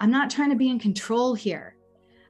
I'm 0.00 0.10
not 0.10 0.30
trying 0.30 0.50
to 0.50 0.56
be 0.56 0.68
in 0.68 0.78
control 0.78 1.34
here. 1.34 1.76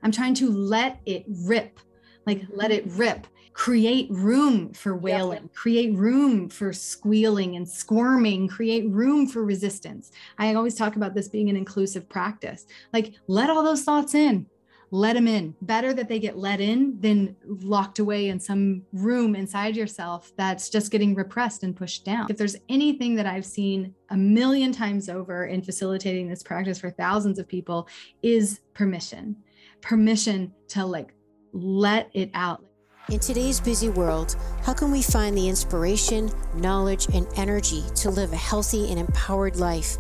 I'm 0.03 0.13
trying 0.13 0.35
to 0.35 0.51
let 0.51 1.01
it 1.07 1.25
rip, 1.27 1.81
like 2.27 2.43
let 2.51 2.71
mm-hmm. 2.71 2.89
it 2.89 2.95
rip. 2.97 3.27
Create 3.53 4.09
room 4.11 4.73
for 4.73 4.97
wailing, 4.97 5.43
yep. 5.43 5.55
create 5.55 5.93
room 5.97 6.49
for 6.49 6.73
squealing 6.73 7.57
and 7.57 7.69
squirming, 7.69 8.47
create 8.47 8.89
room 8.89 9.27
for 9.27 9.45
resistance. 9.45 10.13
I 10.39 10.55
always 10.55 10.77
talk 10.77 10.95
about 10.95 11.13
this 11.13 11.27
being 11.27 11.51
an 11.51 11.57
inclusive 11.57 12.09
practice. 12.09 12.67
Like, 12.93 13.15
let 13.27 13.51
all 13.51 13.65
those 13.65 13.83
thoughts 13.83 14.15
in, 14.15 14.47
let 14.91 15.15
them 15.15 15.29
in. 15.29 15.55
Better 15.63 15.93
that 15.95 16.09
they 16.09 16.19
get 16.19 16.39
let 16.39 16.61
in 16.61 16.99
than 17.01 17.37
locked 17.45 17.99
away 17.99 18.29
in 18.29 18.41
some 18.41 18.83
room 18.93 19.35
inside 19.35 19.77
yourself 19.77 20.33
that's 20.37 20.71
just 20.71 20.91
getting 20.91 21.15
repressed 21.15 21.63
and 21.63 21.77
pushed 21.77 22.05
down. 22.05 22.27
If 22.31 22.37
there's 22.37 22.57
anything 22.69 23.15
that 23.17 23.27
I've 23.27 23.47
seen 23.47 23.95
a 24.11 24.17
million 24.17 24.73
times 24.73 25.09
over 25.09 25.47
in 25.47 25.63
facilitating 25.63 26.29
this 26.29 26.43
practice 26.43 26.79
for 26.79 26.91
thousands 26.91 27.39
of 27.39 27.47
people 27.49 27.89
is 28.23 28.61
permission. 28.75 29.37
Permission 29.81 30.53
to 30.69 30.85
like 30.85 31.15
let 31.53 32.11
it 32.15 32.31
out. 32.35 32.65
In 33.11 33.19
today's 33.19 33.59
busy 33.59 33.89
world, 33.89 34.37
how 34.63 34.75
can 34.75 34.91
we 34.91 35.01
find 35.01 35.37
the 35.37 35.49
inspiration, 35.49 36.31
knowledge, 36.55 37.07
and 37.15 37.27
energy 37.37 37.83
to 37.97 38.11
live 38.11 38.35
a 38.35 38.37
healthy 38.37 38.91
and 38.91 38.99
empowered 38.99 39.57
life? 39.57 39.97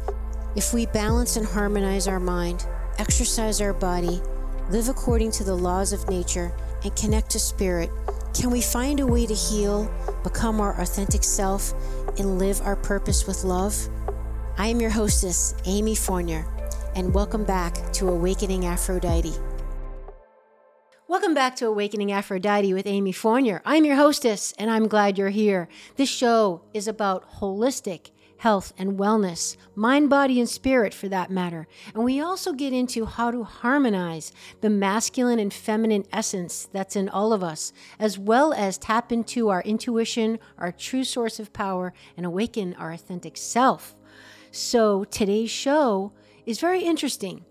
If 0.56 0.74
we 0.74 0.86
balance 0.86 1.36
and 1.36 1.46
harmonize 1.46 2.06
our 2.06 2.20
mind, 2.20 2.66
exercise 2.98 3.62
our 3.62 3.72
body, 3.72 4.20
live 4.70 4.90
according 4.90 5.30
to 5.30 5.44
the 5.44 5.54
laws 5.54 5.94
of 5.94 6.08
nature, 6.10 6.52
and 6.84 6.94
connect 6.94 7.30
to 7.30 7.38
spirit, 7.38 7.90
can 8.34 8.50
we 8.50 8.60
find 8.60 9.00
a 9.00 9.06
way 9.06 9.24
to 9.24 9.34
heal, 9.34 9.90
become 10.22 10.60
our 10.60 10.78
authentic 10.78 11.24
self, 11.24 11.72
and 12.18 12.38
live 12.38 12.60
our 12.60 12.76
purpose 12.76 13.26
with 13.26 13.44
love? 13.44 13.74
I 14.58 14.66
am 14.66 14.78
your 14.78 14.90
hostess, 14.90 15.54
Amy 15.64 15.94
Fournier, 15.94 16.46
and 16.94 17.14
welcome 17.14 17.44
back 17.44 17.92
to 17.94 18.10
Awakening 18.10 18.66
Aphrodite. 18.66 19.32
Welcome 21.08 21.32
back 21.32 21.56
to 21.56 21.66
Awakening 21.66 22.12
Aphrodite 22.12 22.74
with 22.74 22.86
Amy 22.86 23.12
Fournier. 23.12 23.62
I'm 23.64 23.86
your 23.86 23.96
hostess, 23.96 24.52
and 24.58 24.70
I'm 24.70 24.86
glad 24.86 25.16
you're 25.16 25.30
here. 25.30 25.68
This 25.96 26.10
show 26.10 26.60
is 26.74 26.86
about 26.86 27.38
holistic 27.38 28.10
health 28.38 28.72
and 28.78 28.98
wellness, 28.98 29.56
mind, 29.74 30.08
body, 30.08 30.38
and 30.40 30.48
spirit 30.48 30.94
for 30.94 31.08
that 31.08 31.30
matter. 31.30 31.66
And 31.94 32.04
we 32.04 32.20
also 32.20 32.52
get 32.52 32.72
into 32.72 33.04
how 33.04 33.30
to 33.30 33.44
harmonize 33.44 34.32
the 34.60 34.70
masculine 34.70 35.38
and 35.38 35.52
feminine 35.52 36.04
essence 36.12 36.68
that's 36.72 36.96
in 36.96 37.08
all 37.08 37.32
of 37.32 37.42
us, 37.42 37.72
as 37.98 38.18
well 38.18 38.52
as 38.52 38.78
tap 38.78 39.12
into 39.12 39.48
our 39.48 39.62
intuition, 39.62 40.38
our 40.56 40.72
true 40.72 41.04
source 41.04 41.38
of 41.38 41.52
power, 41.52 41.92
and 42.16 42.24
awaken 42.24 42.74
our 42.74 42.92
authentic 42.92 43.36
self. 43.36 43.94
So 44.50 45.04
today's 45.04 45.50
show 45.50 46.12
is 46.46 46.60
very 46.60 46.82
interesting. 46.82 47.44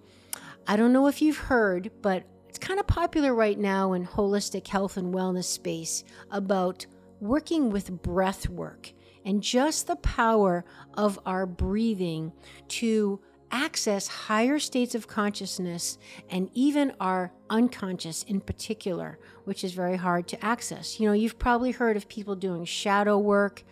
I 0.66 0.76
don't 0.76 0.94
know 0.94 1.08
if 1.08 1.22
you've 1.22 1.38
heard, 1.38 1.92
but 2.02 2.24
it's 2.50 2.58
kind 2.58 2.80
of 2.80 2.88
popular 2.88 3.36
right 3.36 3.60
now 3.60 3.94
in 3.94 4.06
holistic 4.06 4.68
health 4.68 4.98
and 4.98 5.14
wellness 5.14 5.46
space 5.46 6.04
about 6.32 6.86
working 7.20 7.70
with 7.70 8.02
breath 8.02 8.50
work 8.50 8.94
and 9.28 9.44
just 9.44 9.88
the 9.88 9.96
power 9.98 10.64
of 10.94 11.20
our 11.26 11.46
breathing 11.46 12.32
to 12.70 13.20
access 13.52 14.08
higher 14.08 14.58
states 14.58 14.96
of 14.96 15.08
consciousness 15.08 15.98
and 16.30 16.50
even 16.54 16.94
our 17.02 17.34
unconscious 17.50 18.24
in 18.24 18.40
particular, 18.40 19.20
which 19.44 19.66
is 19.66 19.74
very 19.74 19.98
hard 19.98 20.30
to 20.30 20.44
access. 20.44 20.98
You 20.98 21.08
know, 21.08 21.14
you've 21.14 21.38
probably 21.38 21.72
heard 21.72 21.98
of 21.98 22.08
people 22.08 22.36
doing 22.36 22.64
shadow 22.64 23.20
work 23.20 23.64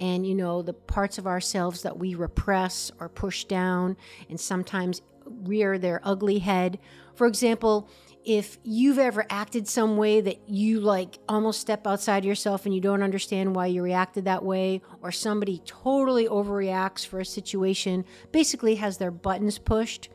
and, 0.00 0.26
you 0.26 0.34
know, 0.34 0.62
the 0.62 0.72
parts 0.72 1.18
of 1.18 1.26
ourselves 1.26 1.82
that 1.82 1.98
we 1.98 2.14
repress 2.14 2.90
or 2.98 3.10
push 3.10 3.44
down 3.44 3.98
and 4.30 4.40
sometimes 4.40 5.02
rear 5.26 5.78
their 5.78 6.00
ugly 6.04 6.38
head. 6.38 6.78
For 7.14 7.26
example, 7.26 7.88
if 8.24 8.58
you've 8.62 8.98
ever 8.98 9.26
acted 9.30 9.66
some 9.66 9.96
way 9.96 10.20
that 10.20 10.48
you 10.48 10.80
like 10.80 11.18
almost 11.28 11.60
step 11.60 11.86
outside 11.86 12.24
yourself 12.24 12.64
and 12.64 12.74
you 12.74 12.80
don't 12.80 13.02
understand 13.02 13.54
why 13.54 13.66
you 13.66 13.82
reacted 13.82 14.24
that 14.24 14.44
way, 14.44 14.80
or 15.02 15.10
somebody 15.10 15.60
totally 15.64 16.28
overreacts 16.28 17.06
for 17.06 17.20
a 17.20 17.24
situation, 17.24 18.04
basically 18.30 18.76
has 18.76 18.98
their 18.98 19.10
buttons 19.10 19.58
pushed 19.58 20.08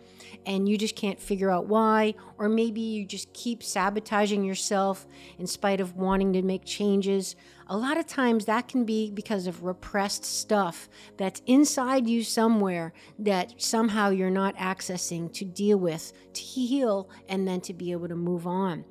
and 0.45 0.67
you 0.67 0.77
just 0.77 0.95
can't 0.95 1.19
figure 1.19 1.51
out 1.51 1.67
why, 1.67 2.13
or 2.37 2.47
maybe 2.47 2.81
you 2.81 3.05
just 3.05 3.31
keep 3.33 3.61
sabotaging 3.61 4.43
yourself 4.43 5.05
in 5.37 5.45
spite 5.45 5.81
of 5.81 5.95
wanting 5.95 6.33
to 6.33 6.41
make 6.41 6.63
changes. 6.65 7.35
A 7.69 7.77
lot 7.77 7.97
of 7.97 8.07
times 8.07 8.45
that 8.45 8.69
can 8.69 8.85
be 8.85 9.11
because 9.11 9.45
of 9.45 9.63
repressed 9.63 10.23
stuff 10.23 10.87
that's 11.17 11.41
inside 11.45 12.07
you 12.07 12.23
somewhere 12.23 12.93
that 13.19 13.61
somehow 13.61 14.09
you're 14.09 14.29
not 14.29 14.55
accessing 14.55 15.31
to 15.33 15.43
deal 15.43 15.77
with, 15.77 16.13
to 16.33 16.41
heal, 16.41 17.09
and 17.27 17.45
then 17.45 17.59
to 17.61 17.73
be 17.73 17.91
able 17.91 18.07
to 18.07 18.15
move 18.15 18.47
on. 18.47 18.85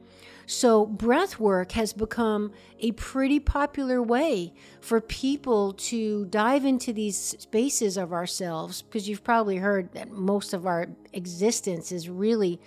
So, 0.48 0.86
breath 0.86 1.40
work 1.40 1.72
has 1.72 1.92
become 1.92 2.52
a 2.78 2.92
pretty 2.92 3.40
popular 3.40 4.00
way 4.00 4.54
for 4.80 5.00
people 5.00 5.72
to 5.72 6.26
dive 6.26 6.64
into 6.64 6.92
these 6.92 7.16
spaces 7.16 7.96
of 7.96 8.12
ourselves 8.12 8.82
because 8.82 9.08
you've 9.08 9.24
probably 9.24 9.56
heard 9.56 9.92
that 9.94 10.12
most 10.12 10.52
of 10.52 10.64
our 10.64 10.86
existence 11.12 11.90
is 11.90 12.08
really 12.08 12.60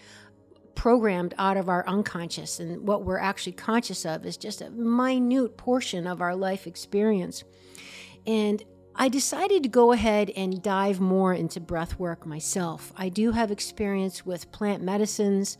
programmed 0.79 1.33
out 1.37 1.57
of 1.57 1.67
our 1.67 1.85
unconscious, 1.89 2.57
and 2.57 2.87
what 2.87 3.03
we're 3.03 3.19
actually 3.19 3.51
conscious 3.51 4.05
of 4.05 4.25
is 4.25 4.37
just 4.37 4.61
a 4.61 4.69
minute 4.69 5.57
portion 5.57 6.07
of 6.07 6.21
our 6.21 6.33
life 6.33 6.65
experience. 6.65 7.43
And 8.25 8.63
I 8.95 9.09
decided 9.09 9.63
to 9.63 9.67
go 9.67 9.91
ahead 9.91 10.29
and 10.37 10.63
dive 10.63 11.01
more 11.01 11.33
into 11.33 11.59
breath 11.59 11.99
work 11.99 12.25
myself. 12.25 12.93
I 12.95 13.09
do 13.09 13.33
have 13.33 13.51
experience 13.51 14.25
with 14.25 14.53
plant 14.53 14.81
medicines 14.81 15.57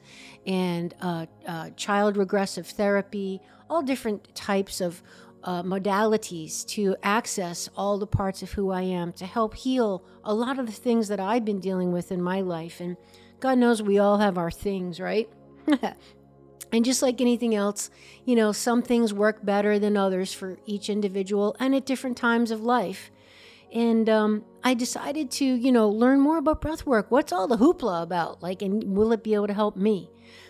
and 0.48 0.94
uh, 1.02 1.26
uh, 1.46 1.72
child 1.72 2.16
regressive 2.16 2.68
therapy, 2.68 3.42
all 3.70 3.82
different 3.82 4.34
types 4.36 4.80
of 4.80 5.04
uh, 5.44 5.62
modalities 5.64 6.66
to 6.68 6.96
access 7.04 7.70
all 7.76 7.98
the 7.98 8.08
parts 8.08 8.42
of 8.42 8.54
who 8.54 8.72
I 8.72 8.84
am 8.84 9.12
to 9.14 9.26
help 9.26 9.54
heal 9.54 10.06
a 10.24 10.34
lot 10.34 10.60
of 10.60 10.66
the 10.66 10.72
things 10.72 11.10
that 11.10 11.20
I've 11.20 11.44
been 11.44 11.60
dealing 11.60 11.92
with 11.92 12.10
in 12.10 12.22
my 12.22 12.40
life. 12.40 12.80
And 12.80 12.96
God 13.40 13.58
knows 13.58 13.82
we 13.82 14.00
all 14.00 14.18
have 14.18 14.38
our 14.38 14.52
things, 14.52 15.00
right? 15.00 15.30
And 16.72 16.86
just 16.86 17.02
like 17.02 17.20
anything 17.20 17.56
else, 17.56 17.90
you 18.26 18.36
know, 18.36 18.52
some 18.52 18.82
things 18.82 19.14
work 19.14 19.44
better 19.44 19.80
than 19.80 19.98
others 19.98 20.34
for 20.34 20.60
each 20.66 20.90
individual 20.90 21.56
and 21.60 21.74
at 21.74 21.86
different 21.86 22.18
times 22.18 22.52
of 22.52 22.62
life. 22.62 23.12
And 23.74 24.10
um, 24.10 24.46
I 24.64 24.74
decided 24.74 25.32
to, 25.32 25.46
you 25.46 25.72
know, 25.72 25.90
learn 25.90 26.20
more 26.20 26.38
about 26.38 26.62
breath 26.62 26.86
work. 26.86 27.10
What's 27.10 27.32
all 27.32 27.48
the 27.48 27.58
hoopla 27.58 28.04
about? 28.04 28.42
Like, 28.42 28.62
and 28.62 28.96
will 28.96 29.12
it 29.12 29.24
be 29.24 29.34
able 29.34 29.48
to 29.48 29.54
help 29.54 29.76
me? 29.76 30.10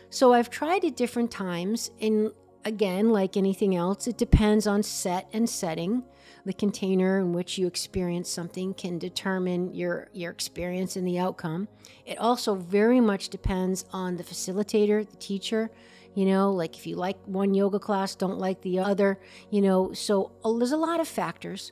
So 0.09 0.33
I've 0.33 0.49
tried 0.49 0.83
it 0.83 0.95
different 0.95 1.31
times. 1.31 1.91
And 2.01 2.31
again, 2.65 3.11
like 3.11 3.37
anything 3.37 3.75
else, 3.75 4.07
it 4.07 4.17
depends 4.17 4.67
on 4.67 4.83
set 4.83 5.29
and 5.31 5.49
setting. 5.49 6.03
The 6.49 6.53
container 6.53 7.19
in 7.19 7.31
which 7.31 7.59
you 7.59 7.67
experience 7.67 8.27
something 8.27 8.73
can 8.73 8.97
determine 8.97 9.75
your, 9.75 10.09
your 10.13 10.31
experience 10.31 10.95
and 10.95 11.05
the 11.05 11.19
outcome. 11.19 11.67
It 12.07 12.17
also 12.17 12.55
very 12.55 12.99
much 12.99 13.29
depends 13.29 13.85
on 13.93 14.17
the 14.17 14.23
facilitator, 14.23 15.07
the 15.07 15.17
teacher, 15.17 15.69
you 16.15 16.25
know 16.25 16.51
like 16.51 16.75
if 16.75 16.87
you 16.87 16.95
like 16.95 17.17
one 17.25 17.53
yoga 17.53 17.77
class 17.77 18.15
don't 18.15 18.39
like 18.39 18.59
the 18.61 18.79
other 18.79 19.19
you 19.51 19.61
know 19.61 19.93
so 19.93 20.31
uh, 20.43 20.51
there's 20.53 20.71
a 20.71 20.77
lot 20.77 20.99
of 20.99 21.07
factors 21.07 21.71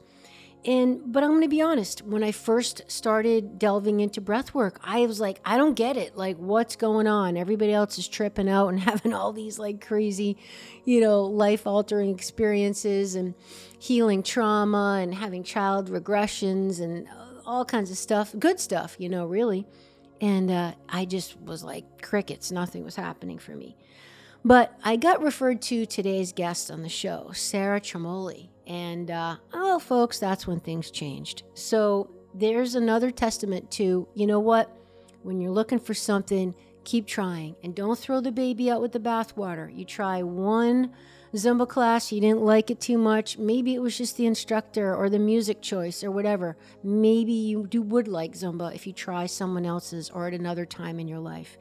and 0.67 1.01
but 1.11 1.23
i'm 1.23 1.31
going 1.31 1.41
to 1.41 1.47
be 1.47 1.61
honest 1.61 2.03
when 2.03 2.23
i 2.23 2.31
first 2.31 2.81
started 2.87 3.57
delving 3.57 3.99
into 3.99 4.21
breath 4.21 4.53
work 4.53 4.79
i 4.83 5.05
was 5.05 5.19
like 5.19 5.39
i 5.45 5.57
don't 5.57 5.75
get 5.77 5.95
it. 5.95 6.17
Like 6.17 6.37
what's 6.37 6.75
going 6.75 7.07
on? 7.07 7.37
Everybody 7.37 7.71
else 7.71 7.97
is 7.97 8.07
tripping 8.07 8.49
out 8.49 8.69
and 8.69 8.79
having 8.91 9.13
all 9.13 9.31
these 9.31 9.59
like 9.59 9.85
crazy 9.85 10.37
you 10.85 10.99
know 10.99 11.23
life 11.23 11.65
altering 11.67 12.13
experiences 12.13 13.15
and 13.15 13.35
healing 13.79 14.23
trauma 14.23 14.99
and 15.01 15.13
having 15.13 15.43
child 15.43 15.89
regressions 15.89 16.81
and 16.81 17.07
all 17.45 17.63
kinds 17.63 17.91
of 17.91 17.97
stuff 17.97 18.35
good 18.37 18.59
stuff 18.59 18.95
you 18.99 19.07
know 19.07 19.25
really. 19.25 19.65
And 20.19 20.49
uh, 20.49 20.73
i 20.89 21.05
just 21.05 21.39
was 21.39 21.63
like 21.63 22.01
crickets. 22.01 22.51
Nothing 22.51 22.83
was 22.83 22.95
happening 22.95 23.37
for 23.37 23.55
me. 23.55 23.77
But 24.43 24.75
i 24.83 24.95
got 24.95 25.21
referred 25.21 25.61
to 25.63 25.85
today's 25.85 26.33
guest 26.33 26.71
on 26.71 26.81
the 26.81 26.89
show 26.89 27.31
sarah 27.33 27.79
tremoli 27.81 28.49
and, 28.67 29.09
uh, 29.09 29.37
oh, 29.53 29.79
folks, 29.79 30.19
that's 30.19 30.45
when 30.45 30.59
things 30.59 30.91
changed. 30.91 31.43
So 31.53 32.11
there's 32.33 32.75
another 32.75 33.11
testament 33.11 33.71
to, 33.71 34.07
you 34.13 34.27
know 34.27 34.39
what? 34.39 34.75
When 35.23 35.41
you're 35.41 35.51
looking 35.51 35.79
for 35.79 35.93
something, 35.93 36.53
keep 36.83 37.07
trying 37.07 37.55
and 37.63 37.73
don't 37.73 37.97
throw 37.97 38.21
the 38.21 38.31
baby 38.31 38.69
out 38.69 38.81
with 38.81 38.91
the 38.91 38.99
bathwater. 38.99 39.75
You 39.75 39.85
try 39.85 40.21
one 40.21 40.91
Zumba 41.33 41.67
class, 41.67 42.11
you 42.11 42.21
didn't 42.21 42.41
like 42.41 42.71
it 42.71 42.79
too 42.79 42.97
much. 42.97 43.37
Maybe 43.37 43.73
it 43.75 43.81
was 43.81 43.97
just 43.97 44.15
the 44.17 44.25
instructor 44.25 44.95
or 44.95 45.09
the 45.09 45.19
music 45.19 45.61
choice 45.61 46.03
or 46.03 46.11
whatever. 46.11 46.57
Maybe 46.83 47.33
you 47.33 47.67
do 47.67 47.81
would 47.81 48.07
like 48.07 48.33
Zumba 48.33 48.73
if 48.73 48.87
you 48.87 48.93
try 48.93 49.25
someone 49.25 49.65
else's 49.65 50.09
or 50.09 50.27
at 50.27 50.33
another 50.33 50.65
time 50.65 50.99
in 50.99 51.07
your 51.07 51.19
life. 51.19 51.57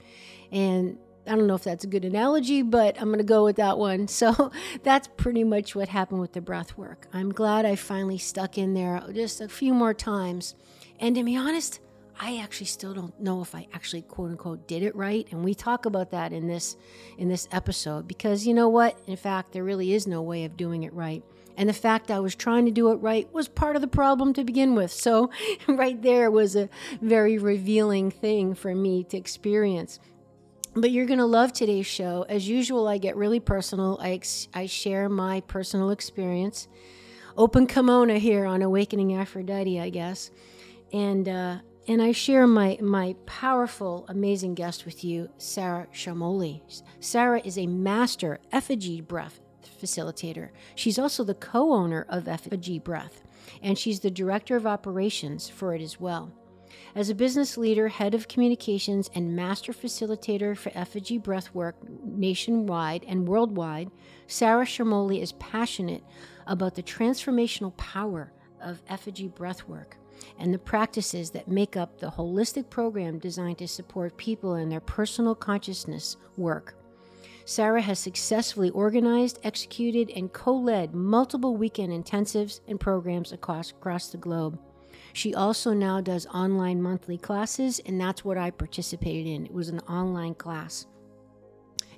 And 0.53 0.99
I 1.27 1.35
don't 1.35 1.47
know 1.47 1.55
if 1.55 1.65
that's 1.65 1.85
a 1.85 1.89
good 1.89 2.05
analogy, 2.05 2.63
but 2.63 2.97
I'm 3.01 3.09
going 3.09 3.19
to 3.19 3.25
go 3.25 3.45
with 3.45 3.57
that 3.57 3.79
one. 3.79 4.09
So 4.17 4.51
that's 4.83 5.09
pretty 5.19 5.45
much 5.45 5.77
what 5.77 5.89
happened 5.89 6.21
with 6.21 6.33
the 6.33 6.41
breath 6.41 6.79
work. 6.79 7.07
I'm 7.13 7.33
glad 7.33 7.67
I 7.67 7.77
finally 7.77 8.17
stuck 8.17 8.57
in 8.57 8.73
there 8.73 9.03
just 9.13 9.43
a 9.43 9.49
few 9.49 9.75
more 9.75 9.93
times. 9.93 10.55
And 10.99 11.15
to 11.17 11.23
be 11.23 11.37
honest, 11.37 11.81
I 12.19 12.39
actually 12.39 12.67
still 12.67 12.95
don't 12.95 13.19
know 13.21 13.43
if 13.43 13.55
I 13.55 13.67
actually 13.75 14.03
quote 14.03 14.31
unquote 14.31 14.67
did 14.67 14.83
it 14.83 14.97
right. 14.97 15.27
And 15.31 15.45
we 15.45 15.55
talk 15.55 15.85
about 15.85 16.11
that 16.13 16.33
in 16.33 16.47
this 16.47 16.77
in 17.19 17.29
this 17.29 17.47
episode 17.53 18.09
because 18.09 18.47
you 18.47 18.55
know 18.55 18.69
what? 18.69 18.99
In 19.07 19.17
fact, 19.17 19.53
there 19.53 19.65
really 19.65 19.93
is 19.93 20.07
no 20.07 20.23
way 20.23 20.45
of 20.45 20.57
doing 20.57 20.85
it 20.85 20.95
right. 20.95 21.23
And 21.57 21.69
the 21.69 21.75
fact 21.75 22.11
I 22.11 22.21
was 22.21 22.35
trying 22.35 22.67
to 22.67 22.71
do 22.71 22.91
it 22.91 22.97
right 22.97 23.33
was 23.33 23.49
part 23.49 23.77
of 23.77 23.83
the 23.83 23.89
problem 23.89 24.33
to 24.35 24.45
begin 24.45 24.75
with. 24.75 24.91
So, 24.91 25.31
right 25.69 26.01
there 26.01 26.31
was 26.31 26.55
a 26.55 26.69
very 27.01 27.39
revealing 27.39 28.11
thing 28.11 28.55
for 28.55 28.75
me 28.75 29.05
to 29.05 29.17
experience. 29.17 29.99
But 30.79 30.91
you're 30.91 31.07
going 31.07 31.21
to 31.21 31.25
love 31.25 31.55
today's 31.55 31.87
show. 31.87 32.27
As 32.29 32.47
usual, 32.47 32.87
I 32.87 32.99
get 32.99 33.17
really 33.17 33.41
personal. 33.41 33.99
I, 33.99 34.11
ex- 34.11 34.49
I 34.53 34.67
share 34.67 35.09
my 35.09 35.41
personal 35.41 35.89
experience. 35.89 36.69
Open 37.35 37.67
kimono 37.67 38.19
here 38.19 38.45
on 38.45 38.61
Awakening 38.61 39.15
Aphrodite, 39.15 39.81
I 39.81 39.89
guess. 39.89 40.31
And, 40.93 41.31
uh, 41.31 41.59
and 41.89 42.03
I 42.03 42.13
share 42.13 42.47
my, 42.47 42.77
my 42.83 43.17
powerful, 43.25 44.05
amazing 44.09 44.55
guest 44.55 44.85
with 44.85 45.03
you, 45.03 45.31
Sarah 45.39 45.87
Shamoli. 45.95 46.61
Sarah 47.01 47.41
is 47.43 47.57
a 47.57 47.67
master 47.67 48.39
effigy 48.53 49.01
breath 49.01 49.41
facilitator. 49.83 50.51
She's 50.75 50.99
also 50.99 51.25
the 51.25 51.35
co 51.35 51.73
owner 51.73 52.05
of 52.11 52.29
Effigy 52.29 52.79
Breath, 52.79 53.23
and 53.63 53.79
she's 53.79 54.01
the 54.01 54.11
director 54.11 54.57
of 54.57 54.67
operations 54.67 55.49
for 55.49 55.75
it 55.75 55.81
as 55.81 55.99
well. 55.99 56.33
As 56.97 57.11
a 57.11 57.15
business 57.15 57.59
leader, 57.59 57.89
head 57.89 58.15
of 58.15 58.27
communications, 58.27 59.11
and 59.15 59.37
master 59.37 59.75
facilitator 59.75 60.57
for 60.57 60.73
Effigy 60.75 61.19
Breathwork 61.19 61.75
nationwide 62.03 63.05
and 63.07 63.29
worldwide, 63.29 63.91
Sarah 64.29 64.65
Sharmoli 64.65 65.21
is 65.21 65.33
passionate 65.33 66.03
about 66.47 66.75
the 66.75 66.83
transformational 66.83 67.77
power 67.77 68.33
of 68.63 68.81
Effigy 68.89 69.29
Breathwork 69.29 69.99
and 70.39 70.55
the 70.55 70.59
practices 70.59 71.29
that 71.33 71.49
make 71.49 71.77
up 71.77 71.99
the 71.99 72.11
holistic 72.11 72.71
program 72.71 73.19
designed 73.19 73.59
to 73.59 73.69
support 73.69 74.17
people 74.17 74.55
in 74.55 74.71
their 74.71 74.81
personal 74.81 75.35
consciousness 75.35 76.17
work. 76.39 76.77
Sarah 77.45 77.83
has 77.83 77.99
successfully 77.99 78.71
organized, 78.71 79.39
executed, 79.45 80.11
and 80.17 80.33
co 80.33 80.57
led 80.57 80.95
multiple 80.95 81.59
weekend 81.59 81.93
intensives 81.93 82.61
and 82.67 82.81
programs 82.81 83.33
across, 83.33 83.73
across 83.73 84.09
the 84.09 84.17
globe. 84.17 84.59
She 85.17 85.35
also 85.35 85.73
now 85.73 86.03
does 86.03 86.27
online 86.27 86.83
monthly 86.83 87.17
classes, 87.17 87.81
and 87.87 87.99
that's 87.99 88.23
what 88.23 88.37
I 88.37 88.51
participated 88.51 89.27
in. 89.27 89.47
It 89.47 89.55
was 89.55 89.71
an 89.71 89.81
online 89.89 90.35
class. 90.35 90.85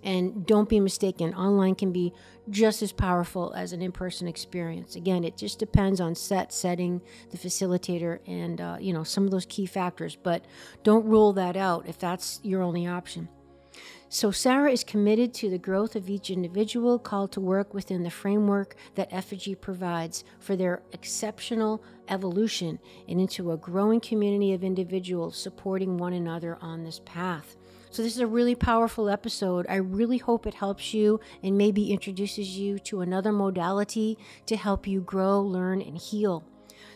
And 0.05 0.47
don't 0.47 0.69
be 0.69 0.79
mistaken, 0.79 1.35
online 1.35 1.75
can 1.75 1.91
be 1.91 2.12
just 2.49 2.81
as 2.81 2.93
powerful 2.93 3.53
as 3.55 3.73
an 3.73 3.82
in 3.82 3.91
person 3.91 4.29
experience. 4.29 4.94
Again, 4.94 5.25
it 5.25 5.37
just 5.37 5.59
depends 5.59 6.00
on 6.00 6.15
set, 6.15 6.53
setting, 6.53 7.03
the 7.32 7.38
facilitator, 7.38 8.20
and 8.29 8.61
uh, 8.61 8.76
you 8.79 8.93
know 8.93 9.03
some 9.03 9.25
of 9.25 9.32
those 9.32 9.47
key 9.47 9.67
factors. 9.67 10.15
But 10.15 10.44
don't 10.85 11.05
rule 11.05 11.32
that 11.32 11.56
out 11.56 11.88
if 11.88 11.99
that's 11.99 12.38
your 12.44 12.62
only 12.62 12.87
option. 12.87 13.29
So, 14.11 14.31
Sarah 14.31 14.70
is 14.70 14.85
committed 14.85 15.35
to 15.35 15.50
the 15.50 15.59
growth 15.59 15.97
of 15.97 16.09
each 16.09 16.31
individual 16.31 16.99
called 16.99 17.32
to 17.32 17.41
work 17.41 17.75
within 17.75 18.05
the 18.05 18.11
framework 18.11 18.76
that 18.94 19.12
Effigy 19.12 19.56
provides 19.56 20.23
for 20.38 20.55
their 20.55 20.82
exceptional 20.93 21.82
evolution 22.08 22.78
and 23.08 23.20
into 23.20 23.52
a 23.52 23.56
growing 23.56 24.00
community 24.00 24.52
of 24.52 24.64
individuals 24.64 25.37
supporting 25.37 25.96
one 25.96 26.12
another 26.12 26.58
on 26.60 26.84
this 26.84 27.00
path. 27.05 27.56
So, 27.90 28.02
this 28.02 28.14
is 28.14 28.20
a 28.20 28.26
really 28.26 28.55
powerful 28.55 29.08
episode. 29.08 29.66
I 29.69 29.76
really 29.76 30.19
hope 30.19 30.46
it 30.46 30.55
helps 30.55 30.93
you 30.93 31.20
and 31.43 31.56
maybe 31.56 31.90
introduces 31.90 32.58
you 32.58 32.78
to 32.81 33.00
another 33.00 33.32
modality 33.32 34.19
to 34.46 34.56
help 34.56 34.87
you 34.87 35.00
grow, 35.00 35.40
learn, 35.40 35.81
and 35.81 35.96
heal. 35.96 36.44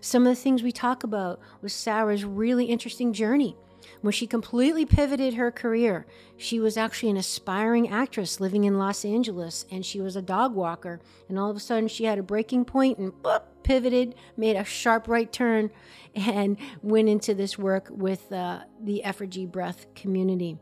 Some 0.00 0.26
of 0.26 0.36
the 0.36 0.42
things 0.42 0.62
we 0.62 0.72
talk 0.72 1.02
about 1.04 1.40
was 1.62 1.72
Sarah's 1.72 2.24
really 2.24 2.66
interesting 2.66 3.12
journey 3.12 3.56
when 4.02 4.12
she 4.12 4.26
completely 4.26 4.84
pivoted 4.84 5.34
her 5.34 5.50
career. 5.50 6.06
She 6.36 6.60
was 6.60 6.76
actually 6.76 7.10
an 7.10 7.16
aspiring 7.16 7.88
actress 7.88 8.40
living 8.40 8.64
in 8.64 8.78
Los 8.78 9.04
Angeles 9.04 9.64
and 9.70 9.86
she 9.86 10.00
was 10.00 10.14
a 10.14 10.22
dog 10.22 10.54
walker. 10.54 11.00
And 11.28 11.38
all 11.38 11.50
of 11.50 11.56
a 11.56 11.60
sudden, 11.60 11.88
she 11.88 12.04
had 12.04 12.18
a 12.18 12.22
breaking 12.22 12.66
point 12.66 12.98
and 12.98 13.12
boop, 13.12 13.44
pivoted, 13.62 14.14
made 14.36 14.56
a 14.56 14.64
sharp 14.64 15.08
right 15.08 15.32
turn, 15.32 15.70
and 16.14 16.58
went 16.82 17.08
into 17.08 17.32
this 17.32 17.56
work 17.56 17.88
with 17.90 18.30
uh, 18.30 18.60
the 18.82 19.02
Effigy 19.02 19.46
Breath 19.46 19.86
community. 19.94 20.58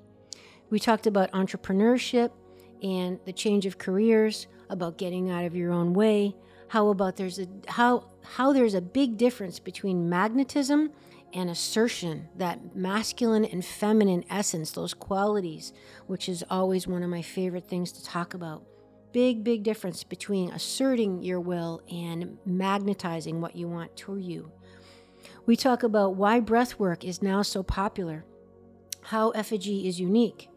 We 0.68 0.78
talked 0.78 1.06
about 1.08 1.32
entrepreneurship 1.32 2.30
and 2.82 3.18
the 3.24 3.32
change 3.32 3.66
of 3.66 3.76
careers, 3.78 4.46
about 4.68 4.96
getting 4.96 5.30
out 5.30 5.44
of 5.44 5.56
your 5.56 5.72
own 5.72 5.92
way. 5.92 6.36
How 6.68 6.88
about 6.88 7.16
there's 7.16 7.40
a 7.40 7.48
how 7.66 8.06
how 8.22 8.52
there's 8.52 8.74
a 8.74 8.80
big 8.80 9.16
difference 9.16 9.58
between 9.58 10.08
magnetism 10.08 10.92
and 11.32 11.50
assertion, 11.50 12.28
that 12.36 12.74
masculine 12.74 13.44
and 13.44 13.64
feminine 13.64 14.24
essence, 14.30 14.72
those 14.72 14.94
qualities, 14.94 15.72
which 16.06 16.28
is 16.28 16.44
always 16.50 16.86
one 16.86 17.02
of 17.02 17.10
my 17.10 17.22
favorite 17.22 17.68
things 17.68 17.92
to 17.92 18.04
talk 18.04 18.34
about. 18.34 18.64
Big, 19.12 19.42
big 19.42 19.62
difference 19.62 20.04
between 20.04 20.50
asserting 20.52 21.22
your 21.22 21.40
will 21.40 21.82
and 21.90 22.38
magnetizing 22.46 23.40
what 23.40 23.56
you 23.56 23.68
want 23.68 23.94
to 23.96 24.18
you. 24.18 24.50
We 25.46 25.56
talk 25.56 25.82
about 25.82 26.14
why 26.14 26.40
breath 26.40 26.78
work 26.78 27.04
is 27.04 27.22
now 27.22 27.42
so 27.42 27.62
popular, 27.62 28.24
how 29.02 29.30
effigy 29.30 29.88
is 29.88 29.98
unique, 29.98 30.48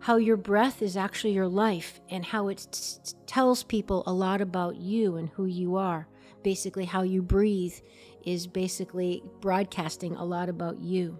how 0.00 0.16
your 0.16 0.36
breath 0.36 0.80
is 0.80 0.96
actually 0.96 1.32
your 1.32 1.48
life, 1.48 2.00
and 2.08 2.24
how 2.24 2.48
it 2.48 2.66
t- 2.70 3.12
tells 3.26 3.62
people 3.62 4.04
a 4.06 4.12
lot 4.12 4.40
about 4.40 4.76
you 4.76 5.16
and 5.16 5.28
who 5.30 5.46
you 5.46 5.76
are. 5.76 6.08
Basically, 6.42 6.84
how 6.84 7.02
you 7.02 7.20
breathe 7.20 7.74
is 8.24 8.46
basically 8.46 9.22
broadcasting 9.40 10.14
a 10.16 10.24
lot 10.24 10.48
about 10.48 10.80
you. 10.80 11.18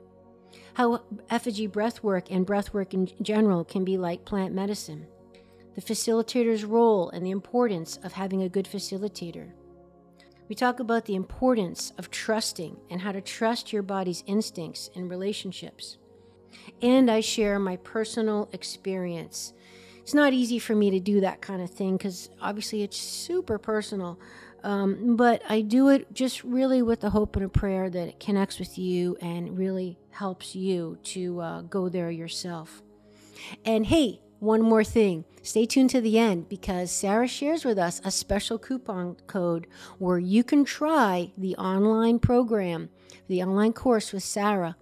How 0.74 1.02
effigy 1.30 1.68
breathwork 1.68 2.28
and 2.30 2.46
breathwork 2.46 2.94
in 2.94 3.10
general 3.22 3.64
can 3.64 3.84
be 3.84 3.98
like 3.98 4.24
plant 4.24 4.54
medicine. 4.54 5.06
The 5.74 5.80
facilitator's 5.80 6.64
role 6.64 7.10
and 7.10 7.24
the 7.24 7.30
importance 7.30 7.98
of 8.02 8.12
having 8.12 8.42
a 8.42 8.48
good 8.48 8.66
facilitator. 8.66 9.52
We 10.48 10.54
talk 10.54 10.80
about 10.80 11.04
the 11.04 11.14
importance 11.14 11.92
of 11.98 12.10
trusting 12.10 12.78
and 12.90 13.02
how 13.02 13.12
to 13.12 13.20
trust 13.20 13.72
your 13.72 13.82
body's 13.82 14.24
instincts 14.26 14.88
in 14.94 15.08
relationships. 15.08 15.98
And 16.80 17.10
I 17.10 17.20
share 17.20 17.58
my 17.58 17.76
personal 17.76 18.48
experience. 18.52 19.52
It's 19.98 20.14
not 20.14 20.32
easy 20.32 20.58
for 20.58 20.74
me 20.74 20.90
to 20.90 21.00
do 21.00 21.20
that 21.20 21.42
kind 21.42 21.60
of 21.60 21.70
thing 21.70 21.98
because 21.98 22.30
obviously 22.40 22.82
it's 22.82 22.96
super 22.96 23.58
personal. 23.58 24.18
Um, 24.62 25.16
but 25.16 25.42
I 25.48 25.60
do 25.60 25.88
it 25.88 26.12
just 26.12 26.42
really 26.42 26.82
with 26.82 27.00
the 27.00 27.10
hope 27.10 27.36
and 27.36 27.44
a 27.44 27.48
prayer 27.48 27.88
that 27.88 28.08
it 28.08 28.20
connects 28.20 28.58
with 28.58 28.76
you 28.78 29.16
and 29.20 29.56
really 29.56 29.98
helps 30.10 30.54
you 30.54 30.98
to 31.04 31.40
uh, 31.40 31.60
go 31.62 31.88
there 31.88 32.10
yourself. 32.10 32.82
And 33.64 33.86
hey, 33.86 34.20
one 34.40 34.62
more 34.62 34.84
thing. 34.84 35.24
Stay 35.42 35.66
tuned 35.66 35.90
to 35.90 36.00
the 36.00 36.18
end 36.18 36.48
because 36.48 36.90
Sarah 36.90 37.26
shares 37.26 37.64
with 37.64 37.78
us 37.78 38.00
a 38.04 38.10
special 38.10 38.58
coupon 38.58 39.16
code 39.26 39.66
where 39.98 40.18
you 40.18 40.44
can 40.44 40.64
try 40.64 41.32
the 41.36 41.56
online 41.56 42.18
program, 42.18 42.90
the 43.28 43.42
online 43.42 43.72
course 43.72 44.12
with 44.12 44.22
Sarah 44.22 44.76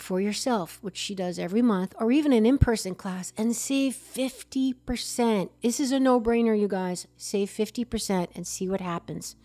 for 0.00 0.20
yourself, 0.20 0.78
which 0.82 0.96
she 0.96 1.14
does 1.14 1.38
every 1.38 1.62
month, 1.62 1.94
or 1.98 2.12
even 2.12 2.32
an 2.32 2.46
in 2.46 2.58
person 2.58 2.94
class, 2.94 3.32
and 3.36 3.54
save 3.54 3.94
50%. 3.94 5.50
This 5.62 5.80
is 5.80 5.92
a 5.92 6.00
no 6.00 6.20
brainer, 6.20 6.58
you 6.58 6.68
guys. 6.68 7.06
Save 7.16 7.50
50% 7.50 8.28
and 8.34 8.46
see 8.46 8.68
what 8.68 8.80
happens. 8.80 9.36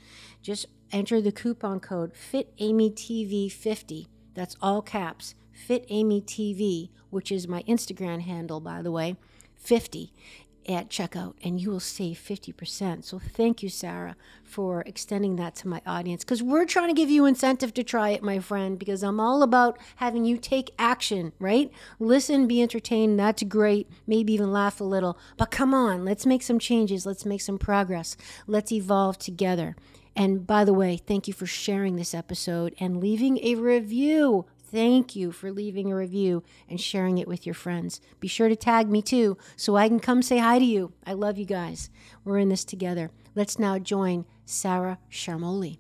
Just 0.41 0.67
enter 0.91 1.21
the 1.21 1.31
coupon 1.31 1.79
code 1.79 2.13
FitAmyTV50. 2.13 4.07
That's 4.33 4.55
all 4.61 4.81
caps. 4.81 5.35
FitAmyTV, 5.67 6.89
which 7.09 7.31
is 7.31 7.47
my 7.47 7.63
Instagram 7.63 8.21
handle, 8.21 8.59
by 8.59 8.81
the 8.81 8.91
way, 8.91 9.17
50 9.57 10.13
at 10.69 10.89
checkout 10.89 11.33
and 11.43 11.59
you 11.59 11.71
will 11.71 11.79
save 11.79 12.17
50%. 12.17 13.03
So 13.03 13.19
thank 13.19 13.63
you, 13.63 13.69
Sarah, 13.69 14.15
for 14.43 14.81
extending 14.81 15.35
that 15.37 15.55
to 15.55 15.67
my 15.67 15.81
audience 15.85 16.23
because 16.23 16.43
we're 16.43 16.65
trying 16.65 16.89
to 16.89 16.99
give 16.99 17.09
you 17.09 17.25
incentive 17.25 17.73
to 17.73 17.83
try 17.83 18.09
it, 18.09 18.23
my 18.23 18.39
friend, 18.39 18.77
because 18.77 19.03
I'm 19.03 19.19
all 19.19 19.41
about 19.43 19.77
having 19.97 20.25
you 20.25 20.37
take 20.37 20.71
action, 20.77 21.33
right? 21.39 21.71
Listen, 21.99 22.47
be 22.47 22.61
entertained. 22.61 23.19
That's 23.19 23.43
great. 23.43 23.89
Maybe 24.05 24.33
even 24.33 24.51
laugh 24.51 24.79
a 24.79 24.83
little. 24.83 25.17
But 25.37 25.51
come 25.51 25.73
on, 25.73 26.05
let's 26.05 26.25
make 26.25 26.43
some 26.43 26.59
changes. 26.59 27.05
Let's 27.05 27.25
make 27.25 27.41
some 27.41 27.57
progress. 27.57 28.15
Let's 28.47 28.71
evolve 28.71 29.17
together. 29.17 29.75
And 30.15 30.45
by 30.45 30.65
the 30.65 30.73
way, 30.73 30.97
thank 30.97 31.27
you 31.27 31.33
for 31.33 31.45
sharing 31.45 31.95
this 31.95 32.13
episode 32.13 32.75
and 32.79 32.99
leaving 32.99 33.39
a 33.43 33.55
review. 33.55 34.45
Thank 34.71 35.15
you 35.15 35.31
for 35.31 35.51
leaving 35.51 35.91
a 35.91 35.95
review 35.95 36.43
and 36.69 36.79
sharing 36.79 37.17
it 37.17 37.27
with 37.27 37.45
your 37.45 37.55
friends. 37.55 38.01
Be 38.19 38.27
sure 38.27 38.49
to 38.49 38.55
tag 38.55 38.87
me 38.87 39.01
too 39.01 39.35
so 39.55 39.75
I 39.75 39.87
can 39.87 39.99
come 39.99 40.21
say 40.21 40.37
hi 40.37 40.59
to 40.59 40.65
you. 40.65 40.93
I 41.07 41.13
love 41.13 41.39
you 41.39 41.45
guys. 41.45 41.89
We're 42.23 42.37
in 42.37 42.49
this 42.49 42.65
together. 42.65 43.09
Let's 43.33 43.57
now 43.57 43.79
join 43.79 44.25
Sarah 44.45 44.99
Sharmoli. 45.09 45.79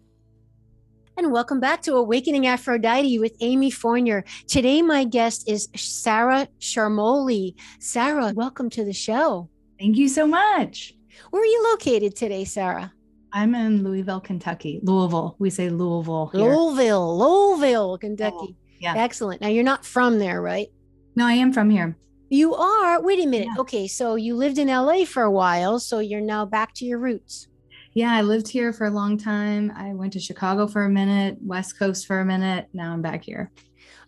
And 1.17 1.31
welcome 1.31 1.59
back 1.59 1.83
to 1.83 1.97
Awakening 1.97 2.47
Aphrodite 2.47 3.19
with 3.19 3.35
Amy 3.41 3.69
Fournier. 3.69 4.23
Today, 4.47 4.81
my 4.81 5.03
guest 5.03 5.47
is 5.47 5.67
Sarah 5.75 6.47
Sharmoli. 6.59 7.53
Sarah, 7.79 8.33
welcome 8.35 8.71
to 8.71 8.83
the 8.83 8.93
show. 8.93 9.49
Thank 9.77 9.97
you 9.97 10.07
so 10.07 10.25
much. 10.25 10.95
Where 11.29 11.43
are 11.43 11.45
you 11.45 11.63
located 11.71 12.15
today, 12.15 12.43
Sarah? 12.45 12.91
I'm 13.31 13.53
in 13.53 13.83
Louisville, 13.83 14.21
Kentucky. 14.21 14.79
Louisville. 14.81 15.35
We 15.37 15.51
say 15.51 15.69
Louisville. 15.69 16.31
Here. 16.33 16.41
Louisville, 16.41 17.19
Louisville, 17.19 17.97
Kentucky. 17.99 18.35
Oh. 18.39 18.55
Yeah. 18.79 18.95
Excellent. 18.95 19.41
Now 19.41 19.49
you're 19.49 19.63
not 19.63 19.85
from 19.85 20.19
there, 20.19 20.41
right? 20.41 20.69
No, 21.15 21.25
I 21.25 21.33
am 21.33 21.51
from 21.51 21.69
here. 21.69 21.97
You 22.29 22.53
are. 22.53 23.01
Wait 23.01 23.19
a 23.19 23.25
minute. 23.25 23.49
Yeah. 23.55 23.61
Okay, 23.61 23.87
so 23.87 24.15
you 24.15 24.35
lived 24.35 24.57
in 24.57 24.67
LA 24.67 25.05
for 25.05 25.23
a 25.23 25.31
while, 25.31 25.79
so 25.79 25.99
you're 25.99 26.21
now 26.21 26.45
back 26.45 26.73
to 26.75 26.85
your 26.85 26.99
roots. 26.99 27.47
Yeah, 27.93 28.13
I 28.13 28.21
lived 28.21 28.47
here 28.47 28.71
for 28.71 28.85
a 28.85 28.91
long 28.91 29.17
time. 29.17 29.73
I 29.75 29.93
went 29.93 30.13
to 30.13 30.19
Chicago 30.19 30.67
for 30.67 30.83
a 30.83 30.89
minute, 30.89 31.37
West 31.41 31.79
Coast 31.79 32.05
for 32.05 32.19
a 32.19 32.25
minute. 32.25 32.67
Now 32.71 32.93
I'm 32.93 33.01
back 33.01 33.23
here. 33.23 33.51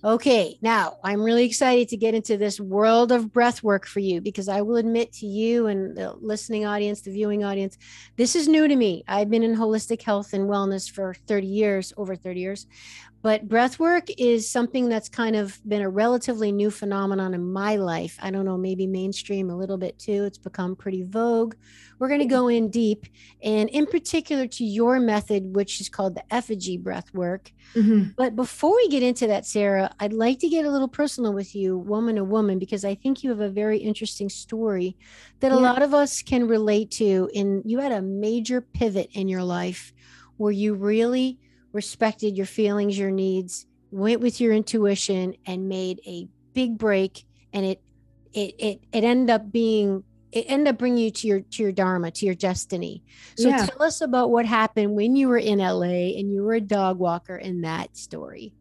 Okay, 0.04 0.58
now 0.64 0.98
I'm 1.04 1.22
really 1.22 1.46
excited 1.46 1.88
to 1.90 1.98
get 1.98 2.16
into 2.16 2.36
this 2.36 2.60
world 2.60 3.12
of 3.12 3.32
breath 3.32 3.62
work 3.62 3.86
for 3.86 4.00
you 4.00 4.20
because 4.20 4.50
I 4.50 4.62
will 4.62 4.78
admit 4.78 5.14
to 5.14 5.28
you 5.28 5.68
and 5.68 5.96
the 5.96 6.14
listening 6.14 6.66
audience, 6.66 7.02
the 7.02 7.12
viewing 7.12 7.44
audience, 7.44 7.78
this 8.18 8.36
is 8.36 8.48
new 8.48 8.68
to 8.68 8.76
me. 8.76 9.04
I've 9.08 9.30
been 9.30 9.44
in 9.44 9.56
holistic 9.56 10.02
health 10.02 10.34
and 10.34 10.50
wellness 10.50 10.90
for 10.90 11.14
30 11.28 11.46
years, 11.46 11.94
over 11.98 12.16
30 12.16 12.40
years. 12.40 12.66
But 13.22 13.48
breath 13.48 13.78
work 13.78 14.08
is 14.18 14.50
something 14.50 14.90
that's 14.90 15.08
kind 15.08 15.36
of 15.36 15.60
been 15.68 15.84
a 15.84 15.90
relatively 15.90 16.52
new 16.52 16.72
phenomenon 16.72 17.34
in 17.34 17.52
my 17.52 17.76
life. 17.76 18.18
I 18.22 18.32
don't 18.32 18.46
know, 18.46 18.58
maybe 18.58 18.88
mainstream 18.88 19.50
a 19.50 19.58
little 19.58 19.78
bit 19.78 20.00
too. 20.00 20.24
It's 20.24 20.40
become 20.40 20.76
pretty 20.76 21.04
vogue. 21.04 21.54
We're 22.00 22.08
going 22.08 22.22
to 22.22 22.26
go 22.26 22.48
in 22.48 22.70
deep 22.70 23.06
and 23.44 23.70
in 23.70 23.86
particular 23.86 24.48
to 24.48 24.64
your 24.64 25.00
method, 25.00 25.56
which 25.56 25.80
is 25.80 25.88
called 25.88 26.16
the 26.16 26.34
effigy 26.34 26.78
breath 26.78 27.14
work. 27.14 27.52
Mm-hmm. 27.76 28.10
But 28.18 28.36
before 28.36 28.76
we 28.76 28.90
get 28.90 29.04
into 29.04 29.28
that, 29.28 29.46
Sarah, 29.46 29.94
I'd 30.00 30.14
like 30.14 30.40
to 30.40 30.50
get 30.50 30.66
a 30.66 30.72
little 30.72 30.88
personal 30.88 31.32
with 31.32 31.54
you, 31.54 31.78
woman 31.78 32.16
to 32.16 32.24
woman, 32.24 32.58
because 32.58 32.84
I 32.84 32.96
think 32.96 33.24
you 33.24 33.30
have 33.30 33.40
a 33.40 33.50
very 33.50 33.78
interesting 33.78 34.30
story 34.30 34.98
that 35.42 35.52
a 35.52 35.58
lot 35.58 35.84
of 35.84 35.94
us 35.94 36.24
can 36.24 36.48
relate 36.48 36.90
to. 36.92 37.30
And 37.36 37.62
you 37.66 37.80
had 37.80 37.92
a 37.92 38.02
major 38.02 38.62
pivot 38.62 39.10
in 39.14 39.28
your 39.28 39.44
life 39.44 39.94
where 40.38 40.52
you 40.52 40.74
really 40.74 41.40
respected 41.74 42.38
your 42.38 42.46
feelings, 42.46 42.98
your 42.98 43.12
needs, 43.12 43.66
went 43.92 44.22
with 44.22 44.40
your 44.42 44.54
intuition, 44.54 45.36
and 45.46 45.70
made 45.70 46.00
a 46.06 46.28
big 46.54 46.78
break. 46.78 47.24
And 47.54 47.66
it 47.66 47.84
it 48.34 48.56
it 48.60 48.82
it 48.92 49.04
ended 49.04 49.30
up 49.34 49.52
being 49.52 50.04
it 50.32 50.46
ended 50.48 50.70
up 50.70 50.78
bringing 50.80 51.04
you 51.04 51.12
to 51.12 51.28
your 51.28 51.42
to 51.42 51.64
your 51.64 51.72
dharma, 51.72 52.12
to 52.12 52.26
your 52.26 52.36
destiny. 52.36 53.04
So 53.36 53.50
Yeah. 53.50 53.66
tell 53.66 53.84
us 53.84 54.02
about 54.02 54.32
what 54.32 54.46
happened 54.46 54.96
when 54.96 55.16
you 55.16 55.28
were 55.28 55.38
in 55.38 55.60
LA 55.60 56.18
and 56.18 56.32
you 56.32 56.44
were 56.44 56.54
a 56.54 56.62
dog 56.62 57.00
walker 57.00 57.36
in 57.36 57.62
that 57.62 57.98
story. 57.98 58.54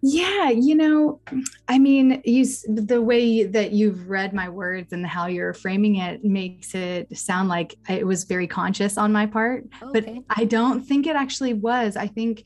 Yeah, 0.00 0.50
you 0.50 0.74
know, 0.74 1.20
I 1.68 1.78
mean, 1.78 2.22
you 2.24 2.44
the 2.68 3.00
way 3.00 3.44
that 3.44 3.72
you've 3.72 4.08
read 4.08 4.32
my 4.32 4.48
words 4.48 4.92
and 4.92 5.06
how 5.06 5.26
you're 5.26 5.54
framing 5.54 5.96
it 5.96 6.24
makes 6.24 6.74
it 6.74 7.16
sound 7.16 7.48
like 7.48 7.74
it 7.88 8.06
was 8.06 8.24
very 8.24 8.46
conscious 8.46 8.98
on 8.98 9.12
my 9.12 9.26
part, 9.26 9.64
but 9.92 10.06
I 10.30 10.44
don't 10.44 10.82
think 10.82 11.06
it 11.06 11.16
actually 11.16 11.54
was. 11.54 11.96
I 11.96 12.06
think 12.06 12.44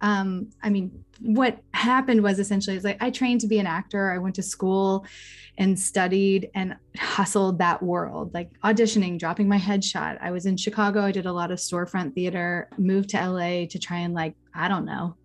um 0.00 0.50
I 0.62 0.70
mean, 0.70 1.04
what 1.20 1.58
happened 1.74 2.22
was 2.22 2.38
essentially 2.38 2.76
is 2.76 2.84
like 2.84 3.02
I 3.02 3.10
trained 3.10 3.40
to 3.40 3.46
be 3.46 3.58
an 3.58 3.66
actor. 3.66 4.10
I 4.10 4.18
went 4.18 4.36
to 4.36 4.42
school 4.42 5.06
and 5.58 5.78
studied 5.78 6.50
and 6.54 6.76
hustled 6.96 7.58
that 7.58 7.82
world, 7.82 8.32
like 8.32 8.50
auditioning, 8.60 9.18
dropping 9.18 9.48
my 9.48 9.58
headshot. 9.58 10.18
I 10.20 10.30
was 10.30 10.46
in 10.46 10.56
Chicago. 10.56 11.02
I 11.02 11.12
did 11.12 11.26
a 11.26 11.32
lot 11.32 11.50
of 11.50 11.58
storefront 11.58 12.14
theater, 12.14 12.68
moved 12.78 13.10
to 13.10 13.28
LA 13.28 13.66
to 13.66 13.78
try 13.78 13.98
and 13.98 14.14
like, 14.14 14.34
I 14.54 14.68
don't 14.68 14.84
know, 14.84 15.16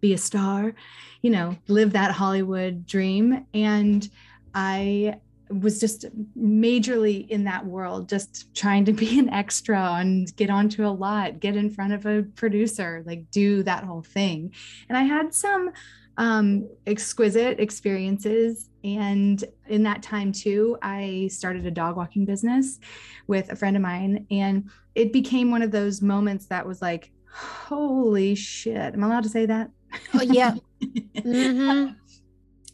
be 0.00 0.12
a 0.14 0.18
star, 0.18 0.74
you 1.22 1.30
know, 1.30 1.56
live 1.68 1.92
that 1.92 2.12
Hollywood 2.12 2.86
dream. 2.86 3.46
And 3.54 4.08
I 4.54 5.20
was 5.50 5.80
just 5.80 6.06
majorly 6.36 7.26
in 7.28 7.44
that 7.44 7.66
world, 7.66 8.08
just 8.08 8.54
trying 8.54 8.84
to 8.84 8.92
be 8.92 9.18
an 9.18 9.30
extra 9.30 9.94
and 9.94 10.34
get 10.36 10.50
onto 10.50 10.86
a 10.86 10.88
lot, 10.88 11.40
get 11.40 11.56
in 11.56 11.70
front 11.70 11.92
of 11.92 12.06
a 12.06 12.22
producer, 12.34 13.02
like 13.06 13.30
do 13.30 13.62
that 13.62 13.84
whole 13.84 14.02
thing. 14.02 14.52
And 14.88 14.98
I 14.98 15.02
had 15.02 15.34
some 15.34 15.70
um, 16.18 16.68
exquisite 16.86 17.60
experiences. 17.60 18.68
And 18.84 19.42
in 19.68 19.84
that 19.84 20.02
time, 20.02 20.32
too, 20.32 20.76
I 20.82 21.28
started 21.32 21.64
a 21.64 21.70
dog 21.70 21.96
walking 21.96 22.24
business 22.24 22.78
with 23.26 23.50
a 23.50 23.56
friend 23.56 23.76
of 23.76 23.82
mine. 23.82 24.26
And 24.30 24.70
it 24.94 25.12
became 25.12 25.50
one 25.50 25.62
of 25.62 25.70
those 25.70 26.02
moments 26.02 26.46
that 26.46 26.66
was 26.66 26.82
like, 26.82 27.12
holy 27.32 28.34
shit. 28.34 28.94
Am 28.94 29.02
I 29.02 29.06
allowed 29.06 29.22
to 29.22 29.28
say 29.28 29.46
that? 29.46 29.70
Oh, 30.14 30.22
yeah. 30.22 30.54
Mhm. 31.16 31.96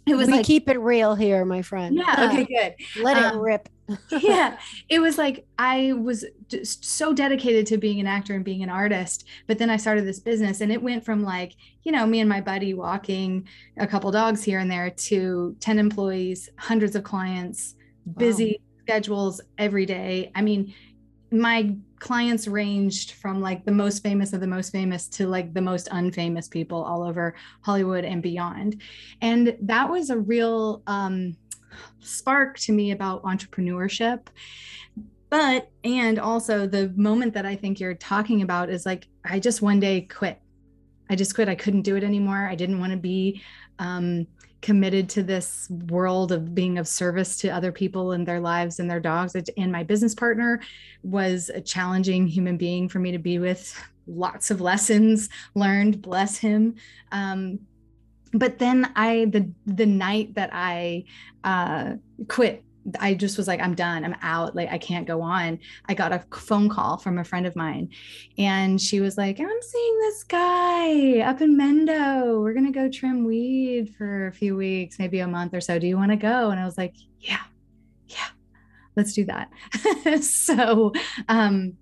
It 0.06 0.14
was 0.16 0.26
we 0.26 0.34
like, 0.34 0.44
keep 0.44 0.68
it 0.68 0.78
real 0.78 1.14
here, 1.14 1.46
my 1.46 1.62
friend. 1.62 1.96
yeah, 1.96 2.28
okay, 2.30 2.44
good. 2.44 3.02
Let 3.02 3.16
it 3.16 3.24
Um, 3.24 3.38
rip. 3.38 3.68
yeah 4.22 4.56
it 4.88 4.98
was 4.98 5.18
like 5.18 5.46
i 5.58 5.92
was 5.92 6.24
just 6.48 6.82
so 6.86 7.12
dedicated 7.12 7.66
to 7.66 7.76
being 7.76 8.00
an 8.00 8.06
actor 8.06 8.32
and 8.34 8.42
being 8.42 8.62
an 8.62 8.70
artist 8.70 9.26
but 9.46 9.58
then 9.58 9.68
i 9.68 9.76
started 9.76 10.06
this 10.06 10.18
business 10.20 10.62
and 10.62 10.72
it 10.72 10.82
went 10.82 11.04
from 11.04 11.22
like 11.22 11.52
you 11.82 11.92
know 11.92 12.06
me 12.06 12.20
and 12.20 12.26
my 12.30 12.40
buddy 12.40 12.72
walking 12.72 13.46
a 13.76 13.86
couple 13.86 14.10
dogs 14.10 14.42
here 14.42 14.58
and 14.58 14.70
there 14.70 14.88
to 14.88 15.54
10 15.60 15.78
employees 15.78 16.48
hundreds 16.56 16.96
of 16.96 17.04
clients 17.04 17.74
busy 18.16 18.58
schedules 18.80 19.42
every 19.58 19.84
day 19.84 20.32
i 20.34 20.40
mean 20.40 20.72
my 21.30 21.76
clients 22.04 22.46
ranged 22.46 23.12
from 23.12 23.40
like 23.40 23.64
the 23.64 23.72
most 23.72 24.02
famous 24.02 24.34
of 24.34 24.40
the 24.42 24.46
most 24.46 24.70
famous 24.70 25.08
to 25.08 25.26
like 25.26 25.54
the 25.54 25.60
most 25.62 25.88
unfamous 25.88 26.50
people 26.50 26.84
all 26.84 27.02
over 27.02 27.34
hollywood 27.62 28.04
and 28.04 28.22
beyond. 28.22 28.82
And 29.22 29.56
that 29.62 29.90
was 29.90 30.10
a 30.10 30.18
real 30.18 30.82
um 30.86 31.34
spark 32.00 32.58
to 32.58 32.72
me 32.72 32.90
about 32.90 33.22
entrepreneurship. 33.22 34.26
But 35.30 35.70
and 35.82 36.18
also 36.18 36.66
the 36.66 36.92
moment 36.94 37.32
that 37.32 37.46
i 37.46 37.56
think 37.56 37.80
you're 37.80 37.94
talking 37.94 38.42
about 38.42 38.68
is 38.68 38.84
like 38.84 39.08
i 39.24 39.40
just 39.40 39.62
one 39.62 39.80
day 39.80 40.02
quit. 40.02 40.38
I 41.08 41.16
just 41.16 41.34
quit. 41.34 41.48
I 41.48 41.54
couldn't 41.54 41.82
do 41.82 41.96
it 41.96 42.04
anymore. 42.04 42.48
I 42.50 42.54
didn't 42.54 42.80
want 42.80 42.92
to 42.92 42.98
be 42.98 43.42
um, 43.78 44.26
committed 44.64 45.10
to 45.10 45.22
this 45.22 45.68
world 45.90 46.32
of 46.32 46.54
being 46.54 46.78
of 46.78 46.88
service 46.88 47.36
to 47.36 47.48
other 47.48 47.70
people 47.70 48.12
and 48.12 48.26
their 48.26 48.40
lives 48.40 48.80
and 48.80 48.90
their 48.90 48.98
dogs. 48.98 49.36
And 49.58 49.70
my 49.70 49.82
business 49.82 50.14
partner 50.14 50.58
was 51.02 51.50
a 51.50 51.60
challenging 51.60 52.26
human 52.26 52.56
being 52.56 52.88
for 52.88 52.98
me 52.98 53.12
to 53.12 53.18
be 53.18 53.38
with. 53.38 53.78
Lots 54.06 54.50
of 54.50 54.62
lessons 54.62 55.28
learned 55.54 56.00
bless 56.00 56.38
him. 56.38 56.76
Um, 57.12 57.58
but 58.36 58.58
then 58.58 58.90
i 58.96 59.26
the 59.26 59.48
the 59.64 59.86
night 59.86 60.34
that 60.34 60.50
i 60.52 61.04
uh 61.44 61.92
quit 62.26 62.64
i 63.00 63.14
just 63.14 63.38
was 63.38 63.48
like 63.48 63.60
i'm 63.60 63.74
done. 63.74 64.04
I'm 64.04 64.16
out. 64.22 64.54
Like 64.54 64.70
i 64.70 64.78
can't 64.78 65.06
go 65.06 65.20
on. 65.20 65.58
I 65.88 65.94
got 65.94 66.12
a 66.12 66.24
phone 66.34 66.68
call 66.68 66.98
from 66.98 67.18
a 67.18 67.24
friend 67.24 67.46
of 67.46 67.56
mine 67.56 67.90
and 68.38 68.80
she 68.80 69.00
was 69.00 69.16
like 69.16 69.40
i'm 69.40 69.62
seeing 69.62 69.98
this 70.00 70.24
guy 70.24 71.20
up 71.20 71.40
in 71.40 71.58
mendo. 71.58 72.40
We're 72.42 72.54
gonna 72.54 72.72
go 72.72 72.88
trim 72.90 73.24
weed 73.24 73.94
for 73.96 74.28
a 74.28 74.32
few 74.32 74.56
weeks 74.56 74.98
maybe 74.98 75.20
a 75.20 75.26
month 75.26 75.54
or 75.54 75.60
so. 75.60 75.78
Do 75.78 75.86
you 75.86 75.96
want 75.96 76.10
to 76.10 76.16
go? 76.16 76.50
And 76.50 76.60
i 76.60 76.64
was 76.64 76.78
like 76.78 76.94
yeah 77.20 77.42
yeah 78.06 78.28
let's 78.96 79.12
do 79.12 79.24
that. 79.26 79.50
So 80.22 80.92
um 81.28 81.74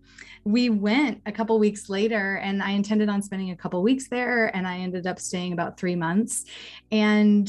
we 0.45 0.71
went 0.71 1.23
a 1.27 1.33
couple 1.33 1.59
weeks 1.59 1.89
later 1.89 2.37
and 2.37 2.63
i 2.63 2.71
intended 2.71 3.09
on 3.09 3.23
spending 3.23 3.51
a 3.51 3.57
couple 3.57 3.81
weeks 3.81 4.09
there 4.09 4.55
and 4.57 4.67
i 4.67 4.79
ended 4.79 5.07
up 5.07 5.19
staying 5.21 5.53
about 5.53 5.79
three 5.79 5.97
months. 5.97 6.45
And 6.91 7.49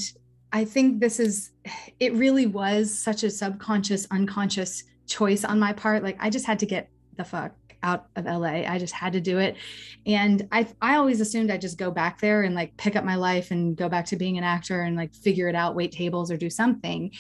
i 0.54 0.64
think 0.64 1.02
this 1.02 1.20
is 1.20 1.52
it 2.00 2.14
really 2.14 2.46
was 2.46 2.98
such 2.98 3.24
a 3.24 3.30
subconscious 3.30 4.08
unconscious 4.12 4.84
choice 5.08 5.44
on 5.44 5.60
my 5.60 5.74
part. 5.74 6.04
Like 6.04 6.18
i 6.20 6.30
just 6.30 6.46
had 6.46 6.60
to 6.60 6.66
get 6.66 6.90
the 7.18 7.24
fuck 7.24 7.54
out 7.84 8.08
of 8.16 8.26
la 8.26 8.48
i 8.48 8.78
just 8.80 8.94
had 8.94 9.14
to 9.14 9.22
do 9.22 9.40
it. 9.40 9.58
And 10.06 10.48
i 10.52 10.68
i 10.82 10.96
always 10.96 11.20
assumed 11.22 11.52
i'd 11.52 11.62
just 11.62 11.78
go 11.78 11.92
back 11.92 12.22
there 12.22 12.44
and 12.44 12.56
like 12.56 12.76
pick 12.78 12.96
up 12.96 13.04
my 13.04 13.16
life 13.16 13.52
and 13.52 13.76
go 13.76 13.90
back 13.90 14.06
to 14.08 14.16
being 14.16 14.38
an 14.38 14.44
actor 14.44 14.82
and 14.82 14.96
like 14.96 15.14
figure 15.14 15.50
it 15.50 15.56
out 15.56 15.76
wait 15.76 15.92
tables 15.92 16.32
or 16.32 16.38
do 16.38 16.50
something. 16.50 17.12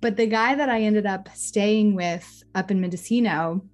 But 0.00 0.16
the 0.16 0.26
guy 0.26 0.54
that 0.54 0.68
i 0.68 0.82
ended 0.82 1.06
up 1.06 1.28
staying 1.34 1.94
with 1.94 2.42
up 2.54 2.70
in 2.70 2.80
mendocino 2.80 3.64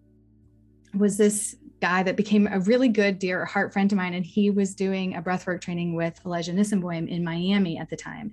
was 0.96 1.16
this 1.16 1.56
guy 1.80 2.02
that 2.02 2.16
became 2.16 2.46
a 2.46 2.60
really 2.60 2.88
good 2.88 3.18
dear 3.18 3.44
heart 3.44 3.72
friend 3.72 3.90
of 3.92 3.98
mine 3.98 4.14
and 4.14 4.24
he 4.24 4.50
was 4.50 4.74
doing 4.74 5.16
a 5.16 5.22
breathwork 5.22 5.60
training 5.60 5.94
with 5.94 6.18
elijah 6.24 6.52
nissenboim 6.52 7.08
in 7.08 7.24
miami 7.24 7.78
at 7.78 7.90
the 7.90 7.96
time. 7.96 8.32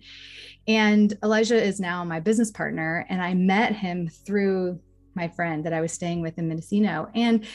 And 0.68 1.18
elijah 1.24 1.62
is 1.62 1.80
now 1.80 2.04
my 2.04 2.20
business 2.20 2.52
partner 2.52 3.06
and 3.10 3.22
i 3.22 3.34
met 3.34 3.76
him 3.76 4.08
through 4.08 4.80
my 5.16 5.28
friend 5.28 5.66
that 5.66 5.74
i 5.74 5.82
was 5.82 5.92
staying 5.92 6.22
with 6.22 6.38
in 6.38 6.48
mendocino. 6.48 7.10
And 7.16 7.46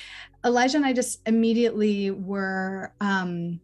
elijah 0.45 0.77
and 0.77 0.87
i 0.87 0.93
just 0.93 1.21
immediately 1.27 2.11
were 2.11 2.93
um, 3.01 3.61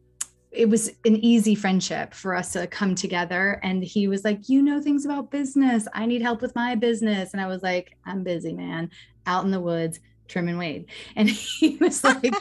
it 0.50 0.68
was 0.68 0.90
an 1.06 1.16
easy 1.16 1.54
friendship 1.54 2.12
for 2.12 2.34
us 2.34 2.52
to 2.52 2.66
come 2.66 2.94
together. 2.94 3.58
And 3.62 3.82
he 3.82 4.06
was 4.06 4.22
like 4.22 4.48
you 4.48 4.62
know 4.62 4.82
things 4.82 5.06
about 5.06 5.30
business. 5.30 5.88
I 5.94 6.04
need 6.04 6.20
help 6.20 6.42
with 6.42 6.54
my 6.54 6.74
business. 6.74 7.32
And 7.32 7.40
i 7.40 7.46
was 7.46 7.62
like 7.62 7.96
i'm 8.06 8.22
busy 8.22 8.52
man. 8.52 8.90
Out 9.26 9.44
in 9.44 9.50
the 9.50 9.60
woods 9.60 10.00
trim 10.28 10.48
and 10.48 10.58
wade. 10.58 10.86
And 11.16 11.28
he 11.30 11.76
was 11.76 12.02
like 12.04 12.34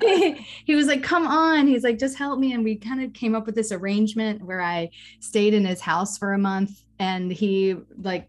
he 0.64 0.74
was 0.74 0.86
like 0.86 1.02
come 1.02 1.26
on. 1.26 1.66
He's 1.66 1.84
like 1.84 1.98
just 1.98 2.18
help 2.18 2.38
me. 2.38 2.52
And 2.52 2.64
we 2.64 2.76
kind 2.76 3.02
of 3.02 3.12
came 3.12 3.34
up 3.34 3.46
with 3.46 3.54
this 3.54 3.72
arrangement 3.72 4.42
where 4.42 4.60
i 4.60 4.90
stayed 5.20 5.54
in 5.54 5.64
his 5.64 5.80
house 5.80 6.18
for 6.18 6.32
a 6.32 6.38
month 6.38 6.84
and 6.98 7.32
he 7.32 7.76
like 8.00 8.28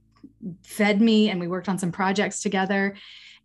fed 0.64 1.02
me 1.02 1.30
and 1.30 1.40
we 1.40 1.48
worked 1.48 1.70
on 1.70 1.78
some 1.78 1.92
projects 1.92 2.42
together. 2.42 2.96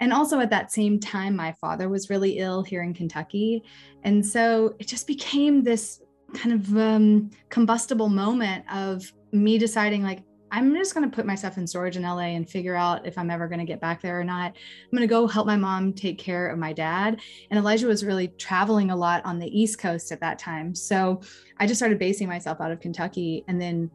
And 0.01 0.13
also 0.13 0.41
at 0.41 0.51
that 0.51 0.73
same 0.73 1.01
time 1.01 1.37
my 1.37 1.53
father 1.53 1.89
was 1.89 2.11
really 2.11 2.39
ill 2.39 2.63
here 2.63 2.83
in 2.83 2.95
kentucky. 2.95 3.63
And 4.03 4.25
so 4.25 4.75
it 4.79 4.87
just 4.87 5.07
became 5.07 5.63
this 5.63 6.01
kind 6.35 6.53
of 6.53 6.77
um, 6.77 7.31
combustible 7.49 8.09
moment 8.09 8.65
of 8.73 9.11
me 9.33 9.59
deciding 9.59 10.03
like 10.03 10.23
I'm 10.51 10.75
just 10.75 10.95
going 10.95 11.09
to 11.09 11.15
put 11.15 11.27
myself 11.27 11.59
in 11.59 11.67
storage 11.67 11.97
in 11.97 12.03
LA 12.03 12.35
and 12.37 12.49
figure 12.49 12.77
out 12.77 13.07
if 13.07 13.19
I'm 13.19 13.31
ever 13.31 13.49
going 13.49 13.59
to 13.59 13.65
get 13.65 13.81
back 13.81 14.01
there 14.01 14.21
or 14.21 14.25
not. 14.25 14.53
I'm 14.53 14.91
going 14.97 15.01
to 15.01 15.07
go 15.07 15.27
help 15.27 15.47
my 15.47 15.57
mom 15.57 15.93
take 15.93 16.19
care 16.19 16.49
of 16.49 16.59
my 16.59 16.73
dad. 16.73 17.21
And 17.51 17.59
Elijah 17.59 17.87
was 17.87 18.05
really 18.05 18.29
traveling 18.29 18.91
a 18.91 18.97
lot 18.97 19.25
on 19.25 19.39
the 19.39 19.49
East 19.49 19.79
Coast 19.79 20.13
at 20.13 20.21
that 20.21 20.39
time. 20.39 20.75
So 20.75 21.21
I 21.59 21.67
just 21.67 21.79
started 21.79 21.99
basing 21.99 22.29
myself 22.29 22.61
out 22.61 22.71
of 22.71 22.81
Kentucky. 22.81 23.45
And 23.49 23.61
then 23.61 23.91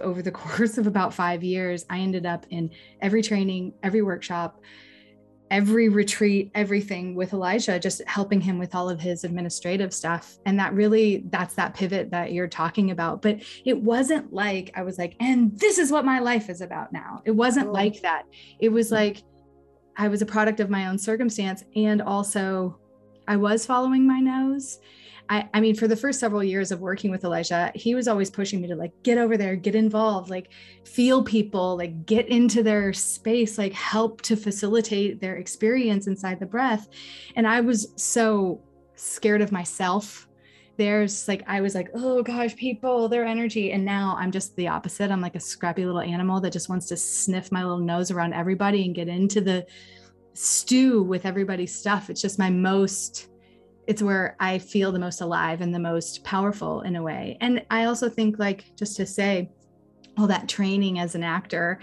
over 0.00 0.22
the 0.22 0.30
course 0.32 0.78
of 0.78 0.86
about 0.86 1.12
five 1.12 1.44
years, 1.44 1.84
I 1.90 1.98
ended 1.98 2.24
up 2.24 2.46
in 2.50 2.70
every 3.00 3.22
training, 3.22 3.74
every 3.82 4.02
workshop, 4.02 4.62
every 5.50 5.88
retreat, 5.88 6.50
everything 6.54 7.14
with 7.14 7.32
Elijah, 7.32 7.78
just 7.78 8.02
helping 8.06 8.40
him 8.40 8.58
with 8.58 8.74
all 8.74 8.88
of 8.88 9.00
his 9.00 9.24
administrative 9.24 9.92
stuff. 9.92 10.38
And 10.46 10.58
that 10.60 10.72
really, 10.74 11.24
that's 11.30 11.54
that 11.54 11.74
pivot 11.74 12.10
that 12.10 12.32
you're 12.32 12.48
talking 12.48 12.90
about. 12.90 13.20
But 13.20 13.42
it 13.64 13.80
wasn't 13.80 14.32
like 14.32 14.70
I 14.74 14.82
was 14.82 14.98
like, 14.98 15.16
and 15.20 15.58
this 15.58 15.78
is 15.78 15.90
what 15.90 16.04
my 16.04 16.20
life 16.20 16.48
is 16.48 16.60
about 16.60 16.92
now. 16.92 17.22
It 17.24 17.32
wasn't 17.32 17.68
oh. 17.68 17.72
like 17.72 18.00
that. 18.02 18.24
It 18.60 18.68
was 18.68 18.88
mm. 18.88 18.92
like 18.92 19.22
I 19.96 20.08
was 20.08 20.22
a 20.22 20.26
product 20.26 20.60
of 20.60 20.70
my 20.70 20.88
own 20.88 20.98
circumstance. 20.98 21.64
And 21.74 22.00
also, 22.00 22.78
I 23.26 23.36
was 23.36 23.66
following 23.66 24.06
my 24.06 24.20
nose. 24.20 24.78
I, 25.30 25.48
I 25.54 25.60
mean, 25.60 25.76
for 25.76 25.86
the 25.86 25.96
first 25.96 26.18
several 26.18 26.42
years 26.42 26.72
of 26.72 26.80
working 26.80 27.12
with 27.12 27.22
Elijah, 27.22 27.70
he 27.76 27.94
was 27.94 28.08
always 28.08 28.30
pushing 28.30 28.60
me 28.60 28.66
to 28.66 28.74
like 28.74 28.92
get 29.04 29.16
over 29.16 29.36
there, 29.36 29.54
get 29.54 29.76
involved, 29.76 30.28
like 30.28 30.50
feel 30.84 31.22
people, 31.22 31.76
like 31.76 32.04
get 32.04 32.28
into 32.28 32.64
their 32.64 32.92
space, 32.92 33.56
like 33.56 33.72
help 33.72 34.20
to 34.22 34.34
facilitate 34.34 35.20
their 35.20 35.36
experience 35.36 36.08
inside 36.08 36.40
the 36.40 36.46
breath. 36.46 36.88
And 37.36 37.46
I 37.46 37.60
was 37.60 37.92
so 37.94 38.60
scared 38.96 39.40
of 39.40 39.52
myself. 39.52 40.26
There's 40.76 41.28
like, 41.28 41.44
I 41.46 41.60
was 41.60 41.76
like, 41.76 41.90
oh 41.94 42.24
gosh, 42.24 42.56
people, 42.56 43.08
their 43.08 43.24
energy. 43.24 43.70
And 43.70 43.84
now 43.84 44.16
I'm 44.18 44.32
just 44.32 44.56
the 44.56 44.66
opposite. 44.66 45.12
I'm 45.12 45.20
like 45.20 45.36
a 45.36 45.40
scrappy 45.40 45.86
little 45.86 46.00
animal 46.00 46.40
that 46.40 46.52
just 46.52 46.68
wants 46.68 46.86
to 46.86 46.96
sniff 46.96 47.52
my 47.52 47.62
little 47.62 47.78
nose 47.78 48.10
around 48.10 48.32
everybody 48.32 48.84
and 48.84 48.96
get 48.96 49.06
into 49.06 49.40
the 49.40 49.64
stew 50.32 51.04
with 51.04 51.24
everybody's 51.24 51.74
stuff. 51.74 52.10
It's 52.10 52.20
just 52.20 52.38
my 52.38 52.50
most 52.50 53.29
it's 53.90 54.02
where 54.02 54.36
I 54.38 54.60
feel 54.60 54.92
the 54.92 55.00
most 55.00 55.20
alive 55.20 55.60
and 55.60 55.74
the 55.74 55.80
most 55.80 56.22
powerful 56.22 56.82
in 56.82 56.94
a 56.94 57.02
way. 57.02 57.36
And 57.40 57.66
I 57.70 57.86
also 57.86 58.08
think, 58.08 58.38
like, 58.38 58.76
just 58.76 58.96
to 58.98 59.04
say, 59.04 59.50
all 60.16 60.28
that 60.28 60.48
training 60.48 61.00
as 61.00 61.16
an 61.16 61.24
actor 61.24 61.80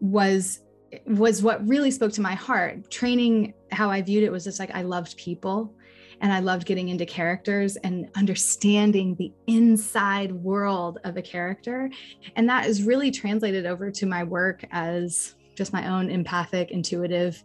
was 0.00 0.60
was 1.06 1.42
what 1.42 1.66
really 1.68 1.90
spoke 1.90 2.12
to 2.12 2.22
my 2.22 2.32
heart. 2.32 2.90
Training, 2.90 3.52
how 3.72 3.90
I 3.90 4.00
viewed 4.00 4.24
it 4.24 4.32
was 4.32 4.42
just 4.42 4.58
like 4.58 4.70
I 4.74 4.82
loved 4.82 5.18
people 5.18 5.74
and 6.22 6.32
I 6.32 6.40
loved 6.40 6.64
getting 6.64 6.88
into 6.88 7.04
characters 7.04 7.76
and 7.76 8.08
understanding 8.14 9.14
the 9.16 9.30
inside 9.46 10.32
world 10.32 10.98
of 11.04 11.18
a 11.18 11.22
character. 11.22 11.90
And 12.36 12.48
that 12.48 12.66
is 12.66 12.84
really 12.84 13.10
translated 13.10 13.66
over 13.66 13.90
to 13.90 14.06
my 14.06 14.24
work 14.24 14.64
as 14.70 15.34
just 15.56 15.74
my 15.74 15.88
own 15.88 16.08
empathic, 16.08 16.70
intuitive 16.70 17.44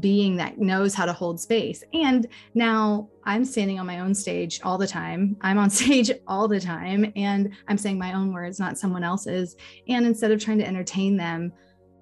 being 0.00 0.36
that 0.36 0.58
knows 0.58 0.94
how 0.94 1.06
to 1.06 1.12
hold 1.12 1.40
space. 1.40 1.82
And 1.92 2.26
now 2.54 3.08
I'm 3.24 3.44
standing 3.44 3.78
on 3.78 3.86
my 3.86 4.00
own 4.00 4.14
stage 4.14 4.60
all 4.62 4.78
the 4.78 4.86
time. 4.86 5.36
I'm 5.40 5.58
on 5.58 5.70
stage 5.80 6.10
all 6.26 6.48
the 6.48 6.60
time 6.60 7.12
and 7.16 7.54
I'm 7.68 7.78
saying 7.78 7.98
my 7.98 8.12
own 8.14 8.32
words, 8.32 8.58
not 8.58 8.78
someone 8.78 9.04
else's. 9.04 9.56
And 9.88 10.06
instead 10.06 10.30
of 10.30 10.42
trying 10.42 10.58
to 10.58 10.66
entertain 10.66 11.16
them, 11.16 11.52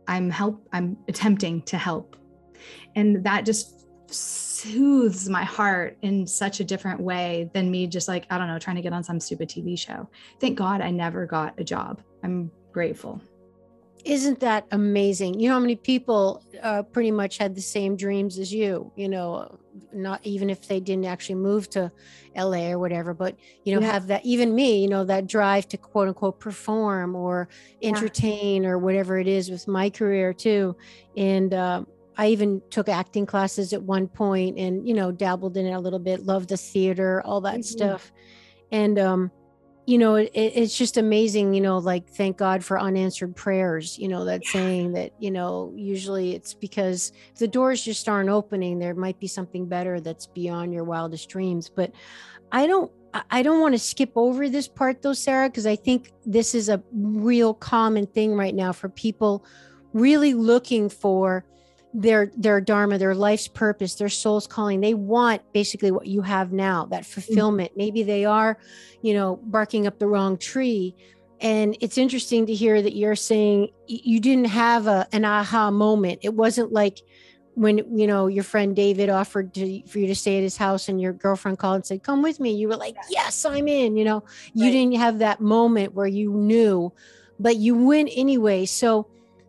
I'm 0.08 0.30
help 0.30 0.66
I'm 0.72 0.96
attempting 1.08 1.62
to 1.62 1.78
help. 1.78 2.16
And 2.94 3.24
that 3.24 3.44
just 3.44 3.86
soothes 4.08 5.28
my 5.28 5.44
heart 5.44 5.98
in 6.02 6.26
such 6.26 6.60
a 6.60 6.64
different 6.64 7.00
way 7.00 7.50
than 7.52 7.70
me 7.70 7.86
just 7.86 8.08
like, 8.08 8.26
I 8.30 8.38
don't 8.38 8.46
know, 8.46 8.58
trying 8.58 8.76
to 8.76 8.82
get 8.82 8.92
on 8.92 9.04
some 9.04 9.20
stupid 9.20 9.48
TV 9.48 9.78
show. 9.78 10.08
Thank 10.40 10.56
God 10.56 10.80
I 10.80 10.90
never 10.90 11.26
got 11.26 11.58
a 11.58 11.64
job. 11.64 12.02
I'm 12.22 12.50
grateful. 12.72 13.20
Isn't 14.06 14.38
that 14.38 14.68
amazing? 14.70 15.40
You 15.40 15.48
know 15.48 15.54
how 15.54 15.60
many 15.60 15.74
people 15.74 16.40
uh, 16.62 16.84
pretty 16.84 17.10
much 17.10 17.38
had 17.38 17.56
the 17.56 17.60
same 17.60 17.96
dreams 17.96 18.38
as 18.38 18.54
you, 18.54 18.92
you 18.94 19.08
know, 19.08 19.58
not 19.92 20.20
even 20.22 20.48
if 20.48 20.68
they 20.68 20.78
didn't 20.78 21.06
actually 21.06 21.34
move 21.34 21.68
to 21.70 21.90
LA 22.36 22.70
or 22.70 22.78
whatever, 22.78 23.14
but, 23.14 23.36
you 23.64 23.74
know, 23.74 23.80
yeah. 23.80 23.90
have 23.90 24.06
that, 24.06 24.24
even 24.24 24.54
me, 24.54 24.80
you 24.80 24.88
know, 24.88 25.02
that 25.04 25.26
drive 25.26 25.66
to 25.70 25.76
quote 25.76 26.06
unquote 26.06 26.38
perform 26.38 27.16
or 27.16 27.48
entertain 27.82 28.62
yeah. 28.62 28.68
or 28.68 28.78
whatever 28.78 29.18
it 29.18 29.26
is 29.26 29.50
with 29.50 29.66
my 29.66 29.90
career 29.90 30.32
too. 30.32 30.76
And, 31.16 31.52
uh, 31.52 31.82
I 32.16 32.28
even 32.28 32.62
took 32.70 32.88
acting 32.88 33.26
classes 33.26 33.72
at 33.72 33.82
one 33.82 34.06
point 34.06 34.56
and, 34.56 34.86
you 34.86 34.94
know, 34.94 35.10
dabbled 35.10 35.56
in 35.56 35.66
it 35.66 35.72
a 35.72 35.80
little 35.80 35.98
bit, 35.98 36.24
loved 36.24 36.50
the 36.50 36.56
theater, 36.56 37.22
all 37.24 37.40
that 37.40 37.54
mm-hmm. 37.54 37.62
stuff. 37.62 38.12
And, 38.70 39.00
um, 39.00 39.32
you 39.86 39.98
know 39.98 40.16
it, 40.16 40.30
it's 40.34 40.76
just 40.76 40.96
amazing 40.96 41.54
you 41.54 41.60
know 41.60 41.78
like 41.78 42.08
thank 42.08 42.36
god 42.36 42.64
for 42.64 42.78
unanswered 42.78 43.34
prayers 43.34 43.98
you 43.98 44.08
know 44.08 44.24
that 44.24 44.42
yeah. 44.44 44.52
saying 44.52 44.92
that 44.92 45.12
you 45.20 45.30
know 45.30 45.72
usually 45.76 46.34
it's 46.34 46.52
because 46.52 47.12
the 47.38 47.48
doors 47.48 47.82
just 47.82 48.08
aren't 48.08 48.28
opening 48.28 48.78
there 48.78 48.94
might 48.94 49.18
be 49.20 49.28
something 49.28 49.66
better 49.66 50.00
that's 50.00 50.26
beyond 50.26 50.74
your 50.74 50.84
wildest 50.84 51.28
dreams 51.28 51.70
but 51.70 51.92
i 52.50 52.66
don't 52.66 52.90
i 53.30 53.42
don't 53.42 53.60
want 53.60 53.74
to 53.74 53.78
skip 53.78 54.12
over 54.16 54.48
this 54.48 54.66
part 54.66 55.02
though 55.02 55.12
sarah 55.12 55.48
because 55.48 55.66
i 55.66 55.76
think 55.76 56.12
this 56.26 56.54
is 56.54 56.68
a 56.68 56.82
real 56.92 57.54
common 57.54 58.06
thing 58.06 58.34
right 58.34 58.54
now 58.54 58.72
for 58.72 58.88
people 58.88 59.44
really 59.92 60.34
looking 60.34 60.88
for 60.88 61.44
their 61.96 62.30
their 62.36 62.60
dharma 62.60 62.98
their 62.98 63.14
life's 63.14 63.48
purpose 63.48 63.94
their 63.94 64.08
soul's 64.08 64.46
calling. 64.46 64.80
They 64.80 64.94
want 64.94 65.42
basically 65.52 65.90
what 65.90 66.06
you 66.06 66.20
have 66.22 66.52
now 66.52 66.84
that 66.86 67.02
mm-hmm. 67.02 67.20
fulfillment. 67.20 67.70
Mm-hmm. 67.70 67.78
maybe 67.78 68.02
they 68.02 68.24
are 68.24 68.58
you 69.02 69.14
know 69.14 69.40
barking 69.44 69.86
up 69.86 69.98
the 69.98 70.06
wrong 70.06 70.36
tree. 70.36 70.94
And 71.40 71.76
it's 71.80 71.98
interesting 71.98 72.46
to 72.46 72.54
hear 72.54 72.80
that 72.80 72.96
you're 72.96 73.16
saying 73.16 73.68
you 73.86 74.20
didn't 74.20 74.46
have 74.46 74.86
a, 74.86 75.06
an 75.12 75.24
aha 75.26 75.70
moment. 75.70 76.20
It 76.22 76.32
wasn't 76.32 76.72
like 76.72 77.02
when 77.54 77.78
you 77.98 78.06
know 78.06 78.26
your 78.26 78.44
friend 78.44 78.76
david 78.76 79.08
offered 79.08 79.54
to, 79.54 79.82
for 79.86 79.98
you 79.98 80.06
to 80.06 80.14
stay 80.14 80.36
at 80.36 80.42
his 80.42 80.58
house 80.58 80.90
and 80.90 81.00
your 81.00 81.14
girlfriend 81.14 81.58
called 81.58 81.76
and 81.76 81.86
said 81.86 82.02
come 82.02 82.20
with 82.20 82.38
me. 82.38 82.52
You 82.52 82.68
were 82.68 82.76
like 82.76 82.96
yes 83.08 83.44
i'm 83.46 83.66
in 83.68 83.96
you 83.96 84.04
know? 84.04 84.22
You 84.52 84.64
right. 84.64 84.72
didn't 84.72 84.96
have 84.96 85.20
that 85.20 85.40
moment 85.40 85.94
where 85.94 86.06
you 86.06 86.34
knew 86.34 86.92
but 87.38 87.56
you 87.56 87.74
went 87.74 88.10
anyway. 88.14 88.66
So 88.66 89.06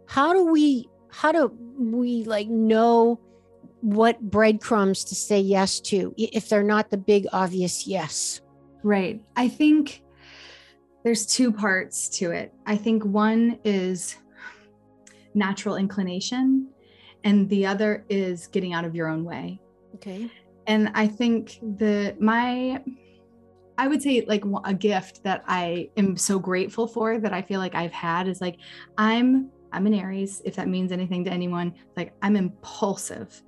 how 0.08 0.34
do 0.34 0.46
we 0.46 0.90
how 1.18 1.32
do 1.32 1.52
we 1.80 2.24
like 2.26 2.48
know 2.48 3.20
what 3.82 4.22
breadcrumbs 4.22 5.04
to 5.04 5.16
say 5.16 5.40
yes 5.40 5.80
to 5.80 6.14
if 6.16 6.48
they're 6.48 6.62
not 6.62 6.92
the 6.92 6.98
big 6.98 7.26
obvious 7.34 7.88
yes? 7.88 8.42
Right. 8.84 9.20
I 9.36 9.48
think 9.48 10.04
there's 11.04 11.26
two 11.26 11.52
parts 11.52 12.08
to 12.20 12.32
it. 12.32 12.54
I 12.68 12.76
think 12.76 13.04
one 13.04 13.58
is 13.64 14.18
natural 15.34 15.78
inclination 15.78 16.68
and 17.24 17.50
the 17.50 17.66
other 17.66 18.06
is 18.10 18.46
getting 18.46 18.74
out 18.74 18.86
of 18.86 18.94
your 18.94 19.08
own 19.08 19.24
way. 19.24 19.60
Okay. 19.96 20.30
And 20.68 20.92
i 20.94 21.08
think 21.08 21.60
the 21.78 22.16
my 22.20 22.84
i 23.78 23.88
would 23.88 24.04
say 24.04 24.24
like 24.28 24.44
a 24.66 24.74
gift 24.74 25.24
that 25.24 25.44
i 25.48 25.90
am 25.96 26.18
so 26.18 26.38
grateful 26.38 26.88
for 26.88 27.18
that 27.20 27.32
i 27.32 27.42
feel 27.42 27.62
like 27.62 27.74
i've 27.74 27.94
had 27.94 28.28
is 28.28 28.42
like 28.42 28.58
i'm 28.98 29.50
I'm 29.72 29.88
an 29.88 29.94
Aries, 29.94 30.42
if 30.46 30.56
that 30.56 30.68
means 30.68 30.92
anything 30.92 31.24
to 31.26 31.32
anyone. 31.32 31.74
Like 31.96 32.14
I'm 32.22 32.36
impulsive. 32.36 33.42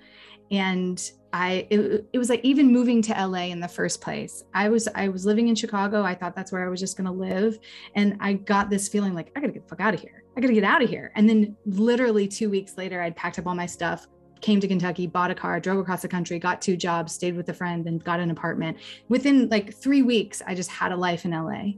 And 0.51 0.99
I 1.32 1.67
it, 1.69 2.08
it, 2.12 2.17
was 2.17 2.29
like 2.29 2.41
even 2.43 2.71
moving 2.71 3.01
to 3.03 3.13
LA 3.13 3.45
in 3.45 3.60
the 3.60 3.67
first 3.67 4.01
place. 4.01 4.43
I 4.53 4.69
was 4.69 4.88
I 4.95 5.10
was 5.10 5.25
living 5.25 5.47
in 5.47 5.55
Chicago. 5.55 6.03
I 6.03 6.15
thought 6.15 6.36
that's 6.36 6.51
where 6.51 6.65
I 6.65 6.69
was 6.69 6.79
just 6.79 6.97
gonna 6.97 7.12
live. 7.12 7.60
And 7.95 8.17
I 8.19 8.34
got 8.34 8.69
this 8.69 8.88
feeling 8.88 9.13
like 9.13 9.32
I 9.36 9.39
gotta 9.39 9.53
get 9.53 9.63
the 9.63 9.69
fuck 9.69 9.82
out 9.82 9.93
of 9.93 9.99
here. 9.99 10.23
I 10.36 10.41
gotta 10.41 10.53
get 10.53 10.63
out 10.63 10.82
of 10.82 10.89
here. 10.89 11.12
And 11.15 11.29
then 11.29 11.55
literally 11.65 12.27
two 12.27 12.49
weeks 12.49 12.77
later, 12.77 13.01
I'd 13.01 13.15
packed 13.15 13.38
up 13.38 13.45
all 13.45 13.55
my 13.55 13.67
stuff, 13.67 14.08
came 14.41 14.60
to 14.60 14.67
Kentucky, 14.67 15.05
bought 15.05 15.32
a 15.32 15.36
car, 15.36 15.60
drove 15.60 15.79
across 15.79 16.01
the 16.01 16.08
country, 16.08 16.39
got 16.39 16.62
two 16.62 16.75
jobs, 16.75 17.13
stayed 17.13 17.36
with 17.36 17.49
a 17.49 17.53
friend, 17.53 17.86
and 17.86 18.03
got 18.03 18.19
an 18.19 18.32
apartment. 18.32 18.77
Within 19.08 19.49
like 19.49 19.73
three 19.73 20.01
weeks, 20.01 20.41
I 20.47 20.55
just 20.55 20.71
had 20.71 20.91
a 20.91 20.97
life 20.97 21.25
in 21.25 21.32
LA. 21.32 21.73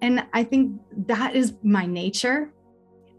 And 0.00 0.26
I 0.32 0.42
think 0.42 0.80
that 1.06 1.36
is 1.36 1.54
my 1.62 1.86
nature 1.86 2.52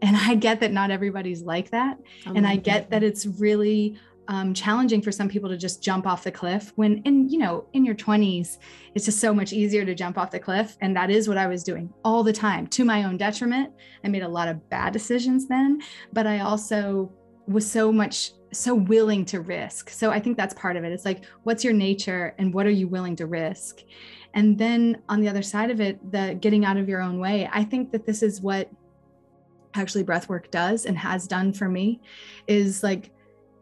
and 0.04 0.16
I 0.16 0.34
get 0.34 0.60
that 0.60 0.70
not 0.72 0.90
everybody's 0.90 1.42
like 1.42 1.70
that. 1.70 1.98
and 2.26 2.46
I 2.46 2.56
get 2.56 2.90
that 2.90 3.02
it's 3.02 3.26
really 3.26 3.96
um, 4.28 4.54
challenging 4.54 5.02
for 5.02 5.12
some 5.12 5.28
people 5.28 5.48
to 5.50 5.56
just 5.56 5.82
jump 5.82 6.06
off 6.06 6.24
the 6.24 6.32
cliff 6.32 6.72
when 6.76 6.98
in 7.04 7.28
you 7.28 7.38
know 7.38 7.66
in 7.74 7.84
your 7.84 7.94
20s 7.94 8.56
it's 8.94 9.04
just 9.04 9.20
so 9.20 9.34
much 9.34 9.52
easier 9.52 9.84
to 9.84 9.94
jump 9.94 10.16
off 10.16 10.30
the 10.30 10.38
cliff. 10.38 10.76
And 10.80 10.96
that 10.96 11.10
is 11.10 11.28
what 11.28 11.36
i 11.36 11.46
was 11.46 11.62
doing 11.62 11.92
all 12.04 12.22
the 12.22 12.32
time 12.32 12.66
to 12.68 12.84
my 12.84 13.04
own 13.04 13.16
detriment. 13.16 13.72
I 14.04 14.08
made 14.08 14.22
a 14.22 14.28
lot 14.28 14.48
of 14.48 14.68
bad 14.70 14.92
decisions 14.92 15.46
then 15.46 15.80
but 16.12 16.26
i 16.26 16.40
also 16.40 17.12
was 17.46 17.70
so 17.70 17.92
much 17.92 18.32
so 18.52 18.74
willing 18.74 19.24
to 19.26 19.40
risk. 19.40 19.90
So 19.90 20.10
i 20.10 20.20
think 20.20 20.36
that's 20.36 20.54
part 20.54 20.76
of 20.76 20.84
it. 20.84 20.92
It's 20.92 21.04
like 21.04 21.24
what's 21.42 21.64
your 21.64 21.74
nature 21.74 22.34
and 22.38 22.54
what 22.54 22.66
are 22.66 22.76
you 22.80 22.88
willing 22.88 23.16
to 23.16 23.26
risk? 23.26 23.80
And 24.32 24.58
then 24.58 25.02
on 25.08 25.20
the 25.20 25.28
other 25.28 25.42
side 25.42 25.70
of 25.70 25.80
it 25.80 25.94
the 26.12 26.36
getting 26.40 26.64
out 26.64 26.78
of 26.78 26.88
your 26.88 27.00
own 27.00 27.18
way 27.18 27.48
i 27.52 27.62
think 27.62 27.92
that 27.92 28.04
this 28.06 28.22
is 28.22 28.40
what 28.40 28.68
actually 29.74 30.02
breath 30.02 30.28
work 30.28 30.50
does 30.50 30.86
and 30.86 30.96
has 30.96 31.26
done 31.26 31.52
for 31.52 31.68
me 31.68 32.00
is 32.46 32.82
like 32.82 33.10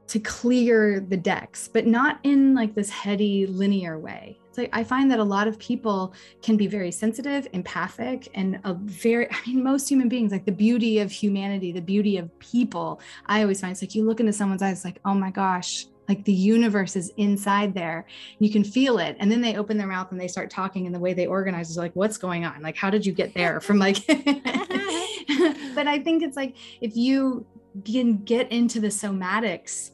to 0.06 0.18
clear 0.18 1.00
the 1.00 1.16
decks 1.16 1.68
but 1.68 1.86
not 1.86 2.18
in 2.22 2.54
like 2.54 2.74
this 2.74 2.90
heady 2.90 3.46
linear 3.46 3.98
way 3.98 4.38
it's 4.52 4.58
like 4.58 4.68
I 4.74 4.84
find 4.84 5.10
that 5.10 5.18
a 5.18 5.24
lot 5.24 5.48
of 5.48 5.58
people 5.58 6.12
can 6.42 6.58
be 6.58 6.66
very 6.66 6.90
sensitive, 6.90 7.48
empathic, 7.54 8.28
and 8.34 8.60
a 8.64 8.74
very, 8.74 9.26
I 9.30 9.36
mean, 9.46 9.64
most 9.64 9.88
human 9.88 10.10
beings, 10.10 10.30
like 10.30 10.44
the 10.44 10.52
beauty 10.52 10.98
of 10.98 11.10
humanity, 11.10 11.72
the 11.72 11.80
beauty 11.80 12.18
of 12.18 12.38
people, 12.38 13.00
I 13.24 13.40
always 13.40 13.62
find 13.62 13.72
it's 13.72 13.80
like 13.80 13.94
you 13.94 14.04
look 14.04 14.20
into 14.20 14.34
someone's 14.34 14.60
eyes, 14.60 14.84
like, 14.84 15.00
oh 15.06 15.14
my 15.14 15.30
gosh, 15.30 15.86
like 16.06 16.22
the 16.26 16.34
universe 16.34 16.96
is 16.96 17.14
inside 17.16 17.72
there. 17.72 18.04
You 18.40 18.50
can 18.52 18.62
feel 18.62 18.98
it. 18.98 19.16
And 19.20 19.32
then 19.32 19.40
they 19.40 19.56
open 19.56 19.78
their 19.78 19.86
mouth 19.86 20.10
and 20.10 20.20
they 20.20 20.28
start 20.28 20.50
talking, 20.50 20.84
and 20.84 20.94
the 20.94 21.00
way 21.00 21.14
they 21.14 21.26
organize 21.26 21.70
is 21.70 21.78
like, 21.78 21.96
what's 21.96 22.18
going 22.18 22.44
on? 22.44 22.60
Like, 22.60 22.76
how 22.76 22.90
did 22.90 23.06
you 23.06 23.14
get 23.14 23.32
there 23.32 23.58
from 23.58 23.78
like, 23.78 23.96
but 25.74 25.86
I 25.86 25.98
think 25.98 26.22
it's 26.22 26.36
like 26.36 26.56
if 26.80 26.96
you 26.96 27.46
can 27.84 28.18
get 28.24 28.50
into 28.52 28.80
the 28.80 28.88
somatics 28.88 29.90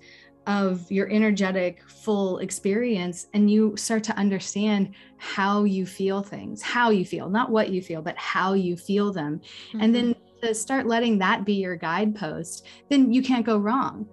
of 0.49 0.91
your 0.91 1.09
energetic 1.11 1.83
full 1.89 2.39
experience 2.39 3.27
and 3.35 3.51
you 3.51 3.77
start 3.77 4.03
to 4.03 4.17
understand 4.17 4.95
how 5.19 5.65
you 5.65 5.85
feel 5.85 6.23
things 6.23 6.63
how 6.63 6.89
you 6.89 7.05
feel 7.05 7.29
not 7.29 7.51
what 7.51 7.69
you 7.69 7.83
feel 7.83 8.01
but 8.01 8.17
how 8.17 8.55
you 8.55 8.75
feel 8.75 9.13
them 9.13 9.39
mm-hmm. 9.69 9.81
and 9.83 9.95
then 9.95 10.15
mm-hmm. 10.15 10.47
to 10.47 10.55
start 10.55 10.87
letting 10.87 11.19
that 11.19 11.45
be 11.45 11.53
your 11.53 11.77
guidepost 11.77 12.67
then 12.89 13.13
you 13.13 13.21
can't 13.21 13.45
go 13.45 13.59
wrong 13.59 14.09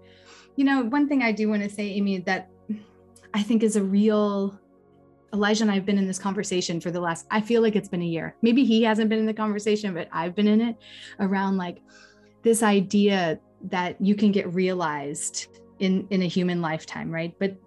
you 0.57 0.65
know 0.65 0.83
one 0.83 1.07
thing 1.07 1.23
i 1.23 1.31
do 1.31 1.47
want 1.47 1.63
to 1.63 1.69
say 1.69 1.87
amy 1.87 2.17
that 2.17 2.49
i 3.33 3.41
think 3.41 3.63
is 3.63 3.77
a 3.77 3.83
real 3.83 4.59
elijah 5.35 5.63
and 5.63 5.71
i've 5.71 5.85
been 5.85 5.97
in 5.97 6.07
this 6.07 6.19
conversation 6.19 6.79
for 6.79 6.91
the 6.91 6.99
last 6.99 7.25
i 7.31 7.39
feel 7.39 7.61
like 7.61 7.75
it's 7.75 7.89
been 7.89 8.01
a 8.01 8.05
year. 8.05 8.35
Maybe 8.41 8.63
he 8.63 8.83
hasn't 8.83 9.09
been 9.09 9.19
in 9.19 9.25
the 9.25 9.33
conversation 9.33 9.93
but 9.93 10.07
i've 10.11 10.35
been 10.35 10.47
in 10.47 10.61
it 10.61 10.75
around 11.19 11.57
like 11.57 11.81
this 12.41 12.63
idea 12.63 13.39
that 13.63 13.99
you 13.99 14.15
can 14.15 14.31
get 14.31 14.51
realized 14.53 15.47
in 15.79 16.07
in 16.09 16.21
a 16.21 16.27
human 16.27 16.61
lifetime 16.61 17.11
right? 17.11 17.33
But 17.39 17.57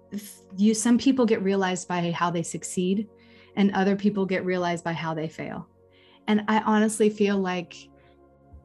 you 0.57 0.75
some 0.75 0.99
people 0.99 1.27
get 1.27 1.43
realized 1.43 1.89
by 1.89 2.11
how 2.11 2.31
they 2.31 2.43
succeed 2.43 3.07
and 3.57 3.71
other 3.73 3.97
people 3.97 4.25
get 4.25 4.45
realized 4.45 4.85
by 4.85 4.93
how 4.93 5.15
they 5.15 5.29
fail. 5.29 5.69
And 6.27 6.45
i 6.49 6.61
honestly 6.61 7.11
feel 7.11 7.39
like 7.39 7.75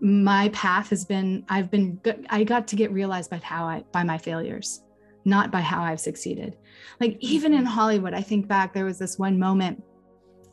my 0.03 0.49
path 0.49 0.89
has 0.89 1.05
been 1.05 1.45
i've 1.47 1.71
been 1.71 1.97
i 2.29 2.43
got 2.43 2.67
to 2.67 2.75
get 2.75 2.91
realized 2.91 3.29
by 3.29 3.37
how 3.37 3.65
i 3.65 3.81
by 3.93 4.03
my 4.03 4.17
failures 4.17 4.81
not 5.23 5.49
by 5.49 5.61
how 5.61 5.81
i've 5.81 5.99
succeeded 5.99 6.57
like 6.99 7.17
even 7.19 7.53
in 7.53 7.65
hollywood 7.65 8.13
i 8.13 8.21
think 8.21 8.47
back 8.47 8.73
there 8.73 8.85
was 8.85 8.97
this 8.97 9.17
one 9.17 9.37
moment 9.37 9.83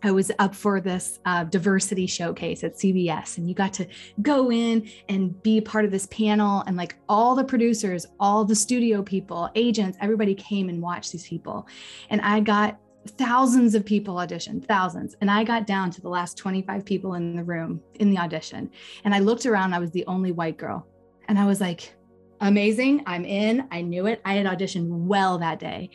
I 0.03 0.11
was 0.13 0.33
up 0.39 0.55
for 0.55 0.81
this 0.81 1.19
uh, 1.27 1.45
diversity 1.45 2.07
showcase 2.07 2.65
at 2.65 2.75
CBS, 2.75 3.39
and 3.39 3.49
you 3.49 3.55
got 3.55 3.73
to 3.75 3.87
go 4.23 4.51
in 4.51 4.89
and 5.09 5.41
be 5.43 5.61
part 5.61 5.85
of 5.85 5.91
this 5.91 6.07
panel. 6.07 6.63
And 6.67 6.77
like 6.77 6.97
all 7.09 7.35
the 7.35 7.45
producers, 7.45 8.07
all 8.19 8.45
the 8.45 8.55
studio 8.55 9.03
people, 9.03 9.51
agents, 9.55 9.99
everybody 10.01 10.35
came 10.35 10.69
and 10.69 10.81
watched 10.81 11.13
these 11.13 11.29
people. 11.29 11.67
And 12.09 12.21
I 12.23 12.41
got 12.41 12.79
thousands 13.07 13.75
of 13.75 13.85
people 13.85 14.17
auditioned, 14.17 14.67
thousands. 14.67 15.17
And 15.21 15.31
I 15.31 15.45
got 15.45 15.67
down 15.67 15.91
to 15.93 16.01
the 16.01 16.09
last 16.09 16.37
25 16.37 16.85
people 16.85 17.15
in 17.15 17.37
the 17.37 17.45
room 17.45 17.81
in 17.97 18.11
the 18.11 18.19
audition. 18.19 18.71
And 19.05 19.15
I 19.15 19.19
looked 19.19 19.47
around, 19.47 19.75
I 19.75 19.79
was 19.79 19.91
the 19.91 20.07
only 20.07 20.33
white 20.33 20.57
girl. 20.57 20.87
And 21.29 21.39
I 21.39 21.47
was 21.47 21.61
like, 21.61 21.95
amazing. 22.41 23.03
I'm 23.07 23.25
in. 23.25 23.69
I 23.71 23.83
knew 23.83 24.07
it. 24.07 24.21
I 24.25 24.35
had 24.35 24.47
auditioned 24.47 24.89
well 24.89 25.39
that 25.39 25.59
day 25.59 25.91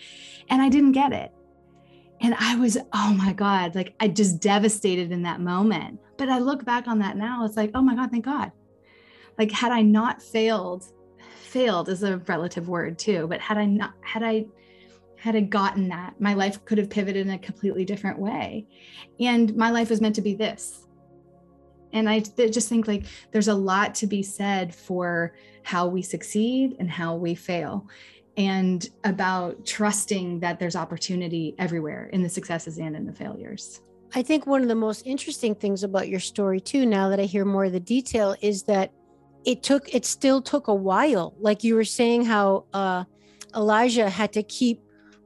and 0.50 0.62
I 0.62 0.70
didn't 0.70 0.94
get 0.94 1.12
it. 1.12 1.32
And 2.22 2.36
I 2.40 2.56
was, 2.56 2.78
oh 2.94 3.14
my 3.14 3.34
God, 3.34 3.76
like 3.76 3.94
I 4.00 4.08
just 4.08 4.40
devastated 4.40 5.12
in 5.12 5.24
that 5.24 5.42
moment. 5.42 6.00
But 6.18 6.30
I 6.30 6.40
look 6.40 6.64
back 6.64 6.88
on 6.88 7.00
that 7.00 7.18
now, 7.18 7.46
it's 7.46 7.58
like, 7.58 7.72
oh 7.74 7.82
my 7.82 7.96
God, 7.96 8.10
thank 8.12 8.26
God. 8.26 8.52
Like, 9.38 9.52
had 9.52 9.72
I 9.72 9.82
not 9.82 10.22
failed, 10.22 10.86
failed 11.36 11.90
is 11.90 12.04
a 12.04 12.18
relative 12.20 12.70
word 12.70 12.98
too, 12.98 13.28
but 13.28 13.42
had 13.42 13.58
I 13.58 13.66
not, 13.66 13.94
had 14.02 14.24
I, 14.24 14.46
had 15.18 15.36
I 15.36 15.42
gotten 15.42 15.90
that, 15.90 16.20
my 16.22 16.34
life 16.36 16.64
could 16.64 16.78
have 16.78 16.90
pivoted 16.90 17.28
in 17.28 17.34
a 17.34 17.40
completely 17.40 17.84
different 17.84 18.18
way. 18.18 18.66
And 19.20 19.56
my 19.56 19.72
life 19.72 19.90
was 19.90 20.00
meant 20.00 20.16
to 20.16 20.22
be 20.22 20.36
this. 20.36 20.85
And 21.96 22.10
I 22.10 22.20
just 22.20 22.70
think 22.70 22.88
like 22.88 23.06
there's 23.32 23.48
a 23.48 23.56
lot 23.56 23.96
to 23.96 24.08
be 24.08 24.22
said 24.22 24.76
for 24.76 25.34
how 25.64 25.88
we 25.88 26.02
succeed 26.02 26.76
and 26.78 26.92
how 26.92 27.16
we 27.16 27.34
fail 27.34 27.88
and 28.38 28.88
about 29.06 29.66
trusting 29.66 30.42
that 30.42 30.60
there's 30.60 30.76
opportunity 30.76 31.56
everywhere 31.58 32.10
in 32.12 32.22
the 32.22 32.30
successes 32.30 32.78
and 32.78 32.96
in 32.96 33.06
the 33.06 33.14
failures. 33.14 33.80
I 34.14 34.22
think 34.22 34.46
one 34.46 34.62
of 34.62 34.68
the 34.68 34.76
most 34.76 35.06
interesting 35.06 35.56
things 35.56 35.84
about 35.84 36.10
your 36.10 36.20
story 36.20 36.60
too 36.60 36.86
now 36.86 37.10
that 37.10 37.20
I 37.20 37.24
hear 37.24 37.46
more 37.46 37.66
of 37.66 37.72
the 37.72 37.80
detail 37.80 38.36
is 38.42 38.64
that 38.64 38.92
it 39.46 39.64
took 39.64 39.94
it 39.94 40.06
still 40.06 40.42
took 40.42 40.68
a 40.68 40.76
while 40.76 41.34
like 41.40 41.64
you 41.64 41.76
were 41.76 41.86
saying 41.86 42.26
how 42.26 42.66
uh 42.74 43.04
Elijah 43.56 44.10
had 44.10 44.34
to 44.34 44.44
keep 44.44 44.82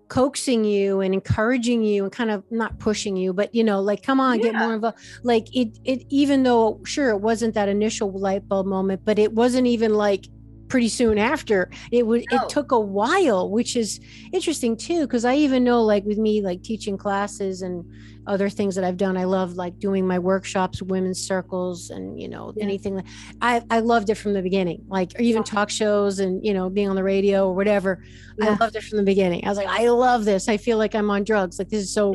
coaxing 0.09 0.65
you 0.65 1.01
and 1.01 1.13
encouraging 1.13 1.83
you 1.83 2.03
and 2.03 2.11
kind 2.11 2.31
of 2.31 2.43
not 2.51 2.77
pushing 2.79 3.15
you 3.15 3.31
but 3.31 3.53
you 3.53 3.63
know 3.63 3.79
like 3.79 4.01
come 4.01 4.19
on 4.19 4.37
yeah. 4.39 4.45
get 4.45 4.55
more 4.55 4.73
of 4.73 4.83
a 4.83 4.93
like 5.23 5.55
it 5.55 5.77
it 5.85 6.03
even 6.09 6.43
though 6.43 6.81
sure 6.83 7.11
it 7.11 7.19
wasn't 7.19 7.53
that 7.53 7.69
initial 7.69 8.11
light 8.11 8.47
bulb 8.47 8.65
moment 8.65 9.01
but 9.05 9.19
it 9.19 9.31
wasn't 9.33 9.65
even 9.65 9.93
like 9.93 10.25
pretty 10.69 10.87
soon 10.87 11.17
after 11.17 11.69
it 11.91 12.05
would 12.05 12.23
no. 12.31 12.37
it 12.37 12.49
took 12.49 12.71
a 12.71 12.79
while 12.79 13.49
which 13.49 13.75
is 13.75 13.99
interesting 14.31 14.77
too 14.77 15.01
because 15.01 15.25
i 15.25 15.35
even 15.35 15.63
know 15.63 15.83
like 15.83 16.05
with 16.05 16.17
me 16.17 16.41
like 16.41 16.61
teaching 16.61 16.95
classes 16.95 17.63
and 17.63 17.83
other 18.27 18.49
things 18.49 18.75
that 18.75 18.83
i've 18.83 18.95
done 18.95 19.17
i 19.17 19.23
love 19.23 19.53
like 19.53 19.77
doing 19.79 20.05
my 20.05 20.19
workshops 20.19 20.81
women's 20.83 21.19
circles 21.19 21.89
and 21.89 22.21
you 22.21 22.27
know 22.27 22.53
yeah. 22.55 22.63
anything 22.63 23.03
i 23.41 23.61
i 23.71 23.79
loved 23.79 24.09
it 24.11 24.15
from 24.15 24.33
the 24.33 24.41
beginning 24.41 24.83
like 24.87 25.11
or 25.17 25.21
even 25.21 25.39
yeah. 25.39 25.51
talk 25.51 25.69
shows 25.69 26.19
and 26.19 26.45
you 26.45 26.53
know 26.53 26.69
being 26.69 26.87
on 26.87 26.95
the 26.95 27.03
radio 27.03 27.47
or 27.47 27.55
whatever 27.55 28.03
yeah. 28.37 28.49
i 28.49 28.55
loved 28.57 28.75
it 28.75 28.83
from 28.83 28.97
the 28.97 29.03
beginning 29.03 29.43
i 29.45 29.49
was 29.49 29.57
like 29.57 29.67
i 29.67 29.87
love 29.89 30.23
this 30.23 30.47
i 30.47 30.55
feel 30.55 30.77
like 30.77 30.93
i'm 30.93 31.09
on 31.09 31.23
drugs 31.23 31.57
like 31.57 31.69
this 31.69 31.81
is 31.81 31.91
so 31.91 32.13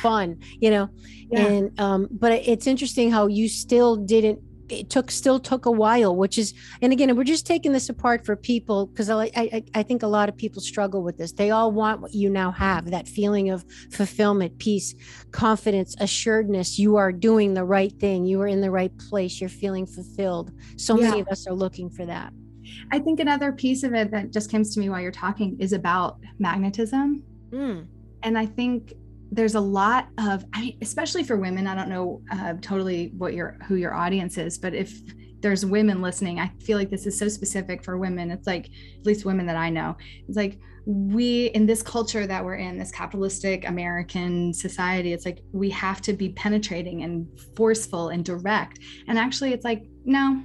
fun 0.00 0.38
you 0.60 0.70
know 0.70 0.88
and 1.32 1.78
um 1.80 2.06
but 2.12 2.30
it's 2.30 2.68
interesting 2.68 3.10
how 3.10 3.26
you 3.26 3.48
still 3.48 3.96
didn't 3.96 4.40
it 4.68 4.90
took 4.90 5.10
still 5.10 5.38
took 5.38 5.66
a 5.66 5.70
while 5.70 6.14
which 6.14 6.38
is 6.38 6.54
and 6.82 6.92
again 6.92 7.14
we're 7.16 7.24
just 7.24 7.46
taking 7.46 7.72
this 7.72 7.88
apart 7.88 8.24
for 8.24 8.36
people 8.36 8.86
because 8.86 9.08
I, 9.08 9.30
I 9.36 9.62
i 9.74 9.82
think 9.82 10.02
a 10.02 10.06
lot 10.06 10.28
of 10.28 10.36
people 10.36 10.60
struggle 10.60 11.02
with 11.02 11.16
this. 11.16 11.32
They 11.32 11.50
all 11.50 11.72
want 11.72 12.00
what 12.00 12.14
you 12.14 12.28
now 12.30 12.50
have 12.52 12.90
that 12.90 13.08
feeling 13.08 13.50
of 13.50 13.64
fulfillment 13.90 14.58
peace 14.58 14.94
confidence 15.32 15.94
assuredness. 16.00 16.78
You 16.78 16.96
are 16.96 17.12
doing 17.12 17.54
the 17.54 17.64
right 17.64 17.92
thing. 17.98 18.26
You 18.26 18.40
are 18.42 18.46
in 18.46 18.60
the 18.60 18.70
right 18.70 18.96
place. 18.98 19.40
You're 19.40 19.48
feeling 19.50 19.86
fulfilled. 19.86 20.52
So 20.76 20.98
yeah. 20.98 21.10
many 21.10 21.20
of 21.20 21.28
us 21.28 21.46
are 21.46 21.54
looking 21.54 21.90
for 21.90 22.06
that. 22.06 22.32
I 22.92 22.98
think 22.98 23.20
another 23.20 23.52
piece 23.52 23.82
of 23.84 23.94
it 23.94 24.10
that 24.10 24.32
just 24.32 24.50
comes 24.50 24.74
to 24.74 24.80
me 24.80 24.88
while 24.88 25.00
you're 25.00 25.12
talking 25.12 25.56
is 25.60 25.72
about 25.72 26.18
magnetism. 26.38 27.22
Mm. 27.52 27.86
and 28.24 28.36
i 28.36 28.44
think 28.44 28.92
there's 29.32 29.54
a 29.54 29.60
lot 29.60 30.08
of 30.18 30.44
I 30.52 30.60
mean, 30.60 30.78
especially 30.82 31.24
for 31.24 31.36
women 31.36 31.66
i 31.66 31.74
don't 31.74 31.88
know 31.88 32.22
uh, 32.30 32.54
totally 32.60 33.12
what 33.16 33.34
your 33.34 33.58
who 33.66 33.74
your 33.76 33.94
audience 33.94 34.38
is 34.38 34.56
but 34.58 34.74
if 34.74 35.00
there's 35.40 35.64
women 35.64 36.02
listening 36.02 36.40
i 36.40 36.50
feel 36.60 36.78
like 36.78 36.90
this 36.90 37.06
is 37.06 37.18
so 37.18 37.28
specific 37.28 37.84
for 37.84 37.98
women. 37.98 38.30
It's 38.30 38.46
like 38.46 38.66
at 38.98 39.06
least 39.06 39.24
women 39.24 39.46
that 39.46 39.56
i 39.56 39.70
know. 39.70 39.96
It's 40.26 40.36
like 40.36 40.58
we 40.86 41.46
in 41.46 41.66
this 41.66 41.82
culture 41.82 42.26
that 42.26 42.44
we're 42.44 42.56
in 42.56 42.78
this 42.78 42.92
capitalistic 42.92 43.66
american 43.66 44.54
society 44.54 45.12
it's 45.12 45.24
like 45.24 45.40
we 45.50 45.68
have 45.70 46.00
to 46.00 46.12
be 46.12 46.28
penetrating 46.30 47.02
and 47.02 47.28
forceful 47.56 48.08
and 48.08 48.24
direct. 48.24 48.80
And 49.08 49.18
actually 49.18 49.52
it's 49.52 49.64
like 49.64 49.84
no 50.04 50.42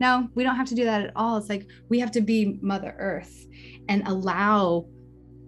no 0.00 0.28
we 0.34 0.42
don't 0.44 0.56
have 0.56 0.68
to 0.68 0.74
do 0.74 0.84
that 0.84 1.02
at 1.02 1.12
all. 1.16 1.36
It's 1.38 1.48
like 1.48 1.66
we 1.88 1.98
have 2.00 2.12
to 2.12 2.20
be 2.20 2.58
mother 2.60 2.94
earth 2.98 3.46
and 3.88 4.06
allow 4.06 4.86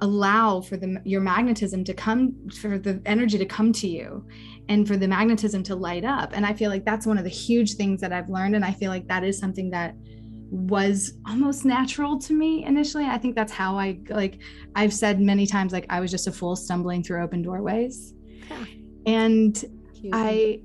allow 0.02 0.60
for 0.60 0.76
the 0.76 1.00
your 1.04 1.20
magnetism 1.20 1.84
to 1.84 1.94
come 1.94 2.34
for 2.60 2.78
the 2.78 3.00
energy 3.04 3.36
to 3.36 3.44
come 3.44 3.72
to 3.72 3.86
you 3.86 4.26
and 4.68 4.86
for 4.86 4.96
the 4.96 5.06
magnetism 5.06 5.62
to 5.62 5.74
light 5.74 6.04
up 6.04 6.32
and 6.34 6.46
i 6.46 6.54
feel 6.54 6.70
like 6.70 6.84
that's 6.84 7.06
one 7.06 7.18
of 7.18 7.24
the 7.24 7.30
huge 7.30 7.74
things 7.74 8.00
that 8.00 8.12
i've 8.12 8.28
learned 8.28 8.54
and 8.56 8.64
i 8.64 8.72
feel 8.72 8.90
like 8.90 9.06
that 9.08 9.24
is 9.24 9.38
something 9.38 9.70
that 9.70 9.94
was 10.50 11.18
almost 11.28 11.64
natural 11.64 12.18
to 12.18 12.32
me 12.32 12.64
initially 12.64 13.04
i 13.04 13.18
think 13.18 13.36
that's 13.36 13.52
how 13.52 13.78
i 13.78 13.98
like 14.08 14.38
i've 14.74 14.92
said 14.92 15.20
many 15.20 15.46
times 15.46 15.72
like 15.72 15.86
i 15.90 16.00
was 16.00 16.10
just 16.10 16.26
a 16.26 16.32
fool 16.32 16.56
stumbling 16.56 17.02
through 17.02 17.22
open 17.22 17.42
doorways 17.42 18.14
yeah. 18.50 18.64
and 19.06 19.64
Cute. 19.94 20.12
i 20.14 20.60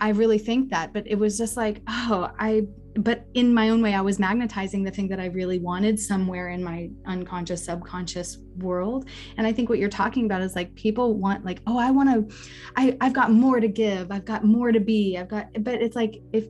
i 0.00 0.10
really 0.10 0.38
think 0.38 0.70
that 0.70 0.92
but 0.92 1.06
it 1.06 1.16
was 1.16 1.36
just 1.36 1.56
like 1.56 1.82
oh 1.88 2.30
i 2.38 2.62
but 2.98 3.26
in 3.34 3.52
my 3.52 3.70
own 3.70 3.82
way 3.82 3.94
i 3.94 4.00
was 4.00 4.18
magnetizing 4.18 4.82
the 4.82 4.90
thing 4.90 5.08
that 5.08 5.20
i 5.20 5.26
really 5.26 5.58
wanted 5.58 5.98
somewhere 5.98 6.48
in 6.48 6.62
my 6.62 6.88
unconscious 7.06 7.64
subconscious 7.64 8.38
world. 8.58 9.08
And 9.36 9.46
i 9.46 9.52
think 9.52 9.68
what 9.68 9.78
you're 9.78 9.88
talking 9.88 10.26
about 10.26 10.42
is 10.42 10.56
like 10.56 10.74
people 10.74 11.14
want 11.14 11.44
like 11.44 11.60
oh 11.66 11.78
i 11.78 11.90
want 11.90 12.28
to 12.28 12.36
i 12.76 12.96
i've 13.00 13.12
got 13.12 13.32
more 13.32 13.60
to 13.60 13.68
give. 13.68 14.10
I've 14.10 14.24
got 14.24 14.44
more 14.44 14.72
to 14.72 14.80
be. 14.80 15.16
I've 15.16 15.28
got 15.28 15.48
but 15.62 15.80
it's 15.82 15.96
like 15.96 16.20
if 16.32 16.46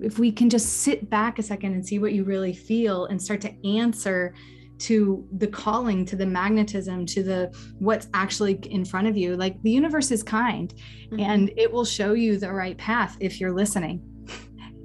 if 0.00 0.18
we 0.18 0.32
can 0.32 0.50
just 0.50 0.82
sit 0.82 1.08
back 1.08 1.38
a 1.38 1.42
second 1.42 1.72
and 1.72 1.86
see 1.86 1.98
what 1.98 2.12
you 2.12 2.24
really 2.24 2.52
feel 2.52 3.06
and 3.06 3.20
start 3.20 3.40
to 3.42 3.66
answer 3.66 4.34
to 4.76 5.26
the 5.38 5.46
calling 5.46 6.04
to 6.04 6.16
the 6.16 6.26
magnetism 6.26 7.06
to 7.06 7.22
the 7.22 7.54
what's 7.78 8.08
actually 8.12 8.54
in 8.70 8.84
front 8.84 9.06
of 9.06 9.16
you 9.16 9.36
like 9.36 9.60
the 9.62 9.70
universe 9.70 10.10
is 10.10 10.20
kind 10.20 10.74
mm-hmm. 10.74 11.20
and 11.20 11.52
it 11.56 11.70
will 11.70 11.84
show 11.84 12.12
you 12.12 12.38
the 12.38 12.52
right 12.52 12.76
path 12.76 13.16
if 13.20 13.40
you're 13.40 13.52
listening 13.52 14.02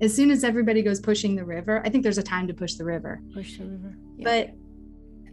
as 0.02 0.16
soon 0.16 0.32
as 0.32 0.44
everybody 0.44 0.82
goes 0.82 1.00
pushing 1.00 1.36
the 1.36 1.44
river, 1.44 1.82
I 1.86 1.90
think 1.90 2.04
there's 2.04 2.18
a 2.18 2.24
time 2.24 2.48
to 2.48 2.54
push 2.54 2.76
the 2.76 2.86
river. 2.86 3.22
Push 3.34 3.58
the 3.58 3.66
river. 3.66 3.98
Yeah. 4.18 4.24
But 4.24 4.54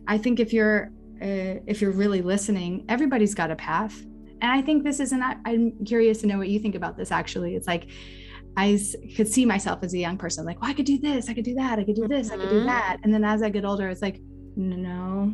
I 0.08 0.18
think 0.18 0.40
if 0.40 0.52
you're 0.52 0.90
uh, 1.22 1.60
if 1.66 1.80
you're 1.80 1.92
really 1.92 2.20
listening, 2.20 2.84
everybody's 2.88 3.34
got 3.34 3.50
a 3.50 3.56
path. 3.56 4.02
and 4.42 4.52
I 4.52 4.60
think 4.60 4.84
this 4.84 5.00
is, 5.00 5.12
and 5.12 5.24
I, 5.24 5.36
I'm 5.46 5.82
curious 5.84 6.20
to 6.20 6.26
know 6.26 6.36
what 6.36 6.48
you 6.48 6.58
think 6.58 6.74
about 6.74 6.96
this 6.96 7.10
actually. 7.10 7.56
It's 7.56 7.66
like, 7.66 7.88
I 8.58 8.78
could 9.16 9.28
see 9.28 9.46
myself 9.46 9.82
as 9.82 9.94
a 9.94 9.98
young 9.98 10.18
person, 10.18 10.44
like, 10.44 10.60
well, 10.60 10.70
I 10.70 10.74
could 10.74 10.84
do 10.84 10.98
this, 10.98 11.30
I 11.30 11.34
could 11.34 11.44
do 11.44 11.54
that, 11.54 11.78
I 11.78 11.84
could 11.84 11.96
do 11.96 12.06
this, 12.06 12.28
mm-hmm. 12.28 12.40
I 12.40 12.44
could 12.44 12.50
do 12.50 12.56
mm-hmm. 12.58 12.66
that. 12.66 12.98
And 13.02 13.14
then 13.14 13.24
as 13.24 13.42
I 13.42 13.48
get 13.48 13.64
older, 13.64 13.88
it's 13.88 14.02
like, 14.02 14.20
no, 14.56 15.32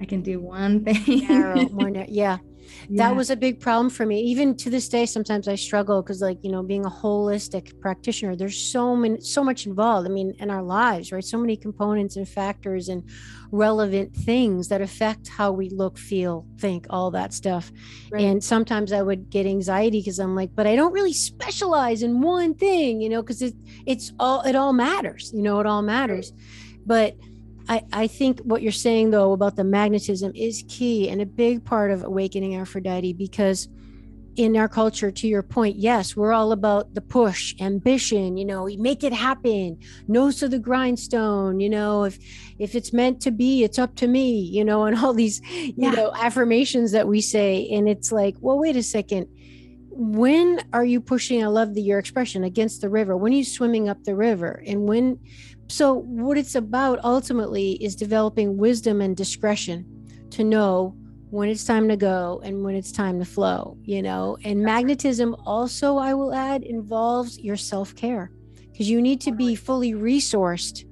I 0.00 0.04
can 0.04 0.22
do 0.22 0.40
one 0.40 0.84
thing. 0.84 1.26
Narrow, 1.28 1.68
more 1.70 1.90
narrow. 1.90 2.06
Yeah 2.08 2.38
yeah. 2.88 3.08
that 3.08 3.16
was 3.16 3.30
a 3.30 3.36
big 3.36 3.60
problem 3.60 3.90
for 3.90 4.06
me 4.06 4.20
even 4.20 4.56
to 4.56 4.70
this 4.70 4.88
day 4.88 5.06
sometimes 5.06 5.48
i 5.48 5.54
struggle 5.54 6.02
because 6.02 6.20
like 6.20 6.38
you 6.42 6.50
know 6.50 6.62
being 6.62 6.84
a 6.84 6.90
holistic 6.90 7.78
practitioner 7.80 8.36
there's 8.36 8.56
so 8.56 8.96
many 8.96 9.20
so 9.20 9.42
much 9.42 9.66
involved 9.66 10.06
i 10.06 10.10
mean 10.10 10.34
in 10.38 10.50
our 10.50 10.62
lives 10.62 11.12
right 11.12 11.24
so 11.24 11.38
many 11.38 11.56
components 11.56 12.16
and 12.16 12.28
factors 12.28 12.88
and 12.88 13.02
relevant 13.50 14.14
things 14.14 14.68
that 14.68 14.80
affect 14.80 15.28
how 15.28 15.52
we 15.52 15.68
look 15.70 15.98
feel 15.98 16.46
think 16.58 16.86
all 16.90 17.10
that 17.10 17.32
stuff 17.32 17.70
right. 18.10 18.22
and 18.22 18.42
sometimes 18.42 18.92
i 18.92 19.02
would 19.02 19.28
get 19.30 19.46
anxiety 19.46 20.00
because 20.00 20.18
i'm 20.18 20.34
like 20.34 20.50
but 20.54 20.66
i 20.66 20.74
don't 20.74 20.92
really 20.92 21.12
specialize 21.12 22.02
in 22.02 22.20
one 22.20 22.54
thing 22.54 23.00
you 23.00 23.08
know 23.08 23.22
because 23.22 23.42
it 23.42 23.54
it's 23.86 24.12
all 24.18 24.40
it 24.42 24.56
all 24.56 24.72
matters 24.72 25.30
you 25.34 25.42
know 25.42 25.60
it 25.60 25.66
all 25.66 25.82
matters 25.82 26.32
right. 26.32 26.40
but 26.86 27.16
I, 27.68 27.82
I 27.92 28.06
think 28.06 28.40
what 28.40 28.62
you're 28.62 28.72
saying 28.72 29.10
though 29.10 29.32
about 29.32 29.56
the 29.56 29.64
magnetism 29.64 30.32
is 30.34 30.64
key 30.68 31.08
and 31.08 31.20
a 31.20 31.26
big 31.26 31.64
part 31.64 31.90
of 31.90 32.02
awakening 32.02 32.56
Aphrodite 32.56 33.12
because 33.12 33.68
in 34.36 34.56
our 34.56 34.68
culture, 34.68 35.10
to 35.10 35.28
your 35.28 35.42
point, 35.42 35.76
yes, 35.76 36.16
we're 36.16 36.32
all 36.32 36.52
about 36.52 36.94
the 36.94 37.00
push, 37.00 37.54
ambition, 37.60 38.36
you 38.36 38.44
know, 38.44 38.66
make 38.78 39.04
it 39.04 39.12
happen, 39.12 39.78
nose 40.08 40.36
to 40.36 40.48
the 40.48 40.58
grindstone, 40.58 41.60
you 41.60 41.68
know, 41.68 42.04
if 42.04 42.18
if 42.58 42.74
it's 42.74 42.92
meant 42.92 43.20
to 43.22 43.30
be, 43.30 43.62
it's 43.62 43.78
up 43.78 43.94
to 43.96 44.06
me, 44.06 44.40
you 44.40 44.64
know, 44.64 44.84
and 44.86 44.96
all 44.96 45.12
these, 45.12 45.40
you 45.50 45.74
yeah. 45.76 45.90
know, 45.90 46.12
affirmations 46.14 46.92
that 46.92 47.08
we 47.08 47.20
say. 47.20 47.68
And 47.70 47.88
it's 47.88 48.10
like, 48.10 48.36
well, 48.40 48.58
wait 48.58 48.76
a 48.76 48.82
second. 48.82 49.28
When 49.94 50.60
are 50.72 50.84
you 50.84 51.02
pushing? 51.02 51.44
I 51.44 51.48
love 51.48 51.74
the 51.74 51.82
your 51.82 51.98
expression 51.98 52.44
against 52.44 52.80
the 52.80 52.88
river. 52.88 53.14
When 53.14 53.34
are 53.34 53.36
you 53.36 53.44
swimming 53.44 53.90
up 53.90 54.04
the 54.04 54.16
river? 54.16 54.62
And 54.66 54.88
when 54.88 55.18
so, 55.72 55.94
what 55.94 56.36
it's 56.36 56.54
about 56.54 57.02
ultimately 57.02 57.82
is 57.82 57.96
developing 57.96 58.58
wisdom 58.58 59.00
and 59.00 59.16
discretion 59.16 59.86
to 60.28 60.44
know 60.44 60.94
when 61.30 61.48
it's 61.48 61.64
time 61.64 61.88
to 61.88 61.96
go 61.96 62.42
and 62.44 62.62
when 62.62 62.74
it's 62.74 62.92
time 62.92 63.18
to 63.18 63.24
flow, 63.24 63.78
you 63.82 64.02
know. 64.02 64.36
And 64.44 64.60
magnetism 64.60 65.34
also, 65.46 65.96
I 65.96 66.12
will 66.12 66.34
add, 66.34 66.62
involves 66.62 67.38
your 67.38 67.56
self 67.56 67.96
care 67.96 68.30
because 68.70 68.90
you 68.90 69.00
need 69.00 69.22
to 69.22 69.32
be 69.32 69.54
fully 69.54 69.94
resourced 69.94 70.84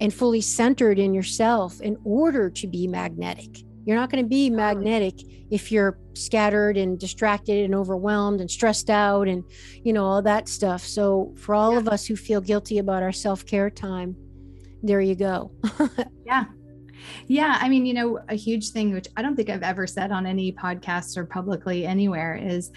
and 0.00 0.12
fully 0.12 0.40
centered 0.40 0.98
in 0.98 1.14
yourself 1.14 1.80
in 1.80 1.96
order 2.02 2.50
to 2.50 2.66
be 2.66 2.88
magnetic. 2.88 3.58
You're 3.84 3.96
not 3.96 4.10
going 4.10 4.24
to 4.24 4.28
be 4.28 4.50
magnetic 4.50 5.37
if 5.50 5.72
you're 5.72 5.98
scattered 6.14 6.76
and 6.76 6.98
distracted 6.98 7.64
and 7.64 7.74
overwhelmed 7.74 8.40
and 8.40 8.50
stressed 8.50 8.90
out 8.90 9.28
and, 9.28 9.44
you 9.82 9.92
know, 9.92 10.04
all 10.04 10.22
that 10.22 10.48
stuff. 10.48 10.82
So, 10.82 11.34
for 11.36 11.54
all 11.54 11.72
yeah. 11.72 11.78
of 11.78 11.88
us 11.88 12.06
who 12.06 12.16
feel 12.16 12.40
guilty 12.40 12.78
about 12.78 13.02
our 13.02 13.12
self 13.12 13.46
care 13.46 13.70
time, 13.70 14.16
there 14.82 15.00
you 15.00 15.14
go. 15.14 15.50
yeah. 16.26 16.44
Yeah. 17.26 17.58
I 17.60 17.68
mean, 17.68 17.86
you 17.86 17.94
know, 17.94 18.20
a 18.28 18.34
huge 18.34 18.70
thing, 18.70 18.92
which 18.92 19.08
I 19.16 19.22
don't 19.22 19.36
think 19.36 19.48
I've 19.48 19.62
ever 19.62 19.86
said 19.86 20.12
on 20.12 20.26
any 20.26 20.52
podcasts 20.52 21.16
or 21.16 21.24
publicly 21.24 21.86
anywhere, 21.86 22.36
is 22.36 22.70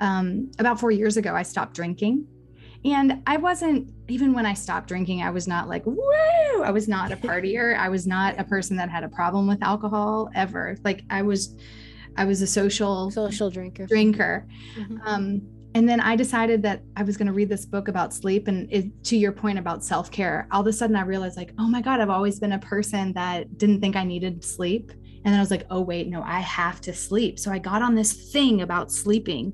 um, 0.00 0.50
about 0.58 0.80
four 0.80 0.90
years 0.90 1.16
ago, 1.16 1.34
I 1.34 1.42
stopped 1.42 1.74
drinking. 1.74 2.26
And 2.84 3.22
I 3.26 3.36
wasn't, 3.36 3.92
even 4.08 4.32
when 4.32 4.46
I 4.46 4.54
stopped 4.54 4.88
drinking, 4.88 5.22
I 5.22 5.30
was 5.30 5.46
not 5.46 5.68
like, 5.68 5.84
woo, 5.84 6.62
I 6.62 6.70
was 6.70 6.88
not 6.88 7.12
a 7.12 7.16
partier. 7.28 7.76
I 7.76 7.88
was 7.88 8.06
not 8.06 8.38
a 8.38 8.44
person 8.44 8.76
that 8.78 8.88
had 8.88 9.04
a 9.04 9.08
problem 9.08 9.46
with 9.46 9.62
alcohol 9.62 10.30
ever. 10.34 10.76
Like 10.82 11.04
I 11.10 11.22
was, 11.22 11.56
I 12.16 12.24
was 12.24 12.42
a 12.42 12.46
social, 12.46 13.10
social 13.10 13.50
drinker. 13.50 13.86
Drinker. 13.86 14.46
Mm-hmm. 14.76 14.98
Um, 15.06 15.42
and 15.74 15.88
then 15.88 16.00
I 16.00 16.16
decided 16.16 16.62
that 16.64 16.82
I 16.96 17.04
was 17.04 17.16
going 17.16 17.28
to 17.28 17.32
read 17.32 17.48
this 17.48 17.64
book 17.64 17.88
about 17.88 18.12
sleep. 18.12 18.48
And 18.48 18.70
it, 18.72 19.04
to 19.04 19.16
your 19.16 19.32
point 19.32 19.58
about 19.58 19.84
self 19.84 20.10
care, 20.10 20.48
all 20.50 20.62
of 20.62 20.66
a 20.66 20.72
sudden 20.72 20.96
I 20.96 21.02
realized, 21.02 21.36
like, 21.36 21.52
oh 21.58 21.68
my 21.68 21.80
God, 21.80 22.00
I've 22.00 22.10
always 22.10 22.40
been 22.40 22.52
a 22.52 22.58
person 22.58 23.12
that 23.12 23.56
didn't 23.56 23.80
think 23.80 23.94
I 23.96 24.04
needed 24.04 24.44
sleep. 24.44 24.90
And 24.90 25.32
then 25.32 25.34
I 25.34 25.40
was 25.40 25.50
like, 25.50 25.66
oh, 25.70 25.80
wait, 25.80 26.08
no, 26.08 26.22
I 26.22 26.40
have 26.40 26.80
to 26.82 26.94
sleep. 26.94 27.38
So 27.38 27.52
I 27.52 27.58
got 27.58 27.82
on 27.82 27.94
this 27.94 28.32
thing 28.32 28.62
about 28.62 28.90
sleeping 28.90 29.52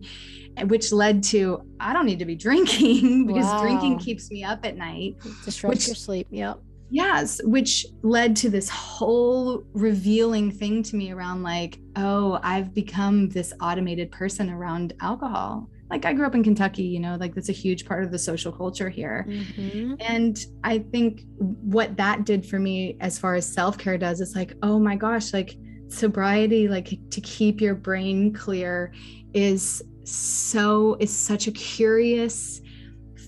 which 0.64 0.92
led 0.92 1.22
to 1.22 1.62
I 1.80 1.92
don't 1.92 2.06
need 2.06 2.18
to 2.18 2.24
be 2.24 2.34
drinking 2.46 3.26
because 3.26 3.44
wow. 3.44 3.62
drinking 3.62 3.98
keeps 3.98 4.30
me 4.30 4.44
up 4.44 4.64
at 4.64 4.76
night. 4.76 5.16
Disrupts 5.44 5.80
which, 5.80 5.86
your 5.88 5.94
sleep. 5.96 6.26
Yep. 6.30 6.60
Yes, 6.90 7.40
which 7.44 7.86
led 8.02 8.36
to 8.36 8.50
this 8.50 8.68
whole 8.68 9.64
revealing 9.72 10.50
thing 10.50 10.82
to 10.84 10.96
me 10.96 11.10
around 11.10 11.42
like, 11.42 11.78
oh, 11.96 12.38
I've 12.42 12.72
become 12.74 13.28
this 13.28 13.52
automated 13.60 14.10
person 14.12 14.50
around 14.50 14.94
alcohol. 15.00 15.68
Like 15.90 16.04
I 16.04 16.12
grew 16.12 16.26
up 16.26 16.34
in 16.34 16.42
Kentucky, 16.42 16.82
you 16.82 17.00
know, 17.00 17.16
like 17.18 17.34
that's 17.34 17.48
a 17.48 17.52
huge 17.52 17.86
part 17.86 18.04
of 18.04 18.10
the 18.10 18.18
social 18.18 18.50
culture 18.52 18.88
here. 18.88 19.26
Mm-hmm. 19.28 19.94
And 20.00 20.38
I 20.64 20.78
think 20.78 21.22
what 21.36 21.96
that 21.96 22.24
did 22.24 22.44
for 22.44 22.58
me 22.58 22.96
as 23.00 23.18
far 23.18 23.34
as 23.34 23.52
self-care 23.52 23.98
does 23.98 24.20
is 24.20 24.34
like, 24.34 24.54
oh 24.62 24.78
my 24.78 24.96
gosh, 24.96 25.32
like 25.32 25.56
sobriety 25.88 26.66
like 26.66 26.98
to 27.10 27.20
keep 27.20 27.60
your 27.60 27.74
brain 27.74 28.32
clear 28.32 28.92
is 29.34 29.82
so 30.02 30.96
is 30.98 31.16
such 31.16 31.46
a 31.46 31.52
curious 31.52 32.60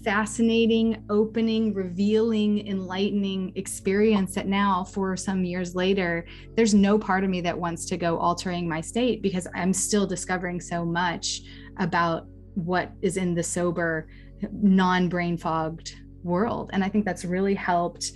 fascinating 0.09 1.05
opening 1.11 1.75
revealing 1.75 2.67
enlightening 2.67 3.53
experience 3.57 4.35
that 4.35 4.47
now 4.47 4.83
for 4.83 5.15
some 5.19 5.45
years 5.45 5.75
later 5.75 6.25
there's 6.57 6.73
no 6.73 6.99
part 6.99 7.25
of 7.25 7.29
me 7.29 7.43
that 7.43 7.59
wants 7.59 7.85
to 7.85 7.99
go 7.99 8.17
altering 8.17 8.67
my 8.67 8.81
state 8.81 9.21
because 9.21 9.47
i'm 9.55 9.71
still 9.71 10.07
discovering 10.07 10.63
so 10.63 10.83
much 10.83 11.43
about 11.77 12.27
what 12.55 12.91
is 13.03 13.19
in 13.19 13.35
the 13.35 13.43
sober 13.43 14.09
non-brain 14.51 15.37
fogged 15.37 15.95
world. 16.23 16.71
And 16.73 16.83
i 16.83 16.89
think 16.89 17.05
that's 17.05 17.27
really 17.27 17.55
helped 17.55 18.13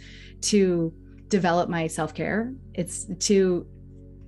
to 0.52 0.94
develop 1.28 1.68
my 1.68 1.86
self-care. 1.86 2.54
It's 2.72 3.06
to 3.26 3.66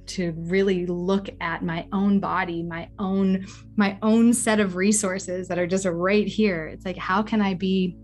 to 0.06 0.32
really 0.36 0.86
look 0.86 1.28
at 1.40 1.62
my 1.62 1.86
own 1.92 2.20
body 2.20 2.62
my 2.62 2.88
own 2.98 3.46
my 3.76 3.98
own 4.02 4.32
set 4.32 4.60
of 4.60 4.76
resources 4.76 5.48
that 5.48 5.58
are 5.58 5.66
just 5.66 5.86
right 5.86 6.26
here. 6.26 6.66
It's 6.66 6.84
like 6.84 6.96
how 6.96 7.22
can 7.22 7.40
i 7.40 7.54
be 7.54 7.96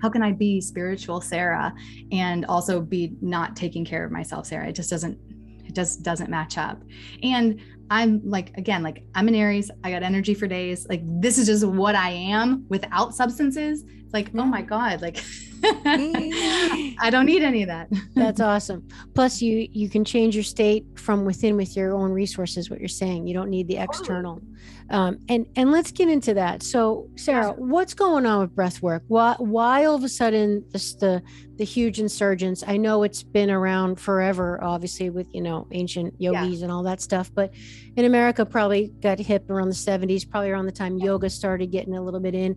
how 0.00 0.08
can 0.08 0.22
i 0.22 0.32
be 0.32 0.60
spiritual 0.60 1.20
sarah 1.20 1.74
and 2.12 2.44
also 2.46 2.80
be 2.80 3.16
not 3.20 3.56
taking 3.56 3.84
care 3.84 4.04
of 4.04 4.12
myself 4.12 4.46
sarah? 4.46 4.68
It 4.68 4.74
just 4.74 4.90
doesn't 4.90 5.18
it 5.64 5.74
just 5.74 6.02
doesn't 6.02 6.30
match 6.30 6.58
up. 6.58 6.82
And 7.22 7.60
i'm 7.90 8.20
like 8.24 8.56
again 8.56 8.82
like 8.82 9.04
i'm 9.14 9.28
an 9.28 9.34
aries. 9.34 9.70
I 9.84 9.90
got 9.90 10.02
energy 10.02 10.34
for 10.34 10.46
days. 10.46 10.86
Like 10.88 11.02
this 11.04 11.38
is 11.38 11.46
just 11.46 11.64
what 11.64 11.94
i 11.94 12.10
am 12.10 12.66
without 12.68 13.14
substances. 13.14 13.84
It's 13.86 14.14
like 14.14 14.30
oh 14.34 14.44
my 14.44 14.62
god 14.62 15.02
like 15.02 15.22
I 15.64 17.08
don't 17.10 17.26
need 17.26 17.42
any 17.42 17.62
of 17.62 17.68
that. 17.68 17.88
That's 18.14 18.40
awesome. 18.40 18.86
Plus, 19.14 19.40
you 19.42 19.68
you 19.72 19.88
can 19.88 20.04
change 20.04 20.34
your 20.34 20.44
state 20.44 20.84
from 20.96 21.24
within 21.24 21.56
with 21.56 21.76
your 21.76 21.94
own 21.94 22.12
resources. 22.12 22.70
What 22.70 22.80
you're 22.80 22.88
saying, 22.88 23.26
you 23.26 23.34
don't 23.34 23.50
need 23.50 23.68
the 23.68 23.76
external. 23.76 24.42
Um, 24.90 25.18
and 25.28 25.46
and 25.56 25.70
let's 25.70 25.90
get 25.90 26.08
into 26.08 26.34
that. 26.34 26.62
So, 26.62 27.08
Sarah, 27.16 27.52
what's 27.52 27.94
going 27.94 28.24
on 28.24 28.40
with 28.40 28.54
breath 28.54 28.80
work? 28.82 29.02
Why 29.08 29.34
why 29.38 29.84
all 29.84 29.94
of 29.94 30.04
a 30.04 30.08
sudden 30.08 30.64
this 30.70 30.94
the 30.94 31.22
the 31.56 31.64
huge 31.64 32.00
insurgence? 32.00 32.64
I 32.66 32.76
know 32.76 33.02
it's 33.02 33.22
been 33.22 33.50
around 33.50 34.00
forever, 34.00 34.62
obviously 34.62 35.10
with 35.10 35.28
you 35.34 35.42
know 35.42 35.66
ancient 35.72 36.14
yogis 36.18 36.58
yeah. 36.58 36.64
and 36.64 36.72
all 36.72 36.82
that 36.84 37.00
stuff, 37.00 37.30
but 37.34 37.52
in 37.96 38.04
America, 38.04 38.46
probably 38.46 38.88
got 39.00 39.18
hip 39.18 39.50
around 39.50 39.68
the 39.68 39.74
70s, 39.74 40.28
probably 40.28 40.50
around 40.50 40.66
the 40.66 40.72
time 40.72 40.98
yoga 40.98 41.28
started 41.28 41.70
getting 41.70 41.94
a 41.94 42.02
little 42.02 42.20
bit 42.20 42.34
in 42.34 42.56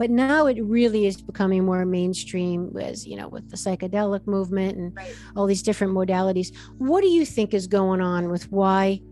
but 0.00 0.08
now 0.08 0.46
it 0.46 0.58
really 0.64 1.04
is 1.04 1.20
becoming 1.20 1.62
more 1.62 1.84
mainstream 1.84 2.74
as 2.80 3.06
you 3.06 3.16
know 3.16 3.28
with 3.28 3.50
the 3.50 3.56
psychedelic 3.56 4.26
movement 4.26 4.78
and 4.78 4.96
right. 4.96 5.14
all 5.36 5.44
these 5.46 5.62
different 5.62 5.92
modalities. 5.92 6.56
What 6.78 7.02
do 7.02 7.08
you 7.08 7.26
think 7.26 7.52
is 7.52 7.66
going 7.66 8.00
on 8.00 8.30
with 8.30 8.50
why 8.50 9.02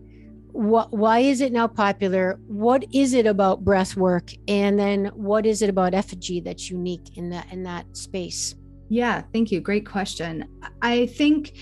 what 0.51 0.91
why 0.91 1.19
is 1.19 1.41
it 1.41 1.53
now 1.53 1.67
popular? 1.67 2.39
What 2.47 2.85
is 2.91 3.13
it 3.13 3.27
about 3.27 3.63
breath 3.63 3.95
work? 3.95 4.31
And 4.47 4.79
then 4.79 5.11
what 5.13 5.45
is 5.45 5.61
it 5.61 5.69
about 5.69 5.93
effigy 5.93 6.41
that's 6.41 6.71
unique 6.71 7.17
in 7.19 7.29
that 7.29 7.53
in 7.53 7.61
that 7.63 7.95
space? 7.95 8.55
Yeah 8.89 9.21
thank 9.31 9.51
you. 9.51 9.61
Great 9.61 9.85
question. 9.85 10.45
I 10.81 11.05
think 11.05 11.53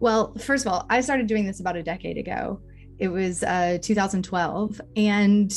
well 0.00 0.34
first 0.38 0.64
of 0.66 0.72
all 0.72 0.86
i 0.90 1.00
started 1.00 1.28
doing 1.28 1.44
this 1.44 1.60
about 1.60 1.76
a 1.76 1.82
decade 1.82 2.16
ago 2.16 2.58
it 2.98 3.08
was 3.08 3.42
uh, 3.42 3.78
2012 3.80 4.80
and 4.96 5.52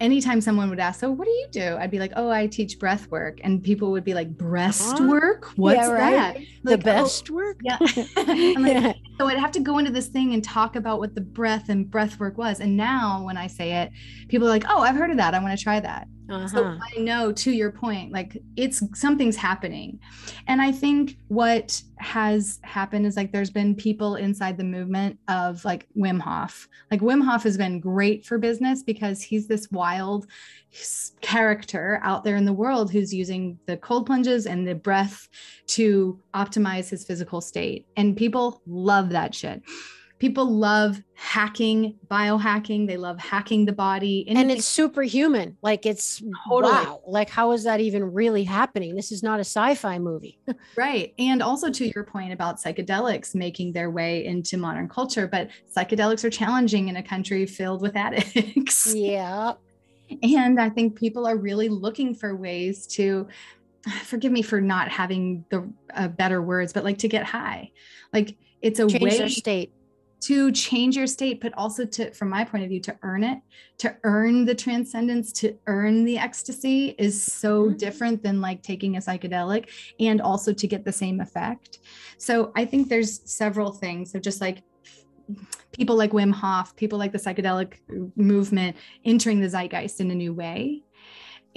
anytime 0.00 0.40
someone 0.40 0.68
would 0.70 0.78
ask, 0.78 1.00
"So 1.00 1.10
what 1.10 1.24
do 1.24 1.30
you 1.30 1.46
do?" 1.50 1.76
I'd 1.78 1.90
be 1.90 1.98
like, 1.98 2.12
"Oh, 2.16 2.30
I 2.30 2.46
teach 2.46 2.78
breath 2.78 3.10
work," 3.10 3.40
and 3.42 3.62
people 3.62 3.90
would 3.92 4.04
be 4.04 4.14
like, 4.14 4.36
"Breast 4.36 5.00
work? 5.00 5.46
What's 5.56 5.76
yeah, 5.76 5.90
right. 5.90 6.10
that?" 6.12 6.36
Like, 6.36 6.48
the 6.62 6.78
best 6.78 7.30
oh, 7.30 7.34
work? 7.34 7.60
Yeah. 7.62 7.78
like, 7.80 7.96
yeah. 8.16 8.92
So 9.18 9.26
I'd 9.26 9.38
have 9.38 9.52
to 9.52 9.60
go 9.60 9.78
into 9.78 9.90
this 9.90 10.08
thing 10.08 10.34
and 10.34 10.42
talk 10.42 10.76
about 10.76 10.98
what 10.98 11.14
the 11.14 11.20
breath 11.20 11.68
and 11.68 11.90
breath 11.90 12.18
work 12.18 12.36
was. 12.36 12.60
And 12.60 12.76
now 12.76 13.24
when 13.24 13.36
I 13.36 13.46
say 13.46 13.72
it, 13.82 13.90
people 14.28 14.46
are 14.46 14.50
like, 14.50 14.64
"Oh, 14.68 14.80
I've 14.80 14.96
heard 14.96 15.10
of 15.10 15.16
that. 15.16 15.34
I 15.34 15.38
want 15.38 15.56
to 15.56 15.62
try 15.62 15.80
that." 15.80 16.08
Uh-huh. 16.30 16.48
So 16.48 16.78
I 16.80 16.98
know 17.00 17.32
to 17.32 17.50
your 17.50 17.72
point, 17.72 18.12
like 18.12 18.40
it's 18.56 18.82
something's 18.98 19.36
happening. 19.36 19.98
And 20.46 20.62
I 20.62 20.72
think 20.72 21.16
what 21.28 21.82
has 21.96 22.60
happened 22.62 23.06
is 23.06 23.16
like 23.16 23.32
there's 23.32 23.50
been 23.50 23.74
people 23.74 24.14
inside 24.16 24.56
the 24.56 24.64
movement 24.64 25.18
of 25.28 25.64
like 25.64 25.86
Wim 25.96 26.20
Hof. 26.20 26.68
Like 26.90 27.00
Wim 27.00 27.22
Hof 27.22 27.42
has 27.42 27.58
been 27.58 27.80
great 27.80 28.24
for 28.24 28.38
business 28.38 28.82
because 28.82 29.22
he's 29.22 29.46
this 29.46 29.70
wild 29.70 30.26
character 31.20 32.00
out 32.02 32.22
there 32.24 32.36
in 32.36 32.44
the 32.44 32.52
world 32.52 32.92
who's 32.92 33.12
using 33.12 33.58
the 33.66 33.76
cold 33.76 34.06
plunges 34.06 34.46
and 34.46 34.66
the 34.66 34.74
breath 34.74 35.28
to 35.66 36.20
optimize 36.34 36.88
his 36.88 37.04
physical 37.04 37.40
state. 37.40 37.86
And 37.96 38.16
people 38.16 38.62
love 38.66 39.10
that 39.10 39.34
shit 39.34 39.62
people 40.20 40.44
love 40.48 41.02
hacking 41.14 41.98
biohacking. 42.06 42.86
They 42.86 42.96
love 42.96 43.18
hacking 43.18 43.64
the 43.64 43.72
body. 43.72 44.24
Anything. 44.28 44.42
and 44.42 44.50
it's 44.52 44.66
superhuman. 44.66 45.56
Like 45.62 45.86
it's 45.86 46.22
totally. 46.48 46.72
wow. 46.72 47.00
Like 47.06 47.30
how 47.30 47.50
is 47.52 47.64
that 47.64 47.80
even 47.80 48.04
really 48.04 48.44
happening? 48.44 48.94
This 48.94 49.10
is 49.10 49.22
not 49.22 49.40
a 49.40 49.44
sci-fi 49.44 49.98
movie. 49.98 50.38
Right. 50.76 51.14
And 51.18 51.42
also 51.42 51.70
to 51.70 51.86
your 51.94 52.04
point 52.04 52.32
about 52.32 52.58
psychedelics 52.60 53.34
making 53.34 53.72
their 53.72 53.90
way 53.90 54.24
into 54.24 54.56
modern 54.56 54.88
culture 54.88 55.26
but 55.26 55.48
psychedelics 55.74 56.22
are 56.24 56.30
challenging 56.30 56.88
in 56.88 56.96
a 56.96 57.02
country 57.02 57.46
filled 57.46 57.82
with 57.82 57.96
addicts. 58.06 58.94
Yeah 58.94 59.54
and 60.24 60.60
i 60.60 60.68
think 60.68 60.98
people 60.98 61.24
are 61.24 61.36
really 61.36 61.68
looking 61.68 62.16
for 62.16 62.34
ways 62.34 62.84
to 62.84 63.28
forgive 64.02 64.32
me 64.32 64.42
for 64.42 64.60
not 64.60 64.88
having 64.88 65.44
the 65.50 65.72
uh, 65.94 66.08
better 66.08 66.42
words 66.42 66.72
but 66.72 66.84
like 66.84 66.98
to 66.98 67.08
get 67.08 67.24
high. 67.24 67.70
Like 68.12 68.36
it's 68.60 68.78
a 68.80 68.86
Change 68.86 69.02
way 69.02 69.28
state 69.28 69.72
to 70.20 70.52
change 70.52 70.96
your 70.96 71.06
state, 71.06 71.40
but 71.40 71.52
also 71.56 71.84
to, 71.84 72.12
from 72.12 72.28
my 72.28 72.44
point 72.44 72.62
of 72.62 72.68
view, 72.68 72.80
to 72.80 72.96
earn 73.02 73.24
it, 73.24 73.38
to 73.78 73.96
earn 74.04 74.44
the 74.44 74.54
transcendence, 74.54 75.32
to 75.32 75.56
earn 75.66 76.04
the 76.04 76.18
ecstasy 76.18 76.94
is 76.98 77.22
so 77.22 77.64
mm-hmm. 77.64 77.76
different 77.76 78.22
than 78.22 78.40
like 78.40 78.62
taking 78.62 78.96
a 78.96 79.00
psychedelic 79.00 79.68
and 79.98 80.20
also 80.20 80.52
to 80.52 80.66
get 80.66 80.84
the 80.84 80.92
same 80.92 81.20
effect. 81.20 81.78
So 82.18 82.52
I 82.54 82.66
think 82.66 82.88
there's 82.88 83.20
several 83.30 83.72
things 83.72 84.14
of 84.14 84.20
just 84.20 84.40
like 84.40 84.62
people 85.72 85.96
like 85.96 86.10
Wim 86.10 86.32
Hof, 86.32 86.76
people 86.76 86.98
like 86.98 87.12
the 87.12 87.18
psychedelic 87.18 87.74
movement 88.16 88.76
entering 89.04 89.40
the 89.40 89.48
zeitgeist 89.48 90.00
in 90.00 90.10
a 90.10 90.14
new 90.14 90.34
way. 90.34 90.82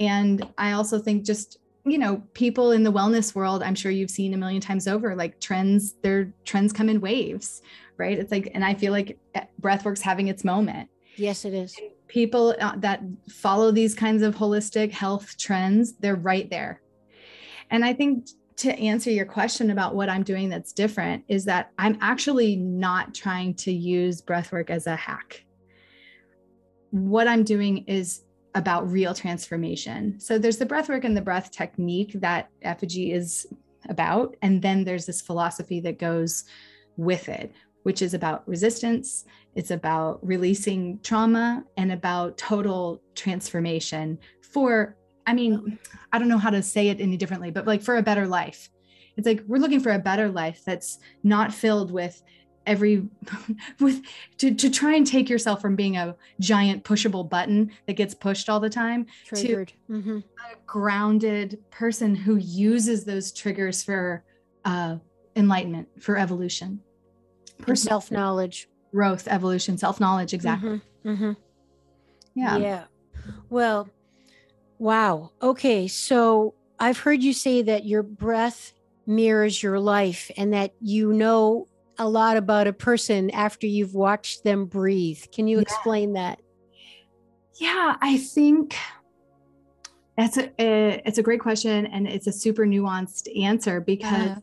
And 0.00 0.46
I 0.56 0.72
also 0.72 0.98
think 0.98 1.24
just 1.24 1.58
you 1.86 1.98
know 1.98 2.22
people 2.32 2.72
in 2.72 2.82
the 2.82 2.92
wellness 2.92 3.34
world 3.34 3.62
i'm 3.62 3.74
sure 3.74 3.92
you've 3.92 4.10
seen 4.10 4.32
a 4.32 4.36
million 4.36 4.60
times 4.60 4.88
over 4.88 5.14
like 5.14 5.38
trends 5.38 5.94
their 6.02 6.32
trends 6.44 6.72
come 6.72 6.88
in 6.88 7.00
waves 7.00 7.60
right? 7.96 8.18
It's 8.18 8.30
like, 8.30 8.50
and 8.54 8.64
I 8.64 8.74
feel 8.74 8.92
like 8.92 9.18
eh, 9.34 9.44
breathwork's 9.60 10.02
having 10.02 10.28
its 10.28 10.44
moment. 10.44 10.88
Yes, 11.16 11.44
it 11.44 11.54
is. 11.54 11.76
People 12.08 12.54
uh, 12.60 12.76
that 12.76 13.02
follow 13.28 13.70
these 13.70 13.94
kinds 13.94 14.22
of 14.22 14.34
holistic 14.34 14.90
health 14.90 15.36
trends, 15.38 15.94
they're 15.98 16.16
right 16.16 16.48
there. 16.50 16.80
And 17.70 17.84
I 17.84 17.92
think 17.92 18.28
to 18.56 18.72
answer 18.78 19.10
your 19.10 19.26
question 19.26 19.70
about 19.70 19.94
what 19.94 20.08
I'm 20.08 20.22
doing 20.22 20.48
that's 20.48 20.72
different 20.72 21.24
is 21.28 21.44
that 21.46 21.72
I'm 21.78 21.98
actually 22.00 22.56
not 22.56 23.14
trying 23.14 23.54
to 23.54 23.72
use 23.72 24.22
breathwork 24.22 24.70
as 24.70 24.86
a 24.86 24.94
hack. 24.94 25.44
What 26.90 27.26
I'm 27.26 27.42
doing 27.42 27.78
is 27.86 28.22
about 28.54 28.90
real 28.90 29.14
transformation. 29.14 30.20
So 30.20 30.38
there's 30.38 30.58
the 30.58 30.66
breathwork 30.66 31.04
and 31.04 31.16
the 31.16 31.22
breath 31.22 31.50
technique 31.50 32.12
that 32.20 32.48
effigy 32.62 33.12
is 33.12 33.46
about. 33.88 34.36
And 34.42 34.62
then 34.62 34.84
there's 34.84 35.06
this 35.06 35.20
philosophy 35.20 35.80
that 35.80 35.98
goes 35.98 36.44
with 36.96 37.28
it, 37.28 37.52
which 37.84 38.02
is 38.02 38.14
about 38.14 38.46
resistance, 38.48 39.24
it's 39.54 39.70
about 39.70 40.18
releasing 40.26 40.98
trauma, 41.02 41.64
and 41.76 41.92
about 41.92 42.36
total 42.36 43.00
transformation 43.14 44.18
for, 44.42 44.96
I 45.26 45.34
mean, 45.34 45.78
I 46.12 46.18
don't 46.18 46.28
know 46.28 46.38
how 46.38 46.50
to 46.50 46.62
say 46.62 46.88
it 46.88 47.00
any 47.00 47.16
differently, 47.16 47.50
but 47.50 47.66
like 47.66 47.82
for 47.82 47.96
a 47.96 48.02
better 48.02 48.26
life. 48.26 48.70
It's 49.16 49.26
like 49.26 49.44
we're 49.46 49.58
looking 49.58 49.80
for 49.80 49.92
a 49.92 49.98
better 49.98 50.28
life 50.28 50.62
that's 50.66 50.98
not 51.22 51.54
filled 51.54 51.92
with 51.92 52.20
every 52.66 53.06
with 53.80 54.02
to, 54.38 54.54
to 54.54 54.70
try 54.70 54.94
and 54.94 55.06
take 55.06 55.28
yourself 55.28 55.60
from 55.60 55.76
being 55.76 55.98
a 55.98 56.16
giant 56.40 56.84
pushable 56.84 57.28
button 57.28 57.70
that 57.86 57.94
gets 57.94 58.14
pushed 58.14 58.48
all 58.48 58.60
the 58.60 58.70
time 58.70 59.06
Triggered. 59.26 59.68
to 59.86 59.92
mm-hmm. 59.92 60.18
a 60.18 60.56
grounded 60.66 61.58
person 61.70 62.14
who 62.14 62.36
uses 62.36 63.04
those 63.04 63.30
triggers 63.30 63.82
for 63.82 64.24
uh, 64.64 64.96
enlightenment 65.36 65.88
for 66.00 66.16
evolution 66.16 66.80
self 67.74 68.10
knowledge, 68.10 68.68
growth, 68.92 69.28
evolution, 69.28 69.78
self 69.78 70.00
knowledge. 70.00 70.34
Exactly. 70.34 70.80
Mm-hmm. 71.04 71.08
Mm-hmm. 71.08 71.32
Yeah. 72.34 72.56
Yeah. 72.56 72.84
Well, 73.50 73.88
wow. 74.78 75.30
Okay. 75.42 75.88
So 75.88 76.54
I've 76.78 76.98
heard 76.98 77.22
you 77.22 77.32
say 77.32 77.62
that 77.62 77.84
your 77.84 78.02
breath 78.02 78.72
mirrors 79.06 79.62
your 79.62 79.78
life 79.78 80.30
and 80.36 80.52
that 80.52 80.72
you 80.80 81.12
know 81.12 81.68
a 81.98 82.08
lot 82.08 82.36
about 82.36 82.66
a 82.66 82.72
person 82.72 83.30
after 83.30 83.66
you've 83.66 83.94
watched 83.94 84.44
them 84.44 84.66
breathe. 84.66 85.22
Can 85.32 85.46
you 85.46 85.58
yeah. 85.58 85.62
explain 85.62 86.14
that? 86.14 86.40
Yeah, 87.60 87.96
I 88.00 88.18
think 88.18 88.76
that's 90.16 90.36
a, 90.36 90.50
a, 90.60 91.02
it's 91.04 91.18
a 91.18 91.22
great 91.22 91.40
question 91.40 91.86
and 91.86 92.08
it's 92.08 92.26
a 92.26 92.32
super 92.32 92.66
nuanced 92.66 93.28
answer 93.40 93.80
because 93.80 94.30
uh-huh. 94.30 94.40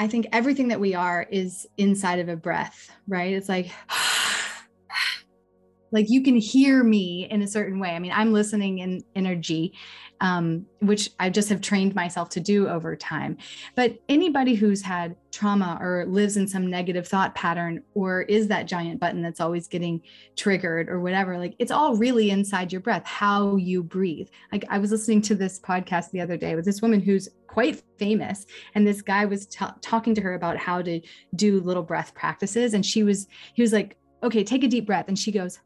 I 0.00 0.06
think 0.06 0.28
everything 0.32 0.68
that 0.68 0.80
we 0.80 0.94
are 0.94 1.26
is 1.30 1.66
inside 1.76 2.20
of 2.20 2.30
a 2.30 2.36
breath, 2.36 2.90
right? 3.06 3.34
It's 3.34 3.50
like, 3.50 3.70
like 5.92 6.06
you 6.08 6.22
can 6.22 6.36
hear 6.36 6.82
me 6.82 7.28
in 7.30 7.42
a 7.42 7.46
certain 7.46 7.78
way. 7.78 7.90
I 7.90 7.98
mean, 7.98 8.10
I'm 8.10 8.32
listening 8.32 8.78
in 8.78 9.04
energy, 9.14 9.74
um, 10.20 10.66
which 10.80 11.10
I 11.18 11.30
just 11.30 11.48
have 11.48 11.60
trained 11.60 11.94
myself 11.94 12.28
to 12.30 12.40
do 12.40 12.68
over 12.68 12.94
time. 12.94 13.38
But 13.74 13.98
anybody 14.08 14.54
who's 14.54 14.82
had 14.82 15.16
trauma 15.30 15.78
or 15.80 16.04
lives 16.06 16.36
in 16.36 16.46
some 16.46 16.68
negative 16.68 17.06
thought 17.08 17.34
pattern 17.34 17.82
or 17.94 18.22
is 18.22 18.48
that 18.48 18.66
giant 18.66 19.00
button 19.00 19.22
that's 19.22 19.40
always 19.40 19.68
getting 19.68 20.02
triggered 20.36 20.88
or 20.88 21.00
whatever, 21.00 21.38
like 21.38 21.54
it's 21.58 21.70
all 21.70 21.96
really 21.96 22.30
inside 22.30 22.72
your 22.72 22.80
breath, 22.80 23.06
how 23.06 23.56
you 23.56 23.82
breathe. 23.82 24.28
Like 24.52 24.64
I 24.68 24.78
was 24.78 24.90
listening 24.90 25.22
to 25.22 25.34
this 25.34 25.58
podcast 25.58 26.10
the 26.10 26.20
other 26.20 26.36
day 26.36 26.54
with 26.54 26.64
this 26.64 26.82
woman 26.82 27.00
who's 27.00 27.28
quite 27.46 27.82
famous 27.98 28.46
and 28.74 28.86
this 28.86 29.02
guy 29.02 29.24
was 29.24 29.46
t- 29.46 29.64
talking 29.80 30.14
to 30.14 30.20
her 30.20 30.34
about 30.34 30.56
how 30.56 30.80
to 30.80 31.00
do 31.34 31.60
little 31.60 31.82
breath 31.82 32.14
practices 32.14 32.74
and 32.74 32.86
she 32.86 33.02
was 33.02 33.26
he 33.54 33.62
was 33.62 33.72
like 33.72 33.96
okay 34.22 34.44
take 34.44 34.62
a 34.62 34.68
deep 34.68 34.86
breath 34.86 35.08
and 35.08 35.18
she 35.18 35.32
goes 35.32 35.58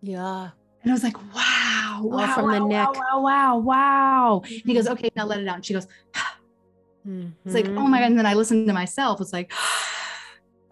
yeah 0.00 0.48
and 0.86 0.92
i 0.92 0.94
was 0.94 1.02
like 1.02 1.18
wow 1.34 2.00
wow 2.00 2.34
from 2.34 2.44
wow, 2.46 2.52
the 2.52 2.64
neck. 2.64 2.94
wow 2.94 3.20
wow 3.20 3.58
wow. 3.58 4.42
And 4.44 4.62
he 4.64 4.74
goes 4.74 4.86
okay 4.86 5.10
now 5.16 5.26
let 5.26 5.40
it 5.40 5.48
out. 5.48 5.56
And 5.56 5.66
she 5.66 5.74
goes 5.74 5.88
mm-hmm. 7.06 7.30
it's 7.44 7.54
like 7.54 7.66
oh 7.66 7.88
my 7.88 7.98
god. 7.98 8.06
And 8.06 8.18
then 8.18 8.26
i 8.26 8.34
listened 8.34 8.68
to 8.68 8.72
myself. 8.72 9.20
It's 9.20 9.32
like 9.32 9.52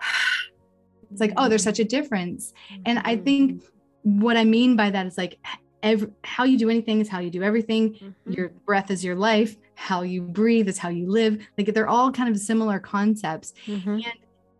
it's 1.10 1.20
like 1.20 1.32
oh 1.36 1.48
there's 1.48 1.64
such 1.64 1.80
a 1.80 1.84
difference. 1.84 2.52
And 2.86 3.00
i 3.00 3.16
think 3.16 3.62
mm-hmm. 3.62 4.20
what 4.20 4.36
i 4.36 4.44
mean 4.44 4.76
by 4.76 4.90
that 4.90 5.04
is 5.06 5.18
like 5.18 5.38
every, 5.82 6.08
how 6.22 6.44
you 6.44 6.58
do 6.58 6.70
anything 6.70 7.00
is 7.00 7.08
how 7.08 7.18
you 7.18 7.30
do 7.30 7.42
everything. 7.42 7.94
Mm-hmm. 7.94 8.32
your 8.32 8.48
breath 8.66 8.92
is 8.92 9.04
your 9.04 9.16
life. 9.16 9.56
How 9.74 10.02
you 10.02 10.22
breathe 10.22 10.68
is 10.68 10.78
how 10.78 10.90
you 10.90 11.10
live. 11.10 11.44
Like 11.58 11.74
they're 11.74 11.88
all 11.88 12.12
kind 12.12 12.28
of 12.28 12.38
similar 12.38 12.78
concepts. 12.78 13.52
Mm-hmm. 13.66 13.90
and 13.90 14.14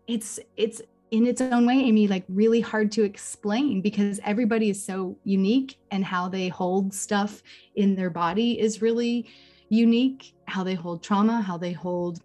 it's 0.07 0.37
it's 0.57 0.81
in 1.11 1.27
its 1.27 1.39
own 1.39 1.65
way 1.65 1.75
amy 1.75 2.07
like 2.07 2.23
really 2.29 2.61
hard 2.61 2.91
to 2.91 3.03
explain 3.03 3.81
because 3.81 4.19
everybody 4.23 4.69
is 4.69 4.83
so 4.83 5.15
unique 5.23 5.77
and 5.91 6.03
how 6.03 6.27
they 6.27 6.47
hold 6.47 6.93
stuff 6.93 7.43
in 7.75 7.95
their 7.95 8.09
body 8.09 8.59
is 8.59 8.81
really 8.81 9.27
unique. 9.69 10.33
How 10.47 10.63
they 10.63 10.75
hold 10.75 11.01
trauma 11.01 11.41
how 11.41 11.57
they 11.57 11.71
hold 11.71 12.21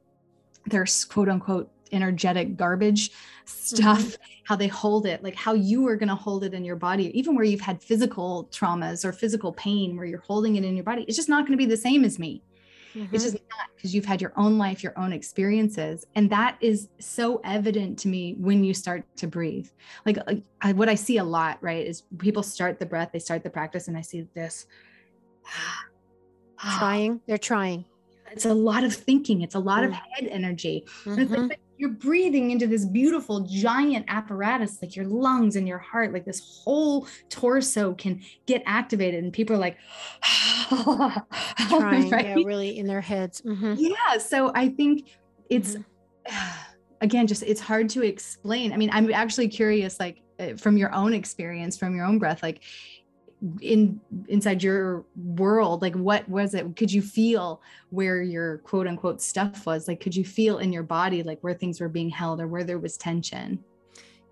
their 0.67 0.87
quote 1.09 1.29
unquote 1.29 1.71
energetic 1.93 2.57
garbage 2.57 3.11
stuff 3.45 4.01
mm-hmm. 4.01 4.23
how 4.45 4.55
they 4.55 4.69
hold 4.69 5.07
it 5.07 5.25
like 5.25 5.35
how 5.35 5.55
you 5.55 5.87
are 5.89 5.97
going 5.97 6.09
to 6.09 6.15
hold 6.15 6.45
it 6.45 6.55
in 6.55 6.65
your 6.65 6.77
body. 6.77 7.17
Even 7.19 7.35
where 7.35 7.45
you've 7.45 7.61
had 7.61 7.83
physical 7.83 8.49
traumas 8.53 9.05
or 9.05 9.13
physical 9.13 9.53
pain 9.53 9.97
where 9.97 10.07
you're 10.07 10.21
holding 10.21 10.57
it 10.57 10.65
in 10.65 10.75
your 10.75 10.85
body 10.85 11.05
it's 11.09 11.17
just 11.17 11.29
not 11.29 11.47
going 11.47 11.53
to 11.53 11.65
be 11.65 11.67
the 11.67 11.77
same 11.77 12.05
as 12.05 12.19
me 12.19 12.43
Mm-hmm. 12.95 13.15
It's 13.15 13.25
just 13.25 13.35
not 13.35 13.69
because 13.77 13.95
you've 13.95 14.05
had 14.05 14.21
your 14.21 14.33
own 14.37 14.59
life, 14.59 14.83
your 14.83 14.99
own 14.99 15.13
experiences. 15.13 16.07
And 16.15 16.31
that 16.31 16.57
is 16.61 16.89
so 16.99 17.41
evident 17.45 17.99
to 18.01 18.09
me 18.09 18.35
when 18.39 18.65
you 18.65 18.75
start 18.75 19.05
to 19.17 19.27
breathe. 19.27 19.69
Like 20.05 20.19
I, 20.61 20.73
what 20.73 20.89
I 20.89 20.95
see 20.95 21.19
a 21.19 21.25
lot, 21.25 21.59
right, 21.61 21.87
is 21.87 22.03
people 22.19 22.43
start 22.43 22.79
the 22.79 22.87
breath, 22.87 23.11
they 23.13 23.19
start 23.19 23.43
the 23.43 23.51
practice, 23.51 23.89
and 23.89 23.97
I 23.97 24.03
see 24.03 24.27
this. 24.35 24.67
trying, 26.79 27.21
they're 27.27 27.39
trying. 27.39 27.85
It's 28.33 28.47
a 28.47 28.55
lot 28.55 28.85
of 28.85 28.95
thinking, 28.95 29.43
it's 29.43 29.55
a 29.55 29.59
lot 29.59 29.83
mm-hmm. 29.83 29.93
of 29.93 29.99
mm. 29.99 30.03
head 30.13 30.29
energy. 30.31 30.85
Mm-hmm. 31.05 31.49
You're 31.81 31.89
breathing 31.89 32.51
into 32.51 32.67
this 32.67 32.85
beautiful 32.85 33.41
giant 33.41 34.05
apparatus, 34.09 34.83
like 34.83 34.95
your 34.95 35.07
lungs 35.07 35.57
and 35.57 35.67
your 35.67 35.79
heart, 35.79 36.13
like 36.13 36.27
this 36.27 36.61
whole 36.63 37.09
torso 37.31 37.95
can 37.95 38.21
get 38.45 38.63
activated. 38.67 39.25
And 39.25 39.33
people 39.33 39.57
are 39.57 39.59
like, 39.59 39.79
trying, 40.69 42.11
right? 42.11 42.27
yeah, 42.27 42.35
really 42.35 42.79
in 42.79 42.87
their 42.87 43.01
heads. 43.01 43.41
Mm-hmm. 43.41 43.77
Yeah. 43.79 44.19
So 44.19 44.53
I 44.55 44.69
think 44.69 45.09
it's, 45.49 45.77
mm-hmm. 45.77 46.61
again, 47.01 47.27
just 47.27 47.43
it's 47.45 47.63
hard 47.63 47.89
to 47.91 48.03
explain. 48.03 48.75
I 48.75 48.77
mean, 48.77 48.91
I'm 48.93 49.11
actually 49.11 49.49
curious, 49.49 49.99
like 49.99 50.21
uh, 50.39 50.57
from 50.57 50.77
your 50.77 50.95
own 50.95 51.15
experience, 51.15 51.79
from 51.79 51.97
your 51.97 52.05
own 52.05 52.19
breath, 52.19 52.43
like 52.43 52.61
in 53.61 54.01
inside 54.29 54.63
your 54.63 55.05
world 55.17 55.83
like 55.83 55.95
what 55.95 56.29
was 56.29 56.55
it? 56.55 56.77
Could 56.77 56.93
you 56.93 57.03
feel 57.03 57.63
where 57.91 58.23
your 58.23 58.59
quote 58.59 58.87
unquote 58.87 59.21
stuff 59.21 59.67
was? 59.67 59.89
Like 59.89 60.01
could 60.01 60.15
you 60.15 60.25
feel 60.25 60.59
in 60.59 60.73
your 60.73 60.83
body 60.83 61.23
like 61.23 61.41
where 61.41 61.55
things 61.55 61.81
were 61.81 61.89
being 61.89 62.11
held 62.11 62.41
or 62.41 62.49
where 62.49 62.65
there 62.65 62.79
was 62.79 62.97
tension 62.97 63.65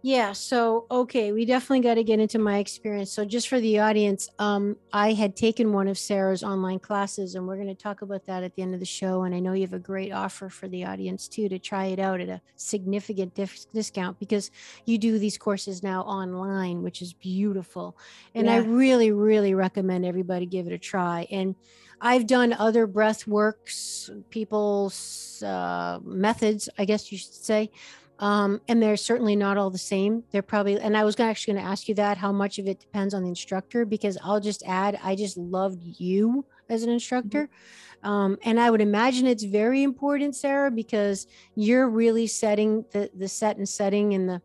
yeah. 0.03 0.33
So, 0.33 0.87
okay, 0.91 1.33
we 1.33 1.45
definitely 1.45 1.81
got 1.81 1.95
to 1.95 2.05
get 2.05 2.21
into 2.21 2.39
my 2.39 2.59
experience. 2.59 3.11
So, 3.11 3.25
just 3.25 3.49
for 3.49 3.59
the 3.59 3.81
audience, 3.81 4.29
um, 4.39 4.77
I 4.93 5.13
had 5.13 5.35
taken 5.35 5.73
one 5.73 5.89
of 5.89 5.99
Sarah's 5.99 6.45
online 6.45 6.79
classes, 6.79 7.35
and 7.35 7.47
we're 7.49 7.57
going 7.57 7.69
to 7.69 7.75
talk 7.75 8.03
about 8.03 8.25
that 8.27 8.45
at 8.45 8.55
the 8.55 8.63
end 8.63 8.75
of 8.75 8.81
the 8.81 8.87
show. 8.87 9.25
And 9.25 9.35
I 9.35 9.41
know 9.41 9.55
you 9.55 9.63
have 9.63 9.73
a 9.73 9.79
great 9.79 10.13
offer 10.13 10.49
for 10.49 10.69
the 10.69 10.85
audience 10.85 11.27
too 11.27 11.49
to 11.49 11.59
try 11.59 11.87
it 11.87 11.99
out 11.99 12.21
at 12.21 12.29
a 12.29 12.41
significant 12.55 13.35
dif- 13.35 13.71
discount 13.73 14.21
because 14.21 14.53
you 14.87 14.99
do 14.99 15.19
these 15.19 15.37
courses 15.37 15.83
now 15.83 16.03
online, 16.03 16.83
which 16.83 17.03
is 17.03 17.13
beautiful. 17.13 17.97
And 18.37 18.47
yeah. 18.47 18.55
I 18.55 18.59
really, 18.59 19.11
really 19.11 19.55
recommend 19.55 20.05
everybody 20.05 20.47
give 20.47 20.69
it 20.69 20.73
a 20.73 20.79
try. 20.79 21.27
And 21.33 21.57
I've 22.01 22.29
done 22.29 22.53
other 22.53 22.87
breath 22.87 23.27
works, 23.27 24.11
people's 24.31 25.43
uh, 25.43 25.99
methods, 26.05 26.69
I 26.79 26.85
guess 26.85 27.11
you 27.11 27.19
should 27.19 27.35
say 27.35 27.71
um, 28.19 28.61
and 28.69 28.83
they're 28.83 28.97
certainly 28.97 29.37
not 29.37 29.57
all 29.57 29.71
the 29.71 29.79
same. 29.79 30.25
They're 30.31 30.43
probably, 30.43 30.79
and 30.79 30.97
I 30.97 31.05
was 31.05 31.19
actually 31.21 31.55
going 31.55 31.65
to 31.65 31.71
ask 31.71 31.89
you 31.89 31.95
that 31.97 32.19
how 32.19 32.33
much 32.33 32.59
of 32.59 32.67
it 32.67 32.81
depends 32.81 33.15
on 33.15 33.23
the 33.23 33.29
instructor, 33.29 33.85
because 33.85 34.19
I'll 34.23 34.41
just 34.41 34.63
add, 34.67 34.99
I 35.03 35.15
just 35.15 35.37
loved 35.37 35.83
you 35.83 36.45
as 36.69 36.83
an 36.83 36.91
instructor. 36.91 37.45
Mm-hmm. 37.45 38.09
Um, 38.09 38.39
and 38.43 38.61
I 38.61 38.71
would 38.71 38.81
imagine 38.81 39.27
it's 39.27 39.45
very 39.45 39.83
important, 39.83 40.37
Sarah, 40.37 40.71
because 40.71 41.27
you're 41.55 41.89
really 41.89 42.27
setting 42.27 42.85
the, 42.93 43.11
the 43.15 43.29
set 43.29 43.57
and 43.57 43.69
setting 43.69 44.15
and 44.15 44.29
the, 44.29 44.43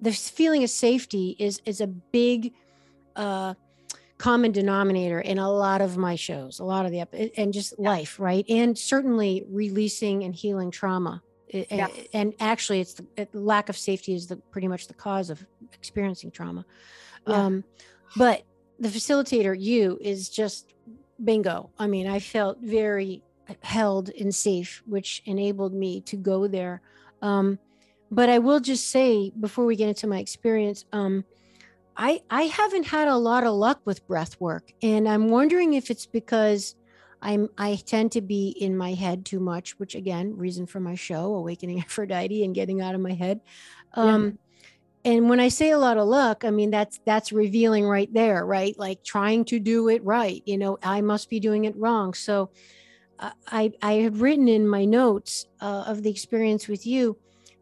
the 0.00 0.12
feeling 0.12 0.62
of 0.62 0.70
safety 0.70 1.36
is, 1.38 1.60
is 1.64 1.80
a 1.80 1.86
big, 1.86 2.52
uh, 3.16 3.54
common 4.16 4.52
denominator 4.52 5.20
in 5.20 5.38
a 5.38 5.50
lot 5.50 5.80
of 5.80 5.96
my 5.96 6.14
shows, 6.14 6.60
a 6.60 6.64
lot 6.64 6.86
of 6.86 6.92
the, 6.92 7.32
and 7.36 7.52
just 7.52 7.78
life, 7.78 8.20
right? 8.20 8.44
And 8.48 8.78
certainly 8.78 9.44
releasing 9.48 10.22
and 10.22 10.34
healing 10.34 10.70
trauma 10.70 11.20
yeah. 11.48 11.88
and 12.12 12.34
actually 12.40 12.80
it's 12.80 12.94
the 12.94 13.28
lack 13.32 13.68
of 13.68 13.76
safety 13.76 14.14
is 14.14 14.26
the 14.26 14.36
pretty 14.36 14.68
much 14.68 14.88
the 14.88 14.94
cause 14.94 15.30
of 15.30 15.44
experiencing 15.72 16.30
trauma 16.30 16.64
yeah. 17.26 17.34
um, 17.34 17.64
but 18.16 18.42
the 18.78 18.88
facilitator 18.88 19.56
you 19.58 19.98
is 20.00 20.28
just 20.28 20.72
bingo 21.22 21.70
i 21.78 21.86
mean 21.86 22.06
i 22.06 22.18
felt 22.18 22.58
very 22.60 23.22
held 23.62 24.10
and 24.18 24.34
safe 24.34 24.82
which 24.86 25.22
enabled 25.26 25.74
me 25.74 26.00
to 26.00 26.16
go 26.16 26.46
there 26.46 26.80
um, 27.22 27.58
but 28.10 28.28
i 28.28 28.38
will 28.38 28.60
just 28.60 28.90
say 28.90 29.30
before 29.40 29.64
we 29.64 29.76
get 29.76 29.88
into 29.88 30.06
my 30.06 30.18
experience 30.18 30.84
um, 30.92 31.24
i 31.96 32.20
i 32.30 32.42
haven't 32.42 32.86
had 32.86 33.06
a 33.06 33.16
lot 33.16 33.44
of 33.44 33.54
luck 33.54 33.80
with 33.84 34.06
breath 34.06 34.40
work 34.40 34.72
and 34.82 35.08
i'm 35.08 35.28
wondering 35.28 35.74
if 35.74 35.90
it's 35.90 36.06
because 36.06 36.74
I'm 37.24 37.48
I 37.58 37.76
tend 37.86 38.12
to 38.12 38.20
be 38.20 38.50
in 38.50 38.76
my 38.76 38.92
head 38.92 39.24
too 39.24 39.40
much, 39.40 39.78
which 39.78 39.94
again, 39.94 40.36
reason 40.36 40.66
for 40.66 40.78
my 40.78 40.94
show, 40.94 41.34
Awakening 41.34 41.80
Aphrodite 41.84 42.44
and 42.44 42.54
getting 42.54 42.80
out 42.80 42.94
of 42.94 43.00
my 43.00 43.14
head. 43.14 43.40
Um 43.94 44.38
yeah. 45.04 45.12
and 45.12 45.28
when 45.28 45.40
I 45.40 45.48
say 45.48 45.70
a 45.70 45.78
lot 45.78 45.96
of 45.96 46.06
luck, 46.06 46.44
I 46.44 46.50
mean 46.50 46.70
that's 46.70 47.00
that's 47.04 47.32
revealing 47.32 47.86
right 47.86 48.12
there, 48.12 48.44
right? 48.44 48.78
Like 48.78 49.02
trying 49.02 49.44
to 49.46 49.58
do 49.58 49.88
it 49.88 50.04
right. 50.04 50.42
You 50.44 50.58
know, 50.58 50.78
I 50.82 51.00
must 51.00 51.30
be 51.30 51.40
doing 51.40 51.64
it 51.64 51.74
wrong. 51.76 52.14
So 52.14 52.50
uh, 53.18 53.30
I 53.48 53.72
I 53.82 53.92
had 53.94 54.18
written 54.18 54.46
in 54.46 54.68
my 54.68 54.84
notes 54.84 55.46
uh, 55.60 55.84
of 55.86 56.02
the 56.02 56.10
experience 56.10 56.68
with 56.68 56.86
you 56.86 57.16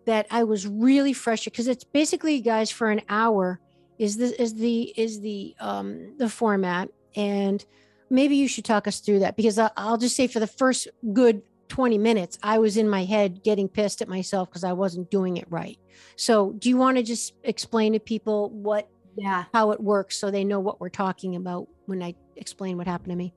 that 0.07 0.27
I 0.31 0.45
was 0.45 0.67
really 0.67 1.13
frustrated 1.13 1.53
because 1.53 1.69
it's 1.69 1.85
basically 1.85 2.41
guys 2.41 2.71
for 2.71 2.91
an 2.91 3.03
hour 3.09 3.61
is 3.99 4.17
this 4.17 4.33
is 4.33 4.55
the 4.55 4.93
is 4.97 5.21
the 5.21 5.55
um 5.61 6.17
the 6.19 6.29
format 6.29 6.89
and 7.15 7.65
maybe 8.13 8.37
you 8.37 8.47
should 8.47 8.65
talk 8.65 8.87
us 8.87 9.01
through 9.01 9.21
that 9.21 9.37
because 9.37 9.59
I'll 9.59 9.97
just 9.97 10.15
say 10.15 10.27
for 10.27 10.39
the 10.39 10.47
first 10.47 10.87
good 11.13 11.43
20 11.69 11.97
minutes, 11.97 12.39
I 12.43 12.59
was 12.59 12.77
in 12.77 12.89
my 12.89 13.05
head 13.05 13.43
getting 13.43 13.67
pissed 13.67 14.03
at 14.03 14.09
myself 14.09 14.51
because 14.51 14.63
I 14.63 14.75
wasn't 14.75 15.11
doing 15.11 15.39
it 15.39 15.47
right. 15.49 15.79
So, 16.17 16.53
do 16.53 16.69
you 16.69 16.77
want 16.77 16.99
to 16.99 17.03
just 17.03 17.33
explain 17.45 17.95
to 17.95 17.99
people 17.99 18.51
what, 18.51 18.91
yeah, 19.17 19.45
how 19.55 19.71
it 19.71 19.81
works 19.81 20.19
so 20.19 20.31
they 20.31 20.45
know 20.45 20.61
what 20.61 20.81
we're 20.81 20.91
talking 20.91 21.35
about 21.35 21.69
when 21.87 22.03
I 22.03 22.15
explain 22.37 22.77
what 22.77 22.87
happened 22.87 23.13
to 23.13 23.17
me? 23.17 23.33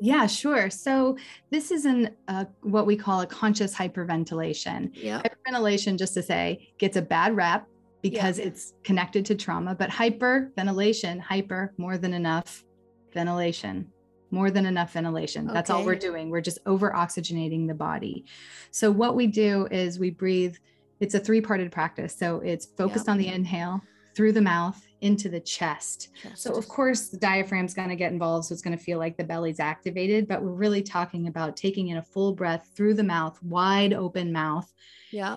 Yeah, 0.00 0.28
sure. 0.28 0.70
So 0.70 1.18
this 1.50 1.70
is 1.70 1.84
an 1.84 2.16
uh, 2.28 2.44
what 2.62 2.86
we 2.86 2.96
call 2.96 3.20
a 3.22 3.26
conscious 3.26 3.74
hyperventilation. 3.74 4.92
Yeah, 4.94 5.20
hyperventilation, 5.22 5.98
just 5.98 6.14
to 6.14 6.22
say, 6.22 6.72
gets 6.78 6.96
a 6.96 7.02
bad 7.02 7.36
rap 7.36 7.66
because 8.02 8.38
yeah. 8.38 8.46
it's 8.46 8.74
connected 8.84 9.26
to 9.26 9.34
trauma. 9.34 9.74
But 9.74 9.90
hyperventilation, 9.90 11.20
hyper, 11.20 11.74
more 11.76 11.98
than 11.98 12.14
enough 12.14 12.64
ventilation 13.12 13.90
more 14.30 14.50
than 14.50 14.66
enough 14.66 14.92
ventilation. 14.92 15.46
Okay. 15.46 15.54
That's 15.54 15.70
all 15.70 15.84
we're 15.84 15.94
doing. 15.94 16.30
We're 16.30 16.40
just 16.40 16.58
over 16.66 16.90
oxygenating 16.90 17.66
the 17.66 17.74
body. 17.74 18.24
So, 18.70 18.90
what 18.90 19.16
we 19.16 19.26
do 19.26 19.66
is 19.70 19.98
we 19.98 20.10
breathe, 20.10 20.56
it's 21.00 21.14
a 21.14 21.20
three 21.20 21.40
parted 21.40 21.72
practice. 21.72 22.16
So, 22.16 22.40
it's 22.40 22.66
focused 22.66 23.08
on 23.08 23.18
the 23.18 23.28
inhale 23.28 23.80
through 24.14 24.32
the 24.32 24.42
mouth 24.42 24.80
into 25.00 25.28
the 25.28 25.40
chest. 25.40 26.10
chest. 26.20 26.42
So, 26.42 26.54
of 26.54 26.68
course, 26.68 27.08
the 27.08 27.16
diaphragm's 27.16 27.74
going 27.74 27.88
to 27.88 27.96
get 27.96 28.12
involved. 28.12 28.46
So, 28.46 28.52
it's 28.52 28.62
going 28.62 28.76
to 28.76 28.82
feel 28.82 28.98
like 28.98 29.16
the 29.16 29.24
belly's 29.24 29.60
activated, 29.60 30.28
but 30.28 30.42
we're 30.42 30.50
really 30.52 30.82
talking 30.82 31.26
about 31.26 31.56
taking 31.56 31.88
in 31.88 31.96
a 31.96 32.02
full 32.02 32.34
breath 32.34 32.70
through 32.74 32.94
the 32.94 33.04
mouth, 33.04 33.42
wide 33.42 33.92
open 33.92 34.32
mouth. 34.32 34.72
Yeah. 35.10 35.36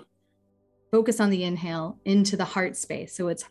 Focus 0.92 1.20
on 1.20 1.32
the 1.32 1.44
inhale 1.44 1.98
into 2.06 2.38
the 2.38 2.46
heart 2.46 2.78
space. 2.78 3.16
So, 3.16 3.28
it's 3.30 3.46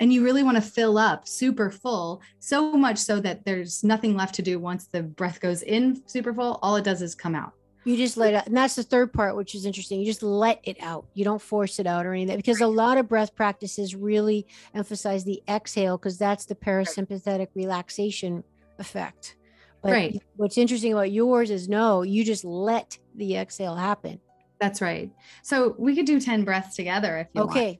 and 0.00 0.12
you 0.12 0.22
really 0.24 0.42
want 0.42 0.56
to 0.56 0.60
fill 0.60 0.98
up 0.98 1.26
super 1.26 1.70
full 1.70 2.20
so 2.38 2.72
much 2.72 2.98
so 2.98 3.20
that 3.20 3.44
there's 3.44 3.82
nothing 3.84 4.16
left 4.16 4.34
to 4.36 4.42
do 4.42 4.58
once 4.58 4.86
the 4.86 5.02
breath 5.02 5.40
goes 5.40 5.62
in 5.62 6.02
super 6.06 6.32
full 6.32 6.58
all 6.62 6.76
it 6.76 6.84
does 6.84 7.02
is 7.02 7.14
come 7.14 7.34
out. 7.34 7.52
You 7.84 7.96
just 7.96 8.16
let 8.16 8.34
it 8.34 8.46
and 8.46 8.56
that's 8.56 8.74
the 8.74 8.82
third 8.82 9.12
part 9.12 9.36
which 9.36 9.54
is 9.54 9.64
interesting 9.64 10.00
you 10.00 10.06
just 10.06 10.22
let 10.22 10.60
it 10.64 10.76
out. 10.80 11.06
You 11.14 11.24
don't 11.24 11.42
force 11.42 11.78
it 11.78 11.86
out 11.86 12.06
or 12.06 12.12
anything 12.12 12.36
because 12.36 12.60
a 12.60 12.66
lot 12.66 12.98
of 12.98 13.08
breath 13.08 13.34
practices 13.34 13.94
really 13.94 14.46
emphasize 14.74 15.24
the 15.24 15.42
exhale 15.48 15.96
because 15.96 16.18
that's 16.18 16.44
the 16.44 16.54
parasympathetic 16.54 17.48
relaxation 17.54 18.44
effect. 18.78 19.36
But 19.82 19.92
right. 19.92 20.22
what's 20.36 20.58
interesting 20.58 20.92
about 20.92 21.12
yours 21.12 21.50
is 21.50 21.68
no 21.68 22.02
you 22.02 22.24
just 22.24 22.44
let 22.44 22.98
the 23.14 23.36
exhale 23.36 23.74
happen. 23.74 24.20
That's 24.60 24.80
right. 24.80 25.10
So 25.42 25.74
we 25.78 25.94
could 25.94 26.06
do 26.06 26.20
10 26.20 26.44
breaths 26.44 26.74
together 26.74 27.18
if 27.18 27.28
you 27.32 27.42
okay. 27.42 27.66
want. 27.66 27.78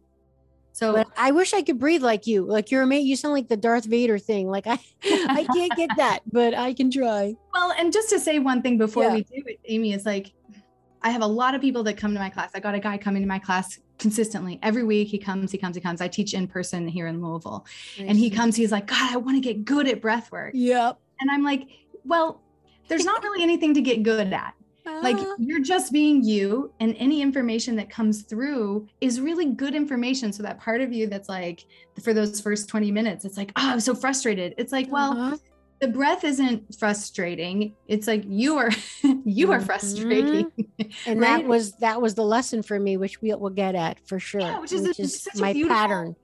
So 0.78 0.92
but 0.92 1.08
I 1.16 1.32
wish 1.32 1.54
I 1.54 1.62
could 1.62 1.80
breathe 1.80 2.04
like 2.04 2.28
you. 2.28 2.44
Like 2.44 2.70
you're 2.70 2.82
amazing. 2.82 3.08
You 3.08 3.16
sound 3.16 3.34
like 3.34 3.48
the 3.48 3.56
Darth 3.56 3.84
Vader 3.84 4.16
thing. 4.16 4.48
Like 4.48 4.68
I, 4.68 4.78
I 5.02 5.44
can't 5.52 5.74
get 5.74 5.90
that, 5.96 6.20
but 6.30 6.54
I 6.54 6.72
can 6.72 6.88
try. 6.88 7.34
Well, 7.52 7.72
and 7.76 7.92
just 7.92 8.10
to 8.10 8.20
say 8.20 8.38
one 8.38 8.62
thing 8.62 8.78
before 8.78 9.02
yeah. 9.02 9.14
we 9.14 9.22
do 9.22 9.42
it, 9.46 9.58
Amy 9.64 9.92
is 9.92 10.06
like, 10.06 10.32
I 11.02 11.10
have 11.10 11.22
a 11.22 11.26
lot 11.26 11.56
of 11.56 11.60
people 11.60 11.82
that 11.82 11.96
come 11.96 12.14
to 12.14 12.20
my 12.20 12.30
class. 12.30 12.52
I 12.54 12.60
got 12.60 12.76
a 12.76 12.78
guy 12.78 12.96
coming 12.96 13.22
to 13.22 13.26
my 13.26 13.40
class 13.40 13.80
consistently 13.98 14.60
every 14.62 14.84
week. 14.84 15.08
He 15.08 15.18
comes, 15.18 15.50
he 15.50 15.58
comes, 15.58 15.74
he 15.74 15.82
comes. 15.82 16.00
I 16.00 16.06
teach 16.06 16.32
in 16.32 16.46
person 16.46 16.86
here 16.86 17.08
in 17.08 17.20
Louisville, 17.20 17.66
nice. 17.98 18.08
and 18.10 18.16
he 18.16 18.30
comes. 18.30 18.54
He's 18.54 18.70
like, 18.70 18.86
God, 18.86 19.12
I 19.12 19.16
want 19.16 19.36
to 19.36 19.40
get 19.40 19.64
good 19.64 19.88
at 19.88 20.00
breath 20.00 20.30
work. 20.30 20.52
Yep. 20.54 20.96
And 21.18 21.28
I'm 21.28 21.42
like, 21.42 21.66
well, 22.04 22.40
there's 22.86 23.04
not 23.04 23.24
really 23.24 23.42
anything 23.42 23.74
to 23.74 23.80
get 23.80 24.04
good 24.04 24.32
at 24.32 24.54
like 25.02 25.16
uh-huh. 25.16 25.34
you're 25.38 25.62
just 25.62 25.92
being 25.92 26.22
you 26.22 26.72
and 26.80 26.94
any 26.98 27.22
information 27.22 27.76
that 27.76 27.90
comes 27.90 28.22
through 28.22 28.86
is 29.00 29.20
really 29.20 29.46
good 29.46 29.74
information 29.74 30.32
so 30.32 30.42
that 30.42 30.58
part 30.60 30.80
of 30.80 30.92
you 30.92 31.06
that's 31.06 31.28
like 31.28 31.64
for 32.02 32.12
those 32.12 32.40
first 32.40 32.68
20 32.68 32.90
minutes 32.90 33.24
it's 33.24 33.36
like 33.36 33.52
oh 33.56 33.70
i'm 33.70 33.80
so 33.80 33.94
frustrated 33.94 34.54
it's 34.56 34.72
like 34.72 34.90
well 34.90 35.12
uh-huh. 35.12 35.36
the 35.80 35.88
breath 35.88 36.24
isn't 36.24 36.74
frustrating 36.78 37.74
it's 37.86 38.06
like 38.06 38.22
you 38.26 38.56
are 38.56 38.70
you 39.24 39.50
are 39.52 39.58
mm-hmm. 39.58 39.66
frustrating 39.66 40.52
and 41.06 41.20
right? 41.20 41.20
that 41.20 41.44
was 41.44 41.72
that 41.72 42.00
was 42.00 42.14
the 42.14 42.24
lesson 42.24 42.62
for 42.62 42.78
me 42.78 42.96
which 42.96 43.20
we 43.20 43.34
will 43.34 43.50
get 43.50 43.74
at 43.74 43.98
for 44.06 44.18
sure 44.18 44.40
yeah, 44.40 44.58
which 44.58 44.72
is, 44.72 44.82
which 44.82 45.00
is 45.00 45.28
my 45.36 45.52
pattern 45.68 46.14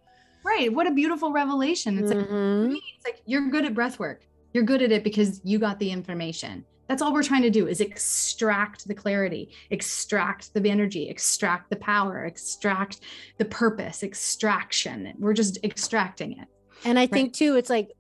right 0.44 0.72
what 0.72 0.86
a 0.86 0.90
beautiful 0.90 1.32
revelation 1.32 1.98
it's 1.98 2.12
mm-hmm. 2.12 2.72
like 2.72 2.82
it's 2.96 3.04
like 3.04 3.20
you're 3.26 3.48
good 3.48 3.64
at 3.64 3.74
breath 3.74 3.98
work 3.98 4.22
you're 4.52 4.64
good 4.64 4.82
at 4.82 4.92
it 4.92 5.02
because 5.02 5.40
you 5.44 5.58
got 5.58 5.78
the 5.78 5.90
information 5.90 6.64
that's 6.88 7.02
all 7.02 7.12
we're 7.12 7.22
trying 7.22 7.42
to 7.42 7.50
do 7.50 7.66
is 7.66 7.80
extract 7.80 8.86
the 8.86 8.94
clarity 8.94 9.50
extract 9.70 10.52
the 10.54 10.70
energy 10.70 11.08
extract 11.08 11.70
the 11.70 11.76
power 11.76 12.24
extract 12.24 13.00
the 13.38 13.44
purpose 13.44 14.02
extraction 14.02 15.12
we're 15.18 15.32
just 15.32 15.58
extracting 15.64 16.38
it 16.38 16.48
and 16.84 16.98
i 16.98 17.02
right? 17.02 17.10
think 17.10 17.32
too 17.32 17.56
it's 17.56 17.70
like 17.70 17.90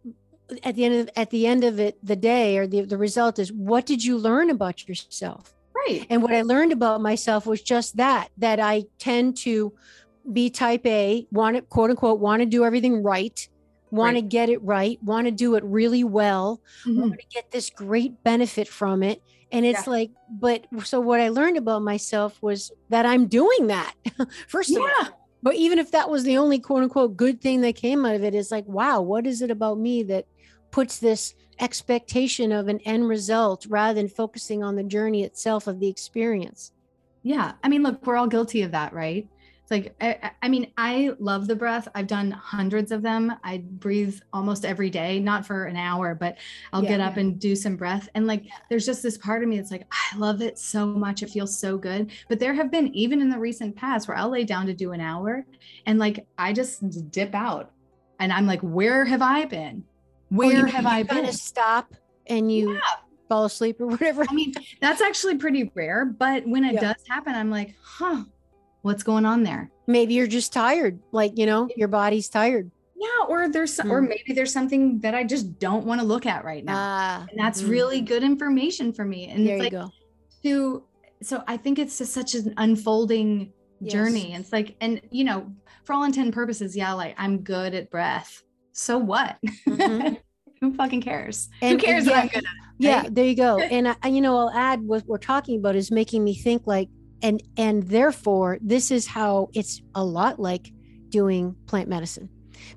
at 0.62 0.74
the 0.74 0.84
end 0.84 0.94
of 0.94 1.10
at 1.16 1.30
the 1.30 1.46
end 1.46 1.64
of 1.64 1.80
it 1.80 1.98
the 2.02 2.16
day 2.16 2.58
or 2.58 2.66
the, 2.66 2.82
the 2.82 2.98
result 2.98 3.38
is 3.38 3.52
what 3.52 3.86
did 3.86 4.04
you 4.04 4.18
learn 4.18 4.50
about 4.50 4.86
yourself 4.86 5.54
Right. 5.74 6.06
And 6.08 6.22
what 6.22 6.32
I 6.32 6.42
learned 6.42 6.72
about 6.72 7.00
myself 7.00 7.46
was 7.46 7.62
just 7.62 7.96
that, 7.96 8.28
that 8.38 8.60
I 8.60 8.84
tend 8.98 9.36
to 9.38 9.72
be 10.32 10.50
type 10.50 10.86
A, 10.86 11.26
want 11.30 11.56
to 11.56 11.62
quote 11.62 11.90
unquote, 11.90 12.20
want 12.20 12.40
to 12.40 12.46
do 12.46 12.64
everything 12.64 13.02
right, 13.02 13.48
want 13.94 14.14
Right. 14.14 14.20
to 14.20 14.26
get 14.26 14.48
it 14.48 14.62
right, 14.62 14.98
want 15.02 15.26
to 15.26 15.30
do 15.30 15.54
it 15.54 15.64
really 15.64 16.04
well, 16.04 16.60
Mhm. 16.84 17.00
want 17.00 17.20
to 17.20 17.26
get 17.32 17.50
this 17.50 17.70
great 17.70 18.22
benefit 18.24 18.68
from 18.68 19.02
it. 19.02 19.22
And 19.52 19.64
it's 19.64 19.86
Yeah. 19.86 19.92
like, 19.92 20.10
but 20.28 20.66
so 20.84 21.00
what 21.00 21.20
I 21.20 21.28
learned 21.28 21.56
about 21.56 21.82
myself 21.82 22.42
was 22.42 22.72
that 22.88 23.06
I'm 23.06 23.26
doing 23.26 23.68
that. 23.68 23.94
First 24.48 24.70
of 24.74 24.82
all, 24.82 24.88
Yeah. 25.00 25.08
but 25.42 25.54
even 25.54 25.78
if 25.78 25.90
that 25.92 26.10
was 26.10 26.24
the 26.24 26.36
only 26.38 26.58
quote 26.58 26.82
unquote 26.82 27.16
good 27.16 27.40
thing 27.40 27.60
that 27.60 27.76
came 27.76 28.04
out 28.04 28.16
of 28.16 28.24
it, 28.24 28.34
it's 28.34 28.50
like, 28.50 28.66
wow, 28.66 29.00
what 29.00 29.26
is 29.26 29.42
it 29.42 29.50
about 29.50 29.78
me 29.78 30.02
that 30.04 30.26
puts 30.72 30.98
this 30.98 31.34
expectation 31.60 32.50
of 32.50 32.66
an 32.66 32.80
end 32.80 33.08
result 33.08 33.64
rather 33.68 33.94
than 33.94 34.08
focusing 34.08 34.64
on 34.64 34.74
the 34.74 34.82
journey 34.82 35.22
itself 35.22 35.68
of 35.68 35.78
the 35.78 35.86
experience? 35.88 36.72
Yeah. 37.22 37.52
I 37.62 37.68
mean, 37.68 37.82
look, 37.84 38.04
we're 38.04 38.16
all 38.16 38.26
guilty 38.26 38.62
of 38.62 38.72
that, 38.72 38.92
right? 38.92 39.28
It's 39.64 39.70
like, 39.70 39.94
I, 39.98 40.30
I- 40.42 40.48
mean, 40.50 40.72
I 40.76 41.12
love 41.18 41.46
the 41.46 41.56
breath. 41.56 41.88
I've 41.94 42.06
done 42.06 42.30
hundreds 42.30 42.92
of 42.92 43.00
them. 43.00 43.32
I 43.42 43.58
breathe 43.66 44.20
almost 44.30 44.66
every 44.66 44.90
day, 44.90 45.18
not 45.20 45.46
for 45.46 45.64
an 45.64 45.76
hour, 45.76 46.14
but 46.14 46.36
I'll 46.74 46.82
Yeah, 46.82 46.90
get 46.90 47.00
up 47.00 47.14
yeah. 47.14 47.20
and 47.22 47.40
do 47.40 47.56
some 47.56 47.74
breath. 47.76 48.06
And 48.14 48.26
like, 48.26 48.44
there's 48.68 48.84
just 48.84 49.02
this 49.02 49.16
part 49.16 49.42
of 49.42 49.48
me 49.48 49.56
that's 49.56 49.70
like, 49.70 49.86
I 49.90 50.18
love 50.18 50.42
it 50.42 50.58
so 50.58 50.84
much. 50.84 51.22
It 51.22 51.30
feels 51.30 51.58
so 51.58 51.78
good. 51.78 52.12
But 52.28 52.40
there 52.40 52.52
have 52.52 52.70
been, 52.70 52.88
even 52.88 53.22
in 53.22 53.30
the 53.30 53.38
recent 53.38 53.74
past, 53.74 54.06
where 54.06 54.18
I'll 54.18 54.28
lay 54.28 54.44
down 54.44 54.66
to 54.66 54.74
do 54.74 54.92
an 54.92 55.00
hour 55.00 55.46
and 55.86 55.98
like, 55.98 56.26
I 56.36 56.52
just 56.52 57.10
dip 57.10 57.34
out 57.34 57.72
and 58.20 58.34
I'm 58.34 58.46
like, 58.46 58.60
where 58.60 59.06
have 59.06 59.22
I 59.22 59.46
been? 59.46 59.82
Oh, 59.86 60.36
where 60.36 60.66
have 60.66 60.84
I 60.84 61.04
been? 61.04 61.24
Of 61.24 61.34
stop 61.36 61.94
and 62.26 62.52
you 62.52 62.74
Yeah. 62.74 62.80
fall 63.30 63.46
asleep 63.46 63.80
or 63.80 63.86
whatever. 63.96 64.26
I 64.28 64.34
mean, 64.34 64.52
that's 64.82 65.00
actually 65.00 65.38
pretty 65.38 65.72
rare, 65.74 66.04
but 66.04 66.46
when 66.46 66.64
it 66.64 66.74
Yeah. 66.74 66.80
does 66.92 67.02
happen, 67.08 67.34
I'm 67.34 67.50
like, 67.50 67.74
huh, 67.82 68.24
what's 68.84 69.02
going 69.02 69.24
on 69.24 69.42
there? 69.42 69.70
Maybe 69.86 70.14
you're 70.14 70.26
just 70.26 70.52
tired, 70.52 71.00
like 71.10 71.36
you 71.36 71.46
know, 71.46 71.68
your 71.76 71.88
body's 71.88 72.28
tired. 72.28 72.70
Yeah, 72.96 73.26
or 73.28 73.48
there's 73.48 73.80
or 73.80 74.00
Hmm. 74.00 74.08
maybe 74.08 74.32
there's 74.34 74.52
something 74.52 74.98
that 75.00 75.14
I 75.14 75.24
just 75.24 75.58
don't 75.58 75.84
want 75.86 76.00
to 76.00 76.06
look 76.06 76.26
at 76.26 76.44
right 76.44 76.64
now. 76.64 76.74
Ah, 76.76 77.26
and 77.30 77.38
that's 77.38 77.62
mhm. 77.62 77.70
really 77.70 78.00
good 78.00 78.22
information 78.22 78.92
for 78.92 79.04
me. 79.04 79.28
And 79.28 79.46
there 79.46 79.56
it's 79.56 79.64
you 79.64 79.70
go. 79.70 79.90
to 80.44 80.84
so 81.22 81.42
I 81.48 81.56
think 81.56 81.78
it's 81.78 81.98
just 81.98 82.12
such 82.12 82.34
an 82.34 82.52
unfolding 82.58 83.52
journey. 83.84 84.34
It's 84.34 84.52
like, 84.52 84.76
and 84.80 85.00
you 85.10 85.24
know, 85.24 85.50
for 85.84 85.94
all 85.94 86.04
intent 86.04 86.26
and 86.26 86.34
purposes, 86.34 86.76
yeah, 86.76 86.92
like 86.92 87.14
I'm 87.18 87.38
good 87.38 87.74
at 87.74 87.90
breath. 87.90 88.42
So 88.72 88.98
what? 88.98 89.38
Mhm. 89.66 90.18
Who 90.60 90.74
fucking 90.74 91.02
cares? 91.02 91.48
And- 91.62 91.80
Who 91.80 91.86
cares 91.86 92.06
yeah, 92.06 92.12
that 92.12 92.22
I'm 92.22 92.28
good 92.28 92.36
at 92.38 92.42
it? 92.44 92.48
Yeah, 92.78 93.02
there 93.10 93.24
you 93.24 93.36
go. 93.36 93.58
And 93.58 93.88
I, 93.88 93.96
and, 94.02 94.14
you 94.16 94.22
know, 94.22 94.36
I'll 94.36 94.50
add 94.50 94.80
what 94.82 95.04
we're 95.06 95.18
talking 95.18 95.58
about 95.58 95.76
is 95.76 95.90
making 95.90 96.24
me 96.24 96.34
think 96.34 96.66
like, 96.66 96.88
and 97.24 97.42
and 97.56 97.82
therefore, 97.96 98.58
this 98.60 98.90
is 98.92 99.04
how 99.08 99.48
it's 99.52 99.82
a 99.94 100.04
lot 100.04 100.38
like 100.38 100.70
doing 101.08 101.56
plant 101.66 101.88
medicine, 101.88 102.28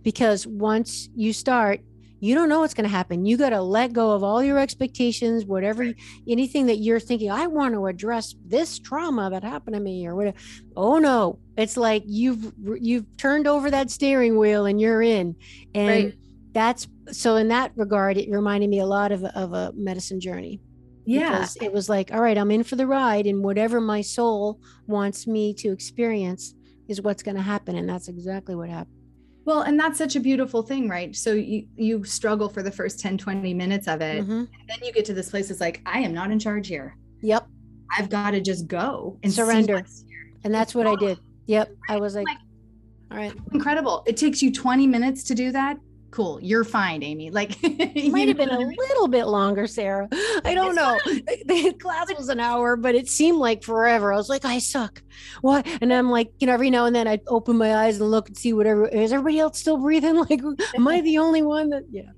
because 0.04 0.48
once 0.48 1.10
you 1.16 1.34
start, 1.34 1.82
you 2.20 2.34
don't 2.34 2.50
know 2.50 2.62
what's 2.62 2.74
going 2.74 2.90
to 2.90 2.98
happen. 3.00 3.26
You 3.26 3.38
got 3.38 3.50
to 3.52 3.62
let 3.62 3.94
go 3.94 4.12
of 4.16 4.24
all 4.24 4.42
your 4.44 4.58
expectations, 4.58 5.46
whatever, 5.46 5.84
anything 6.28 6.66
that 6.68 6.78
you're 6.78 7.00
thinking. 7.00 7.30
I 7.30 7.46
want 7.46 7.76
to 7.76 7.86
address 7.86 8.34
this 8.44 8.80
trauma 8.80 9.30
that 9.30 9.44
happened 9.44 9.76
to 9.76 9.82
me, 9.82 10.08
or 10.08 10.16
whatever. 10.16 10.38
Oh 10.76 10.98
no, 10.98 11.40
it's 11.58 11.78
like 11.78 12.04
you've 12.08 12.54
you've 12.90 13.06
turned 13.18 13.48
over 13.48 13.70
that 13.70 13.92
steering 13.92 14.38
wheel 14.38 14.66
and 14.66 14.82
you're 14.82 15.04
in, 15.04 15.36
and 15.76 15.88
Right. 16.06 16.14
that's 16.54 16.88
so 17.12 17.36
in 17.36 17.48
that 17.50 17.72
regard 17.76 18.18
it 18.18 18.30
reminded 18.32 18.70
me 18.70 18.80
a 18.80 18.86
lot 18.86 19.12
of, 19.12 19.24
of 19.24 19.54
a 19.54 19.72
medicine 19.76 20.20
journey 20.20 20.60
Yeah. 21.08 21.30
because 21.40 21.58
it 21.62 21.72
was 21.74 21.88
like 21.90 22.14
all 22.14 22.22
right 22.22 22.38
i'm 22.38 22.52
in 22.52 22.64
for 22.64 22.76
the 22.76 22.86
ride 22.86 23.26
and 23.26 23.44
whatever 23.44 23.80
my 23.82 24.02
soul 24.02 24.60
wants 24.88 25.26
me 25.26 25.54
to 25.56 25.72
experience 25.72 26.54
is 26.88 27.02
what's 27.02 27.24
going 27.24 27.36
to 27.38 27.42
happen 27.42 27.76
and 27.78 27.88
that's 27.90 28.08
exactly 28.10 28.56
what 28.56 28.70
happened 28.70 28.94
Well, 29.46 29.62
and 29.62 29.80
that's 29.80 29.98
such 29.98 30.16
a 30.18 30.20
beautiful 30.20 30.62
thing, 30.62 30.90
right? 30.90 31.16
So 31.16 31.32
you 31.32 31.68
you 31.78 32.04
struggle 32.04 32.50
for 32.50 32.62
the 32.68 32.72
first 32.80 33.00
10, 33.00 33.18
20 33.18 33.54
minutes 33.54 33.88
of 33.88 34.02
it. 34.02 34.18
Mhm. 34.28 34.40
And 34.60 34.66
then 34.70 34.80
you 34.84 34.92
get 34.92 35.06
to 35.06 35.14
this 35.14 35.30
place 35.32 35.50
it's 35.50 35.62
like, 35.62 35.78
I 35.86 36.00
am 36.08 36.14
not 36.14 36.32
in 36.32 36.40
charge 36.40 36.68
here. 36.68 36.98
yep 37.22 37.44
I've 37.98 38.10
got 38.10 38.32
to 38.32 38.42
just 38.42 38.68
go 38.68 39.18
and 39.24 39.32
Surrender. 39.32 39.78
and 40.44 40.52
that's 40.58 40.74
what 40.76 40.86
i 40.94 40.96
did 41.06 41.18
yep 41.56 41.68
i 41.88 41.96
was 41.98 42.14
like 42.20 42.28
Like- 42.28 42.44
all 43.12 43.18
right 43.24 43.34
Incredible. 43.54 44.04
It 44.06 44.18
takes 44.18 44.42
you 44.44 44.50
20 44.52 44.86
minutes 44.96 45.24
to 45.30 45.34
do 45.44 45.48
that. 45.54 45.78
Cool. 46.12 46.40
You're 46.42 46.64
fine, 46.64 47.04
Amy. 47.04 47.30
Like 47.30 47.58
it 47.64 48.12
might 48.12 48.28
have 48.28 48.38
been 48.38 48.50
a 48.50 48.60
little 48.60 49.08
bit 49.08 49.26
longer 49.26 49.68
sarah 49.68 50.08
i 50.46 50.54
don't 50.54 50.76
know 50.76 50.98
the 51.06 51.76
class 51.80 52.08
was 52.18 52.30
an 52.30 52.40
hour 52.40 52.76
but 52.76 52.96
it 52.96 53.08
seemed 53.08 53.38
like 53.38 53.64
forever 53.64 54.14
i 54.14 54.16
was 54.16 54.30
like 54.30 54.46
i 54.46 54.60
suck 54.60 55.02
what 55.42 55.66
and 55.82 55.94
i'm 55.94 56.10
like 56.10 56.32
you 56.40 56.48
know 56.48 56.54
every 56.54 56.70
now 56.70 56.86
and 56.86 56.96
then 56.96 57.08
i'd 57.08 57.22
open 57.28 57.58
my 57.58 57.76
eyes 57.76 58.00
and 58.00 58.10
look 58.10 58.28
and 58.28 58.38
see 58.38 58.54
whatever 58.54 58.88
is 58.88 59.12
everybody 59.12 59.40
else 59.40 59.60
still 59.60 59.78
breathing 59.78 60.16
like 60.30 60.42
am 60.76 60.88
i 60.88 61.02
the 61.02 61.18
only 61.18 61.42
one 61.42 61.70
that 61.70 61.84
yeah 61.92 62.10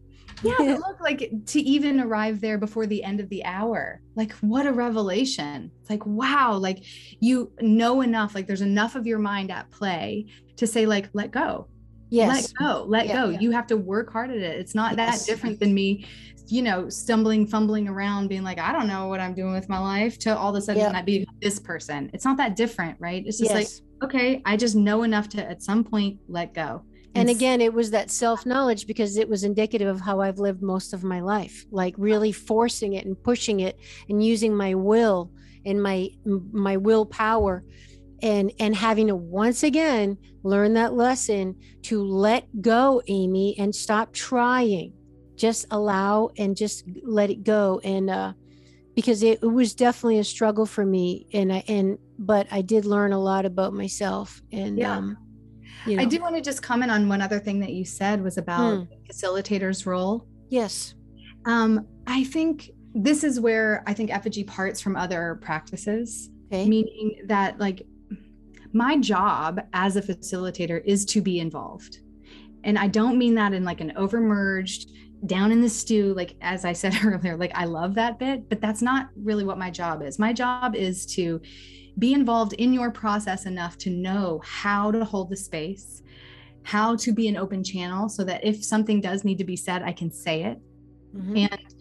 Yeah, 0.42 0.56
but 0.58 0.80
look, 0.80 1.02
like 1.02 1.32
to 1.48 1.60
even 1.60 2.00
arrive 2.00 2.40
there 2.40 2.58
before 2.58 2.86
the 2.88 3.04
end 3.04 3.20
of 3.20 3.28
the 3.28 3.44
hour, 3.44 4.02
like 4.16 4.32
what 4.36 4.66
a 4.66 4.72
revelation. 4.72 5.70
It's 5.82 5.90
like, 5.90 6.06
wow, 6.06 6.54
like 6.54 6.86
you 7.20 7.52
know 7.60 8.00
enough, 8.00 8.36
like 8.36 8.48
there's 8.48 8.62
enough 8.62 8.96
of 8.96 9.06
your 9.06 9.20
mind 9.20 9.52
at 9.52 9.70
play 9.70 10.28
to 10.56 10.66
say, 10.66 10.86
like, 10.86 11.10
let 11.12 11.32
go. 11.32 11.68
Yes. 12.10 12.54
let 12.60 12.68
go 12.68 12.86
let 12.88 13.08
Yeah, 13.08 13.14
go. 13.26 13.30
yeah. 13.30 13.40
you 13.40 13.52
have 13.52 13.68
to 13.68 13.78
work 13.78 14.12
hard 14.12 14.30
at 14.32 14.38
it. 14.38 14.60
It's 14.60 14.76
not 14.76 14.98
Yes. 14.98 15.26
that 15.26 15.32
different 15.32 15.60
than 15.60 15.74
me 15.74 16.06
you 16.48 16.64
know 16.64 16.90
stumbling 16.90 17.46
fumbling 17.46 17.88
around 17.88 18.28
being 18.28 18.42
like 18.42 18.58
i 18.58 18.72
don't 18.72 18.88
know 18.88 19.08
what 19.08 19.20
i'm 19.20 19.36
doing 19.36 19.54
with 19.54 19.70
my 19.70 19.78
life 19.78 20.18
to 20.18 20.36
all 20.36 20.50
of 20.50 20.56
a 20.56 20.62
sudden 20.62 20.82
Yeah. 20.82 20.98
i 20.98 21.02
be 21.04 21.28
this 21.44 21.60
person. 21.60 22.10
It's 22.12 22.26
not 22.26 22.38
that 22.38 22.56
different 22.56 22.98
right? 23.00 23.24
It's 23.26 23.38
just 23.38 23.54
like 23.54 23.68
okay 24.04 24.42
i 24.46 24.58
just 24.58 24.76
know 24.76 25.04
enough 25.04 25.30
to 25.30 25.48
at 25.48 25.62
some 25.62 25.84
point 25.84 26.18
let 26.28 26.54
go. 26.56 26.82
And 27.14 27.30
s- 27.30 27.36
again 27.36 27.62
it 27.62 27.72
was 27.72 27.92
that 27.92 28.10
self 28.10 28.48
knowledge 28.48 28.88
because 28.88 29.18
it 29.18 29.30
was 29.30 29.44
indicative 29.44 29.88
of 29.88 30.02
how 30.02 30.22
i've 30.22 30.40
lived 30.40 30.64
most 30.64 30.92
of 30.94 31.04
my 31.04 31.20
life 31.22 31.66
like 31.70 31.94
really 32.00 32.32
forcing 32.32 32.94
it 32.94 33.06
and 33.06 33.16
pushing 33.24 33.60
it 33.60 33.78
and 34.10 34.24
using 34.26 34.56
my 34.56 34.74
will 34.74 35.30
and 35.68 35.82
my 35.84 36.10
my 36.52 36.78
willpower 36.78 37.64
and 38.22 38.52
and 38.60 38.76
having 38.76 39.08
to 39.08 39.16
once 39.16 39.64
again 39.64 40.18
learn 40.44 40.74
that 40.74 40.94
lesson 40.94 41.56
to 41.84 42.04
let 42.04 42.48
go 42.62 43.02
amy 43.08 43.56
and 43.60 43.74
stop 43.74 44.14
trying. 44.14 44.94
Just 45.36 45.66
allow 45.72 46.30
and 46.38 46.56
just 46.56 46.84
let 47.04 47.30
it 47.30 47.44
go. 47.44 47.80
And 47.84 48.10
uh 48.10 48.34
because 48.96 49.24
it, 49.24 49.40
it 49.42 49.46
was 49.48 49.74
definitely 49.76 50.20
a 50.20 50.24
struggle 50.26 50.66
for 50.66 50.86
me 50.86 51.26
and 51.34 51.54
i 51.54 51.64
and 51.70 51.98
but 52.18 52.48
i 52.52 52.62
did 52.62 52.84
learn 52.84 53.14
a 53.14 53.20
lot 53.20 53.46
about 53.46 53.72
myself 53.72 54.42
and 54.52 54.78
Yeah. 54.78 54.98
um 54.98 55.16
you 55.86 55.96
know. 55.96 56.02
i 56.02 56.06
do 56.06 56.20
want 56.20 56.36
to 56.36 56.42
just 56.42 56.62
comment 56.62 56.92
on 56.92 57.08
one 57.08 57.22
other 57.22 57.40
thing 57.40 57.62
that 57.62 57.70
you 57.72 57.86
said 57.86 58.22
was 58.22 58.38
about 58.38 58.88
Hmm. 58.88 58.94
facilitator's 59.10 59.86
role. 59.86 60.28
Yes. 60.50 60.96
Um 61.46 61.88
i 62.08 62.26
think 62.26 62.72
this 62.94 63.24
is 63.24 63.40
where 63.40 63.84
i 63.88 63.94
think 63.94 64.12
effigy 64.14 64.44
parts 64.44 64.82
from 64.82 64.98
other 64.98 65.40
practices 65.42 66.30
okay. 66.52 66.68
meaning 66.68 67.22
that 67.28 67.58
like 67.60 67.84
my 68.74 68.98
job 68.98 69.62
as 69.74 69.96
a 69.96 70.02
facilitator 70.02 70.82
is 70.86 71.06
to 71.06 71.22
be 71.22 71.40
involved. 71.40 72.00
And 72.64 72.78
i 72.78 72.88
don't 72.88 73.18
mean 73.18 73.36
that 73.36 73.54
in 73.54 73.64
like 73.64 73.80
an 73.82 73.94
overmerged 73.96 74.88
down 75.26 75.52
in 75.52 75.62
the 75.62 75.70
stew 75.70 76.14
like 76.14 76.36
as 76.42 76.64
i 76.66 76.72
said 76.74 76.94
earlier 77.04 77.36
like 77.36 77.52
i 77.54 77.66
love 77.66 77.94
that 77.96 78.18
bit 78.20 78.48
but 78.48 78.62
that's 78.62 78.82
not 78.82 79.10
really 79.16 79.44
what 79.44 79.58
my 79.58 79.70
job 79.70 80.02
is. 80.02 80.20
My 80.20 80.34
job 80.34 80.76
is 80.76 81.06
to 81.16 81.42
be 81.98 82.14
involved 82.14 82.54
in 82.54 82.72
your 82.74 82.92
process 82.92 83.46
enough 83.46 83.78
to 83.80 83.90
know 83.90 84.42
how 84.46 84.92
to 84.92 85.04
hold 85.04 85.30
the 85.30 85.36
space 85.38 86.02
how 86.64 86.96
to 86.98 87.14
be 87.14 87.28
an 87.28 87.38
open 87.38 87.64
channel 87.64 88.10
so 88.10 88.24
that 88.24 88.44
if 88.46 88.64
something 88.64 89.02
does 89.02 89.24
need 89.24 89.38
to 89.38 89.44
be 89.46 89.56
said 89.56 89.82
i 89.84 89.92
can 89.92 90.12
say 90.12 90.44
it. 90.44 90.60
Mhm. 91.16 91.50
and 91.52 91.76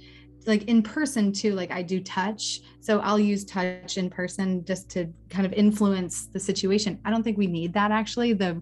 like 0.49 0.64
in 0.64 0.82
person 0.82 1.30
too 1.30 1.55
like 1.55 1.70
i 1.70 1.82
do 1.82 2.01
touch. 2.01 2.61
So 2.80 3.01
i'll 3.01 3.18
use 3.20 3.44
touch 3.44 3.99
in 3.99 4.11
person 4.11 4.64
just 4.64 4.90
to 4.90 5.12
kind 5.28 5.46
of 5.46 5.53
influence 5.53 6.26
the 6.26 6.40
situation. 6.40 6.99
I 7.05 7.11
don't 7.11 7.22
think 7.22 7.38
we 7.38 7.46
need 7.46 7.72
that 7.74 7.92
actually. 7.92 8.32
The 8.32 8.61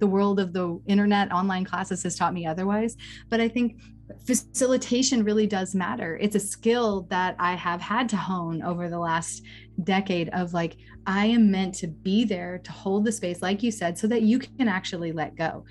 the 0.00 0.06
world 0.06 0.38
of 0.38 0.52
the 0.52 0.80
internet 0.86 1.32
online 1.32 1.64
classes 1.64 2.02
has 2.02 2.16
taught 2.16 2.34
me 2.34 2.44
otherwise. 2.44 2.96
But 3.30 3.40
i 3.40 3.48
think 3.48 3.80
facilitation 4.26 5.22
really 5.22 5.46
does 5.46 5.74
matter. 5.74 6.18
It's 6.20 6.34
a 6.34 6.40
skill 6.40 7.06
that 7.10 7.36
i 7.38 7.54
have 7.54 7.80
had 7.80 8.08
to 8.10 8.16
hone 8.16 8.62
over 8.62 8.88
the 8.88 8.98
last 8.98 9.42
decade 9.84 10.28
of 10.30 10.52
like 10.52 10.76
i 11.06 11.24
am 11.26 11.50
meant 11.50 11.74
to 11.76 11.86
be 11.86 12.24
there 12.24 12.58
to 12.64 12.72
hold 12.72 13.04
the 13.04 13.12
space 13.12 13.40
like 13.42 13.62
you 13.62 13.70
said 13.70 13.96
so 13.96 14.08
that 14.08 14.22
you 14.22 14.40
can 14.40 14.66
actually 14.66 15.12
let 15.12 15.36
go. 15.36 15.64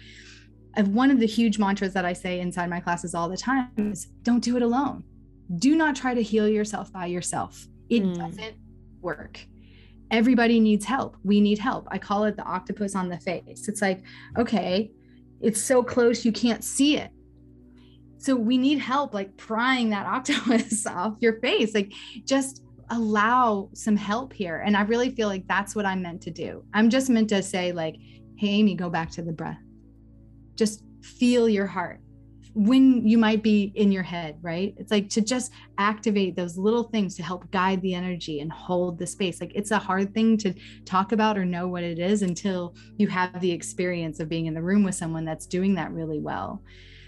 Of 0.78 0.90
one 0.90 1.10
of 1.10 1.20
the 1.20 1.26
huge 1.26 1.58
mantras 1.58 1.94
that 1.94 2.06
I 2.06 2.14
say 2.14 2.40
inside 2.40 2.70
my 2.70 2.80
classes 2.80 3.16
all 3.16 3.28
the 3.28 3.36
time 3.36 3.72
is 3.78 4.08
don't 4.22 4.44
do 4.44 4.56
it 4.56 4.62
alone. 4.62 5.04
Do 5.56 5.76
not 5.76 5.96
try 5.96 6.14
to 6.14 6.22
heal 6.22 6.48
yourself 6.48 6.92
by 6.92 7.06
yourself. 7.06 7.68
It 7.90 8.04
Mm. 8.04 8.18
doesn't 8.18 8.56
work. 9.02 9.46
Everybody 10.12 10.60
needs 10.60 10.86
help. 10.86 11.18
We 11.24 11.42
need 11.42 11.60
help. 11.60 11.88
I 11.90 11.98
call 11.98 12.26
it 12.26 12.36
the 12.36 12.44
octopus 12.44 12.96
on 12.96 13.10
the 13.10 13.20
face. 13.20 13.68
It's 13.68 13.82
like, 13.82 14.04
okay, 14.38 14.92
it's 15.42 15.62
so 15.62 15.84
close 15.84 16.26
you 16.26 16.32
can't 16.32 16.64
see 16.64 16.98
it. 16.98 17.12
So 18.18 18.36
we 18.36 18.58
need 18.58 18.80
help 18.80 19.14
like 19.14 19.36
prying 19.38 19.90
that 19.92 20.06
octopus 20.16 20.86
off 20.86 21.16
your 21.20 21.40
face. 21.40 21.74
Like 21.76 21.94
just 22.26 22.64
allow 22.90 23.70
some 23.74 23.96
help 23.98 24.34
here. 24.34 24.64
And 24.66 24.76
I 24.76 24.82
really 24.82 25.10
feel 25.10 25.28
like 25.28 25.46
that's 25.48 25.76
what 25.76 25.86
I'm 25.86 26.02
meant 26.02 26.22
to 26.24 26.32
do. 26.32 26.64
I'm 26.74 26.90
just 26.90 27.10
meant 27.10 27.30
to 27.30 27.44
say, 27.44 27.72
like, 27.74 27.98
hey, 28.38 28.48
Amy, 28.48 28.76
go 28.76 28.90
back 28.90 29.12
to 29.12 29.22
the 29.22 29.34
breath. 29.34 29.60
Just 30.56 30.84
feel 31.02 31.48
your 31.50 31.68
heart 31.68 32.00
when 32.58 33.08
you 33.08 33.20
might 33.20 33.44
be 33.44 33.72
in 33.76 33.92
your 33.92 34.02
head, 34.02 34.40
right? 34.42 34.74
It's 34.78 34.90
like 34.90 35.10
to 35.10 35.22
just 35.22 35.52
activate 35.78 36.36
those 36.36 36.58
little 36.58 36.82
things 36.82 37.16
to 37.16 37.24
help 37.24 37.52
guide 37.52 37.84
the 37.84 37.94
energy 37.94 38.40
and 38.40 38.52
hold 38.52 38.98
the 38.98 39.06
space. 39.06 39.40
Like 39.40 39.52
it's 39.54 39.70
a 39.70 39.78
hard 39.78 40.12
thing 40.12 40.38
to 40.38 40.56
talk 40.84 41.12
about 41.12 41.38
or 41.38 41.46
know 41.46 41.68
what 41.68 41.84
it 41.84 42.00
is 42.00 42.24
until 42.24 42.74
you 42.98 43.10
have 43.10 43.40
the 43.42 43.52
experience 43.52 44.20
of 44.20 44.28
being 44.28 44.48
in 44.48 44.56
the 44.56 44.62
room 44.64 44.84
with 44.84 44.96
someone 44.96 45.24
that's 45.24 45.46
doing 45.46 45.76
that 45.76 45.92
really 45.92 46.20
well. 46.20 46.64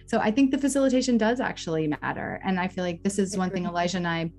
So 0.06 0.20
I 0.20 0.30
think 0.30 0.52
the 0.52 0.58
facilitation 0.60 1.18
does 1.18 1.40
actually 1.40 1.88
matter. 1.88 2.40
And 2.44 2.60
I 2.60 2.68
feel 2.68 2.84
like 2.84 3.02
this 3.02 3.18
is 3.18 3.36
one 3.36 3.50
thing 3.50 3.66
Elijah 3.66 3.98
and 3.98 4.08
I 4.08 4.32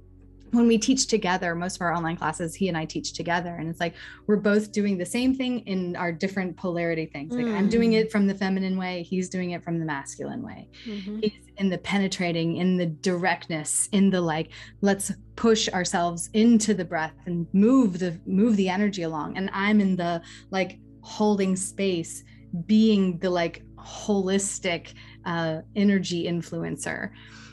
when 0.53 0.67
we 0.67 0.79
teach 0.79 1.07
together, 1.07 1.55
most 1.55 1.77
of 1.77 1.83
our 1.83 1.93
online 1.93 2.17
classes, 2.17 2.55
he 2.55 2.69
and 2.69 2.77
I 2.77 2.85
teach 2.85 3.13
together. 3.13 3.55
And 3.57 3.69
it's 3.69 3.81
like 3.81 3.95
we're 4.27 4.37
both 4.37 4.73
doing 4.73 4.99
the 4.99 5.07
same 5.07 5.35
thing 5.35 5.61
in 5.61 5.97
our 5.97 6.13
different 6.13 6.57
polarity 6.57 7.07
things. 7.07 7.35
Like 7.35 7.47
mm. 7.47 7.57
I'm 7.57 7.69
doing 7.69 7.93
it 7.95 8.11
from 8.11 8.27
the 8.27 8.35
feminine 8.35 8.77
way, 8.77 9.03
he's 9.03 9.29
doing 9.29 9.51
it 9.51 9.63
from 9.63 9.79
the 9.79 9.85
masculine 9.85 10.43
way. 10.43 10.69
Mm-hmm. 10.85 11.21
He's 11.21 11.51
in 11.57 11.69
the 11.69 11.79
penetrating, 11.79 12.57
in 12.57 12.77
the 12.77 12.87
directness, 12.87 13.89
in 13.93 14.11
the 14.11 14.21
like, 14.21 14.51
let's 14.81 15.13
push 15.37 15.69
ourselves 15.69 16.31
into 16.33 16.75
the 16.75 16.85
breath 16.85 17.15
and 17.27 17.47
move 17.53 17.99
the 17.99 18.19
move 18.27 18.57
the 18.57 18.69
energy 18.69 19.03
along. 19.03 19.37
And 19.37 19.51
I'm 19.53 19.81
in 19.81 19.97
the 19.97 20.23
like 20.51 20.79
holding 21.03 21.57
space, 21.57 22.25
being 22.67 23.19
the 23.19 23.31
like 23.31 23.63
holistic 23.79 24.95
uh, 25.25 25.61
energy 25.77 26.27
influencer 26.27 27.11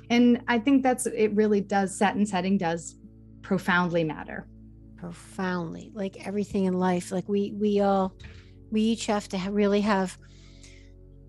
and 0.10 0.42
i 0.48 0.58
think 0.58 0.84
that's 0.84 1.06
it 1.06 1.34
really 1.34 1.62
does 1.62 1.98
set 1.98 2.16
and 2.16 2.28
setting 2.28 2.58
does 2.58 2.96
profoundly 3.48 4.04
matter. 4.04 4.46
Profoundly. 4.98 5.90
Like 5.94 6.28
everything 6.28 6.66
in 6.66 6.74
life 6.74 7.14
like 7.14 7.30
we 7.30 7.54
we 7.58 7.80
all 7.80 8.14
we 8.72 8.82
each 8.82 9.06
have 9.06 9.30
to 9.30 9.38
really 9.50 9.80
have 9.82 10.18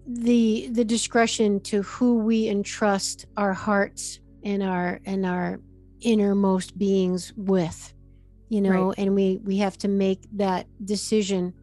the 0.05 0.69
the 0.73 0.85
discretion 0.85 1.61
to 1.61 1.83
who 1.83 2.19
we 2.19 2.49
entrust 2.49 3.27
our 3.37 3.53
hearts 3.53 4.19
and 4.43 4.65
our 4.65 5.01
and 5.05 5.25
our 5.25 5.61
innermost 6.01 6.77
beings 6.77 7.33
with 7.37 7.95
you 8.49 8.63
know? 8.63 8.89
Right. 8.89 8.99
and 8.99 9.15
we 9.15 9.39
we 9.45 9.59
have 9.59 9.79
to 9.79 9.89
make 9.89 10.27
that 10.33 10.67
decision 10.85 11.55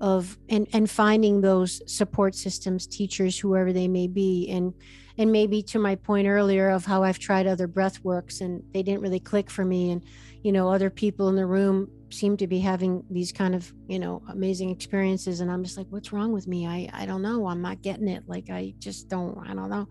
of 0.00 0.38
and 0.48 0.66
and 0.72 0.88
finding 0.88 1.42
those 1.42 1.82
support 1.92 2.34
systems 2.34 2.86
teachers 2.86 3.38
whoever 3.38 3.74
they 3.74 3.88
may 3.88 4.06
be 4.06 4.48
and 4.48 4.72
and 5.18 5.32
maybe 5.32 5.62
to 5.64 5.78
my 5.78 5.96
point 5.96 6.26
earlier 6.26 6.70
of 6.70 6.84
how 6.84 7.02
I've 7.02 7.18
tried 7.18 7.46
other 7.46 7.66
breath 7.66 8.02
works 8.04 8.40
and 8.40 8.62
they 8.72 8.82
didn't 8.82 9.02
really 9.02 9.20
click 9.20 9.50
for 9.50 9.64
me 9.64 9.90
and 9.90 10.02
you 10.42 10.52
know 10.52 10.70
other 10.70 10.88
people 10.88 11.28
in 11.28 11.36
the 11.36 11.46
room 11.46 11.90
seem 12.10 12.36
to 12.38 12.46
be 12.46 12.60
having 12.60 13.04
these 13.10 13.32
kind 13.32 13.54
of 13.54 13.72
you 13.88 13.98
know 13.98 14.22
amazing 14.30 14.70
experiences 14.70 15.40
and 15.40 15.50
I'm 15.50 15.64
just 15.64 15.76
like 15.76 15.88
what's 15.90 16.12
wrong 16.12 16.32
with 16.32 16.46
me 16.46 16.66
I 16.66 16.88
I 16.92 17.06
don't 17.06 17.22
know 17.22 17.46
I'm 17.46 17.60
not 17.60 17.82
getting 17.82 18.08
it 18.08 18.24
like 18.26 18.48
I 18.48 18.74
just 18.78 19.08
don't 19.08 19.36
I 19.46 19.54
don't 19.54 19.68
know 19.68 19.88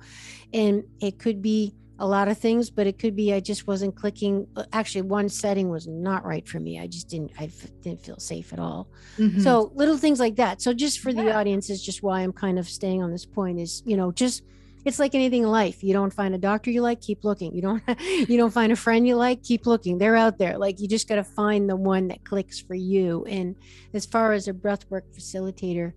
and 0.53 0.83
it 0.99 1.19
could 1.19 1.41
be 1.41 1.75
a 1.99 2.07
lot 2.07 2.27
of 2.27 2.37
things, 2.37 2.69
but 2.69 2.85
it 2.85 2.99
could 2.99 3.15
be 3.15 3.33
I 3.33 3.39
just 3.39 3.65
wasn't 3.67 3.95
clicking. 3.95 4.47
Uh, 4.55 4.65
actually, 4.71 5.01
one 5.01 5.29
setting 5.29 5.69
was 5.69 5.87
not 5.87 6.25
right 6.25 6.47
for 6.47 6.59
me. 6.59 6.79
I 6.79 6.87
just 6.87 7.09
didn't, 7.09 7.31
I 7.39 7.49
didn't 7.81 8.01
feel 8.01 8.19
safe 8.19 8.53
at 8.53 8.59
all. 8.59 8.87
Mm-hmm. 9.17 9.41
So 9.41 9.71
little 9.73 9.97
things 9.97 10.19
like 10.19 10.35
that. 10.35 10.61
So 10.61 10.73
just 10.73 10.99
for 10.99 11.09
yeah. 11.09 11.23
the 11.23 11.35
audience 11.35 11.69
is 11.69 11.83
just 11.83 12.03
why 12.03 12.21
I'm 12.21 12.33
kind 12.33 12.59
of 12.59 12.67
staying 12.69 13.01
on 13.01 13.11
this 13.11 13.25
point 13.25 13.59
is, 13.59 13.81
you 13.85 13.97
know, 13.97 14.11
just 14.11 14.43
it's 14.87 14.99
like 14.99 15.13
anything 15.13 15.43
in 15.43 15.49
life. 15.49 15.83
You 15.83 15.93
don't 15.93 16.13
find 16.13 16.33
a 16.33 16.37
doctor 16.37 16.71
you 16.71 16.81
like 16.81 17.01
keep 17.01 17.23
looking. 17.23 17.53
You 17.53 17.61
don't 17.61 17.83
you 17.99 18.37
don't 18.37 18.51
find 18.51 18.71
a 18.71 18.75
friend 18.75 19.07
you 19.07 19.15
like 19.15 19.43
keep 19.43 19.65
looking. 19.65 19.97
They're 19.97 20.15
out 20.15 20.37
there. 20.37 20.57
Like 20.57 20.79
you 20.79 20.87
just 20.87 21.07
got 21.07 21.15
to 21.15 21.23
find 21.23 21.69
the 21.69 21.75
one 21.75 22.07
that 22.07 22.23
clicks 22.23 22.59
for 22.59 22.75
you. 22.75 23.25
And 23.25 23.55
as 23.93 24.05
far 24.05 24.33
as 24.33 24.47
a 24.47 24.53
breathwork 24.53 25.03
facilitator 25.15 25.93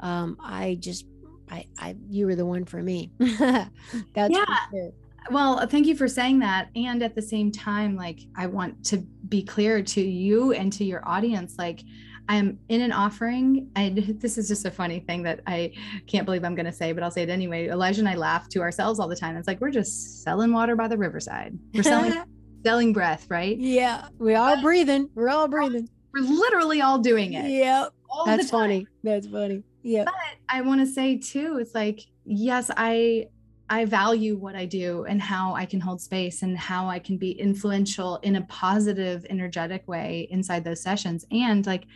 um, 0.00 0.36
i 0.40 0.76
just 0.80 1.06
I, 1.50 1.66
I 1.78 1.96
you 2.08 2.26
were 2.26 2.36
the 2.36 2.46
one 2.46 2.64
for 2.64 2.80
me. 2.80 3.10
That's 3.18 3.74
yeah. 4.14 4.44
sure. 4.70 4.92
well 5.32 5.66
thank 5.66 5.86
you 5.86 5.96
for 5.96 6.06
saying 6.06 6.38
that. 6.40 6.68
And 6.76 7.02
at 7.02 7.14
the 7.14 7.22
same 7.22 7.50
time 7.50 7.96
like 7.96 8.20
i 8.36 8.46
want 8.46 8.84
to 8.86 8.98
be 9.28 9.42
clear 9.42 9.82
to 9.82 10.00
you 10.00 10.52
and 10.52 10.72
to 10.74 10.84
your 10.84 11.06
audience 11.08 11.56
like 11.58 11.82
I'm 12.30 12.60
in 12.68 12.80
an 12.80 12.92
offering, 12.92 13.68
and 13.74 13.98
this 14.20 14.38
is 14.38 14.46
just 14.46 14.64
a 14.64 14.70
funny 14.70 15.00
thing 15.00 15.24
that 15.24 15.40
I 15.48 15.72
can't 16.06 16.24
believe 16.24 16.44
I'm 16.44 16.54
going 16.54 16.66
to 16.66 16.72
say, 16.72 16.92
but 16.92 17.02
I'll 17.02 17.10
say 17.10 17.24
it 17.24 17.28
anyway. 17.28 17.68
Elijah 17.68 18.00
and 18.00 18.08
I 18.08 18.14
laugh 18.14 18.48
to 18.50 18.60
ourselves 18.60 19.00
all 19.00 19.08
the 19.08 19.16
time. 19.16 19.36
It's 19.36 19.48
like 19.48 19.60
we're 19.60 19.72
just 19.72 20.22
selling 20.22 20.52
water 20.52 20.76
by 20.76 20.86
the 20.86 20.96
riverside. 20.96 21.58
We're 21.74 21.82
selling 21.82 22.14
selling 22.64 22.92
breath, 22.92 23.26
right? 23.28 23.58
Yeah, 23.58 24.06
we 24.18 24.36
are 24.36 24.56
breathing. 24.62 25.10
We're 25.14 25.28
all 25.28 25.48
breathing. 25.48 25.88
We're 26.14 26.20
literally 26.20 26.80
all 26.80 26.98
doing 26.98 27.32
it. 27.32 27.50
Yep. 27.50 27.92
That's 28.26 28.50
funny. 28.50 28.86
That's 29.02 29.26
funny. 29.26 29.64
Yeah. 29.82 30.04
But 30.04 30.14
I 30.48 30.60
want 30.60 30.80
to 30.80 30.86
say 30.86 31.18
too, 31.18 31.58
it's 31.60 31.74
like 31.74 32.00
yes, 32.24 32.70
I 32.76 33.26
I 33.68 33.86
value 33.86 34.36
what 34.36 34.54
I 34.54 34.66
do 34.66 35.04
and 35.04 35.20
how 35.20 35.54
I 35.54 35.64
can 35.64 35.80
hold 35.80 36.00
space 36.00 36.42
and 36.42 36.56
how 36.56 36.88
I 36.88 37.00
can 37.00 37.16
be 37.16 37.32
influential 37.32 38.16
in 38.18 38.36
a 38.36 38.42
positive, 38.42 39.26
energetic 39.30 39.86
way 39.88 40.28
inside 40.30 40.64
those 40.64 40.82
sessions. 40.82 41.24
And 41.30 41.66
like 41.66 41.86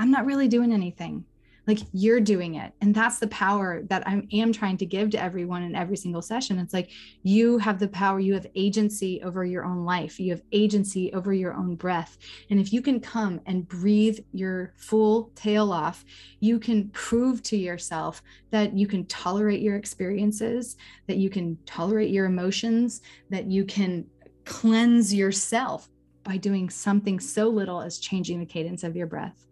I'm 0.00 0.10
not 0.10 0.24
really 0.24 0.48
doing 0.48 0.72
anything. 0.72 1.26
Like 1.66 1.80
you're 1.92 2.20
doing 2.20 2.54
it. 2.54 2.72
And 2.80 2.94
that's 2.94 3.18
the 3.18 3.26
power 3.26 3.82
that 3.90 4.08
I 4.08 4.26
am 4.32 4.50
trying 4.50 4.78
to 4.78 4.86
give 4.86 5.10
to 5.10 5.22
everyone 5.22 5.62
in 5.62 5.76
every 5.76 5.96
single 5.98 6.22
session. 6.22 6.58
It's 6.58 6.72
like 6.72 6.90
you 7.22 7.58
have 7.58 7.78
the 7.78 7.86
power, 7.86 8.18
you 8.18 8.32
have 8.32 8.46
agency 8.54 9.20
over 9.22 9.44
your 9.44 9.62
own 9.62 9.84
life, 9.84 10.18
you 10.18 10.30
have 10.30 10.40
agency 10.52 11.12
over 11.12 11.34
your 11.34 11.52
own 11.52 11.76
breath. 11.76 12.16
And 12.48 12.58
if 12.58 12.72
you 12.72 12.80
can 12.80 12.98
come 12.98 13.42
and 13.44 13.68
breathe 13.68 14.18
your 14.32 14.72
full 14.78 15.30
tail 15.34 15.70
off, 15.70 16.02
you 16.40 16.58
can 16.58 16.88
prove 16.88 17.42
to 17.44 17.58
yourself 17.58 18.22
that 18.50 18.72
you 18.72 18.86
can 18.86 19.04
tolerate 19.04 19.60
your 19.60 19.76
experiences, 19.76 20.78
that 21.08 21.18
you 21.18 21.28
can 21.28 21.58
tolerate 21.66 22.10
your 22.10 22.24
emotions, 22.24 23.02
that 23.28 23.44
you 23.44 23.66
can 23.66 24.06
cleanse 24.46 25.12
yourself 25.12 25.90
by 26.24 26.38
doing 26.38 26.70
something 26.70 27.20
so 27.20 27.48
little 27.48 27.82
as 27.82 27.98
changing 27.98 28.40
the 28.40 28.46
cadence 28.46 28.82
of 28.82 28.96
your 28.96 29.06
breath 29.06 29.46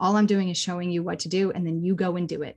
all 0.00 0.16
i'm 0.16 0.26
doing 0.26 0.48
is 0.48 0.56
showing 0.56 0.90
you 0.90 1.02
what 1.02 1.18
to 1.20 1.28
do 1.28 1.50
and 1.52 1.66
then 1.66 1.82
you 1.82 1.94
go 1.94 2.16
and 2.16 2.28
do 2.28 2.42
it. 2.42 2.56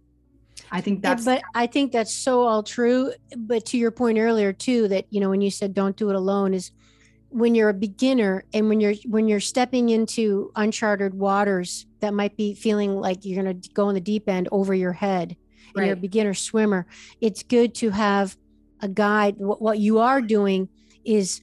I 0.72 0.82
think 0.82 1.02
that's 1.02 1.24
but 1.24 1.42
i 1.56 1.68
think 1.68 1.92
that's 1.92 2.14
so 2.14 2.42
all 2.42 2.64
true. 2.64 3.14
But 3.36 3.66
to 3.68 3.78
your 3.78 3.92
point 3.92 4.18
earlier 4.18 4.52
too 4.52 4.88
that 4.90 5.06
you 5.10 5.20
know 5.22 5.30
when 5.30 5.42
you 5.42 5.52
said 5.52 5.74
don't 5.74 5.96
do 5.96 6.10
it 6.10 6.16
alone 6.16 6.54
is 6.54 6.72
when 7.30 7.56
you're 7.56 7.70
a 7.70 7.74
beginner 7.74 8.44
and 8.54 8.68
when 8.68 8.80
you're 8.80 8.96
when 9.06 9.28
you're 9.28 9.40
stepping 9.40 9.90
into 9.90 10.52
uncharted 10.56 11.14
waters 11.14 11.86
that 12.00 12.14
might 12.14 12.36
be 12.36 12.54
feeling 12.54 12.96
like 12.96 13.24
you're 13.24 13.42
going 13.42 13.62
to 13.62 13.70
go 13.70 13.90
in 13.90 13.96
the 13.96 14.02
deep 14.02 14.28
end 14.28 14.50
over 14.52 14.74
your 14.74 14.94
head 14.94 15.36
and 15.68 15.76
right. 15.76 15.86
you're 15.86 15.94
a 15.94 15.98
beginner 15.98 16.34
swimmer 16.34 16.86
it's 17.22 17.44
good 17.44 17.76
to 17.76 17.90
have 17.92 18.36
a 18.82 18.88
guide. 18.88 19.38
What, 19.38 19.62
what 19.62 19.80
you 19.80 20.00
are 20.00 20.22
doing 20.22 20.70
is 21.04 21.42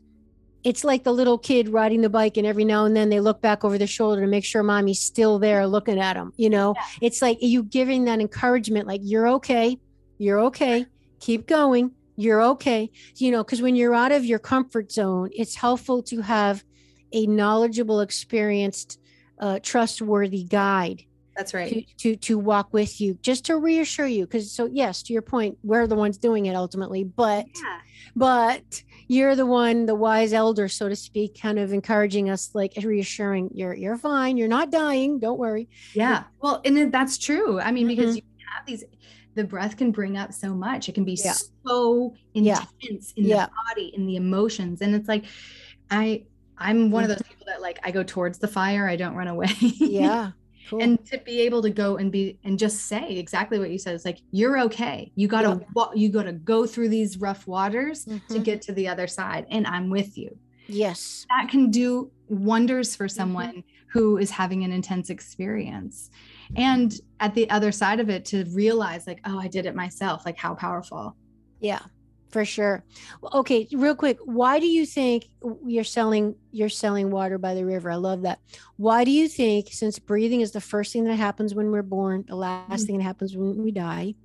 it's 0.65 0.83
like 0.83 1.05
the 1.05 1.13
little 1.13 1.39
kid 1.39 1.69
riding 1.69 2.01
the 2.01 2.09
bike 2.09 2.37
and 2.37 2.47
every 2.47 2.65
now 2.65 2.87
and 2.87 2.97
then 2.97 3.11
they 3.11 3.21
look 3.21 3.41
back 3.41 3.65
over 3.65 3.79
the 3.79 3.87
shoulder 3.87 4.23
to 4.23 4.27
make 4.27 4.45
sure 4.45 4.63
mommy's 4.63 5.01
still 5.01 5.39
there 5.39 5.67
looking 5.67 6.01
at 6.01 6.15
them 6.15 6.33
you 6.37 6.51
know 6.51 6.75
yeah. 6.77 6.85
it's 7.03 7.23
like 7.23 7.39
you 7.41 7.63
giving 7.63 8.05
that 8.05 8.21
encouragement 8.21 8.89
like 8.89 9.01
you're 9.05 9.29
okay 9.29 9.79
you're 10.19 10.41
okay 10.41 10.87
keep 11.21 11.47
going 11.47 11.93
you're 12.17 12.43
okay 12.43 12.91
you 13.17 13.31
know 13.31 13.45
because 13.45 13.63
when 13.63 13.77
you're 13.77 13.95
out 13.95 14.13
of 14.13 14.25
your 14.25 14.39
comfort 14.39 14.91
zone 14.91 15.31
it's 15.33 15.55
helpful 15.55 16.03
to 16.03 16.21
have 16.21 16.65
a 17.13 17.27
knowledgeable 17.27 18.01
experienced 18.01 18.99
uh, 19.39 19.59
trustworthy 19.63 20.45
guide 20.45 21.05
that's 21.37 21.53
right 21.53 21.89
to, 21.99 22.15
to 22.15 22.17
to 22.17 22.39
walk 22.39 22.73
with 22.73 23.01
you 23.01 23.19
just 23.21 23.45
to 23.45 23.57
reassure 23.57 24.07
you 24.07 24.25
because 24.25 24.53
so 24.53 24.67
yes 24.67 25.03
to 25.03 25.13
your 25.13 25.23
point 25.23 25.59
we're 25.65 25.87
the 25.87 25.97
ones 25.97 26.17
doing 26.17 26.47
it 26.47 26.55
ultimately 26.55 27.03
but 27.03 27.47
yeah. 27.63 27.79
but 28.15 28.83
you're 29.09 29.37
the 29.37 29.47
one, 29.47 29.87
the 29.87 29.95
wise 29.95 30.33
elder, 30.33 30.69
so 30.69 30.89
to 30.89 30.97
speak, 30.97 31.41
kind 31.41 31.59
of 31.59 31.73
encouraging 31.73 32.31
us, 32.31 32.51
like 32.55 32.73
reassuring 32.83 33.51
you're 33.55 33.75
you're 33.75 33.97
fine, 33.97 34.37
you're 34.37 34.49
not 34.49 34.71
dying, 34.71 35.19
don't 35.19 35.39
worry. 35.39 35.69
Yeah. 35.95 36.25
Well, 36.41 36.61
and 36.65 36.93
that's 36.93 37.19
true. 37.19 37.61
I 37.61 37.71
mean, 37.71 37.87
mm-hmm. 37.87 37.97
because 37.97 38.17
you 38.17 38.23
have 38.55 38.67
these 38.67 38.85
the 39.35 39.45
breath 39.45 39.77
can 39.77 39.91
bring 39.91 40.17
up 40.17 40.33
so 40.33 40.55
much. 40.55 40.89
It 40.89 40.95
can 40.95 41.05
be 41.05 41.19
yeah. 41.25 41.35
so 41.67 42.15
intense 42.35 43.13
yeah. 43.17 43.23
in 43.23 43.29
yeah. 43.29 43.47
the 43.47 43.53
body, 43.69 43.93
in 43.95 44.07
the 44.07 44.17
emotions. 44.17 44.81
And 44.81 44.95
it's 44.95 45.09
like 45.09 45.25
I 45.91 46.25
I'm 46.57 46.91
one 46.91 47.03
of 47.03 47.09
those 47.09 47.19
mm-hmm. 47.19 47.29
people 47.29 47.47
that 47.49 47.61
like 47.61 47.81
I 47.83 47.91
go 47.91 48.03
towards 48.03 48.39
the 48.39 48.49
fire, 48.49 48.89
I 48.89 48.97
don't 48.97 49.15
run 49.15 49.29
away. 49.29 49.53
yeah. 49.61 50.31
Cool. 50.69 50.83
And 50.83 51.05
to 51.07 51.19
be 51.19 51.41
able 51.43 51.63
to 51.63 51.71
go 51.71 51.97
and 51.97 52.11
be 52.11 52.39
and 52.45 52.59
just 52.59 52.87
say 52.87 53.17
exactly 53.17 53.59
what 53.59 53.71
you 53.71 53.79
said. 53.79 53.95
It's 53.95 54.05
like 54.05 54.21
you're 54.31 54.59
okay. 54.61 55.13
You 55.15 55.29
gotta 55.29 55.61
yeah. 55.77 55.85
you 55.95 56.09
gotta 56.09 56.33
go 56.33 56.67
through 56.67 56.89
these 56.89 57.19
rough 57.19 57.47
waters 57.47 58.07
mm-hmm. 58.07 58.33
to 58.33 58.41
get 58.41 58.63
to 58.63 58.73
the 58.73 58.89
other 58.89 59.07
side, 59.07 59.47
and 59.51 59.67
I'm 59.67 59.91
with 59.91 60.17
you. 60.17 60.37
Yes, 60.67 61.27
that 61.29 61.51
can 61.51 61.71
do 61.71 62.11
wonders 62.29 62.97
for 62.97 63.07
mm-hmm. 63.07 63.17
someone 63.17 63.49
mm-hmm. 63.49 63.89
who 63.89 64.17
is 64.17 64.31
having 64.31 64.65
an 64.65 64.73
intense 64.73 65.11
experience. 65.11 66.11
And 66.57 66.99
at 67.21 67.35
the 67.35 67.49
other 67.51 67.73
side 67.73 68.01
of 68.01 68.09
it, 68.09 68.25
to 68.27 68.45
realize 68.51 69.07
like, 69.07 69.21
oh, 69.25 69.39
I 69.39 69.49
did 69.49 69.67
it 69.67 69.75
myself. 69.75 70.25
Like 70.25 70.39
how 70.39 70.55
powerful. 70.55 71.17
Yeah, 71.61 71.81
for 72.35 72.45
sure. 72.45 72.83
Okay, 73.33 73.69
real 73.71 73.95
quick, 73.95 74.19
why 74.25 74.59
do 74.59 74.67
you 74.67 74.85
think 74.85 75.29
you're 75.65 75.85
selling 75.85 76.35
you're 76.51 76.69
selling 76.69 77.13
water 77.13 77.39
by 77.39 77.55
the 77.55 77.65
river? 77.65 77.93
I 77.93 77.95
love 77.95 78.23
that. 78.23 78.41
Why 78.77 79.05
do 79.05 79.13
you 79.13 79.29
think 79.29 79.69
since 79.71 80.01
breathing 80.01 80.41
is 80.41 80.51
the 80.51 80.61
first 80.61 80.93
thing 80.93 81.05
that 81.05 81.15
happens 81.15 81.55
when 81.55 81.71
we're 81.71 81.83
born, 81.83 82.25
the 82.27 82.35
last 82.35 82.67
mm-hmm. 82.67 82.87
thing 82.87 82.99
that 82.99 83.05
happens 83.05 83.37
when 83.37 83.63
we 83.63 83.71
die, 83.71 84.17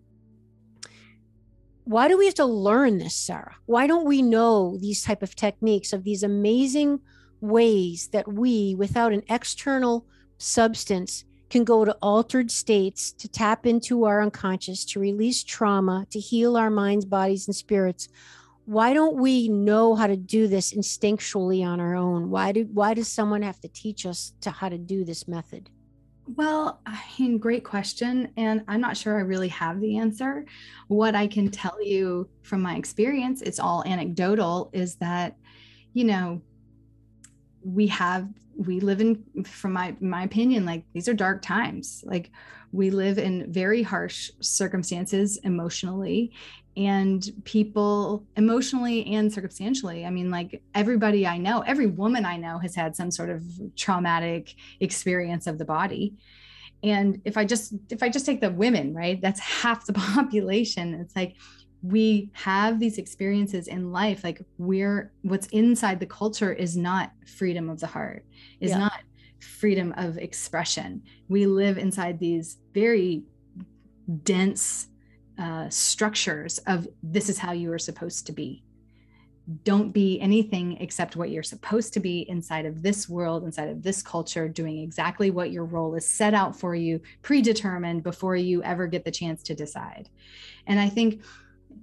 why 1.84 2.08
do 2.08 2.18
we 2.18 2.26
have 2.26 2.34
to 2.36 2.46
learn 2.46 2.98
this, 2.98 3.16
Sarah? 3.16 3.58
Why 3.68 3.86
don't 3.86 4.08
we 4.08 4.24
know 4.24 4.76
these 4.82 5.04
type 5.04 5.22
of 5.22 5.36
techniques 5.36 5.94
of 5.94 6.04
these 6.04 6.24
amazing 6.24 7.02
ways 7.42 8.10
that 8.12 8.28
we 8.28 8.74
without 8.74 9.14
an 9.14 9.22
external 9.30 10.08
substance 10.40 11.26
can 11.50 11.64
go 11.64 11.84
to 11.84 11.92
altered 12.02 12.52
states 12.52 13.12
to 13.14 13.28
tap 13.28 13.66
into 13.66 14.06
our 14.06 14.22
unconscious, 14.22 14.86
to 14.86 15.00
release 15.00 15.44
trauma, 15.44 16.06
to 16.12 16.20
heal 16.20 16.56
our 16.56 16.70
minds, 16.70 17.06
bodies, 17.06 17.48
and 17.48 17.56
spirits. 17.56 18.08
Why 18.66 18.94
don't 18.94 19.16
we 19.16 19.50
know 19.50 19.96
how 19.96 20.08
to 20.08 20.16
do 20.16 20.48
this 20.48 20.74
instinctually 20.74 21.66
on 21.66 21.80
our 21.80 21.96
own? 21.96 22.30
Why 22.30 22.52
do 22.52 22.68
why 22.72 22.94
does 22.94 23.08
someone 23.08 23.42
have 23.42 23.60
to 23.62 23.68
teach 23.68 24.06
us 24.06 24.34
to 24.42 24.52
how 24.52 24.70
to 24.70 24.78
do 24.78 25.04
this 25.04 25.28
method? 25.28 25.70
Well, 26.36 26.80
I 26.86 27.02
mean, 27.18 27.40
great 27.40 27.64
question. 27.64 28.32
And 28.38 28.64
I'm 28.68 28.82
not 28.82 28.96
sure 28.96 29.18
I 29.18 29.22
really 29.22 29.48
have 29.48 29.82
the 29.82 29.98
answer. 29.98 30.46
What 30.88 31.16
I 31.16 31.26
can 31.26 31.50
tell 31.50 31.84
you 31.84 32.30
from 32.44 32.62
my 32.62 32.76
experience, 32.76 33.42
it's 33.42 33.60
all 33.60 33.84
anecdotal, 33.86 34.70
is 34.72 34.96
that, 34.98 35.36
you 35.94 36.04
know, 36.04 36.42
we 37.64 37.88
have 37.88 38.28
we 38.60 38.82
live 38.82 39.00
in 39.00 39.24
from 39.46 39.72
my 39.72 39.96
my 40.02 40.24
opinion 40.24 40.66
like 40.66 40.84
these 40.94 41.08
are 41.08 41.14
dark 41.14 41.42
times. 41.42 42.04
Like 42.06 42.30
we 42.74 42.90
live 42.90 43.18
in 43.18 43.52
very 43.52 43.82
harsh 43.82 44.32
circumstances 44.42 45.38
emotionally 45.38 46.34
and 46.76 47.32
people 47.46 48.26
emotionally 48.36 49.06
and 49.08 49.32
circumstantially. 49.32 50.06
I 50.06 50.10
mean 50.10 50.30
like 50.30 50.62
everybody 50.76 51.26
i 51.26 51.38
know 51.38 51.62
every 51.62 51.88
woman 51.88 52.26
i 52.26 52.36
know 52.36 52.60
has 52.60 52.76
had 52.76 52.96
some 52.96 53.12
sort 53.12 53.30
of 53.30 53.44
traumatic 53.78 54.56
experience 54.82 55.48
of 55.48 55.58
the 55.58 55.66
body. 55.66 56.16
And 56.84 57.22
if 57.24 57.38
i 57.38 57.46
just 57.46 57.74
if 57.90 58.04
i 58.04 58.10
just 58.10 58.26
take 58.26 58.42
the 58.42 58.52
women 58.52 58.94
right 58.94 59.22
that's 59.22 59.40
half 59.64 59.86
the 59.86 59.94
population. 59.94 60.96
It's 60.96 61.16
like 61.16 61.38
we 61.82 62.30
have 62.34 62.80
these 62.80 62.98
experiences 62.98 63.68
in 63.68 63.92
life 63.92 64.24
like 64.24 64.42
we're 64.58 65.14
what's 65.22 65.48
inside 65.48 66.00
the 66.00 66.06
culture 66.06 66.52
is 66.52 66.76
not 66.76 67.12
freedom 67.26 67.70
of 67.70 67.80
the 67.80 67.88
heart 67.88 68.26
is 68.60 68.72
yeah. 68.72 68.80
not 68.80 69.00
freedom 69.40 69.94
of 69.98 70.18
expression. 70.18 71.04
We 71.28 71.46
live 71.46 71.78
inside 71.78 72.20
these 72.20 72.58
very 72.74 73.24
dense 74.24 74.88
uh, 75.38 75.70
structures 75.70 76.58
of 76.60 76.88
this 77.02 77.30
is 77.30 77.38
how 77.38 77.54
you 77.54 77.72
are 77.72 77.80
supposed 77.80 78.26
to 78.28 78.32
be. 78.32 78.64
Don't 79.64 79.92
be 79.92 80.20
anything 80.20 80.78
except 80.78 81.16
what 81.16 81.32
you're 81.32 81.42
supposed 81.42 81.94
to 81.94 82.00
be 82.00 82.20
inside 82.30 82.66
of 82.66 82.84
this 82.84 83.10
world 83.10 83.44
inside 83.44 83.70
of 83.70 83.82
this 83.82 84.04
culture 84.04 84.48
doing 84.48 84.80
exactly 84.80 85.32
what 85.32 85.52
your 85.52 85.66
role 85.66 85.96
is 85.96 86.08
set 86.08 86.36
out 86.36 86.60
for 86.60 86.76
you 86.76 87.02
predetermined 87.24 88.04
before 88.04 88.36
you 88.36 88.62
ever 88.62 88.86
get 88.86 89.06
the 89.06 89.12
chance 89.12 89.42
to 89.44 89.56
decide. 89.56 90.10
And 90.68 90.80
i 90.80 90.88
think 90.88 91.24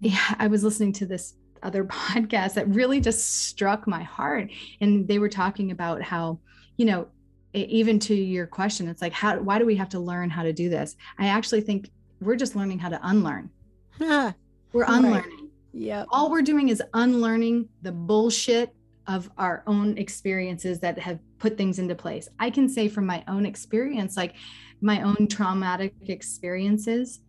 yeah, 0.00 0.34
I 0.38 0.46
was 0.46 0.64
listening 0.64 0.92
to 0.94 1.06
this 1.06 1.34
other 1.62 1.84
podcast 1.84 2.54
that 2.54 2.68
really 2.68 3.00
just 3.00 3.46
struck 3.46 3.86
my 3.86 4.02
heart. 4.02 4.50
And 4.80 5.06
they 5.06 5.18
were 5.18 5.28
talking 5.28 5.70
about 5.70 6.02
how, 6.02 6.40
you 6.76 6.86
know, 6.86 7.08
even 7.54 7.98
to 8.00 8.14
your 8.14 8.46
question, 8.46 8.88
it's 8.88 9.00
like, 9.00 9.12
how, 9.12 9.38
why 9.38 9.58
do 9.58 9.64
we 9.64 9.76
have 9.76 9.88
to 9.90 9.98
learn 9.98 10.28
how 10.28 10.42
to 10.42 10.52
do 10.52 10.68
this? 10.68 10.96
I 11.18 11.28
actually 11.28 11.62
think 11.62 11.90
we're 12.20 12.36
just 12.36 12.54
learning 12.54 12.78
how 12.78 12.90
to 12.90 13.00
unlearn. 13.02 13.50
we're 13.98 14.84
unlearning. 14.86 15.50
Yeah. 15.72 16.04
All 16.10 16.30
we're 16.30 16.42
doing 16.42 16.68
is 16.68 16.82
unlearning 16.94 17.68
the 17.82 17.92
bullshit 17.92 18.74
of 19.06 19.30
our 19.38 19.62
own 19.66 19.96
experiences 19.98 20.80
that 20.80 20.98
have 20.98 21.20
put 21.38 21.56
things 21.56 21.78
into 21.78 21.94
place. 21.94 22.28
I 22.38 22.50
can 22.50 22.68
say 22.68 22.88
from 22.88 23.06
my 23.06 23.22
own 23.28 23.46
experience, 23.46 24.16
like 24.16 24.34
my 24.80 25.02
own 25.02 25.28
traumatic 25.28 25.94
experiences, 26.08 27.20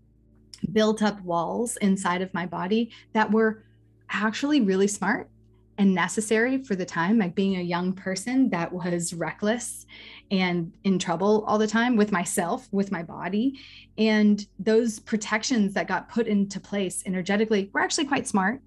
built 0.72 1.02
up 1.02 1.22
walls 1.22 1.78
inside 1.78 2.22
of 2.22 2.34
my 2.34 2.46
body 2.46 2.92
that 3.14 3.32
were 3.32 3.64
actually 4.10 4.62
really 4.62 4.88
smart 4.88 5.30
and 5.78 5.94
necessary 5.94 6.64
for 6.64 6.76
the 6.76 6.86
time 6.86 7.18
like 7.18 7.36
being 7.36 7.58
a 7.58 7.62
young 7.62 7.94
person 7.94 8.50
that 8.50 8.72
was 8.74 9.14
reckless 9.14 9.86
and 10.32 10.74
in 10.84 10.98
trouble 10.98 11.44
all 11.48 11.58
the 11.58 11.68
time 11.68 11.96
with 11.96 12.12
myself 12.12 12.68
with 12.72 12.92
my 12.92 13.04
body. 13.04 13.60
And 13.98 14.46
those 14.58 15.00
protections 15.00 15.74
that 15.76 15.88
got 15.88 16.10
put 16.10 16.28
into 16.28 16.60
place 16.60 17.04
energetically 17.06 17.70
were 17.74 17.82
actually 17.82 18.06
quite 18.06 18.28
smart. 18.28 18.62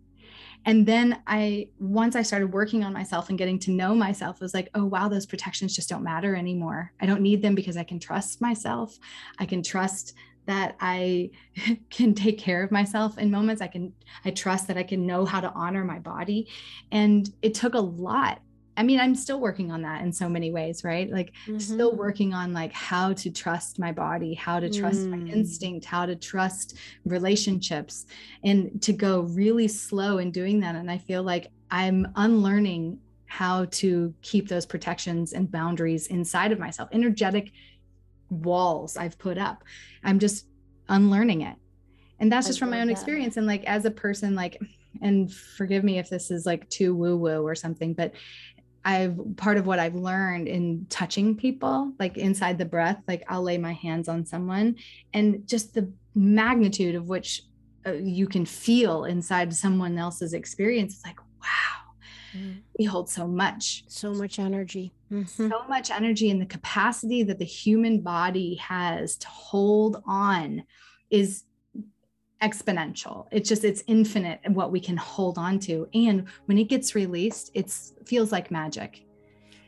And 0.66 0.86
then 0.86 1.22
i 1.26 1.68
once 1.78 2.14
i 2.14 2.22
started 2.22 2.52
working 2.52 2.84
on 2.84 2.92
myself 2.92 3.30
and 3.30 3.38
getting 3.38 3.58
to 3.60 3.70
know 3.70 3.94
myself 3.94 4.40
was 4.40 4.52
like 4.52 4.68
oh 4.74 4.84
wow 4.84 5.08
those 5.08 5.24
protections 5.24 5.74
just 5.74 5.88
don't 5.88 6.04
matter 6.04 6.36
anymore. 6.36 6.92
I 7.00 7.06
don't 7.06 7.22
need 7.22 7.42
them 7.42 7.54
because 7.54 7.76
i 7.76 7.82
can 7.82 7.98
trust 7.98 8.40
myself. 8.40 8.98
I 9.38 9.46
can 9.46 9.62
trust 9.62 10.14
that 10.46 10.76
I 10.80 11.30
can 11.90 12.14
take 12.14 12.38
care 12.38 12.62
of 12.62 12.70
myself 12.70 13.18
in 13.18 13.30
moments. 13.30 13.62
I 13.62 13.68
can, 13.68 13.92
I 14.24 14.30
trust 14.30 14.68
that 14.68 14.76
I 14.76 14.82
can 14.82 15.06
know 15.06 15.24
how 15.24 15.40
to 15.40 15.52
honor 15.52 15.84
my 15.84 15.98
body. 15.98 16.48
And 16.90 17.32
it 17.42 17.54
took 17.54 17.74
a 17.74 17.80
lot. 17.80 18.40
I 18.76 18.82
mean, 18.82 18.98
I'm 18.98 19.14
still 19.14 19.40
working 19.40 19.70
on 19.70 19.82
that 19.82 20.02
in 20.02 20.12
so 20.12 20.28
many 20.28 20.50
ways, 20.50 20.84
right? 20.84 21.10
Like, 21.10 21.32
mm-hmm. 21.46 21.58
still 21.58 21.94
working 21.94 22.32
on 22.32 22.54
like 22.54 22.72
how 22.72 23.12
to 23.12 23.30
trust 23.30 23.78
my 23.78 23.92
body, 23.92 24.32
how 24.32 24.58
to 24.58 24.70
trust 24.70 25.00
mm. 25.00 25.10
my 25.10 25.30
instinct, 25.30 25.84
how 25.84 26.06
to 26.06 26.16
trust 26.16 26.78
relationships, 27.04 28.06
and 28.42 28.80
to 28.80 28.94
go 28.94 29.20
really 29.22 29.68
slow 29.68 30.18
in 30.18 30.30
doing 30.30 30.60
that. 30.60 30.76
And 30.76 30.90
I 30.90 30.96
feel 30.96 31.22
like 31.22 31.48
I'm 31.70 32.06
unlearning 32.16 32.98
how 33.26 33.66
to 33.66 34.12
keep 34.22 34.48
those 34.48 34.66
protections 34.66 35.34
and 35.34 35.50
boundaries 35.50 36.06
inside 36.08 36.50
of 36.50 36.58
myself, 36.58 36.88
energetic 36.90 37.52
walls 38.30 38.96
I've 38.96 39.18
put 39.18 39.38
up. 39.38 39.64
I'm 40.02 40.18
just 40.18 40.46
unlearning 40.88 41.42
it. 41.42 41.56
And 42.18 42.30
that's 42.30 42.46
just 42.46 42.58
from 42.58 42.70
my 42.70 42.80
own 42.80 42.88
that. 42.88 42.92
experience. 42.92 43.36
And 43.36 43.46
like 43.46 43.64
as 43.64 43.84
a 43.84 43.90
person, 43.90 44.34
like, 44.34 44.60
and 45.00 45.32
forgive 45.32 45.84
me 45.84 45.98
if 45.98 46.10
this 46.10 46.30
is 46.30 46.46
like 46.46 46.68
too 46.68 46.94
woo 46.94 47.16
woo 47.16 47.46
or 47.46 47.54
something, 47.54 47.94
but 47.94 48.12
I've 48.84 49.18
part 49.36 49.56
of 49.56 49.66
what 49.66 49.78
I've 49.78 49.94
learned 49.94 50.48
in 50.48 50.86
touching 50.88 51.36
people, 51.36 51.92
like 51.98 52.16
inside 52.16 52.58
the 52.58 52.64
breath, 52.64 52.98
like 53.06 53.24
I'll 53.28 53.42
lay 53.42 53.58
my 53.58 53.72
hands 53.72 54.08
on 54.08 54.24
someone 54.24 54.76
and 55.12 55.46
just 55.46 55.74
the 55.74 55.92
magnitude 56.14 56.94
of 56.94 57.08
which 57.08 57.42
uh, 57.86 57.92
you 57.92 58.26
can 58.26 58.44
feel 58.44 59.04
inside 59.04 59.54
someone 59.54 59.96
else's 59.98 60.32
experience. 60.32 60.94
It's 60.94 61.06
like, 61.06 61.20
wow, 61.20 62.38
mm. 62.38 62.60
we 62.78 62.84
hold 62.84 63.08
so 63.10 63.26
much, 63.26 63.84
so 63.88 64.12
much 64.12 64.38
energy 64.38 64.92
mm-hmm. 65.10 65.48
so 65.48 65.64
much 65.68 65.90
energy 65.90 66.30
and 66.30 66.40
the 66.40 66.46
capacity 66.46 67.22
that 67.24 67.38
the 67.38 67.44
human 67.44 68.00
body 68.00 68.54
has 68.56 69.16
to 69.16 69.28
hold 69.28 70.02
on 70.06 70.64
is 71.10 71.44
exponential. 72.42 73.26
It's 73.30 73.48
just 73.48 73.64
it's 73.64 73.82
infinite 73.86 74.40
what 74.48 74.72
we 74.72 74.80
can 74.80 74.96
hold 74.96 75.36
on 75.36 75.58
to. 75.60 75.88
And 75.92 76.26
when 76.46 76.58
it 76.58 76.68
gets 76.68 76.94
released 76.94 77.50
it 77.54 77.70
feels 78.06 78.32
like 78.32 78.50
magic 78.50 79.04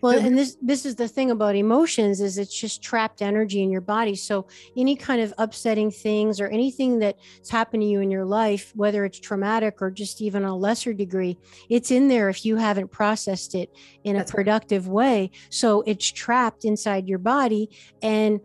well 0.03 0.19
and 0.19 0.37
this 0.37 0.59
this 0.61 0.85
is 0.85 0.97
the 0.97 1.09
thing 1.09 1.31
about 1.31 1.57
emotions 1.57 2.21
is 2.21 2.37
it's 2.37 2.55
just 2.55 2.83
trapped 2.83 3.23
energy 3.23 3.63
in 3.63 3.71
your 3.71 3.81
body. 3.81 4.15
So 4.15 4.47
any 4.77 4.97
kind 4.97 5.23
of 5.23 5.33
upsetting 5.39 5.91
things 5.91 6.41
or 6.41 6.49
anything 6.49 6.99
that's 6.99 7.49
happened 7.51 7.83
to 7.83 7.87
you 7.87 8.01
in 8.01 8.11
your 8.11 8.27
life 8.27 8.73
whether 8.75 9.05
it's 9.05 9.19
traumatic 9.19 9.81
or 9.81 9.91
just 9.91 10.21
even 10.21 10.45
a 10.45 10.55
lesser 10.55 10.93
degree 10.93 11.39
it's 11.71 11.91
in 11.91 12.09
there 12.09 12.29
if 12.29 12.45
you 12.45 12.57
haven't 12.57 12.89
processed 12.89 13.55
it 13.55 13.71
in 14.05 14.17
that's 14.17 14.31
a 14.31 14.35
productive 14.35 14.89
right. 14.89 14.95
way. 14.95 15.31
So 15.49 15.83
it's 15.87 16.11
trapped 16.11 16.65
inside 16.65 17.09
your 17.09 17.19
body. 17.19 17.71
And 18.03 18.41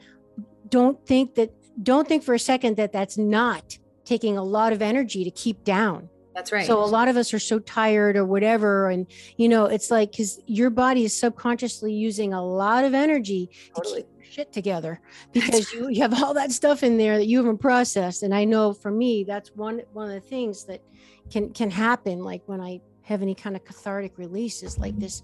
don't 0.70 1.06
think 1.06 1.36
that 1.36 1.52
don't 1.82 2.08
think 2.08 2.24
for 2.24 2.34
a 2.34 2.40
second 2.40 2.78
that 2.78 2.92
that's 2.92 3.18
not 3.18 3.78
taking 4.06 4.38
a 4.38 4.44
lot 4.44 4.74
of 4.74 4.82
energy 4.82 5.24
to 5.24 5.32
keep 5.32 5.64
down 5.64 6.10
that's 6.38 6.52
right. 6.52 6.68
So 6.68 6.84
a 6.84 6.86
lot 6.86 7.08
of 7.08 7.18
us 7.18 7.34
are 7.34 7.40
so 7.40 7.58
tired 7.58 8.16
or 8.16 8.24
whatever. 8.24 8.92
And, 8.92 9.08
you 9.38 9.50
know, 9.50 9.66
it's 9.66 9.90
like, 9.90 10.12
because 10.12 10.40
your 10.46 10.70
body 10.70 11.04
is 11.04 11.20
subconsciously 11.20 11.92
using 11.92 12.32
a 12.32 12.46
lot 12.46 12.86
of 12.86 12.94
energy 12.94 13.50
totally. 13.76 14.04
to 14.04 14.08
keep 14.08 14.32
shit 14.32 14.54
together 14.54 15.02
because 15.34 15.74
you, 15.74 15.90
you 15.90 16.00
have 16.04 16.14
all 16.22 16.36
that 16.36 16.52
stuff 16.52 16.84
in 16.84 16.96
there 16.96 17.18
that 17.18 17.26
you 17.26 17.40
haven't 17.40 17.58
processed. 17.58 18.22
And 18.22 18.36
I 18.36 18.44
know 18.46 18.72
for 18.72 18.92
me, 18.92 19.24
that's 19.24 19.50
one, 19.56 19.82
one 19.94 20.10
of 20.10 20.14
the 20.14 20.30
things 20.30 20.66
that 20.66 20.84
can, 21.32 21.52
can 21.54 21.72
happen. 21.72 22.20
Like 22.20 22.44
when 22.46 22.62
I 22.62 22.82
have 23.02 23.24
any 23.24 23.34
kind 23.34 23.56
of 23.56 23.66
cathartic 23.66 24.20
releases 24.20 24.78
like 24.78 24.96
this, 25.00 25.24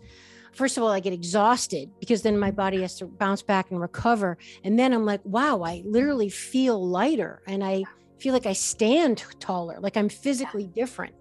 first 0.52 0.78
of 0.78 0.84
all, 0.84 0.90
I 0.90 1.00
get 1.00 1.14
exhausted 1.14 1.92
because 2.00 2.24
then 2.24 2.40
my 2.40 2.50
body 2.50 2.82
has 2.82 2.96
to 2.96 3.06
bounce 3.06 3.44
back 3.44 3.70
and 3.70 3.80
recover. 3.80 4.40
And 4.64 4.80
then 4.80 4.92
I'm 4.92 5.06
like, 5.06 5.22
wow, 5.26 5.62
I 5.62 5.84
literally 5.86 6.30
feel 6.30 6.84
lighter 6.84 7.44
and 7.46 7.64
I, 7.64 7.84
feel 8.24 8.34
like 8.34 8.46
I 8.46 8.54
stand 8.54 9.18
taller, 9.40 9.78
like 9.82 9.98
I'm 9.98 10.08
physically 10.08 10.66
different. 10.66 11.14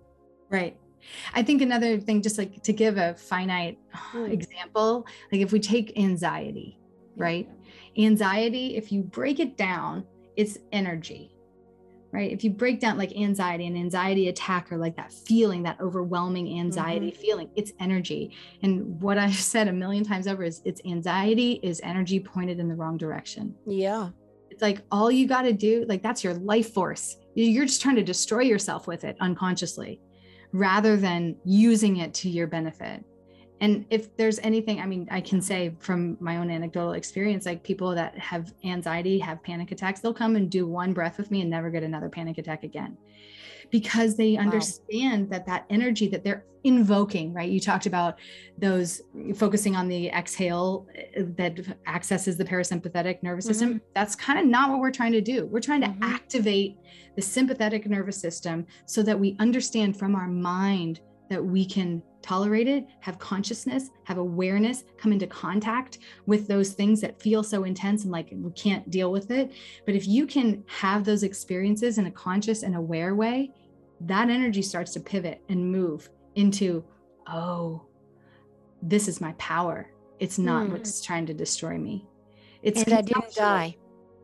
Right. 0.51 0.77
I 1.35 1.43
think 1.43 1.61
another 1.61 1.99
thing, 1.99 2.23
just 2.23 2.39
like 2.39 2.63
to 2.63 2.73
give 2.73 2.97
a 2.97 3.15
finite 3.15 3.77
mm. 4.13 4.31
example, 4.31 5.05
like 5.33 5.41
if 5.41 5.51
we 5.51 5.59
take 5.59 5.99
anxiety, 5.99 6.79
right? 7.17 7.49
Anxiety, 7.99 8.77
if 8.77 8.93
you 8.93 9.03
break 9.03 9.41
it 9.41 9.57
down, 9.57 10.05
it's 10.37 10.59
energy. 10.71 11.33
right? 12.13 12.31
If 12.31 12.45
you 12.45 12.51
break 12.51 12.79
down 12.79 12.99
like 12.99 13.17
anxiety 13.17 13.67
and 13.67 13.77
anxiety 13.77 14.29
attack 14.29 14.71
or 14.71 14.77
like 14.77 14.97
that 14.97 15.13
feeling, 15.13 15.63
that 15.63 15.81
overwhelming 15.81 16.61
anxiety 16.61 17.11
mm-hmm. 17.11 17.21
feeling, 17.21 17.51
it's 17.57 17.73
energy. 17.81 18.37
And 18.63 19.01
what 19.01 19.17
I've 19.19 19.35
said 19.35 19.67
a 19.67 19.73
million 19.73 20.05
times 20.05 20.29
over 20.29 20.45
is 20.45 20.61
it's 20.65 20.83
anxiety 20.85 21.59
is 21.63 21.81
energy 21.83 22.21
pointed 22.21 22.61
in 22.61 22.69
the 22.69 22.75
wrong 22.75 22.99
direction. 22.99 23.55
Yeah. 23.67 24.11
It's 24.53 24.61
like 24.61 24.83
all 24.93 25.11
you 25.11 25.27
got 25.27 25.43
to 25.43 25.55
do, 25.55 25.87
like 25.89 26.03
that's 26.03 26.23
your 26.23 26.35
life 26.35 26.75
force. 26.75 27.17
You're 27.35 27.65
just 27.65 27.81
trying 27.81 27.97
to 27.97 28.03
destroy 28.03 28.43
yourself 28.43 28.87
with 28.87 29.03
it 29.05 29.17
unconsciously 29.19 29.99
rather 30.53 30.99
than 30.99 31.35
using 31.47 31.97
it 31.97 32.13
to 32.13 32.29
your 32.29 32.47
benefit 32.47 33.03
and 33.63 33.87
if 33.89 34.15
there's 34.17 34.39
anything 34.41 34.81
i 34.81 34.85
mean 34.85 35.09
i 35.11 35.21
can 35.21 35.41
say 35.41 35.75
from 35.79 36.19
my 36.21 36.37
own 36.37 36.51
anecdotal 36.51 36.93
experience 36.93 37.47
like 37.47 37.63
people 37.63 37.95
that 37.95 38.19
have 38.19 38.53
anxiety 38.65 39.19
have 39.19 39.43
panic 39.43 39.73
attacks 39.73 40.01
they'll 40.01 40.13
come 40.13 40.37
and 40.37 40.51
do 40.51 40.67
one 40.67 40.93
breath 40.93 41.17
with 41.17 41.31
me 41.31 41.41
and 41.41 41.49
never 41.49 41.71
get 41.71 41.83
another 41.83 42.11
panic 42.11 42.37
attack 42.37 42.65
again 42.65 42.99
because 43.73 44.17
they 44.17 44.37
understand 44.37 45.23
wow. 45.25 45.31
that 45.31 45.47
that 45.47 45.65
energy 45.71 46.07
that 46.07 46.23
they're 46.23 46.45
invoking 46.63 47.33
right 47.33 47.51
you 47.51 47.59
talked 47.59 47.87
about 47.87 48.21
those 48.57 49.03
focusing 49.35 49.75
on 49.75 49.89
the 49.89 50.09
exhale 50.11 50.87
eh, 50.95 51.25
that 51.37 51.59
accesses 51.89 52.37
the 52.37 52.45
parasympathetic 52.45 53.21
nervous 53.25 53.45
system 53.45 53.71
mm-hmm. 53.71 53.85
that's 53.97 54.15
kind 54.15 54.39
of 54.39 54.47
not 54.47 54.71
what 54.71 54.79
we're 54.79 54.93
trying 54.93 55.11
to 55.11 55.21
do 55.21 55.47
we're 55.47 55.59
trying 55.59 55.81
to 55.81 55.89
mm-hmm. 55.89 56.05
activate 56.05 56.77
the 57.17 57.23
sympathetic 57.23 57.89
nervous 57.89 58.21
system 58.21 58.65
so 58.87 59.03
that 59.03 59.19
we 59.19 59.35
understand 59.41 59.99
from 59.99 60.15
our 60.15 60.29
mind 60.29 61.01
that 61.29 61.43
we 61.45 61.65
can 61.65 62.03
tolerate 62.21 62.69
it, 62.69 62.87
have 63.01 63.19
consciousness, 63.19 63.91
have 64.05 64.19
awareness, 64.19 64.85
come 64.97 65.13
into 65.13 65.27
contact 65.27 65.99
with 66.27 66.47
those 66.47 66.73
things 66.73 67.01
that 67.01 67.21
feel 67.21 67.43
so 67.43 67.65
intense 67.65 68.05
and 68.05 68.13
like 68.13 68.29
we 68.33 68.51
can't 68.53 68.89
deal 68.91 69.11
with 69.11 69.31
it. 69.31 69.53
But 69.85 69.95
if 69.95 70.07
you 70.07 70.27
can 70.27 70.63
have 70.67 71.05
those 71.05 71.23
experiences 71.23 71.99
in 71.99 72.07
a 72.07 72.11
conscious 72.11 72.63
and 72.63 72.77
aware 72.77 73.15
way, 73.15 73.51
that 74.07 74.31
energy 74.31 74.63
starts 74.63 74.93
to 74.93 75.01
pivot 75.01 75.43
and 75.49 75.71
move 75.71 76.09
into, 76.35 76.85
oh, 77.27 77.83
this 78.83 79.09
is 79.09 79.21
my 79.21 79.33
power. 79.33 79.91
It's 80.19 80.39
not 80.39 80.67
mm. 80.69 80.73
what's 80.73 81.01
trying 81.01 81.27
to 81.27 81.35
destroy 81.35 81.79
me. 81.79 82.07
It's 82.63 82.83
and 82.83 82.95
I 82.95 83.03
didn't 83.03 83.35
die. 83.35 83.77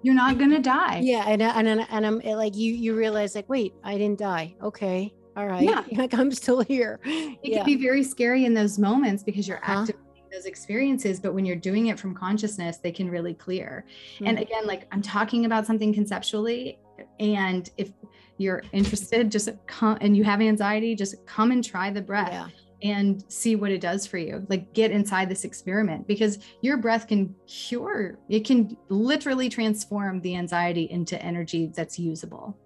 You're 0.03 0.14
not 0.14 0.39
gonna 0.39 0.62
die. 0.62 1.01
Yeah, 1.03 1.24
and 1.26 1.43
and 1.43 1.68
and 1.91 2.07
I'm 2.07 2.20
like 2.20 2.57
you. 2.57 2.72
You 2.72 2.95
realize 2.95 3.35
like, 3.35 3.49
wait, 3.49 3.74
I 3.83 3.99
didn't 3.99 4.20
die. 4.20 4.55
Okay, 4.62 5.12
all 5.39 5.47
right 5.47 5.62
yeah. 5.62 5.85
like 5.93 6.12
i'm 6.14 6.33
still 6.33 6.61
here 6.61 6.99
it 7.05 7.39
yeah. 7.43 7.59
can 7.59 7.66
be 7.66 7.76
very 7.76 8.03
scary 8.03 8.45
in 8.45 8.53
those 8.53 8.79
moments 8.79 9.22
because 9.22 9.47
you're 9.47 9.59
uh-huh. 9.59 9.83
activating 9.83 10.24
those 10.33 10.45
experiences 10.45 11.20
but 11.20 11.33
when 11.33 11.45
you're 11.45 11.57
doing 11.57 11.87
it 11.87 11.99
from 11.99 12.14
consciousness 12.14 12.79
they 12.79 12.91
can 12.91 13.09
really 13.09 13.33
clear 13.33 13.87
mm-hmm. 14.16 14.26
and 14.26 14.39
again 14.39 14.66
like 14.66 14.87
i'm 14.93 15.01
talking 15.01 15.47
about 15.47 15.64
something 15.64 15.95
conceptually 15.95 16.79
and 17.20 17.70
if 17.76 17.93
you're 18.39 18.62
interested 18.72 19.30
just 19.30 19.51
come 19.66 19.99
and 20.01 20.16
you 20.16 20.24
have 20.24 20.41
anxiety 20.41 20.95
just 20.95 21.14
come 21.26 21.51
and 21.51 21.64
try 21.64 21.91
the 21.91 22.01
breath 22.01 22.32
yeah. 22.32 22.49
and 22.82 23.24
see 23.28 23.57
what 23.57 23.70
it 23.70 23.80
does 23.80 24.07
for 24.07 24.18
you 24.18 24.47
like 24.49 24.72
get 24.72 24.91
inside 24.91 25.28
this 25.28 25.45
experiment 25.45 26.07
because 26.07 26.39
your 26.62 26.76
breath 26.76 27.07
can 27.07 27.34
cure 27.47 28.18
it 28.28 28.45
can 28.45 28.76
literally 28.89 29.49
transform 29.49 30.20
the 30.20 30.36
anxiety 30.36 30.89
into 30.91 31.20
energy 31.22 31.70
that's 31.74 31.99
usable 31.99 32.57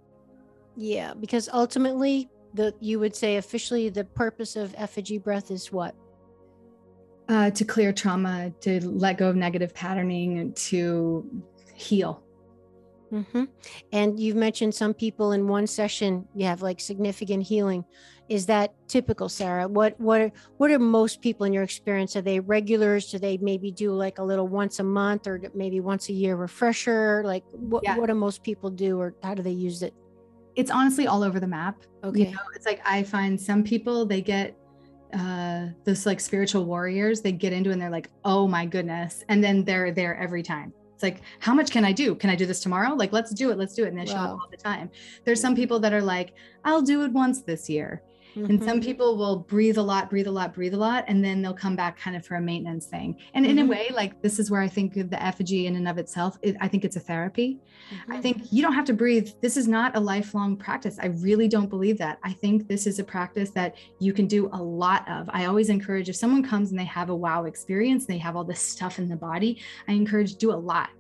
yeah 0.77 1.13
because 1.15 1.49
ultimately 1.53 2.29
the 2.55 2.75
you 2.81 2.99
would 2.99 3.15
say 3.15 3.37
officially 3.37 3.89
the 3.89 4.05
purpose 4.05 4.57
of 4.57 4.75
effigy 4.77 5.19
breath 5.19 5.51
is 5.51 5.73
what? 5.73 5.95
Uh, 7.29 7.51
to 7.51 7.65
clear 7.65 7.93
trauma, 7.93 8.53
to 8.61 8.81
let 8.87 9.17
go 9.17 9.29
of 9.29 9.37
negative 9.37 9.73
patterning, 9.73 10.53
to 10.55 11.45
heal. 11.75 12.23
Mm-hmm. 13.13 13.45
And 13.93 14.19
you've 14.19 14.37
mentioned 14.37 14.75
some 14.75 14.95
people 14.95 15.33
in 15.33 15.47
one 15.47 15.67
session 15.67 16.27
you 16.35 16.47
have 16.47 16.63
like 16.63 16.81
significant 16.81 17.43
healing. 17.43 17.85
Is 18.29 18.47
that 18.47 18.73
typical, 18.89 19.29
Sarah? 19.29 19.69
What 19.69 20.01
what 20.01 20.21
are, 20.21 20.33
what 20.57 20.71
are 20.71 20.79
most 20.79 21.21
people 21.21 21.45
in 21.45 21.53
your 21.53 21.65
experience? 21.65 22.17
Are 22.17 22.23
they 22.23 22.41
regulars? 22.41 23.11
Do 23.11 23.19
they 23.19 23.37
maybe 23.37 23.71
do 23.71 23.93
like 23.93 24.19
a 24.19 24.25
little 24.25 24.49
once 24.49 24.79
a 24.79 24.85
month 24.85 25.27
or 25.27 25.43
maybe 25.55 25.81
once 25.81 26.09
a 26.09 26.13
year 26.13 26.37
refresher? 26.37 27.23
Like 27.25 27.45
what 27.53 27.85
yeah. 27.85 27.99
what 27.99 28.07
do 28.07 28.15
most 28.15 28.43
people 28.43 28.71
do, 28.71 28.99
or 28.99 29.15
how 29.23 29.35
do 29.35 29.43
they 29.43 29.51
use 29.51 29.83
it? 29.83 29.93
it's 30.57 30.71
honestly 30.71 31.07
all 31.07 31.23
over 31.23 31.41
the 31.41 31.47
map. 31.47 31.83
Okay. 32.05 32.27
You 32.27 32.31
know, 32.33 32.41
it's 32.55 32.67
like 32.67 32.81
I 32.85 33.03
find 33.03 33.41
some 33.41 33.63
people 33.63 34.05
they 34.07 34.21
get 34.21 34.57
uh 35.15 35.67
this 35.85 36.07
like 36.07 36.21
spiritual 36.21 36.65
warriors 36.65 37.21
they 37.21 37.33
get 37.33 37.53
into 37.53 37.71
and 37.71 37.81
they're 37.81 37.91
like, 37.91 38.11
oh 38.25 38.47
my 38.49 38.67
goodness. 38.67 39.25
And 39.29 39.43
then 39.43 39.65
they're 39.65 39.93
there 39.93 40.17
every 40.17 40.43
time. 40.43 40.73
It's 41.03 41.19
like, 41.19 41.23
how 41.41 41.53
much 41.53 41.73
can 41.73 41.85
I 41.85 41.91
do? 41.91 42.15
Can 42.15 42.31
I 42.31 42.37
do 42.37 42.47
this 42.47 42.61
tomorrow? 42.61 42.95
Like, 42.95 43.13
let's 43.13 43.35
do 43.35 43.51
it. 43.51 43.59
Let's 43.59 43.75
do 43.75 43.85
it. 43.85 43.89
And 43.89 43.99
they 43.99 44.05
wow. 44.13 44.13
show 44.13 44.19
up 44.19 44.41
all 44.41 44.49
the 44.51 44.57
time. 44.57 44.89
There's 45.25 45.41
some 45.41 45.57
people 45.57 45.81
that 45.81 45.93
are 45.93 46.01
like, 46.01 46.35
I'll 46.65 46.83
do 46.83 47.03
it 47.03 47.13
once 47.13 47.43
this 47.43 47.69
year. 47.69 48.03
Mm-hmm. 48.35 48.51
And 48.51 48.63
some 48.63 48.79
mm-hmm. 48.79 48.87
people 48.87 49.17
will 49.17 49.37
breathe 49.37 49.79
a 49.79 49.83
lot, 49.83 50.11
breathe 50.11 50.27
a 50.27 50.31
lot, 50.31 50.55
breathe 50.55 50.75
a 50.75 50.79
lot, 50.79 51.05
and 51.09 51.25
then 51.25 51.43
they'll 51.43 51.55
come 51.55 51.77
back 51.77 51.99
kind 51.99 52.17
of 52.17 52.25
for 52.25 52.37
a 52.37 52.41
maintenance 52.41 52.87
thing. 52.87 53.17
And 53.35 53.45
mm-hmm. 53.45 53.51
in 53.51 53.59
a 53.59 53.63
mm-hmm. 53.63 53.71
way, 53.71 53.91
like 53.93 54.21
this 54.23 54.39
is 54.39 54.51
where 54.51 54.61
I 54.61 54.69
think 54.69 54.97
of 54.97 55.11
the 55.11 55.23
effigy 55.23 55.67
in 55.67 55.77
and 55.77 55.89
of 55.89 55.99
itself, 55.99 56.39
it, 56.43 56.57
I 56.61 56.69
think 56.69 56.85
it's 56.85 56.97
a 56.97 57.01
therapy. 57.01 57.59
Mm-hmm. 57.93 58.13
I 58.13 58.21
think 58.21 58.53
you 58.53 58.63
don't 58.63 58.75
have 58.75 58.85
to 58.87 58.95
breathe. 58.95 59.31
This 59.41 59.57
is 59.57 59.69
not 59.69 59.97
a 59.97 60.01
lifelong 60.01 60.57
practice. 60.57 60.99
I 61.01 61.07
really 61.07 61.49
don't 61.49 61.69
believe 61.69 61.99
that. 61.99 62.19
I 62.23 62.33
think 62.33 62.69
this 62.69 62.87
is 62.87 62.99
a 62.99 63.05
practice 63.05 63.51
that 63.51 63.77
you 63.99 64.13
can 64.13 64.27
do 64.27 64.49
a 64.53 64.63
lot 64.63 65.09
of. 65.11 65.29
I 65.33 65.47
always 65.47 65.69
encourage 65.69 66.09
if 66.09 66.17
someone 66.17 66.43
comes 66.43 66.71
and 66.71 66.79
they 66.79 66.85
have 66.85 67.11
a 67.11 67.17
wow 67.17 67.45
experience, 67.45 68.07
they 68.07 68.19
have 68.19 68.37
all 68.37 68.45
this 68.45 68.61
stuff 68.61 68.99
in 68.99 69.09
the 69.09 69.17
body, 69.17 69.61
I 69.89 69.93
encourage 69.93 70.37
do 70.37 70.53
a 70.53 70.55
lot 70.55 70.91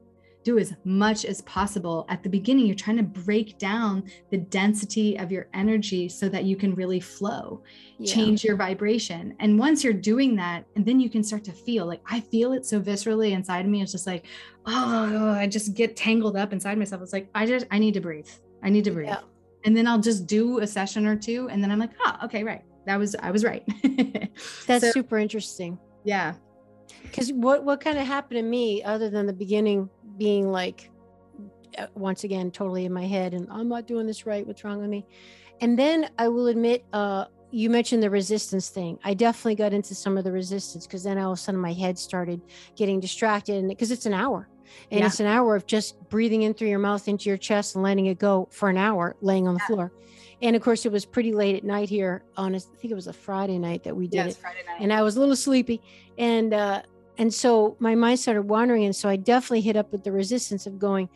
do 0.45 0.59
as 0.59 0.75
much 0.85 1.25
as 1.25 1.43
possible. 1.43 2.07
At 2.09 2.23
the 2.23 2.29
beginning, 2.29 2.67
you're 2.67 2.75
trying 2.75 2.97
to 2.97 3.03
break 3.03 3.59
down 3.59 4.05
the 4.31 4.39
density 4.39 5.19
of 5.19 5.31
your 5.31 5.49
energy 5.55 6.09
so 6.09 6.29
that 6.29 6.45
you 6.45 6.57
can 6.57 6.75
really 6.75 7.01
flow, 7.01 7.63
yeah. 7.99 8.13
change 8.13 8.45
your 8.45 8.57
vibration. 8.57 9.35
And 9.41 9.59
once 9.59 9.85
you're 9.85 9.93
doing 9.93 10.37
that, 10.37 10.65
and 10.77 10.85
then 10.85 11.01
you 11.01 11.09
can 11.11 11.23
start 11.23 11.45
to 11.45 11.53
feel 11.53 11.87
like 11.87 12.01
I 12.07 12.21
feel 12.21 12.53
it 12.53 12.67
so 12.67 12.81
viscerally 12.81 13.33
inside 13.33 13.65
of 13.65 13.71
me. 13.71 13.83
It's 13.83 13.93
just 13.93 14.07
like, 14.07 14.27
oh, 14.67 15.31
I 15.31 15.47
just 15.47 15.75
get 15.75 15.97
tangled 15.97 16.37
up 16.37 16.53
inside 16.53 16.79
myself. 16.79 17.03
It's 17.03 17.13
like, 17.13 17.29
I 17.35 17.47
just, 17.47 17.67
I 17.71 17.79
need 17.79 17.95
to 17.95 18.01
breathe. 18.01 18.29
I 18.63 18.71
need 18.71 18.85
to 18.85 18.91
breathe. 18.91 19.09
Yeah. 19.09 19.21
And 19.65 19.77
then 19.77 19.87
I'll 19.87 20.01
just 20.01 20.27
do 20.27 20.59
a 20.59 20.67
session 20.67 21.07
or 21.07 21.17
two. 21.17 21.49
And 21.49 21.63
then 21.63 21.71
I'm 21.71 21.79
like, 21.79 21.93
oh, 22.05 22.17
okay, 22.25 22.43
right. 22.43 22.63
That 22.87 22.99
was, 22.99 23.15
I 23.21 23.31
was 23.31 23.45
right. 23.45 23.65
That's 24.67 24.85
so, 24.85 24.91
super 24.91 25.19
interesting. 25.19 25.79
Yeah. 26.05 26.35
Because 27.03 27.33
what, 27.33 27.65
what 27.65 27.81
kind 27.81 27.99
of 27.99 28.07
happened 28.07 28.39
to 28.39 28.43
me 28.43 28.83
other 28.83 29.09
than 29.09 29.27
the 29.27 29.33
beginning 29.33 29.89
being 30.23 30.53
like 30.53 30.89
uh, 31.79 31.87
once 31.95 32.23
again 32.23 32.51
totally 32.51 32.85
in 32.85 32.93
my 32.93 33.07
head 33.07 33.35
and 33.35 33.49
i'm 33.51 33.69
not 33.69 33.89
doing 33.89 34.07
this 34.07 34.25
right 34.25 34.47
what's 34.47 34.63
wrong 34.63 34.79
with 34.81 34.91
me? 34.91 35.05
And 35.61 35.77
then 35.77 36.11
i 36.17 36.29
will 36.29 36.47
admit 36.47 36.85
uh 36.93 37.25
you 37.53 37.69
mentioned 37.69 38.03
the 38.03 38.09
resistance 38.09 38.71
thing. 38.71 38.99
I 39.05 39.13
definitely 39.13 39.57
got 39.57 39.75
into 39.75 39.95
some 39.95 40.17
of 40.17 40.25
the 40.25 40.33
resistance 40.33 40.87
because 40.87 41.05
then 41.05 41.19
all 41.19 41.33
of 41.33 41.39
a 41.39 41.41
sudden 41.41 41.61
my 41.61 41.75
head 41.75 41.99
started 41.99 42.41
getting 42.77 42.99
distracted 42.99 43.57
and 43.57 43.69
because 43.69 43.91
it's 43.91 44.07
an 44.07 44.15
hour. 44.15 44.49
And 44.91 45.01
yeah. 45.01 45.07
it's 45.07 45.21
an 45.21 45.27
hour 45.27 45.55
of 45.55 45.67
just 45.67 46.03
breathing 46.09 46.43
in 46.43 46.55
through 46.55 46.69
your 46.69 46.79
mouth 46.79 47.07
into 47.09 47.29
your 47.29 47.37
chest 47.37 47.75
and 47.75 47.85
letting 47.85 48.07
it 48.07 48.19
go 48.19 48.49
for 48.51 48.71
an 48.71 48.79
hour 48.79 49.17
laying 49.21 49.47
on 49.47 49.53
the 49.53 49.61
yeah. 49.65 49.67
floor. 49.67 49.93
And 50.41 50.57
of 50.57 50.63
course 50.63 50.87
it 50.87 50.93
was 50.93 51.05
pretty 51.05 51.33
late 51.33 51.55
at 51.55 51.63
night 51.63 51.91
here 51.91 52.25
on 52.39 52.55
a, 52.55 52.57
I 52.57 52.77
think 52.81 52.91
it 52.91 52.95
was 52.95 53.07
a 53.07 53.13
Friday 53.13 53.59
night 53.59 53.85
that 53.85 53.95
we 53.95 54.09
did 54.09 54.29
it, 54.29 54.39
and 54.81 54.91
I 54.93 55.03
was 55.03 55.17
a 55.17 55.21
little 55.21 55.37
sleepy. 55.37 55.81
And 56.17 56.55
uh, 56.55 56.83
and 57.19 57.33
so 57.33 57.77
my 57.79 57.95
mind 57.95 58.19
started 58.19 58.43
wandering 58.43 58.85
and 58.85 58.97
so 58.97 59.09
i 59.09 59.17
definitely 59.17 59.61
hit 59.61 59.77
up 59.77 59.93
with 59.93 60.05
the 60.05 60.13
resistance 60.13 60.67
of 60.67 60.79
going 60.79 61.09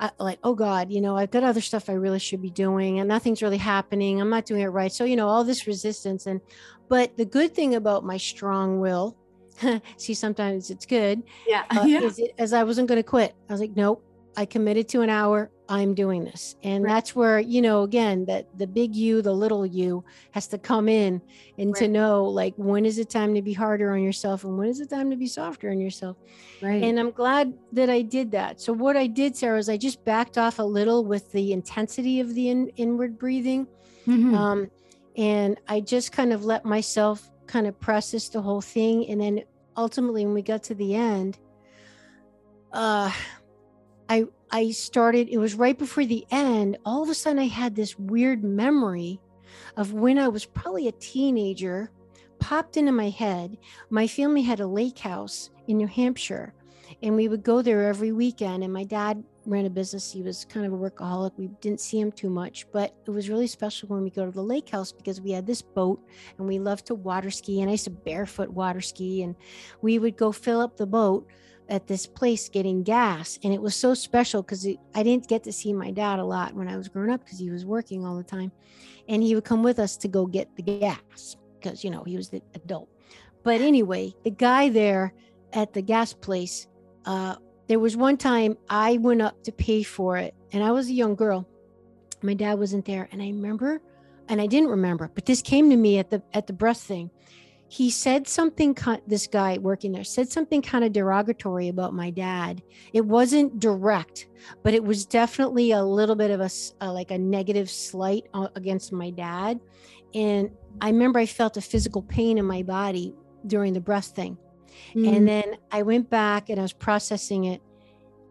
uh, 0.00 0.10
like 0.18 0.38
oh 0.42 0.54
god 0.54 0.90
you 0.90 1.00
know 1.00 1.16
i've 1.16 1.30
got 1.30 1.42
other 1.42 1.60
stuff 1.60 1.88
i 1.88 1.92
really 1.92 2.18
should 2.18 2.42
be 2.42 2.50
doing 2.50 2.98
and 2.98 3.08
nothing's 3.08 3.42
really 3.42 3.58
happening. 3.58 4.20
I'm 4.20 4.30
not 4.30 4.46
doing 4.46 4.62
it 4.62 4.66
right. 4.66 4.92
So 4.92 5.04
you 5.04 5.16
know 5.16 5.28
all 5.28 5.44
this 5.44 5.66
resistance 5.66 6.26
and 6.26 6.40
but 6.88 7.16
the 7.16 7.24
good 7.24 7.54
thing 7.54 7.74
about 7.74 8.04
my 8.04 8.16
strong 8.16 8.80
will 8.80 9.16
see 9.96 10.14
sometimes 10.14 10.70
it's 10.70 10.86
good 10.86 11.22
yeah, 11.46 11.64
uh, 11.70 11.84
yeah. 11.86 12.02
Is 12.02 12.18
it, 12.18 12.32
as 12.38 12.52
i 12.52 12.64
wasn't 12.64 12.88
going 12.88 12.98
to 12.98 13.08
quit. 13.08 13.34
I 13.48 13.52
was 13.52 13.60
like 13.60 13.76
nope 13.76 14.04
i 14.36 14.44
committed 14.44 14.88
to 14.88 15.02
an 15.02 15.10
hour 15.10 15.50
I'm 15.68 15.94
doing 15.94 16.24
this. 16.24 16.56
And 16.62 16.84
right. 16.84 16.92
that's 16.92 17.14
where, 17.14 17.40
you 17.40 17.62
know, 17.62 17.82
again, 17.82 18.24
that 18.26 18.46
the 18.58 18.66
big 18.66 18.94
you, 18.94 19.22
the 19.22 19.32
little 19.32 19.64
you 19.64 20.04
has 20.32 20.46
to 20.48 20.58
come 20.58 20.88
in 20.88 21.22
and 21.56 21.72
right. 21.72 21.76
to 21.76 21.88
know 21.88 22.24
like 22.24 22.54
when 22.56 22.84
is 22.84 22.98
it 22.98 23.08
time 23.08 23.34
to 23.34 23.42
be 23.42 23.52
harder 23.52 23.92
on 23.92 24.02
yourself 24.02 24.44
and 24.44 24.58
when 24.58 24.68
is 24.68 24.80
it 24.80 24.90
time 24.90 25.10
to 25.10 25.16
be 25.16 25.26
softer 25.26 25.70
on 25.70 25.80
yourself. 25.80 26.16
Right. 26.60 26.82
And 26.82 26.98
I'm 26.98 27.10
glad 27.10 27.54
that 27.72 27.88
I 27.88 28.02
did 28.02 28.30
that. 28.32 28.60
So 28.60 28.72
what 28.72 28.96
I 28.96 29.06
did, 29.06 29.36
Sarah, 29.36 29.58
is 29.58 29.68
I 29.68 29.76
just 29.76 30.04
backed 30.04 30.36
off 30.36 30.58
a 30.58 30.64
little 30.64 31.04
with 31.04 31.30
the 31.32 31.52
intensity 31.52 32.20
of 32.20 32.34
the 32.34 32.50
in, 32.50 32.68
inward 32.70 33.18
breathing. 33.18 33.66
Mm-hmm. 34.06 34.34
Um, 34.34 34.70
and 35.16 35.58
I 35.68 35.80
just 35.80 36.12
kind 36.12 36.32
of 36.32 36.44
let 36.44 36.64
myself 36.64 37.30
kind 37.46 37.66
of 37.66 37.78
process 37.80 38.28
the 38.28 38.42
whole 38.42 38.60
thing. 38.60 39.08
And 39.08 39.20
then 39.20 39.44
ultimately 39.76 40.24
when 40.24 40.34
we 40.34 40.42
got 40.42 40.62
to 40.64 40.74
the 40.74 40.94
end, 40.94 41.38
uh 42.72 43.12
I 44.08 44.26
I 44.54 44.70
started, 44.70 45.30
it 45.30 45.38
was 45.38 45.54
right 45.54 45.78
before 45.78 46.04
the 46.04 46.26
end. 46.30 46.76
All 46.84 47.02
of 47.02 47.08
a 47.08 47.14
sudden, 47.14 47.38
I 47.38 47.46
had 47.46 47.74
this 47.74 47.98
weird 47.98 48.44
memory 48.44 49.18
of 49.78 49.94
when 49.94 50.18
I 50.18 50.28
was 50.28 50.44
probably 50.44 50.88
a 50.88 50.92
teenager, 50.92 51.90
popped 52.38 52.76
into 52.76 52.92
my 52.92 53.08
head. 53.08 53.56
My 53.88 54.06
family 54.06 54.42
had 54.42 54.60
a 54.60 54.66
lake 54.66 54.98
house 54.98 55.48
in 55.68 55.78
New 55.78 55.86
Hampshire, 55.86 56.52
and 57.02 57.16
we 57.16 57.28
would 57.28 57.42
go 57.42 57.62
there 57.62 57.84
every 57.84 58.12
weekend. 58.12 58.62
And 58.62 58.72
my 58.72 58.84
dad 58.84 59.24
ran 59.46 59.64
a 59.64 59.70
business. 59.70 60.12
He 60.12 60.22
was 60.22 60.44
kind 60.44 60.66
of 60.66 60.74
a 60.74 60.76
workaholic. 60.76 61.32
We 61.38 61.48
didn't 61.62 61.80
see 61.80 61.98
him 61.98 62.12
too 62.12 62.28
much, 62.28 62.66
but 62.72 62.94
it 63.06 63.10
was 63.10 63.30
really 63.30 63.46
special 63.46 63.88
when 63.88 64.02
we 64.02 64.10
go 64.10 64.26
to 64.26 64.30
the 64.30 64.42
lake 64.42 64.68
house 64.68 64.92
because 64.92 65.20
we 65.20 65.30
had 65.30 65.46
this 65.46 65.62
boat 65.62 65.98
and 66.36 66.46
we 66.46 66.58
loved 66.58 66.86
to 66.86 66.94
water 66.94 67.30
ski. 67.30 67.62
And 67.62 67.70
I 67.70 67.72
used 67.72 67.84
to 67.84 67.90
barefoot 67.90 68.50
water 68.50 68.82
ski, 68.82 69.22
and 69.22 69.34
we 69.80 69.98
would 69.98 70.18
go 70.18 70.30
fill 70.30 70.60
up 70.60 70.76
the 70.76 70.86
boat 70.86 71.26
at 71.68 71.86
this 71.86 72.06
place 72.06 72.48
getting 72.48 72.82
gas. 72.82 73.38
And 73.42 73.52
it 73.52 73.60
was 73.60 73.74
so 73.74 73.94
special 73.94 74.42
because 74.42 74.66
I 74.94 75.02
didn't 75.02 75.28
get 75.28 75.42
to 75.44 75.52
see 75.52 75.72
my 75.72 75.90
dad 75.90 76.18
a 76.18 76.24
lot 76.24 76.54
when 76.54 76.68
I 76.68 76.76
was 76.76 76.88
growing 76.88 77.10
up 77.10 77.24
because 77.24 77.38
he 77.38 77.50
was 77.50 77.64
working 77.64 78.04
all 78.04 78.16
the 78.16 78.22
time. 78.22 78.52
And 79.08 79.22
he 79.22 79.34
would 79.34 79.44
come 79.44 79.62
with 79.62 79.78
us 79.78 79.96
to 79.98 80.08
go 80.08 80.26
get 80.26 80.54
the 80.56 80.62
gas 80.62 81.36
because, 81.58 81.84
you 81.84 81.90
know, 81.90 82.02
he 82.04 82.16
was 82.16 82.28
the 82.28 82.42
adult. 82.54 82.88
But 83.42 83.60
anyway, 83.60 84.14
the 84.24 84.30
guy 84.30 84.68
there 84.68 85.12
at 85.52 85.72
the 85.72 85.82
gas 85.82 86.12
place, 86.12 86.66
uh, 87.04 87.36
there 87.68 87.78
was 87.78 87.96
one 87.96 88.16
time 88.16 88.56
I 88.68 88.98
went 88.98 89.22
up 89.22 89.42
to 89.44 89.52
pay 89.52 89.82
for 89.82 90.16
it, 90.16 90.34
and 90.52 90.62
I 90.62 90.72
was 90.72 90.88
a 90.88 90.92
young 90.92 91.14
girl. 91.14 91.48
My 92.22 92.34
dad 92.34 92.58
wasn't 92.58 92.84
there, 92.84 93.08
and 93.12 93.22
I 93.22 93.26
remember, 93.26 93.80
and 94.28 94.40
I 94.40 94.46
didn't 94.46 94.68
remember, 94.68 95.10
but 95.14 95.26
this 95.26 95.42
came 95.42 95.70
to 95.70 95.76
me 95.76 95.98
at 95.98 96.10
the 96.10 96.22
at 96.32 96.46
the 96.46 96.52
breast 96.52 96.84
thing. 96.84 97.10
He 97.72 97.90
said 97.90 98.28
something. 98.28 98.76
This 99.06 99.26
guy 99.26 99.56
working 99.56 99.92
there 99.92 100.04
said 100.04 100.30
something 100.30 100.60
kind 100.60 100.84
of 100.84 100.92
derogatory 100.92 101.68
about 101.68 101.94
my 101.94 102.10
dad. 102.10 102.60
It 102.92 103.00
wasn't 103.00 103.60
direct, 103.60 104.26
but 104.62 104.74
it 104.74 104.84
was 104.84 105.06
definitely 105.06 105.70
a 105.70 105.82
little 105.82 106.14
bit 106.14 106.30
of 106.30 106.42
a, 106.42 106.50
a 106.82 106.92
like 106.92 107.10
a 107.10 107.16
negative 107.16 107.70
slight 107.70 108.24
against 108.56 108.92
my 108.92 109.08
dad. 109.08 109.58
And 110.12 110.50
I 110.82 110.90
remember 110.90 111.18
I 111.18 111.24
felt 111.24 111.56
a 111.56 111.62
physical 111.62 112.02
pain 112.02 112.36
in 112.36 112.44
my 112.44 112.62
body 112.62 113.14
during 113.46 113.72
the 113.72 113.80
breast 113.80 114.14
thing. 114.14 114.36
Mm. 114.94 115.16
And 115.16 115.26
then 115.26 115.56
I 115.70 115.80
went 115.80 116.10
back 116.10 116.50
and 116.50 116.58
I 116.58 116.62
was 116.62 116.74
processing 116.74 117.44
it. 117.44 117.62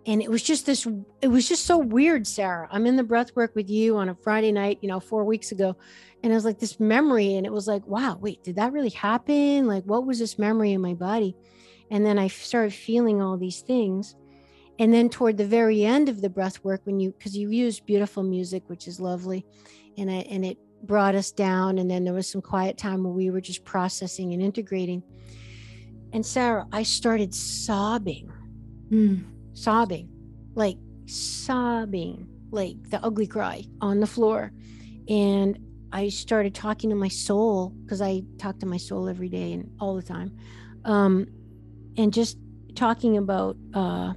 And 0.08 0.22
it 0.22 0.30
was 0.32 0.42
just 0.42 0.66
this, 0.66 0.88
it 1.22 1.28
was 1.28 1.48
just 1.48 1.66
so 1.66 1.78
weird, 1.78 2.26
Sarah. 2.26 2.68
I'm 2.72 2.88
in 2.88 2.96
the 2.96 3.04
breath 3.04 3.36
work 3.36 3.56
with 3.56 3.70
you 3.70 3.98
on 3.98 4.10
a 4.10 4.16
Friday 4.16 4.52
night, 4.52 4.80
you 4.82 4.90
know, 4.90 5.00
four 5.00 5.24
weeks 5.24 5.52
ago. 5.52 5.76
And 6.24 6.32
it 6.32 6.36
was 6.36 6.46
like 6.46 6.60
this 6.60 6.80
memory. 6.80 7.36
And 7.36 7.46
it 7.46 7.52
was 7.52 7.68
like, 7.68 7.86
wow, 7.86 8.18
wait, 8.20 8.44
did 8.44 8.56
that 8.56 8.74
really 8.74 8.90
happen? 8.90 9.68
Like, 9.68 9.84
what 9.84 10.08
was 10.08 10.18
this 10.18 10.40
memory 10.40 10.72
in 10.72 10.82
my 10.82 10.96
body? 10.96 11.36
And 11.92 12.06
then 12.06 12.18
I 12.18 12.28
started 12.28 12.74
feeling 12.74 13.22
all 13.22 13.38
these 13.38 13.62
things. 13.62 14.16
And 14.80 14.92
then 14.92 15.10
toward 15.10 15.38
the 15.38 15.46
very 15.46 15.84
end 15.86 16.10
of 16.10 16.22
the 16.22 16.30
breath 16.30 16.64
work, 16.64 16.82
when 16.86 17.00
you, 17.00 17.12
because 17.12 17.38
you 17.38 17.52
use 17.52 17.80
beautiful 17.80 18.24
music, 18.24 18.64
which 18.68 18.88
is 18.88 19.00
lovely, 19.00 19.46
and 19.98 20.10
I, 20.10 20.26
and 20.30 20.44
it 20.44 20.58
brought 20.84 21.14
us 21.14 21.32
down. 21.32 21.78
And 21.78 21.92
then 21.92 22.04
there 22.04 22.14
was 22.14 22.28
some 22.28 22.42
quiet 22.42 22.78
time 22.78 23.04
where 23.04 23.14
we 23.14 23.30
were 23.30 23.42
just 23.42 23.64
processing 23.64 24.34
and 24.34 24.42
integrating. 24.42 25.04
And 26.14 26.26
Sarah, 26.26 26.66
I 26.72 26.82
started 26.82 27.36
sobbing, 27.36 28.32
mm. 28.90 29.24
Sobbing, 29.54 30.10
like 30.56 30.78
sobbing, 31.06 32.28
like 32.52 32.90
the 32.90 33.04
ugly 33.04 33.28
cry 33.28 33.64
on 33.82 34.00
the 34.00 34.08
floor. 34.08 34.52
And 35.08 35.60
I 35.92 36.10
started 36.10 36.56
talking 36.56 36.90
to 36.90 36.96
my 36.96 37.08
soul 37.08 37.70
because 37.84 38.02
I 38.02 38.24
talk 38.38 38.60
to 38.60 38.66
my 38.66 38.78
soul 38.78 39.10
every 39.10 39.30
day 39.30 39.54
and 39.54 39.72
all 39.80 39.96
the 39.96 40.02
time. 40.02 40.38
Um, 40.86 41.28
and 41.98 42.14
just 42.14 42.38
talking 42.76 43.18
about, 43.18 43.58
uh, 43.74 44.14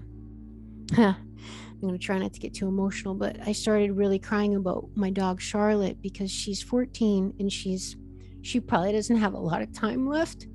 I'm 0.96 1.80
going 1.80 1.92
to 1.92 1.98
try 1.98 2.18
not 2.18 2.32
to 2.32 2.40
get 2.40 2.54
too 2.54 2.68
emotional, 2.68 3.14
but 3.14 3.36
I 3.46 3.52
started 3.52 3.92
really 3.92 4.18
crying 4.18 4.54
about 4.54 4.88
my 4.94 5.10
dog 5.10 5.40
Charlotte 5.40 6.00
because 6.00 6.30
she's 6.30 6.62
14 6.62 7.34
and 7.38 7.52
she's 7.52 7.96
she 8.42 8.60
probably 8.60 8.92
doesn't 8.92 9.16
have 9.16 9.32
a 9.32 9.38
lot 9.38 9.62
of 9.62 9.72
time 9.72 10.06
left 10.06 10.46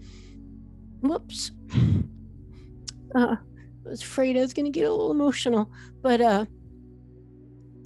whoops. 1.02 1.52
Uh, 3.16 3.36
was 3.90 4.02
afraid 4.02 4.38
I 4.38 4.42
was 4.42 4.54
going 4.54 4.66
to 4.66 4.72
get 4.72 4.88
a 4.88 4.92
little 4.92 5.12
emotional, 5.12 5.72
but 6.02 6.22
uh, 6.22 6.46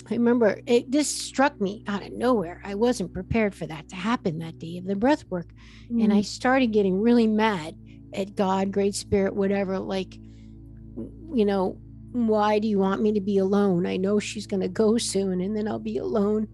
I 0.09 0.13
remember 0.13 0.59
it 0.65 0.89
just 0.89 1.19
struck 1.19 1.59
me 1.59 1.83
out 1.87 2.03
of 2.03 2.11
nowhere. 2.13 2.61
I 2.63 2.75
wasn't 2.75 3.13
prepared 3.13 3.55
for 3.55 3.65
that 3.67 3.89
to 3.89 3.95
happen 3.95 4.39
that 4.39 4.59
day 4.59 4.77
of 4.77 4.85
the 4.85 4.95
breath 4.95 5.23
work. 5.29 5.47
Mm. 5.91 6.03
And 6.03 6.13
I 6.13 6.19
mm. 6.19 6.25
started 6.25 6.67
getting 6.67 6.99
really 6.99 7.27
mad 7.27 7.75
at 8.13 8.35
God, 8.35 8.71
Great 8.71 8.95
Spirit, 8.95 9.35
whatever. 9.35 9.79
Like, 9.79 10.15
you 10.15 11.45
know, 11.45 11.77
why 12.11 12.59
do 12.59 12.67
you 12.67 12.79
want 12.79 13.01
me 13.01 13.13
to 13.13 13.21
be 13.21 13.37
alone? 13.37 13.85
I 13.85 13.97
know 13.97 14.19
she's 14.19 14.47
going 14.47 14.61
to 14.61 14.67
go 14.67 14.97
soon 14.97 15.41
and 15.41 15.55
then 15.55 15.67
I'll 15.67 15.79
be 15.79 15.97
alone. 15.97 16.47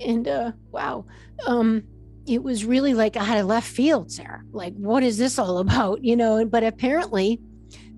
And 0.00 0.28
uh, 0.28 0.52
wow. 0.70 1.06
Um, 1.46 1.84
it 2.26 2.42
was 2.42 2.64
really 2.64 2.92
like 2.94 3.16
I 3.16 3.24
had 3.24 3.38
a 3.38 3.44
left 3.44 3.68
field, 3.68 4.12
Sarah. 4.12 4.42
Like, 4.50 4.74
what 4.74 5.02
is 5.02 5.16
this 5.18 5.38
all 5.38 5.58
about? 5.58 6.04
You 6.04 6.16
know, 6.16 6.44
but 6.44 6.64
apparently 6.64 7.40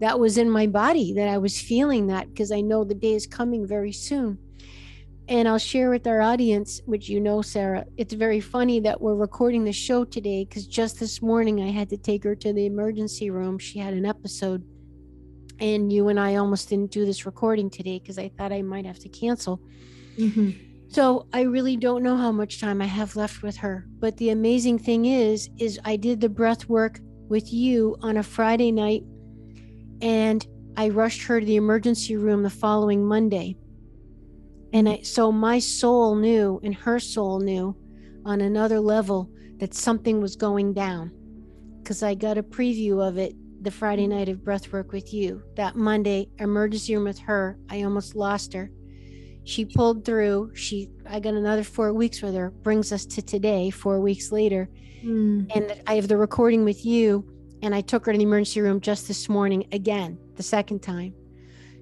that 0.01 0.19
was 0.19 0.39
in 0.39 0.51
my 0.51 0.67
body 0.67 1.13
that 1.15 1.29
I 1.29 1.39
was 1.39 1.61
feeling 1.61 2.07
that 2.09 2.29
because 2.29 2.51
I 2.51 2.61
know 2.61 2.85
the 2.85 2.95
day 2.95 3.15
is 3.15 3.27
coming 3.27 3.67
very 3.67 3.93
soon. 3.93 4.39
And 5.29 5.47
I'll 5.47 5.59
share 5.59 5.91
with 5.91 6.07
our 6.09 6.21
audience, 6.21 6.81
which 6.87 7.09
you 7.09 7.21
know, 7.21 7.41
Sarah, 7.41 7.85
it's 7.97 8.15
very 8.15 8.41
funny 8.41 8.81
that 8.81 9.01
we're 9.01 9.15
recording 9.15 9.65
the 9.65 9.73
show 9.73 10.05
today 10.05 10.45
because 10.45 10.67
just 10.67 10.99
this 10.99 11.23
morning 11.23 11.63
I 11.63 11.71
had 11.71 11.89
to 11.91 11.97
take 11.97 12.25
her 12.25 12.35
to 12.35 12.53
the 12.53 12.67
emergency 12.67 13.31
room. 13.31 13.59
She 13.59 13.79
had 13.79 13.95
an 13.95 14.05
episode. 14.05 14.65
And 15.61 15.93
you 15.93 16.09
and 16.09 16.19
I 16.19 16.37
almost 16.37 16.71
didn't 16.71 16.91
do 16.91 17.05
this 17.05 17.27
recording 17.27 17.71
today 17.71 18.01
because 18.01 18.19
I 18.19 18.31
thought 18.31 18.53
I 18.53 18.63
might 18.63 18.87
have 18.87 18.99
to 19.01 19.09
cancel. 19.09 19.61
Mm-hmm 20.17 20.69
so 20.91 21.29
I 21.33 21.43
really 21.43 21.77
don't 21.77 22.03
know 22.03 22.17
how 22.17 22.33
much 22.33 22.61
time 22.61 22.83
I 22.83 22.87
have 22.87 23.15
left 23.15 23.45
with 23.45 23.57
her. 23.59 23.87
But 24.01 24.17
the 24.17 24.31
amazing 24.31 24.81
thing 24.81 25.05
is, 25.05 25.49
is 25.57 25.79
I 25.85 25.95
did 25.95 26.21
the 26.21 26.29
breath 26.29 26.69
work 26.69 26.99
with 27.29 27.53
you 27.53 27.97
on 28.03 28.17
a 28.17 28.25
Friday 28.25 28.73
night 28.73 29.05
and 30.03 30.47
I 30.77 30.89
rushed 30.89 31.23
her 31.23 31.41
to 31.41 31.47
the 31.47 31.57
emergency 31.57 32.17
room 32.17 32.43
the 32.43 32.51
following 32.51 33.05
Monday. 33.05 33.57
And 34.73 34.89
I, 34.89 35.01
so 35.03 35.33
my 35.33 35.59
soul 35.59 36.15
knew 36.15 36.61
and 36.63 36.75
her 36.75 36.99
soul 36.99 37.41
knew 37.41 37.77
on 38.25 38.41
another 38.41 38.81
level 38.81 39.31
that 39.59 39.75
something 39.75 40.21
was 40.21 40.37
going 40.37 40.73
down 40.73 41.13
because 41.83 42.03
I 42.03 42.15
got 42.15 42.39
a 42.39 42.43
preview 42.43 43.07
of 43.07 43.19
it 43.19 43.35
the 43.63 43.71
Friday 43.71 44.07
night 44.07 44.29
of 44.29 44.39
breathwork 44.39 44.93
with 44.93 45.13
you. 45.13 45.43
That 45.57 45.77
Monday, 45.77 46.29
emergency 46.39 46.95
room 46.95 47.05
with 47.05 47.19
her, 47.19 47.59
I 47.69 47.83
almost 47.83 48.15
lost 48.15 48.53
her 48.53 48.71
she 49.45 49.65
pulled 49.65 50.05
through 50.05 50.51
she 50.55 50.89
i 51.09 51.19
got 51.19 51.35
another 51.35 51.65
four 51.65 51.93
weeks 51.93 52.23
with 52.23 52.35
her 52.35 52.51
brings 52.51 52.93
us 52.93 53.07
to 53.07 53.23
today 53.23 53.71
four 53.71 54.01
weeks 54.01 54.31
later 54.33 54.69
mm. 55.05 55.51
and 55.55 55.83
i 55.87 55.95
have 55.95 56.09
the 56.09 56.17
recording 56.17 56.65
with 56.65 56.85
you 56.85 57.27
and 57.63 57.75
i 57.75 57.81
took 57.81 58.07
her 58.07 58.13
to 58.13 58.19
the 58.19 58.25
emergency 58.25 58.61
room 58.61 58.81
just 58.81 59.09
this 59.09 59.29
morning 59.29 59.67
again 59.73 60.19
the 60.37 60.43
second 60.43 60.81
time 60.81 61.15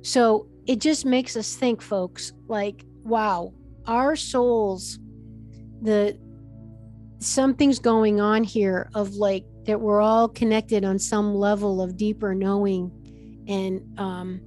so 0.03 0.47
it 0.67 0.81
just 0.81 1.05
makes 1.05 1.37
us 1.37 1.55
think 1.55 1.81
folks 1.81 2.33
like 2.47 2.85
wow 3.03 3.53
our 3.87 4.17
souls 4.17 4.99
the 5.83 6.19
something's 7.21 7.79
going 7.79 8.21
on 8.21 8.45
here 8.45 8.91
of 8.95 9.15
like 9.15 9.45
that 9.65 9.81
we're 9.81 10.01
all 10.01 10.29
connected 10.29 10.85
on 10.85 10.99
some 10.99 11.35
level 11.35 11.83
of 11.83 11.97
deeper 11.97 12.35
knowing 12.35 12.91
and 13.49 13.83
um 13.99 14.41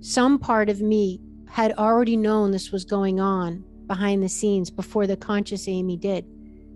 some 0.00 0.38
part 0.38 0.68
of 0.68 0.80
me 0.80 1.20
had 1.46 1.72
already 1.72 2.16
known 2.16 2.50
this 2.50 2.70
was 2.70 2.84
going 2.84 3.20
on 3.20 3.64
behind 3.86 4.22
the 4.22 4.28
scenes 4.28 4.70
before 4.70 5.06
the 5.06 5.16
conscious 5.16 5.68
Amy 5.68 5.96
did. 5.96 6.24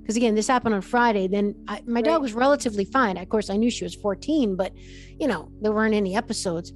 Because 0.05 0.17
again, 0.17 0.35
this 0.35 0.47
happened 0.47 0.75
on 0.75 0.83
Friday. 0.83 1.29
Then 1.29 1.55
I, 1.67 1.81
my 1.87 1.95
right. 1.95 2.05
dog 2.05 2.21
was 2.21 2.35
relatively 2.35 2.85
fine. 2.85 3.17
Of 3.17 3.27
course, 3.31 3.49
I 3.49 3.57
knew 3.57 3.71
she 3.71 3.85
was 3.85 3.95
14, 3.95 4.55
but 4.55 4.73
you 5.19 5.27
know, 5.27 5.51
there 5.63 5.73
weren't 5.73 5.95
any 5.95 6.15
episodes. 6.15 6.75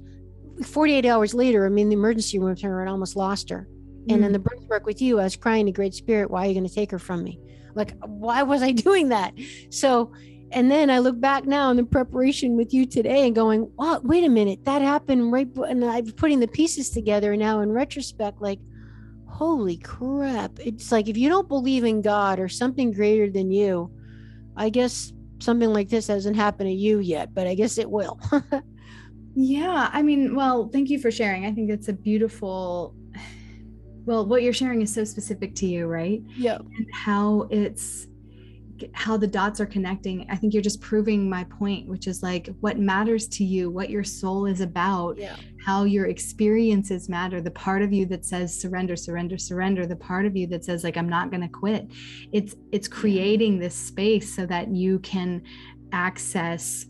48 0.65 1.05
hours 1.05 1.35
later, 1.35 1.65
I'm 1.65 1.77
in 1.77 1.89
the 1.89 1.95
emergency 1.95 2.39
room 2.39 2.49
with 2.49 2.61
her 2.61 2.81
and 2.81 2.89
almost 2.89 3.15
lost 3.15 3.51
her. 3.51 3.67
Mm. 4.07 4.13
And 4.15 4.23
then 4.23 4.31
the 4.31 4.39
breath 4.39 4.65
work 4.67 4.87
with 4.87 4.99
you, 4.99 5.19
I 5.19 5.25
was 5.25 5.35
crying 5.35 5.67
to 5.67 5.71
Great 5.71 5.93
Spirit, 5.93 6.31
why 6.31 6.45
are 6.45 6.47
you 6.47 6.53
going 6.53 6.67
to 6.67 6.73
take 6.73 6.89
her 6.89 6.99
from 6.99 7.23
me? 7.23 7.39
Like, 7.75 7.93
why 8.03 8.41
was 8.41 8.63
I 8.63 8.71
doing 8.87 9.09
that? 9.09 9.33
So 9.69 10.11
and 10.51 10.71
then 10.71 10.89
I 10.89 10.99
look 10.99 11.19
back 11.19 11.45
now 11.45 11.69
in 11.69 11.77
the 11.77 11.83
preparation 11.83 12.57
with 12.57 12.73
you 12.73 12.85
today 12.85 13.27
and 13.27 13.35
going, 13.35 13.71
wait 13.77 14.23
a 14.23 14.29
minute, 14.29 14.65
that 14.65 14.81
happened 14.81 15.31
right. 15.31 15.47
And 15.67 15.85
I'm 15.85 16.11
putting 16.13 16.39
the 16.39 16.47
pieces 16.47 16.89
together 16.89 17.35
now 17.35 17.61
in 17.61 17.71
retrospect, 17.71 18.41
like, 18.41 18.59
holy 19.39 19.77
crap. 19.77 20.59
It's 20.59 20.91
like 20.91 21.07
if 21.07 21.15
you 21.15 21.29
don't 21.29 21.47
believe 21.47 21.85
in 21.85 22.01
God 22.01 22.41
or 22.41 22.49
something 22.49 22.91
greater 22.91 23.31
than 23.31 23.51
you, 23.51 23.89
I 24.57 24.69
guess 24.69 25.13
something 25.39 25.71
like 25.71 25.87
this 25.87 26.07
hasn't 26.07 26.35
happened 26.35 26.67
to 26.67 26.73
you 26.73 26.99
yet, 26.99 27.33
but 27.33 27.47
I 27.47 27.55
guess 27.55 27.77
it 27.77 27.89
will. 27.89 28.19
yeah. 29.35 29.89
I 29.93 30.01
mean, 30.01 30.35
well, 30.35 30.67
thank 30.73 30.89
you 30.89 30.99
for 30.99 31.09
sharing. 31.09 31.45
I 31.45 31.53
think 31.53 31.69
it's 31.69 31.87
a 31.87 31.93
beautiful 31.93 32.93
well 34.05 34.25
what 34.25 34.43
you're 34.43 34.51
sharing 34.51 34.81
is 34.81 34.93
so 34.93 35.03
specific 35.03 35.53
to 35.53 35.67
you 35.67 35.85
right 35.85 36.21
yeah 36.35 36.55
and 36.55 36.87
how 36.93 37.47
it's 37.51 38.07
how 38.93 39.17
the 39.17 39.27
dots 39.27 39.59
are 39.59 39.65
connecting 39.65 40.25
i 40.29 40.35
think 40.35 40.53
you're 40.53 40.63
just 40.63 40.81
proving 40.81 41.29
my 41.29 41.43
point 41.45 41.87
which 41.87 42.07
is 42.07 42.21
like 42.23 42.49
what 42.59 42.77
matters 42.77 43.27
to 43.27 43.43
you 43.43 43.69
what 43.69 43.89
your 43.89 44.03
soul 44.03 44.45
is 44.45 44.61
about 44.61 45.17
yeah. 45.17 45.35
how 45.65 45.83
your 45.83 46.07
experiences 46.07 47.09
matter 47.09 47.41
the 47.41 47.51
part 47.51 47.81
of 47.81 47.91
you 47.91 48.05
that 48.05 48.25
says 48.25 48.59
surrender 48.59 48.95
surrender 48.95 49.37
surrender 49.37 49.85
the 49.85 49.95
part 49.95 50.25
of 50.25 50.35
you 50.35 50.47
that 50.47 50.63
says 50.63 50.83
like 50.83 50.97
i'm 50.97 51.09
not 51.09 51.29
going 51.29 51.41
to 51.41 51.47
quit 51.47 51.87
it's 52.31 52.55
it's 52.71 52.87
creating 52.87 53.59
this 53.59 53.75
space 53.75 54.35
so 54.35 54.45
that 54.45 54.69
you 54.69 54.99
can 54.99 55.41
access 55.91 56.85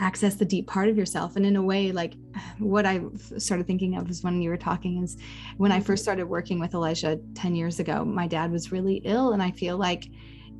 access 0.00 0.34
the 0.34 0.44
deep 0.44 0.66
part 0.66 0.88
of 0.88 0.96
yourself 0.96 1.36
and 1.36 1.44
in 1.44 1.56
a 1.56 1.62
way 1.62 1.92
like 1.92 2.14
what 2.58 2.86
i 2.86 3.00
started 3.38 3.66
thinking 3.66 3.96
of 3.96 4.08
is 4.10 4.24
when 4.24 4.40
you 4.40 4.50
were 4.50 4.56
talking 4.56 5.02
is 5.02 5.16
when 5.58 5.70
i 5.70 5.76
mm-hmm. 5.76 5.84
first 5.84 6.02
started 6.02 6.24
working 6.26 6.58
with 6.58 6.74
elijah 6.74 7.18
10 7.34 7.54
years 7.54 7.78
ago 7.78 8.04
my 8.04 8.26
dad 8.26 8.50
was 8.50 8.72
really 8.72 8.96
ill 9.04 9.32
and 9.32 9.42
i 9.42 9.50
feel 9.50 9.76
like 9.76 10.06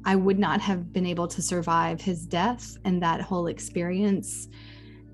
i 0.04 0.16
would 0.16 0.38
not 0.38 0.60
have 0.60 0.92
been 0.92 1.06
able 1.06 1.28
to 1.28 1.42
survive 1.42 2.00
his 2.00 2.26
death 2.26 2.76
and 2.84 3.02
that 3.02 3.20
whole 3.20 3.46
experience 3.46 4.48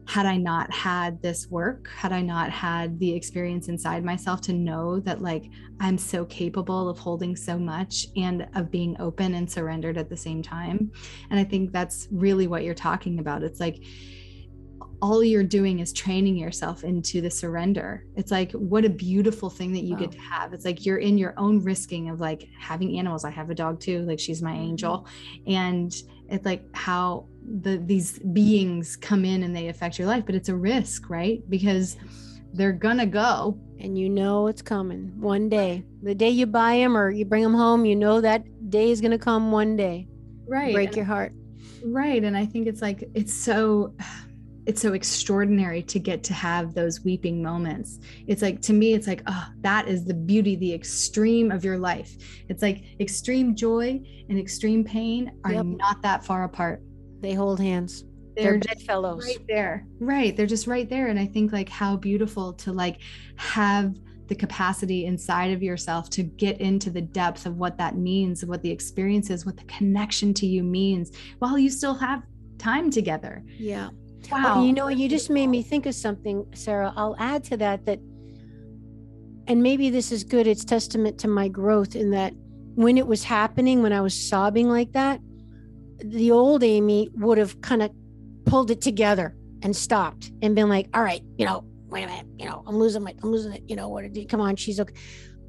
had 0.07 0.25
I 0.25 0.37
not 0.37 0.73
had 0.73 1.21
this 1.21 1.51
work, 1.51 1.89
had 1.89 2.13
I 2.13 2.23
not 2.23 2.51
had 2.51 2.99
the 3.01 3.13
experience 3.13 3.69
inside 3.69 4.05
myself 4.05 4.41
to 4.43 4.53
know 4.53 5.01
that 5.01 5.21
like 5.21 5.51
I'm 5.81 5.99
so 5.99 6.25
capable 6.27 6.89
of 6.89 6.99
holding 6.99 7.35
so 7.35 7.59
much 7.59 8.07
and 8.17 8.47
of 8.55 8.71
being 8.71 8.97
open 9.01 9.35
and 9.35 9.51
surrendered 9.51 9.99
at 9.99 10.09
the 10.09 10.17
same 10.17 10.43
time. 10.43 10.93
And 11.31 11.41
I 11.41 11.45
think 11.45 11.73
that's 11.73 12.07
really 12.13 12.47
what 12.47 12.63
you're 12.63 12.75
talking 12.75 13.19
about. 13.19 13.43
It's 13.43 13.59
like 13.59 13.83
all 15.03 15.23
you're 15.23 15.45
doing 15.45 15.81
is 15.81 15.93
training 15.93 16.37
yourself 16.37 16.85
into 16.85 17.21
the 17.21 17.31
surrender. 17.31 18.05
It's 18.17 18.31
like 18.31 18.53
what 18.53 18.85
a 18.85 18.89
beautiful 18.89 19.51
thing 19.51 19.73
that 19.73 19.83
you 19.85 19.95
wow. 19.95 20.01
get 20.01 20.13
to 20.13 20.19
have. 20.19 20.53
It's 20.53 20.65
like 20.65 20.87
you're 20.87 20.99
in 20.99 21.19
your 21.19 21.35
own 21.37 21.63
risking 21.63 22.09
of 22.09 22.21
like 22.21 22.49
having 22.59 22.99
animals. 22.99 23.25
I 23.25 23.31
have 23.31 23.51
a 23.51 23.55
dog 23.55 23.81
too, 23.81 24.03
like 24.03 24.19
she's 24.19 24.43
my 24.43 24.53
mm-hmm. 24.53 24.63
angel. 24.63 25.07
And 25.47 25.95
it's 26.29 26.45
like 26.45 26.65
how 26.75 27.27
the 27.61 27.79
these 27.79 28.19
beings 28.19 28.97
come 28.97 29.25
in 29.25 29.43
and 29.43 29.55
they 29.55 29.69
affect 29.69 29.99
your 29.99 30.09
life, 30.09 30.25
but 30.27 30.35
it's 30.35 30.49
a 30.49 30.57
risk, 30.57 31.09
right? 31.11 31.43
Because 31.49 31.97
they're 32.53 32.73
gonna 32.73 33.07
go 33.07 33.59
and 33.79 33.99
you 33.99 34.09
know 34.09 34.47
it's 34.47 34.63
coming 34.63 35.13
one 35.21 35.49
day 35.49 35.85
the 36.03 36.15
day 36.15 36.31
you 36.31 36.47
buy 36.47 36.77
them 36.77 36.97
or 36.97 37.11
you 37.11 37.25
bring 37.25 37.43
them 37.43 37.53
home 37.53 37.85
you 37.85 37.95
know 37.95 38.21
that 38.21 38.43
day 38.71 38.91
is 38.91 39.01
gonna 39.01 39.19
come 39.19 39.53
one 39.53 39.77
day 39.77 40.09
right 40.49 40.73
break 40.73 40.89
and, 40.89 40.97
your 40.97 41.05
heart 41.05 41.33
right 41.85 42.25
and 42.25 42.37
i 42.37 42.47
think 42.47 42.67
it's 42.67 42.81
like 42.81 43.09
it's 43.15 43.35
so 43.35 43.95
it's 44.67 44.83
so 44.83 44.93
extraordinary 44.93 45.83
to 45.85 45.99
get 45.99 46.25
to 46.25 46.35
have 46.35 46.75
those 46.75 47.05
weeping 47.05 47.43
moments. 47.43 48.01
It's 48.27 48.43
like 48.43 48.61
to 48.63 48.73
me, 48.73 48.95
it's 48.95 49.07
like, 49.07 49.23
oh, 49.27 49.47
that 49.61 49.87
is 49.87 50.05
the 50.05 50.15
beauty, 50.15 50.57
the 50.57 50.75
extreme 50.75 51.53
of 51.53 51.65
your 51.65 51.79
life. 51.79 52.17
It's 52.49 52.63
like 52.63 52.83
extreme 53.01 53.55
joy 53.55 54.01
and 54.29 54.39
extreme 54.39 54.85
pain 54.85 55.33
are 55.45 55.53
yep. 55.53 55.65
not 55.67 56.03
that 56.03 56.25
far 56.25 56.45
apart. 56.45 56.83
They 57.21 57.33
hold 57.33 57.61
hands. 57.61 58.05
They're, 58.35 58.59
They're 58.59 58.75
fellows. 58.85 59.25
Right 59.25 59.47
there. 59.49 59.87
Right. 59.99 60.37
They're 60.37 60.47
just 60.47 60.67
right 60.67 60.89
there. 60.91 61.07
And 61.07 61.19
I 61.19 61.27
think 61.27 61.53
like 61.53 61.69
how 61.69 61.97
beautiful 61.97 62.53
to 62.55 62.73
like 62.73 62.99
have 63.37 63.95
the 64.27 64.35
capacity 64.35 65.07
inside 65.07 65.53
of 65.53 65.63
yourself 65.63 66.11
to 66.11 66.23
get 66.23 66.61
into 66.61 66.91
the 66.91 67.01
depth 67.01 67.47
of 67.47 67.57
what 67.57 67.79
that 67.79 67.97
means, 67.97 68.45
what 68.45 68.63
the 68.63 68.71
experience 68.71 69.31
is, 69.31 69.47
what 69.47 69.57
the 69.57 69.65
connection 69.65 70.35
to 70.35 70.47
you 70.47 70.65
means 70.65 71.13
while 71.39 71.57
you 71.57 71.71
still 71.71 71.95
have 71.95 72.23
time 72.59 72.91
together. 72.91 73.45
Yeah. 73.59 73.91
Wow. 74.31 74.65
you 74.65 74.73
know, 74.73 74.89
you 74.89 75.09
just 75.09 75.31
made 75.31 75.47
me 75.49 75.63
think 75.63 75.87
of 75.87 75.95
something, 75.95 76.47
Sarah. 76.55 76.93
I'll 76.97 77.17
add 77.19 77.45
to 77.45 77.57
that 77.59 77.87
that, 77.87 77.99
and 79.47 79.63
maybe 79.63 79.91
this 79.91 80.13
is 80.13 80.25
good. 80.25 80.47
It's 80.47 80.65
testament 80.65 81.19
to 81.21 81.29
my 81.29 81.49
growth 81.49 81.95
in 81.97 82.11
that 82.11 82.33
when 82.75 82.99
it 82.99 83.07
was 83.07 83.25
happening, 83.25 83.83
when 83.83 83.93
I 83.93 84.01
was 84.01 84.15
sobbing 84.29 84.69
like 84.69 84.93
that, 84.93 85.21
the 85.99 86.31
old 86.31 86.63
Amy 86.63 87.09
would 87.15 87.39
have 87.39 87.61
kind 87.61 87.83
of 87.83 87.91
pulled 88.45 88.71
it 88.71 88.81
together 88.81 89.35
and 89.63 89.75
stopped 89.75 90.31
and 90.43 90.55
been 90.55 90.69
like, 90.69 90.89
all 90.95 91.03
right, 91.03 91.23
you 91.39 91.47
know, 91.47 91.65
wait 91.89 92.05
a 92.05 92.07
minute, 92.07 92.27
you 92.39 92.45
know, 92.45 92.63
I'm 92.67 92.77
losing 92.77 93.03
my, 93.03 93.15
I'm 93.23 93.31
losing 93.31 93.53
it, 93.53 93.63
you 93.67 93.77
know, 93.77 93.89
what 93.89 94.11
did 94.13 94.29
come 94.29 94.41
on, 94.41 94.57
she's 94.57 94.79
okay. 94.79 94.95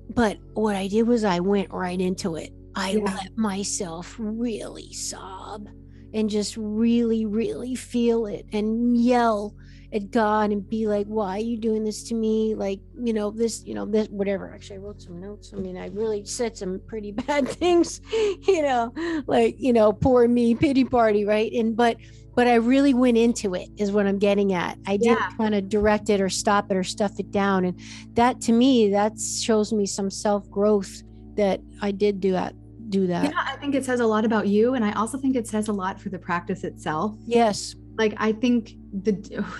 But 0.09 0.37
what 0.53 0.75
I 0.75 0.87
did 0.87 1.03
was 1.03 1.23
I 1.23 1.39
went 1.39 1.71
right 1.71 1.99
into 1.99 2.35
it. 2.35 2.53
I 2.75 2.91
yeah. 2.91 3.03
let 3.03 3.37
myself 3.37 4.15
really 4.17 4.93
sob 4.93 5.67
and 6.13 6.29
just 6.29 6.55
really, 6.57 7.25
really 7.25 7.75
feel 7.75 8.25
it 8.25 8.45
and 8.53 8.97
yell 8.97 9.55
at 9.93 10.11
God 10.11 10.51
and 10.51 10.67
be 10.67 10.85
like, 10.87 11.07
why 11.07 11.37
are 11.37 11.41
you 11.41 11.57
doing 11.57 11.83
this 11.83 12.03
to 12.03 12.13
me? 12.13 12.55
Like, 12.55 12.79
you 13.01 13.13
know, 13.13 13.31
this, 13.31 13.63
you 13.65 13.73
know, 13.73 13.85
this, 13.85 14.07
whatever. 14.09 14.51
Actually, 14.53 14.77
I 14.77 14.79
wrote 14.79 15.01
some 15.01 15.19
notes. 15.19 15.53
I 15.53 15.57
mean, 15.57 15.77
I 15.77 15.87
really 15.87 16.25
said 16.25 16.57
some 16.57 16.81
pretty 16.87 17.11
bad 17.27 17.47
things, 17.47 18.01
you 18.11 18.61
know, 18.61 18.93
like, 19.27 19.55
you 19.59 19.71
know, 19.71 19.93
poor 19.93 20.27
me, 20.27 20.55
pity 20.55 20.83
party, 20.83 21.25
right? 21.25 21.51
And, 21.53 21.75
but, 21.75 21.97
but 22.35 22.47
I 22.47 22.55
really 22.55 22.93
went 22.93 23.17
into 23.17 23.55
it, 23.55 23.69
is 23.77 23.91
what 23.91 24.05
I'm 24.05 24.19
getting 24.19 24.53
at. 24.53 24.77
I 24.85 24.97
didn't 24.97 25.19
yeah. 25.19 25.31
kind 25.37 25.55
of 25.55 25.69
direct 25.69 26.09
it 26.09 26.21
or 26.21 26.29
stop 26.29 26.69
it 26.69 26.77
or 26.77 26.83
stuff 26.83 27.19
it 27.19 27.31
down. 27.31 27.65
And 27.65 27.79
that 28.13 28.41
to 28.41 28.51
me, 28.51 28.89
that 28.91 29.13
shows 29.19 29.71
me 29.71 29.85
some 29.85 30.11
self 30.11 30.49
growth 30.49 31.01
that 31.35 31.61
I 31.81 31.91
did 31.91 32.19
do 32.19 32.33
that 32.33 32.53
do 32.89 33.07
that. 33.07 33.25
Yeah, 33.25 33.45
I 33.45 33.55
think 33.57 33.75
it 33.75 33.85
says 33.85 33.99
a 33.99 34.05
lot 34.05 34.25
about 34.25 34.47
you. 34.47 34.75
And 34.75 34.83
I 34.83 34.91
also 34.93 35.17
think 35.17 35.35
it 35.35 35.47
says 35.47 35.67
a 35.67 35.73
lot 35.73 35.99
for 35.99 36.09
the 36.09 36.19
practice 36.19 36.63
itself. 36.63 37.15
Yes. 37.25 37.75
Like 37.97 38.13
I 38.17 38.31
think 38.31 38.75
the 39.03 39.11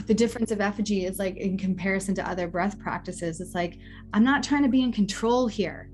the 0.05 0.13
difference 0.13 0.51
of 0.51 0.61
effigy 0.61 1.05
is 1.05 1.19
like 1.19 1.37
in 1.37 1.57
comparison 1.57 2.15
to 2.15 2.29
other 2.29 2.47
breath 2.47 2.79
practices, 2.79 3.41
it's 3.41 3.55
like 3.55 3.77
I'm 4.13 4.23
not 4.23 4.43
trying 4.43 4.63
to 4.63 4.69
be 4.69 4.81
in 4.81 4.91
control 4.91 5.47
here. 5.47 5.89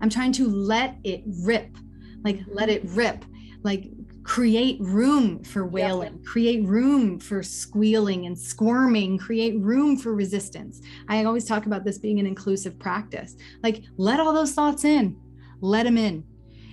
I'm 0.00 0.10
trying 0.10 0.32
to 0.32 0.48
let 0.48 0.96
it 1.04 1.22
rip. 1.26 1.76
Like 2.24 2.40
let 2.48 2.68
it 2.68 2.86
mm-hmm. 2.86 2.96
rip. 2.96 3.24
Like 3.62 3.90
create 4.24 4.80
room 4.80 5.42
for 5.42 5.66
wailing, 5.66 6.12
yep. 6.14 6.24
create 6.24 6.64
room 6.64 7.18
for 7.18 7.42
squealing 7.42 8.26
and 8.26 8.38
squirming, 8.38 9.18
create 9.18 9.58
room 9.60 9.96
for 9.96 10.14
resistance. 10.14 10.80
I 11.08 11.24
always 11.24 11.44
talk 11.44 11.66
about 11.66 11.84
this 11.84 11.98
being 11.98 12.20
an 12.20 12.26
inclusive 12.26 12.78
practice. 12.78 13.36
Like 13.62 13.82
let 13.96 14.20
all 14.20 14.32
those 14.32 14.52
thoughts 14.52 14.84
in. 14.84 15.16
Let 15.60 15.84
them 15.84 15.96
in 15.96 16.24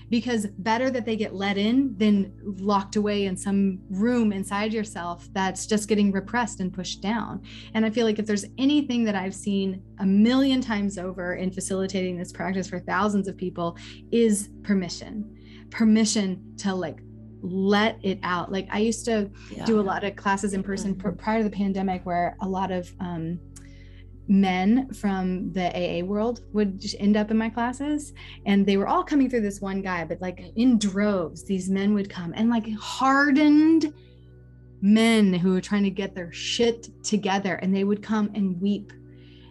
because 0.10 0.47
better 0.57 0.89
that 0.89 1.05
they 1.05 1.16
get 1.16 1.34
let 1.34 1.57
in 1.57 1.95
than 1.97 2.34
locked 2.43 2.95
away 2.95 3.26
in 3.26 3.38
some 3.38 3.80
room 3.89 4.32
inside 4.32 4.74
yourself 4.74 5.28
that's 5.34 5.68
just 5.68 5.88
getting 5.88 6.12
repressed 6.12 6.60
and 6.60 6.74
pushed 6.74 7.01
down. 7.01 7.41
And 7.74 7.86
I 7.86 7.89
feel 7.89 8.05
like 8.05 8.20
if 8.20 8.26
there's 8.26 8.45
anything 8.57 9.03
that 9.05 9.16
I've 9.16 9.36
seen 9.36 9.84
a 9.99 10.05
million 10.05 10.62
times 10.62 10.97
over 10.97 11.36
in 11.36 11.51
facilitating 11.51 12.18
this 12.18 12.32
practice 12.32 12.68
for 12.68 12.80
thousands 12.80 13.28
of 13.28 13.38
people 13.38 13.78
is 14.12 14.49
permission. 14.64 15.36
Permission 15.70 16.55
to 16.57 16.74
like 16.74 17.01
let 17.41 17.99
it 18.03 18.20
out. 18.24 18.51
Like 18.51 18.68
I 18.72 18.80
used 18.80 19.05
to 19.05 19.30
yeah. 19.51 19.66
do 19.66 19.80
a 19.80 19.82
lot 19.82 20.03
of 20.03 20.16
classes 20.16 20.53
in 20.53 20.64
person 20.64 20.95
mm-hmm. 20.95 21.16
prior 21.18 21.39
to 21.39 21.43
the 21.43 21.55
pandemic 21.55 22.05
where 22.05 22.36
a 22.41 22.47
lot 22.47 22.72
of 22.72 22.93
um, 22.99 23.39
men 24.30 24.88
from 24.94 25.52
the 25.54 25.70
AA 25.76 26.06
world 26.06 26.42
would 26.54 26.80
just 26.80 26.96
end 27.00 27.18
up 27.18 27.32
in 27.32 27.38
my 27.38 27.50
classes. 27.50 28.14
And 28.46 28.66
they 28.66 28.78
were 28.78 28.88
all 28.88 29.04
coming 29.04 29.30
through 29.30 29.42
this 29.42 29.60
one 29.60 29.82
guy 29.82 30.06
but 30.06 30.22
like 30.22 30.42
in 30.56 30.78
droves 30.78 31.44
these 31.44 31.70
men 31.70 31.94
would 31.96 32.10
come 32.10 32.34
and 32.36 32.50
like 32.50 32.72
hardened 32.76 33.94
men 34.82 35.34
who 35.34 35.52
were 35.52 35.62
trying 35.62 35.84
to 35.84 35.90
get 35.90 36.16
their 36.16 36.32
shit 36.32 36.90
together 37.04 37.56
and 37.56 37.76
they 37.76 37.84
would 37.84 38.02
come 38.02 38.30
and 38.36 38.62
weep. 38.62 38.94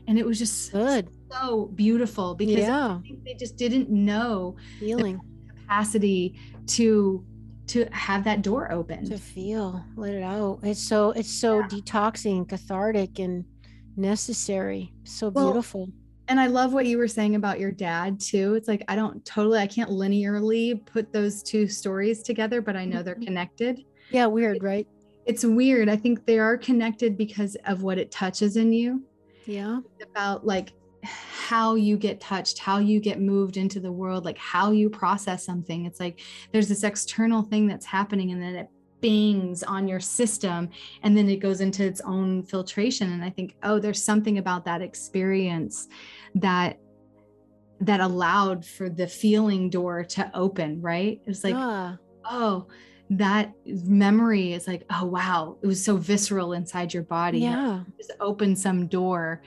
And 0.07 0.19
it 0.19 0.25
was 0.25 0.39
just 0.39 0.73
good. 0.73 1.09
so 1.31 1.67
beautiful 1.75 2.35
because 2.35 2.57
yeah. 2.57 2.99
they 3.25 3.35
just 3.35 3.57
didn't 3.57 3.91
know 3.91 4.57
feeling. 4.79 5.21
capacity 5.49 6.39
to 6.69 7.25
to 7.67 7.85
have 7.93 8.25
that 8.25 8.41
door 8.41 8.73
open. 8.73 9.05
To 9.11 9.19
feel 9.19 9.85
let 9.97 10.15
it 10.15 10.23
out. 10.23 10.61
It's 10.63 10.81
so 10.81 11.11
it's 11.11 11.31
so 11.31 11.59
yeah. 11.59 11.69
detoxing 11.69 12.49
cathartic 12.49 13.19
and 13.19 13.45
necessary. 13.99 14.93
So 15.05 15.29
well, 15.29 15.53
beautiful. 15.53 15.89
And 16.29 16.39
I 16.39 16.47
love 16.47 16.73
what 16.73 16.87
you 16.87 16.99
were 16.99 17.09
saying 17.09 17.35
about 17.35 17.59
your 17.59 17.73
dad 17.73 18.21
too. 18.21 18.55
It's 18.55 18.69
like 18.69 18.85
I 18.89 18.97
don't 18.97 19.25
totally 19.25 19.59
I 19.59 19.67
can't 19.67 19.91
linearly 19.91 20.85
put 20.87 21.13
those 21.13 21.43
two 21.43 21.67
stories 21.67 22.23
together, 22.23 22.61
but 22.61 22.77
I 22.77 22.85
know 22.85 23.03
they're 23.03 23.15
mm-hmm. 23.15 23.25
connected. 23.25 23.85
Yeah, 24.11 24.27
weird, 24.27 24.63
right? 24.63 24.87
It's 25.27 25.45
weird. 25.45 25.89
I 25.89 25.97
think 25.97 26.25
they 26.25 26.39
are 26.39 26.57
connected 26.57 27.17
because 27.19 27.57
of 27.67 27.83
what 27.83 27.99
it 27.99 28.11
touches 28.11 28.57
in 28.57 28.73
you. 28.73 29.03
Yeah. 29.47 29.81
It's 29.99 30.11
about 30.11 30.47
like 30.47 30.73
how 31.03 31.75
you 31.75 31.97
get 31.97 32.21
touched, 32.21 32.59
how 32.59 32.79
you 32.79 33.01
get 33.01 33.21
moved 33.21 33.57
into 33.57 33.81
the 33.81 33.93
world, 33.93 34.25
like 34.25 34.39
how 34.39 34.73
you 34.73 34.91
process 34.91 35.45
something. 35.45 35.87
It's 35.87 36.01
like 36.01 36.21
there's 36.53 36.69
this 36.69 36.83
external 36.83 37.43
thing 37.43 37.67
that's 37.67 37.87
happening 37.87 38.33
and 38.33 38.43
then 38.43 38.55
it 38.55 38.69
bangs 39.01 39.63
on 39.63 39.87
your 39.87 40.01
system 40.01 40.69
and 41.03 41.17
then 41.17 41.29
it 41.29 41.37
goes 41.37 41.61
into 41.61 41.85
its 41.85 42.01
own 42.03 42.43
filtration. 42.43 43.13
And 43.13 43.25
i 43.25 43.31
think 43.31 43.57
oh 43.63 43.79
there's 43.79 44.03
something 44.03 44.39
about 44.39 44.65
that 44.65 44.83
experience 44.83 45.89
that 46.35 46.79
that 47.81 48.01
allowed 48.01 48.65
for 48.65 48.89
the 48.89 49.07
feeling 49.07 49.71
door 49.71 50.05
to 50.05 50.31
open 50.35 50.81
right? 50.83 51.21
It's 51.27 51.45
like 51.45 51.55
yeah. 51.55 51.97
oh 52.25 52.67
that 53.11 53.53
memory 53.65 54.53
is 54.53 54.67
like 54.67 54.85
oh 54.91 55.07
wow 55.07 55.57
it 55.63 55.67
was 55.67 55.83
so 55.83 55.97
visceral 55.97 56.53
inside 56.53 56.93
your 56.93 57.05
body 57.05 57.41
yeah. 57.41 57.83
just 57.97 58.13
open 58.21 58.55
some 58.57 58.87
door. 58.87 59.43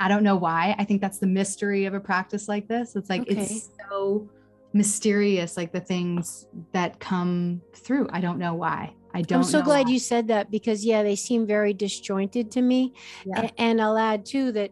I 0.00 0.08
don't 0.08 0.22
know 0.22 0.36
why. 0.36 0.76
I 0.78 0.84
think 0.84 1.00
that's 1.00 1.18
the 1.18 1.26
mystery 1.26 1.86
of 1.86 1.94
a 1.94 2.00
practice 2.00 2.48
like 2.48 2.68
this. 2.68 2.94
It's 2.94 3.10
like 3.10 3.22
okay. 3.22 3.42
it's 3.42 3.70
so 3.90 4.28
mysterious 4.72 5.56
like 5.56 5.72
the 5.72 5.80
things 5.80 6.46
that 6.72 7.00
come 7.00 7.62
through. 7.74 8.08
I 8.12 8.20
don't 8.20 8.38
know 8.38 8.54
why. 8.54 8.94
I 9.14 9.22
don't 9.22 9.38
i'm 9.38 9.44
so 9.44 9.62
glad 9.62 9.86
why. 9.86 9.92
you 9.92 9.98
said 9.98 10.28
that 10.28 10.50
because 10.50 10.84
yeah 10.84 11.02
they 11.02 11.16
seem 11.16 11.46
very 11.46 11.72
disjointed 11.72 12.50
to 12.52 12.62
me. 12.62 12.92
Yeah. 13.24 13.40
and, 13.40 13.52
and 13.58 13.82
i'll 13.82 13.96
add 13.96 14.26
too 14.26 14.52
that 14.52 14.70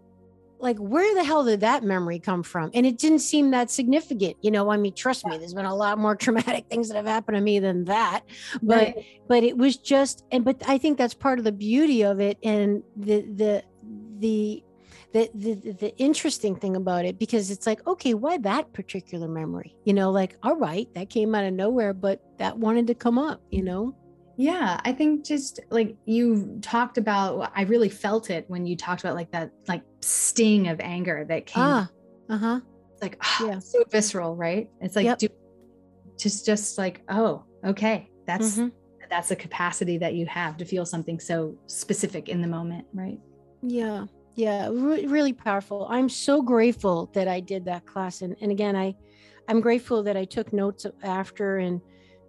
like 0.59 0.79
where 0.79 1.15
the 1.15 1.25
hell 1.25 1.45
did 1.45 1.61
that 1.61 1.85
memory 1.85 2.19
come 2.19 2.43
from? 2.43 2.71
And 2.73 2.87
it 2.87 2.97
didn't 2.97 3.19
seem 3.21 3.51
that 3.53 3.71
significant 3.71 4.37
you 4.43 4.51
know? 4.51 4.71
I 4.71 4.77
mean 4.77 4.95
trust 4.95 5.27
me 5.27 5.39
there's 5.39 5.55
been 5.55 5.65
a 5.65 5.75
lot 5.75 5.99
more 5.99 6.15
traumatic 6.25 6.67
things 6.69 6.89
that 6.89 6.97
have 6.97 7.07
happened 7.07 7.37
to 7.37 7.41
me 7.41 7.59
than 7.59 7.85
that. 7.87 8.23
But 8.63 8.77
right. 8.77 9.07
but 9.29 9.43
it 9.43 9.57
was 9.57 9.79
just 9.79 10.25
and 10.31 10.45
but 10.45 10.63
i 10.69 10.77
think 10.77 10.99
that's 10.99 11.15
part 11.15 11.39
of 11.39 11.45
the 11.45 11.53
beauty 11.53 12.03
of 12.03 12.21
it 12.21 12.39
and 12.43 12.83
the 12.97 13.23
the 13.23 13.65
the 14.19 14.63
the, 15.35 15.55
the 15.55 15.73
the 15.73 15.97
interesting 15.99 16.57
thing 16.57 16.77
about 16.77 17.05
it 17.05 17.19
because 17.19 17.51
it's 17.51 17.67
like 17.67 17.87
okay 17.87 18.13
why 18.15 18.37
that 18.39 18.73
particular 18.73 19.29
memory 19.29 19.75
you 19.85 19.95
know 19.95 20.11
like 20.11 20.37
all 20.43 20.57
right 20.57 20.93
that 20.95 21.09
came 21.09 21.35
out 21.35 21.45
of 21.45 21.55
nowhere 21.55 21.95
but 21.95 22.21
that 22.39 22.59
wanted 22.59 22.87
to 22.87 22.95
come 22.95 23.19
up 23.19 23.41
you 23.51 23.63
know 23.63 23.95
yeah, 24.37 24.79
I 24.85 24.93
think 24.93 25.25
just 25.25 25.61
like 25.71 25.97
you 26.05 26.59
talked 26.61 26.99
about, 26.99 27.51
I 27.55 27.63
really 27.63 27.89
felt 27.89 28.29
it 28.29 28.45
when 28.49 28.67
you 28.67 28.77
talked 28.77 29.03
about 29.03 29.15
like 29.15 29.31
that, 29.33 29.51
like 29.67 29.83
sting 30.03 30.69
of 30.69 30.79
anger 30.81 31.25
that 31.29 31.47
came. 31.47 31.65
Ah, 31.65 31.89
uh 32.29 32.37
huh. 32.37 32.61
Like, 33.01 33.17
oh, 33.23 33.47
yeah. 33.47 33.59
so 33.59 33.83
visceral, 33.91 34.37
right? 34.37 34.69
It's 34.81 34.95
like, 34.95 35.05
yep. 35.05 35.19
do, 35.19 35.29
just, 36.19 36.45
just 36.45 36.77
like, 36.77 37.03
oh, 37.09 37.45
okay, 37.65 38.11
that's 38.27 38.59
mm-hmm. 38.59 38.69
that's 39.09 39.31
a 39.31 39.37
capacity 39.37 39.97
that 39.99 40.15
you 40.15 40.27
have 40.27 40.59
to 40.59 40.67
feel 40.67 40.85
something 40.85 41.19
so 41.19 41.57
specific 41.67 42.29
in 42.29 42.43
the 42.43 42.49
moment, 42.49 42.87
right? 42.93 43.19
Yeah, 43.63 44.05
yeah, 44.37 44.69
re- 44.71 45.07
really 45.07 45.33
powerful. 45.33 45.87
I'm 45.91 46.09
so 46.09 46.43
grateful 46.43 47.11
that 47.15 47.27
I 47.27 47.41
did 47.41 47.65
that 47.65 47.87
class, 47.87 48.21
and 48.21 48.37
and 48.41 48.53
again, 48.53 48.77
I, 48.77 48.95
I'm 49.49 49.61
grateful 49.61 50.03
that 50.05 50.17
I 50.17 50.25
took 50.25 50.53
notes 50.53 50.87
after 51.03 51.59
and 51.59 51.81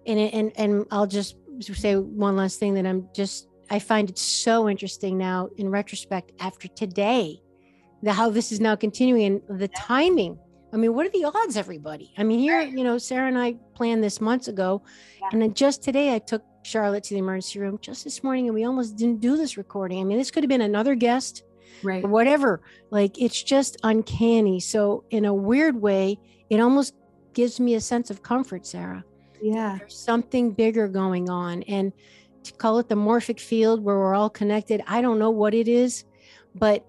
and 0.06 0.20
and 0.20 0.52
and 0.56 0.86
I'll 0.90 1.06
just 1.06 1.36
say 1.62 1.98
one 1.98 2.38
last 2.38 2.60
thing 2.60 2.74
that 2.76 2.86
I'm 2.86 3.10
just 3.14 3.50
I 3.70 3.80
find 3.80 4.10
it 4.10 4.18
so 4.18 4.70
interesting 4.70 5.18
now 5.18 5.50
in 5.58 5.70
retrospect 5.70 6.32
after 6.40 6.70
today, 6.70 7.42
the 8.02 8.14
how 8.14 8.30
this 8.30 8.54
is 8.54 8.62
now 8.62 8.78
continuing 8.78 9.42
and 9.50 9.60
the 9.60 9.68
timing. 9.68 10.40
I 10.74 10.78
mean, 10.78 10.94
what 10.94 11.06
are 11.06 11.10
the 11.10 11.26
odds, 11.26 11.58
everybody? 11.58 12.14
I 12.18 12.24
mean, 12.24 12.40
here, 12.40 12.62
you 12.62 12.84
know, 12.84 12.98
Sarah 12.98 13.28
and 13.28 13.38
I 13.38 13.56
planned 13.74 14.04
this 14.04 14.22
months 14.22 14.48
ago, 14.48 14.82
yeah. 15.22 15.30
and 15.32 15.42
then 15.42 15.54
just 15.54 15.84
today 15.84 16.14
I 16.14 16.20
took 16.20 16.44
Charlotte 16.64 17.04
to 17.06 17.14
the 17.14 17.20
emergency 17.20 17.60
room 17.60 17.80
just 17.82 18.04
this 18.04 18.24
morning, 18.24 18.48
and 18.48 18.56
we 18.56 18.66
almost 18.66 18.96
didn't 18.96 19.20
do 19.20 19.36
this 19.36 19.58
recording. 19.58 20.00
I 20.00 20.04
mean, 20.04 20.18
this 20.18 20.32
could 20.32 20.44
have 20.44 20.50
been 20.50 20.62
another 20.62 20.96
guest, 20.96 21.44
right? 21.84 22.04
Or 22.04 22.08
whatever. 22.08 22.62
Like, 22.92 23.20
it's 23.22 23.42
just 23.42 23.78
uncanny. 23.84 24.60
So, 24.60 25.04
in 25.10 25.26
a 25.26 25.34
weird 25.34 25.82
way, 25.82 26.20
it 26.50 26.60
almost 26.60 26.94
gives 27.34 27.60
me 27.60 27.76
a 27.76 27.82
sense 27.82 28.10
of 28.10 28.24
comfort, 28.24 28.66
Sarah 28.66 29.04
yeah 29.42 29.78
there's 29.80 29.98
something 29.98 30.52
bigger 30.52 30.88
going 30.88 31.30
on 31.30 31.64
and 31.64 31.92
to 32.44 32.54
call 32.54 32.80
it 32.80 32.88
the 32.88 32.96
morphic 32.96 33.40
field 33.40 33.84
where 33.84 33.98
we're 33.98 34.16
all 34.16 34.30
connected 34.30 34.82
i 34.88 35.02
don't 35.02 35.20
know 35.20 35.30
what 35.30 35.54
it 35.54 35.68
is 35.68 36.06
but 36.56 36.86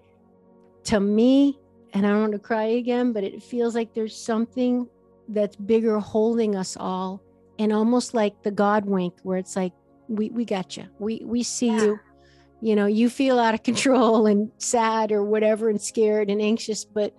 to 0.83 0.99
me 0.99 1.59
and 1.93 2.05
i 2.05 2.09
don't 2.09 2.21
want 2.21 2.31
to 2.31 2.39
cry 2.39 2.63
again 2.63 3.13
but 3.13 3.23
it 3.23 3.41
feels 3.41 3.75
like 3.75 3.93
there's 3.93 4.15
something 4.15 4.87
that's 5.29 5.55
bigger 5.55 5.99
holding 5.99 6.55
us 6.55 6.77
all 6.79 7.21
and 7.59 7.71
almost 7.73 8.13
like 8.13 8.41
the 8.43 8.51
god 8.51 8.85
wink 8.85 9.13
where 9.23 9.37
it's 9.37 9.55
like 9.55 9.73
we 10.07 10.29
we 10.29 10.45
got 10.45 10.75
you 10.77 10.85
we 10.97 11.21
we 11.23 11.43
see 11.43 11.67
yeah. 11.67 11.81
you 11.83 11.99
you 12.61 12.75
know 12.75 12.85
you 12.85 13.09
feel 13.09 13.39
out 13.39 13.53
of 13.53 13.63
control 13.63 14.25
and 14.25 14.51
sad 14.57 15.11
or 15.11 15.23
whatever 15.23 15.69
and 15.69 15.81
scared 15.81 16.29
and 16.29 16.41
anxious 16.41 16.85
but 16.85 17.15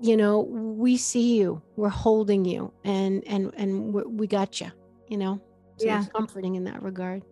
you 0.00 0.16
know 0.16 0.40
we 0.40 0.96
see 0.96 1.36
you 1.36 1.60
we're 1.76 1.88
holding 1.88 2.44
you 2.44 2.72
and 2.84 3.26
and 3.26 3.52
and 3.56 3.92
we 3.92 4.26
got 4.26 4.60
you 4.60 4.70
you 5.08 5.16
know? 5.16 5.40
So 5.78 5.86
yeah. 5.86 6.00
it's 6.00 6.08
comforting 6.08 6.56
in 6.56 6.64
that 6.64 6.82
regard. 6.82 7.22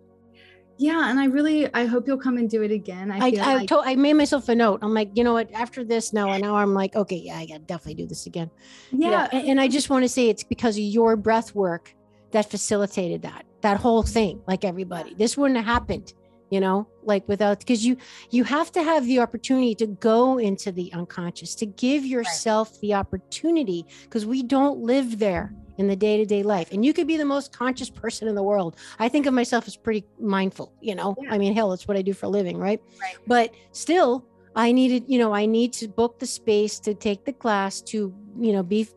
Yeah 0.79 1.09
and 1.09 1.19
i 1.19 1.25
really 1.25 1.73
i 1.73 1.87
hope 1.87 2.07
you'll 2.07 2.19
come 2.19 2.37
and 2.37 2.51
do 2.51 2.63
it 2.63 2.71
again. 2.71 3.11
I 3.11 3.17
I, 3.17 3.33
I, 3.41 3.55
like- 3.55 3.69
told, 3.69 3.87
I 3.87 3.95
made 3.95 4.13
myself 4.13 4.51
a 4.51 4.55
note. 4.55 4.81
I'm 4.83 4.93
like 4.93 5.11
you 5.15 5.25
know 5.25 5.33
what? 5.33 5.51
After 5.55 5.85
this 5.85 6.13
now 6.13 6.31
and 6.31 6.43
now 6.43 6.57
i'm 6.57 6.75
like 6.75 6.95
okay 6.95 7.17
yeah 7.17 7.39
i 7.39 7.47
gotta 7.47 7.61
definitely 7.61 8.03
do 8.03 8.07
this 8.07 8.27
again. 8.27 8.51
Yeah. 8.93 9.27
And, 9.33 9.49
and 9.49 9.61
i 9.61 9.69
just 9.69 9.89
want 9.89 10.05
to 10.05 10.09
say 10.09 10.29
it's 10.29 10.45
because 10.45 10.77
of 10.77 10.83
your 10.83 11.17
breath 11.17 11.55
work 11.55 11.95
that 12.33 12.51
facilitated 12.51 13.23
that 13.23 13.47
that 13.63 13.79
whole 13.79 14.03
thing 14.03 14.43
like 14.47 14.67
everybody. 14.67 15.15
This 15.15 15.39
wouldn't 15.39 15.57
have 15.57 15.65
happened 15.67 16.13
you 16.51 16.61
know 16.61 16.87
like 17.03 17.27
without 17.29 17.59
because 17.59 17.85
you 17.85 17.97
you 18.31 18.45
have 18.45 18.71
to 18.73 18.83
have 18.83 19.05
the 19.07 19.19
opportunity 19.19 19.75
to 19.75 19.87
go 19.87 20.39
into 20.39 20.71
the 20.71 20.93
unconscious 20.93 21.55
to 21.55 21.67
give 21.67 22.05
yourself 22.05 22.71
right. 22.73 22.81
the 22.81 22.95
opportunity 22.95 23.85
because 24.05 24.25
we 24.25 24.43
don't 24.43 24.79
live 24.79 25.19
there 25.19 25.53
in 25.79 25.89
the 25.89 25.97
day-to-day 25.97 26.43
life 26.43 26.73
and 26.73 26.85
you 26.85 26.93
could 26.93 27.07
be 27.07 27.17
the 27.17 27.25
most 27.25 27.53
conscious 27.53 27.91
person 27.91 28.29
in 28.29 28.35
the 28.35 28.43
world 28.43 28.77
i 28.99 29.09
think 29.09 29.27
of 29.27 29.35
myself 29.35 29.67
as 29.67 29.77
pretty 29.77 30.05
mindful 30.19 30.73
you 30.81 30.95
know 30.95 31.15
yeah. 31.23 31.33
i 31.33 31.39
mean 31.39 31.55
hell 31.55 31.73
it's 31.73 31.89
what 31.89 31.97
i 31.97 32.03
do 32.03 32.13
for 32.13 32.27
a 32.27 32.29
living 32.29 32.59
right? 32.59 32.81
right 33.01 33.17
but 33.27 33.53
still 33.73 34.25
i 34.55 34.73
needed 34.73 35.05
you 35.07 35.19
know 35.19 35.35
i 35.35 35.45
need 35.45 35.73
to 35.73 35.89
book 35.89 36.19
the 36.19 36.27
space 36.27 36.79
to 36.79 36.95
take 36.95 37.25
the 37.25 37.33
class 37.33 37.81
to 37.83 38.15
you 38.39 38.53
know 38.53 38.63
be 38.63 38.89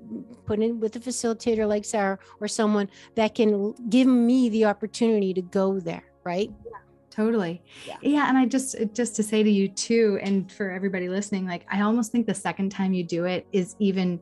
put 0.45 0.59
in 0.59 0.79
with 0.79 0.95
a 0.95 0.99
facilitator 0.99 1.67
like 1.67 1.83
sarah 1.83 2.17
or 2.39 2.47
someone 2.47 2.89
that 3.15 3.35
can 3.35 3.73
give 3.89 4.07
me 4.07 4.49
the 4.49 4.63
opportunity 4.63 5.33
to 5.33 5.41
go 5.41 5.79
there 5.79 6.03
right 6.23 6.49
yeah 6.65 6.77
totally. 7.19 7.61
Yeah. 7.85 7.97
yeah 8.01 8.29
and 8.29 8.37
i 8.37 8.45
just 8.45 8.75
just 8.93 9.15
to 9.17 9.23
say 9.23 9.43
to 9.43 9.49
you 9.49 9.67
too 9.67 10.19
and 10.21 10.51
for 10.51 10.69
everybody 10.71 11.09
listening 11.09 11.45
like 11.45 11.65
i 11.69 11.81
almost 11.81 12.11
think 12.11 12.25
the 12.25 12.33
second 12.33 12.69
time 12.69 12.93
you 12.93 13.03
do 13.03 13.25
it 13.25 13.45
is 13.51 13.75
even 13.79 14.19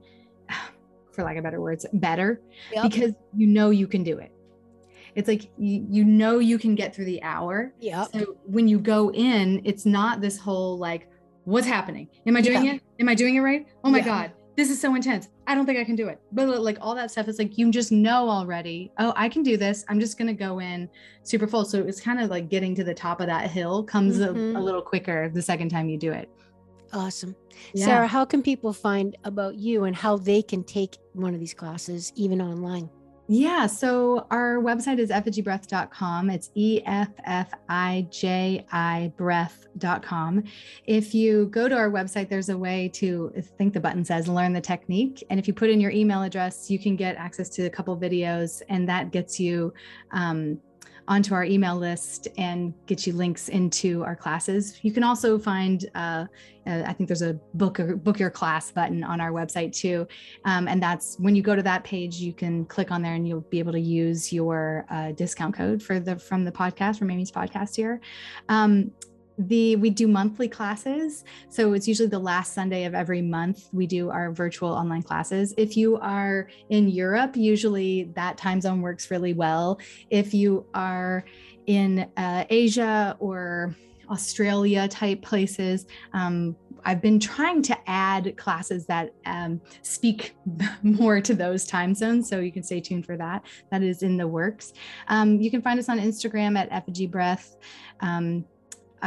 for 1.12 1.24
lack 1.24 1.38
of 1.38 1.44
better 1.44 1.62
words 1.62 1.86
better 1.94 2.42
yep. 2.74 2.84
because 2.84 3.14
you 3.36 3.48
know 3.48 3.70
you 3.72 3.88
can 3.88 4.04
do 4.04 4.20
it. 4.20 4.32
It's 5.16 5.28
like 5.28 5.50
you, 5.58 5.84
you 5.90 6.06
know 6.06 6.38
you 6.38 6.60
can 6.60 6.76
get 6.76 6.94
through 6.94 7.06
the 7.06 7.22
hour. 7.24 7.74
Yeah 7.80 8.04
so 8.04 8.38
when 8.46 8.68
you 8.68 8.80
go 8.80 9.12
in 9.12 9.62
it's 9.66 9.86
not 9.86 10.22
this 10.22 10.38
whole 10.38 10.78
like 10.78 11.10
what's 11.46 11.68
happening? 11.68 12.08
Am 12.26 12.36
i 12.36 12.42
doing 12.42 12.66
it? 12.68 12.82
Am 13.00 13.10
i 13.10 13.16
doing 13.16 13.36
it 13.36 13.42
right? 13.42 13.66
Oh 13.84 13.90
my 13.90 14.00
yeah. 14.00 14.06
god 14.06 14.32
this 14.58 14.72
is 14.72 14.82
so 14.82 14.96
intense. 14.96 15.30
I 15.46 15.54
don't 15.54 15.68
think 15.68 15.78
I 15.78 15.84
can 15.84 15.96
do 15.96 16.08
it. 16.08 16.20
But 16.32 16.48
like 16.62 16.80
all 16.82 16.96
that 16.96 17.12
stuff 17.12 17.28
is 17.28 17.38
like 17.38 17.60
you 17.60 17.70
just 17.72 17.92
know 17.92 18.28
already, 18.28 18.92
oh, 18.98 19.14
I 19.16 19.30
can 19.30 19.44
do 19.44 19.56
this. 19.56 19.86
I'm 19.88 20.00
just 20.00 20.18
going 20.18 20.28
to 20.28 20.34
go 20.34 20.60
in 20.60 20.90
super 21.22 21.48
full. 21.48 21.64
So 21.64 21.84
it's 21.84 22.02
kind 22.02 22.20
of 22.20 22.32
like 22.32 22.50
getting 22.50 22.74
to 22.76 22.84
the 22.84 22.94
top 22.94 23.22
of 23.22 23.28
that 23.28 23.52
hill 23.52 23.84
comes 23.84 24.18
mm-hmm. 24.18 24.56
a, 24.56 24.60
a, 24.60 24.62
little 24.62 24.82
quicker 24.82 25.30
the 25.30 25.44
second 25.44 25.70
time 25.70 25.88
you 25.90 25.98
do 25.98 26.12
it. 26.12 26.28
Awesome. 26.92 27.36
Yeah. 27.74 27.86
Sarah, 27.86 28.08
how 28.08 28.26
can 28.26 28.42
people 28.42 28.74
find 28.74 29.16
about 29.26 29.56
you 29.56 29.84
and 29.84 29.96
how 29.96 30.18
they 30.18 30.42
can 30.42 30.64
take 30.64 30.98
one 31.14 31.36
of 31.36 31.40
these 31.40 31.54
classes 31.54 32.12
even 32.16 32.42
online? 32.42 32.90
Yeah. 33.30 33.68
So 33.68 34.26
our 34.32 34.56
website 34.56 35.00
is 35.00 35.10
effijibreath.com. 35.10 36.30
It's 36.30 36.50
E 36.56 36.82
F 36.86 37.10
F 37.26 37.52
I 37.68 38.08
J 38.10 38.66
I 38.72 39.12
breath.com. 39.18 40.46
If 40.86 41.14
you 41.14 41.48
go 41.48 41.68
to 41.68 41.76
our 41.76 41.92
website, 41.92 42.30
there's 42.30 42.48
a 42.48 42.58
way 42.58 42.90
to, 42.94 43.34
I 43.38 43.42
think 43.42 43.74
the 43.74 43.82
button 43.82 44.06
says 44.06 44.30
learn 44.30 44.54
the 44.54 44.62
technique. 44.62 45.26
And 45.30 45.42
if 45.42 45.48
you 45.48 45.54
put 45.54 45.70
in 45.70 45.82
your 45.82 45.92
email 45.92 46.24
address, 46.24 46.72
you 46.72 46.80
can 46.80 46.96
get 46.96 47.18
access 47.18 47.50
to 47.50 47.66
a 47.66 47.70
couple 47.70 47.98
videos, 47.98 48.62
and 48.70 48.88
that 48.88 49.12
gets 49.12 49.42
you 49.42 49.74
um, 50.12 50.58
onto 51.08 51.34
our 51.34 51.44
email 51.44 51.76
list 51.76 52.28
and 52.38 52.74
get 52.86 53.08
you 53.08 53.14
links 53.14 53.50
into 53.50 54.04
our 54.04 54.16
classes. 54.16 54.80
You 54.82 54.92
can 54.92 55.04
also 55.04 55.40
find, 55.40 55.86
uh, 55.96 56.26
uh, 56.66 56.84
I 56.86 56.94
think 56.94 57.08
there's 57.08 57.22
a 57.22 57.36
book 57.54 57.80
book 58.04 58.20
your 58.20 58.30
class 58.30 58.72
button 58.72 59.04
on 59.04 59.22
our 59.22 59.32
website 59.32 59.72
too, 59.74 60.08
um, 60.46 60.68
and 60.68 60.84
that's 60.84 61.18
when 61.20 61.36
you 61.36 61.42
go 61.42 61.56
to 61.56 61.64
that 61.64 61.84
page, 61.84 62.18
you 62.18 62.34
can 62.34 62.66
click 62.66 62.92
on 62.92 63.02
there 63.02 63.14
and 63.14 63.28
you'll 63.28 63.42
be 63.42 63.60
able 63.60 63.72
to 63.72 63.80
use 63.80 64.34
your 64.34 64.86
uh, 64.90 65.12
discount 65.14 65.56
code 65.56 65.82
for 65.82 66.00
the 66.00 66.18
from 66.18 66.44
the 66.44 66.52
podcast 66.52 67.00
from 67.00 67.10
Amy's 67.10 67.32
podcast 67.32 67.76
here. 67.76 68.02
Um, 68.50 68.92
the 69.38 69.76
we 69.76 69.90
do 69.90 70.08
monthly 70.08 70.48
classes 70.48 71.24
so 71.50 71.74
it's 71.74 71.88
usually 71.88 72.10
the 72.10 72.18
last 72.18 72.54
sunday 72.54 72.86
of 72.86 72.96
every 72.96 73.22
month 73.22 73.70
we 73.72 73.86
do 73.86 74.10
our 74.10 74.32
virtual 74.32 74.70
online 74.70 75.04
classes 75.04 75.54
if 75.58 75.78
you 75.78 75.98
are 75.98 76.48
in 76.70 76.90
europe 76.90 77.36
usually 77.36 78.12
that 78.16 78.38
time 78.38 78.60
zone 78.60 78.82
works 78.82 79.12
really 79.12 79.34
well 79.34 79.80
if 80.10 80.34
you 80.34 80.66
are 80.74 81.24
in 81.68 82.10
uh, 82.18 82.46
asia 82.50 83.16
or 83.20 83.76
australia 84.10 84.88
type 84.88 85.22
places 85.22 85.86
um, 86.14 86.56
I've 86.86 87.02
been 87.02 87.20
trying 87.20 87.62
to 87.64 87.78
add 87.86 88.38
classes 88.38 88.86
that 88.86 89.14
um, 89.26 89.60
speak 89.82 90.36
more 90.84 91.20
to 91.20 91.36
those 91.36 91.66
time 91.66 91.94
zones. 91.94 92.30
So 92.30 92.40
you 92.40 92.50
can 92.50 92.64
stay 92.64 92.80
tuned 92.80 93.06
for 93.06 93.18
that. 93.18 93.44
That 93.72 93.84
is 93.84 94.04
in 94.04 94.16
the 94.16 94.26
works. 94.26 94.72
Um, 95.10 95.42
you 95.42 95.52
can 95.52 95.62
find 95.62 95.80
us 95.80 95.90
on 95.90 96.00
Instagram 96.00 96.58
at 96.58 96.70
effigy 96.72 97.06
breath. 97.06 97.58
Um, 98.00 98.46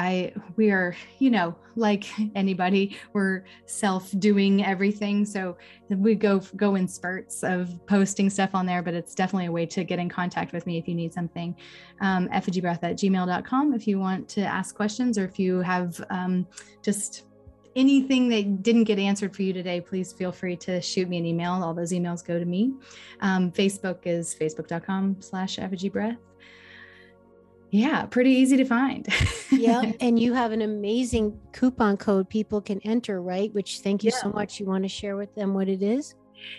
I 0.01 0.33
we 0.57 0.71
are, 0.71 0.97
you 1.19 1.31
know, 1.31 1.55
like 1.77 2.07
anybody, 2.35 2.97
we're 3.13 3.45
self-doing 3.67 4.65
everything. 4.65 5.27
So 5.27 5.59
we 5.91 6.15
go 6.15 6.39
go 6.57 6.77
in 6.77 6.89
spurts 6.89 7.43
of 7.43 7.79
posting 7.87 8.31
stuff 8.31 8.55
on 8.55 8.65
there, 8.65 8.83
but 8.83 8.95
it's 8.95 9.15
definitely 9.15 9.47
a 9.47 9.53
way 9.53 9.67
to 9.67 9.85
get 9.85 9.99
in 9.99 10.09
contact 10.09 10.55
with 10.55 10.67
me 10.67 10.79
if 10.79 10.89
you 10.89 10.95
need 10.95 11.13
something. 11.13 11.55
Um, 12.01 12.29
effigybreath 12.29 12.83
at 12.83 12.97
gmail.com 12.97 13.75
if 13.75 13.87
you 13.87 13.99
want 13.99 14.27
to 14.31 14.41
ask 14.41 14.75
questions 14.75 15.19
or 15.19 15.27
if 15.27 15.39
you 15.39 15.59
have 15.59 16.03
um, 16.09 16.47
just 16.83 17.25
anything 17.77 18.31
that 18.31 18.63
didn't 18.63 18.85
get 18.85 18.99
answered 18.99 19.37
for 19.37 19.43
you 19.43 19.53
today, 19.53 19.83
please 19.83 20.15
feel 20.15 20.33
free 20.33 20.57
to 20.57 20.81
shoot 20.81 21.11
me 21.11 21.19
an 21.19 21.27
email. 21.27 21.53
All 21.53 21.75
those 21.75 21.93
emails 21.93 22.25
go 22.25 22.39
to 22.39 22.47
me. 22.47 22.73
Um, 23.21 23.53
Facebook 23.53 23.99
is 24.07 24.35
facebook.com 24.35 25.21
slash 25.21 25.59
effigybreath 25.59 26.17
Yeah, 27.71 28.05
pretty 28.07 28.31
easy 28.31 28.57
to 28.57 28.65
find. 28.65 29.07
yeah. 29.51 29.93
And 30.01 30.19
you 30.19 30.35
have 30.35 30.53
an 30.53 30.63
amazing 30.63 31.39
coupon 31.53 31.97
code 31.97 32.29
people 32.29 32.61
can 32.61 32.81
enter, 32.81 33.23
right? 33.23 33.53
Which 33.55 33.81
thank 33.81 34.03
you 34.03 34.11
yeah. 34.13 34.21
so 34.21 34.31
much. 34.31 34.59
You 34.59 34.67
want 34.67 34.85
to 34.85 34.89
share 34.89 35.17
with 35.17 35.35
them 35.35 35.55
what 35.55 35.69
it 35.69 35.83
is? 35.83 36.15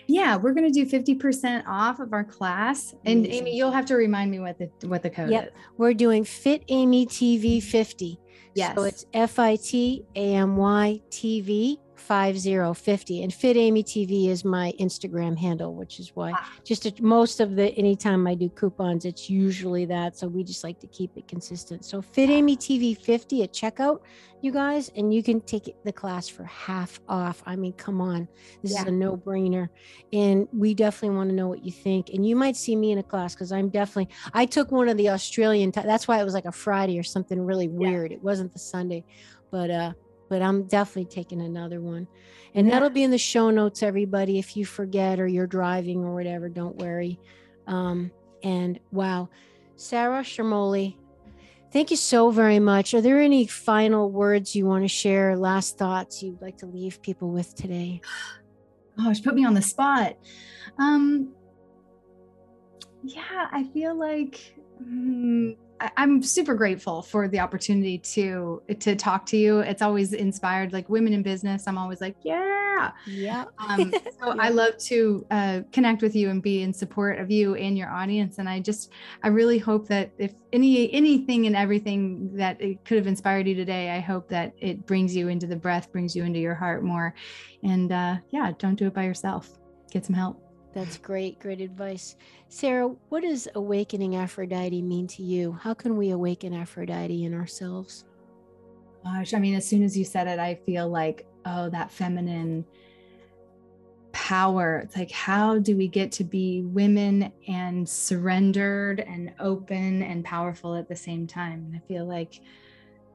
Yeah, 0.06 0.36
we're 0.36 0.52
going 0.52 0.70
to 0.70 0.84
do 0.84 0.86
50% 0.86 1.64
off 1.66 1.98
of 2.00 2.12
our 2.12 2.24
class. 2.24 2.94
And 3.04 3.26
amazing. 3.26 3.46
Amy, 3.46 3.56
you'll 3.56 3.72
have 3.72 3.86
to 3.86 3.96
remind 3.96 4.30
me 4.30 4.38
what 4.38 4.58
the 4.58 4.70
what 4.86 5.02
the 5.02 5.10
code 5.10 5.30
yep. 5.30 5.46
is. 5.46 5.52
We're 5.76 5.94
doing 5.94 6.24
Fit 6.24 6.64
Amy 6.68 7.06
TV 7.06 7.62
50. 7.62 8.18
Yes. 8.54 8.76
So 8.76 8.82
it's 8.84 9.06
F 9.12 9.38
I 9.38 9.56
T 9.56 10.04
A 10.14 10.34
M 10.34 10.56
Y 10.56 11.00
TV 11.10 11.78
5050 12.02 13.22
and 13.22 13.32
fit 13.32 13.56
amy 13.56 13.82
tv 13.82 14.28
is 14.28 14.44
my 14.44 14.72
instagram 14.80 15.38
handle 15.38 15.74
which 15.74 16.00
is 16.00 16.10
why 16.14 16.32
ah. 16.34 16.52
just 16.64 16.84
a, 16.86 16.92
most 17.00 17.40
of 17.40 17.54
the 17.54 17.68
anytime 17.78 18.26
i 18.26 18.34
do 18.34 18.48
coupons 18.48 19.04
it's 19.04 19.30
usually 19.30 19.84
that 19.84 20.16
so 20.16 20.26
we 20.26 20.42
just 20.42 20.64
like 20.64 20.80
to 20.80 20.86
keep 20.88 21.16
it 21.16 21.28
consistent 21.28 21.84
so 21.84 22.02
fit 22.02 22.28
amy 22.28 22.56
tv 22.56 22.98
50 22.98 23.44
at 23.44 23.52
checkout 23.52 24.00
you 24.40 24.50
guys 24.50 24.90
and 24.96 25.14
you 25.14 25.22
can 25.22 25.40
take 25.40 25.74
the 25.84 25.92
class 25.92 26.28
for 26.28 26.44
half 26.44 27.00
off 27.08 27.42
i 27.46 27.54
mean 27.54 27.72
come 27.74 28.00
on 28.00 28.26
this 28.62 28.72
yeah. 28.72 28.82
is 28.82 28.88
a 28.88 28.90
no-brainer 28.90 29.68
and 30.12 30.48
we 30.52 30.74
definitely 30.74 31.16
want 31.16 31.30
to 31.30 31.36
know 31.36 31.46
what 31.46 31.64
you 31.64 31.70
think 31.70 32.10
and 32.10 32.26
you 32.26 32.34
might 32.34 32.56
see 32.56 32.74
me 32.74 32.90
in 32.90 32.98
a 32.98 33.02
class 33.02 33.34
because 33.34 33.52
i'm 33.52 33.68
definitely 33.68 34.08
i 34.34 34.44
took 34.44 34.72
one 34.72 34.88
of 34.88 34.96
the 34.96 35.08
australian 35.08 35.70
t- 35.70 35.80
that's 35.82 36.08
why 36.08 36.20
it 36.20 36.24
was 36.24 36.34
like 36.34 36.46
a 36.46 36.52
friday 36.52 36.98
or 36.98 37.04
something 37.04 37.40
really 37.40 37.68
weird 37.68 38.10
yeah. 38.10 38.16
it 38.16 38.22
wasn't 38.22 38.52
the 38.52 38.58
sunday 38.58 39.04
but 39.52 39.70
uh 39.70 39.92
but 40.32 40.40
I'm 40.40 40.62
definitely 40.62 41.04
taking 41.04 41.42
another 41.42 41.82
one. 41.82 42.08
And 42.54 42.66
yeah. 42.66 42.72
that'll 42.72 42.88
be 42.88 43.02
in 43.02 43.10
the 43.10 43.18
show 43.18 43.50
notes, 43.50 43.82
everybody. 43.82 44.38
If 44.38 44.56
you 44.56 44.64
forget 44.64 45.20
or 45.20 45.26
you're 45.26 45.46
driving 45.46 46.02
or 46.02 46.14
whatever, 46.14 46.48
don't 46.48 46.74
worry. 46.76 47.20
Um, 47.66 48.10
and 48.42 48.80
wow, 48.92 49.28
Sarah 49.76 50.22
Sharmoli, 50.22 50.96
thank 51.70 51.90
you 51.90 51.98
so 51.98 52.30
very 52.30 52.58
much. 52.60 52.94
Are 52.94 53.02
there 53.02 53.20
any 53.20 53.46
final 53.46 54.10
words 54.10 54.56
you 54.56 54.64
want 54.64 54.84
to 54.84 54.88
share, 54.88 55.36
last 55.36 55.76
thoughts 55.76 56.22
you'd 56.22 56.40
like 56.40 56.56
to 56.58 56.66
leave 56.66 57.02
people 57.02 57.28
with 57.28 57.54
today? 57.54 58.00
Oh, 58.98 59.04
Gosh, 59.04 59.22
put 59.22 59.34
me 59.34 59.44
on 59.44 59.52
the 59.52 59.60
spot. 59.60 60.16
Um, 60.78 61.34
yeah, 63.04 63.48
I 63.52 63.64
feel 63.64 63.94
like. 63.94 64.54
Mm, 64.82 65.56
I'm 65.96 66.22
super 66.22 66.54
grateful 66.54 67.02
for 67.02 67.28
the 67.28 67.40
opportunity 67.40 67.98
to 67.98 68.62
to 68.80 68.96
talk 68.96 69.26
to 69.26 69.36
you. 69.36 69.60
It's 69.60 69.82
always 69.82 70.12
inspired, 70.12 70.72
like 70.72 70.88
women 70.88 71.12
in 71.12 71.22
business. 71.22 71.66
I'm 71.66 71.78
always 71.78 72.00
like, 72.00 72.16
yeah, 72.22 72.92
yeah. 73.06 73.44
Um, 73.58 73.92
so 74.20 74.36
I 74.38 74.50
love 74.50 74.76
to 74.78 75.26
uh, 75.30 75.60
connect 75.72 76.02
with 76.02 76.14
you 76.14 76.30
and 76.30 76.42
be 76.42 76.62
in 76.62 76.72
support 76.72 77.18
of 77.18 77.30
you 77.30 77.54
and 77.54 77.76
your 77.76 77.88
audience. 77.88 78.38
And 78.38 78.48
I 78.48 78.60
just, 78.60 78.92
I 79.22 79.28
really 79.28 79.58
hope 79.58 79.88
that 79.88 80.12
if 80.18 80.34
any 80.52 80.92
anything 80.92 81.46
and 81.46 81.56
everything 81.56 82.34
that 82.36 82.60
it 82.60 82.84
could 82.84 82.98
have 82.98 83.06
inspired 83.06 83.46
you 83.46 83.54
today, 83.54 83.90
I 83.90 84.00
hope 84.00 84.28
that 84.28 84.54
it 84.58 84.86
brings 84.86 85.14
you 85.14 85.28
into 85.28 85.46
the 85.46 85.56
breath, 85.56 85.92
brings 85.92 86.14
you 86.16 86.24
into 86.24 86.38
your 86.38 86.54
heart 86.54 86.82
more. 86.82 87.14
And 87.62 87.92
uh, 87.92 88.16
yeah, 88.30 88.52
don't 88.58 88.76
do 88.76 88.86
it 88.86 88.94
by 88.94 89.04
yourself. 89.04 89.48
Get 89.90 90.04
some 90.04 90.14
help. 90.14 90.41
That's 90.74 90.96
great, 90.96 91.38
great 91.38 91.60
advice. 91.60 92.16
Sarah, 92.48 92.88
what 93.10 93.22
does 93.22 93.46
awakening 93.54 94.16
Aphrodite 94.16 94.80
mean 94.80 95.06
to 95.08 95.22
you? 95.22 95.52
How 95.52 95.74
can 95.74 95.98
we 95.98 96.10
awaken 96.10 96.54
Aphrodite 96.54 97.24
in 97.24 97.34
ourselves? 97.34 98.06
Gosh, 99.04 99.34
I 99.34 99.38
mean, 99.38 99.54
as 99.54 99.68
soon 99.68 99.82
as 99.82 99.96
you 99.98 100.04
said 100.04 100.28
it, 100.28 100.38
I 100.38 100.54
feel 100.54 100.88
like, 100.88 101.26
oh, 101.44 101.68
that 101.70 101.90
feminine 101.90 102.64
power. 104.12 104.78
It's 104.84 104.96
like, 104.96 105.10
how 105.10 105.58
do 105.58 105.76
we 105.76 105.88
get 105.88 106.12
to 106.12 106.24
be 106.24 106.62
women 106.62 107.32
and 107.48 107.86
surrendered 107.86 109.00
and 109.00 109.32
open 109.40 110.02
and 110.02 110.24
powerful 110.24 110.74
at 110.74 110.88
the 110.88 110.96
same 110.96 111.26
time? 111.26 111.66
And 111.66 111.76
I 111.76 111.80
feel 111.86 112.06
like 112.06 112.40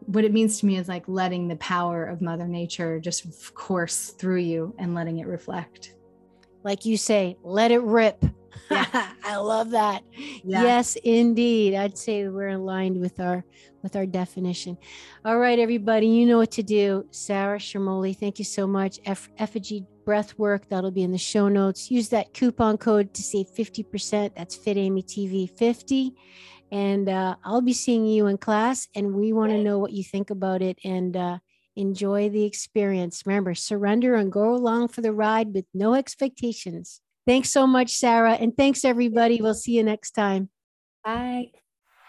what 0.06 0.26
it 0.26 0.34
means 0.34 0.60
to 0.60 0.68
me 0.68 0.78
is 0.78 0.88
like 0.88 1.08
letting 1.08 1.48
the 1.48 1.56
power 1.56 2.06
of 2.06 2.22
Mother 2.22 2.48
Nature 2.48 3.00
just 3.00 3.54
course 3.56 4.10
through 4.10 4.42
you 4.42 4.76
and 4.78 4.94
letting 4.94 5.20
it 5.20 5.28
reflect 5.28 5.94
like 6.68 6.86
you 6.86 6.98
say, 6.98 7.38
let 7.44 7.72
it 7.72 7.82
rip. 7.82 8.24
Yeah. 8.70 9.12
I 9.24 9.38
love 9.38 9.70
that. 9.70 10.04
Yeah. 10.12 10.62
Yes, 10.64 10.98
indeed. 10.98 11.74
I'd 11.74 11.98
say 11.98 12.28
we're 12.28 12.50
aligned 12.50 13.00
with 13.00 13.18
our 13.22 13.46
with 13.82 13.96
our 13.96 14.06
definition. 14.06 14.78
All 15.24 15.38
right, 15.40 15.58
everybody, 15.58 16.08
you 16.08 16.26
know 16.26 16.38
what 16.38 16.52
to 16.52 16.64
do. 16.64 17.06
Sarah 17.12 17.60
Sharmoli, 17.60 18.14
thank 18.18 18.40
you 18.40 18.44
so 18.44 18.68
much. 18.68 19.00
Eff- 19.06 19.30
effigy 19.38 19.86
breath 20.04 20.38
work 20.38 20.68
that'll 20.68 20.92
be 20.92 21.04
in 21.04 21.14
the 21.14 21.18
show 21.18 21.48
notes. 21.48 21.90
Use 21.90 22.10
that 22.10 22.34
coupon 22.34 22.78
code 22.78 23.14
to 23.14 23.22
save 23.24 23.48
50%. 23.58 24.36
That's 24.36 24.58
Fit 24.58 24.76
Amy 24.76 25.02
TV 25.02 25.50
50. 25.50 26.14
And 26.74 27.08
uh, 27.08 27.38
I'll 27.46 27.62
be 27.62 27.72
seeing 27.72 28.06
you 28.06 28.28
in 28.28 28.38
class, 28.38 28.90
and 28.94 29.14
we 29.14 29.32
want 29.32 29.54
to 29.54 29.64
know 29.64 29.80
what 29.80 29.94
you 29.94 30.04
think 30.04 30.30
about 30.30 30.62
it. 30.62 30.78
And 30.84 31.16
uh, 31.16 31.38
Enjoy 31.78 32.28
the 32.28 32.44
experience. 32.44 33.24
Remember, 33.26 33.54
surrender 33.54 34.16
and 34.16 34.32
go 34.32 34.54
along 34.54 34.88
for 34.88 35.02
the 35.02 35.14
ride 35.14 35.54
with 35.54 35.66
no 35.74 35.94
expectations. 35.94 37.02
Thanks 37.28 37.52
so 37.52 37.68
much, 37.68 37.92
Sarah. 37.92 38.34
And 38.34 38.58
thanks, 38.58 38.84
everybody. 38.84 39.42
We'll 39.42 39.54
see 39.54 39.74
you 39.74 39.84
next 39.84 40.12
time. 40.12 40.50
Bye. 41.06 41.52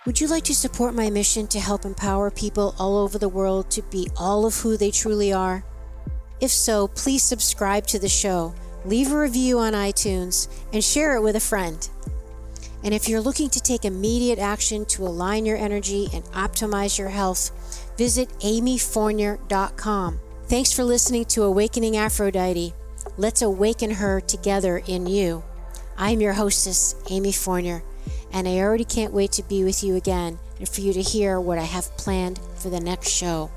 Would 0.06 0.22
you 0.22 0.26
like 0.26 0.44
to 0.44 0.54
support 0.54 0.94
my 0.94 1.10
mission 1.10 1.46
to 1.48 1.60
help 1.60 1.84
empower 1.84 2.30
people 2.30 2.74
all 2.78 2.96
over 2.96 3.18
the 3.18 3.28
world 3.28 3.70
to 3.72 3.82
be 3.82 4.08
all 4.16 4.46
of 4.46 4.56
who 4.56 4.78
they 4.78 4.90
truly 4.90 5.34
are? 5.34 5.62
If 6.40 6.50
so, 6.50 6.88
please 6.88 7.22
subscribe 7.22 7.86
to 7.88 7.98
the 7.98 8.08
show, 8.08 8.54
leave 8.86 9.12
a 9.12 9.18
review 9.18 9.58
on 9.58 9.74
iTunes, 9.74 10.48
and 10.72 10.82
share 10.82 11.16
it 11.16 11.20
with 11.20 11.36
a 11.36 11.40
friend. 11.40 11.86
And 12.84 12.94
if 12.94 13.08
you're 13.08 13.20
looking 13.20 13.50
to 13.50 13.60
take 13.60 13.84
immediate 13.84 14.38
action 14.38 14.86
to 14.86 15.02
align 15.02 15.44
your 15.44 15.58
energy 15.58 16.08
and 16.14 16.24
optimize 16.26 16.96
your 16.96 17.08
health, 17.08 17.87
visit 17.98 18.30
amyfournier.com. 18.38 20.20
Thanks 20.44 20.72
for 20.72 20.84
listening 20.84 21.24
to 21.26 21.42
Awakening 21.42 21.96
Aphrodite. 21.96 22.72
Let's 23.18 23.42
awaken 23.42 23.90
her 23.90 24.20
together 24.20 24.80
in 24.86 25.06
you. 25.06 25.42
I'm 25.98 26.20
your 26.20 26.32
hostess, 26.32 26.94
Amy 27.10 27.32
Fournier, 27.32 27.82
and 28.32 28.46
I 28.46 28.60
already 28.60 28.84
can't 28.84 29.12
wait 29.12 29.32
to 29.32 29.42
be 29.42 29.64
with 29.64 29.82
you 29.82 29.96
again 29.96 30.38
and 30.58 30.68
for 30.68 30.80
you 30.80 30.92
to 30.92 31.02
hear 31.02 31.40
what 31.40 31.58
I 31.58 31.64
have 31.64 31.94
planned 31.96 32.40
for 32.54 32.70
the 32.70 32.80
next 32.80 33.10
show. 33.10 33.50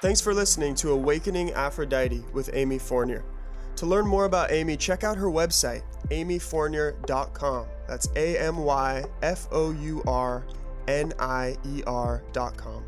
Thanks 0.00 0.20
for 0.20 0.32
listening 0.32 0.76
to 0.76 0.92
Awakening 0.92 1.52
Aphrodite 1.52 2.22
with 2.32 2.48
Amy 2.54 2.78
Fournier. 2.78 3.24
To 3.76 3.86
learn 3.86 4.06
more 4.06 4.24
about 4.24 4.52
Amy, 4.52 4.76
check 4.76 5.04
out 5.04 5.16
her 5.16 5.26
website, 5.26 5.82
amyfournier.com. 6.10 7.66
That's 7.88 8.08
A 8.14 8.38
M 8.38 8.58
Y 8.58 9.04
F 9.22 9.48
O 9.50 9.72
U 9.72 10.02
R 10.06 10.44
N-I-E-R.com. 10.90 12.84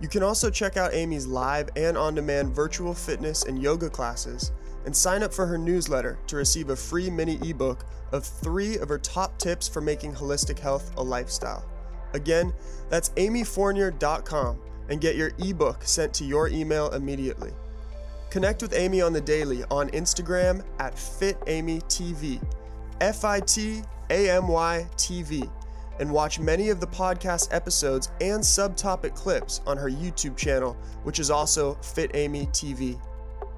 You 0.00 0.08
can 0.08 0.22
also 0.22 0.48
check 0.48 0.76
out 0.76 0.94
Amy's 0.94 1.26
live 1.26 1.68
and 1.76 1.98
on 1.98 2.14
demand 2.14 2.54
virtual 2.54 2.94
fitness 2.94 3.42
and 3.44 3.60
yoga 3.60 3.90
classes 3.90 4.52
and 4.86 4.96
sign 4.96 5.22
up 5.22 5.34
for 5.34 5.44
her 5.44 5.58
newsletter 5.58 6.18
to 6.28 6.36
receive 6.36 6.70
a 6.70 6.76
free 6.76 7.10
mini 7.10 7.38
ebook 7.48 7.84
of 8.12 8.24
three 8.24 8.78
of 8.78 8.88
her 8.88 8.98
top 8.98 9.36
tips 9.38 9.68
for 9.68 9.82
making 9.82 10.14
holistic 10.14 10.58
health 10.58 10.90
a 10.96 11.02
lifestyle. 11.02 11.64
Again, 12.14 12.54
that's 12.88 13.10
amyfournier.com 13.10 14.58
and 14.88 15.00
get 15.00 15.16
your 15.16 15.32
ebook 15.38 15.82
sent 15.82 16.14
to 16.14 16.24
your 16.24 16.48
email 16.48 16.88
immediately. 16.92 17.50
Connect 18.30 18.62
with 18.62 18.72
Amy 18.72 19.02
on 19.02 19.12
the 19.12 19.20
daily 19.20 19.64
on 19.64 19.90
Instagram 19.90 20.64
at 20.78 20.94
FitAmyTV, 20.94 22.40
F 23.02 23.24
I 23.24 23.40
T 23.40 23.82
A 24.08 24.30
M 24.30 24.48
Y 24.48 24.86
T 24.96 25.22
V 25.22 25.48
and 26.00 26.10
watch 26.10 26.38
many 26.38 26.70
of 26.70 26.80
the 26.80 26.86
podcast 26.86 27.48
episodes 27.52 28.10
and 28.20 28.42
subtopic 28.42 29.14
clips 29.14 29.60
on 29.66 29.76
her 29.76 29.90
YouTube 29.90 30.36
channel, 30.36 30.76
which 31.04 31.18
is 31.18 31.30
also 31.30 31.74
Fit 31.76 32.10
Amy 32.14 32.46
TV. 32.46 33.00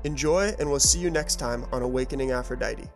Enjoy, 0.04 0.54
and 0.58 0.68
we'll 0.70 0.80
see 0.80 0.98
you 0.98 1.10
next 1.10 1.36
time 1.36 1.66
on 1.72 1.82
Awakening 1.82 2.30
Aphrodite. 2.30 2.88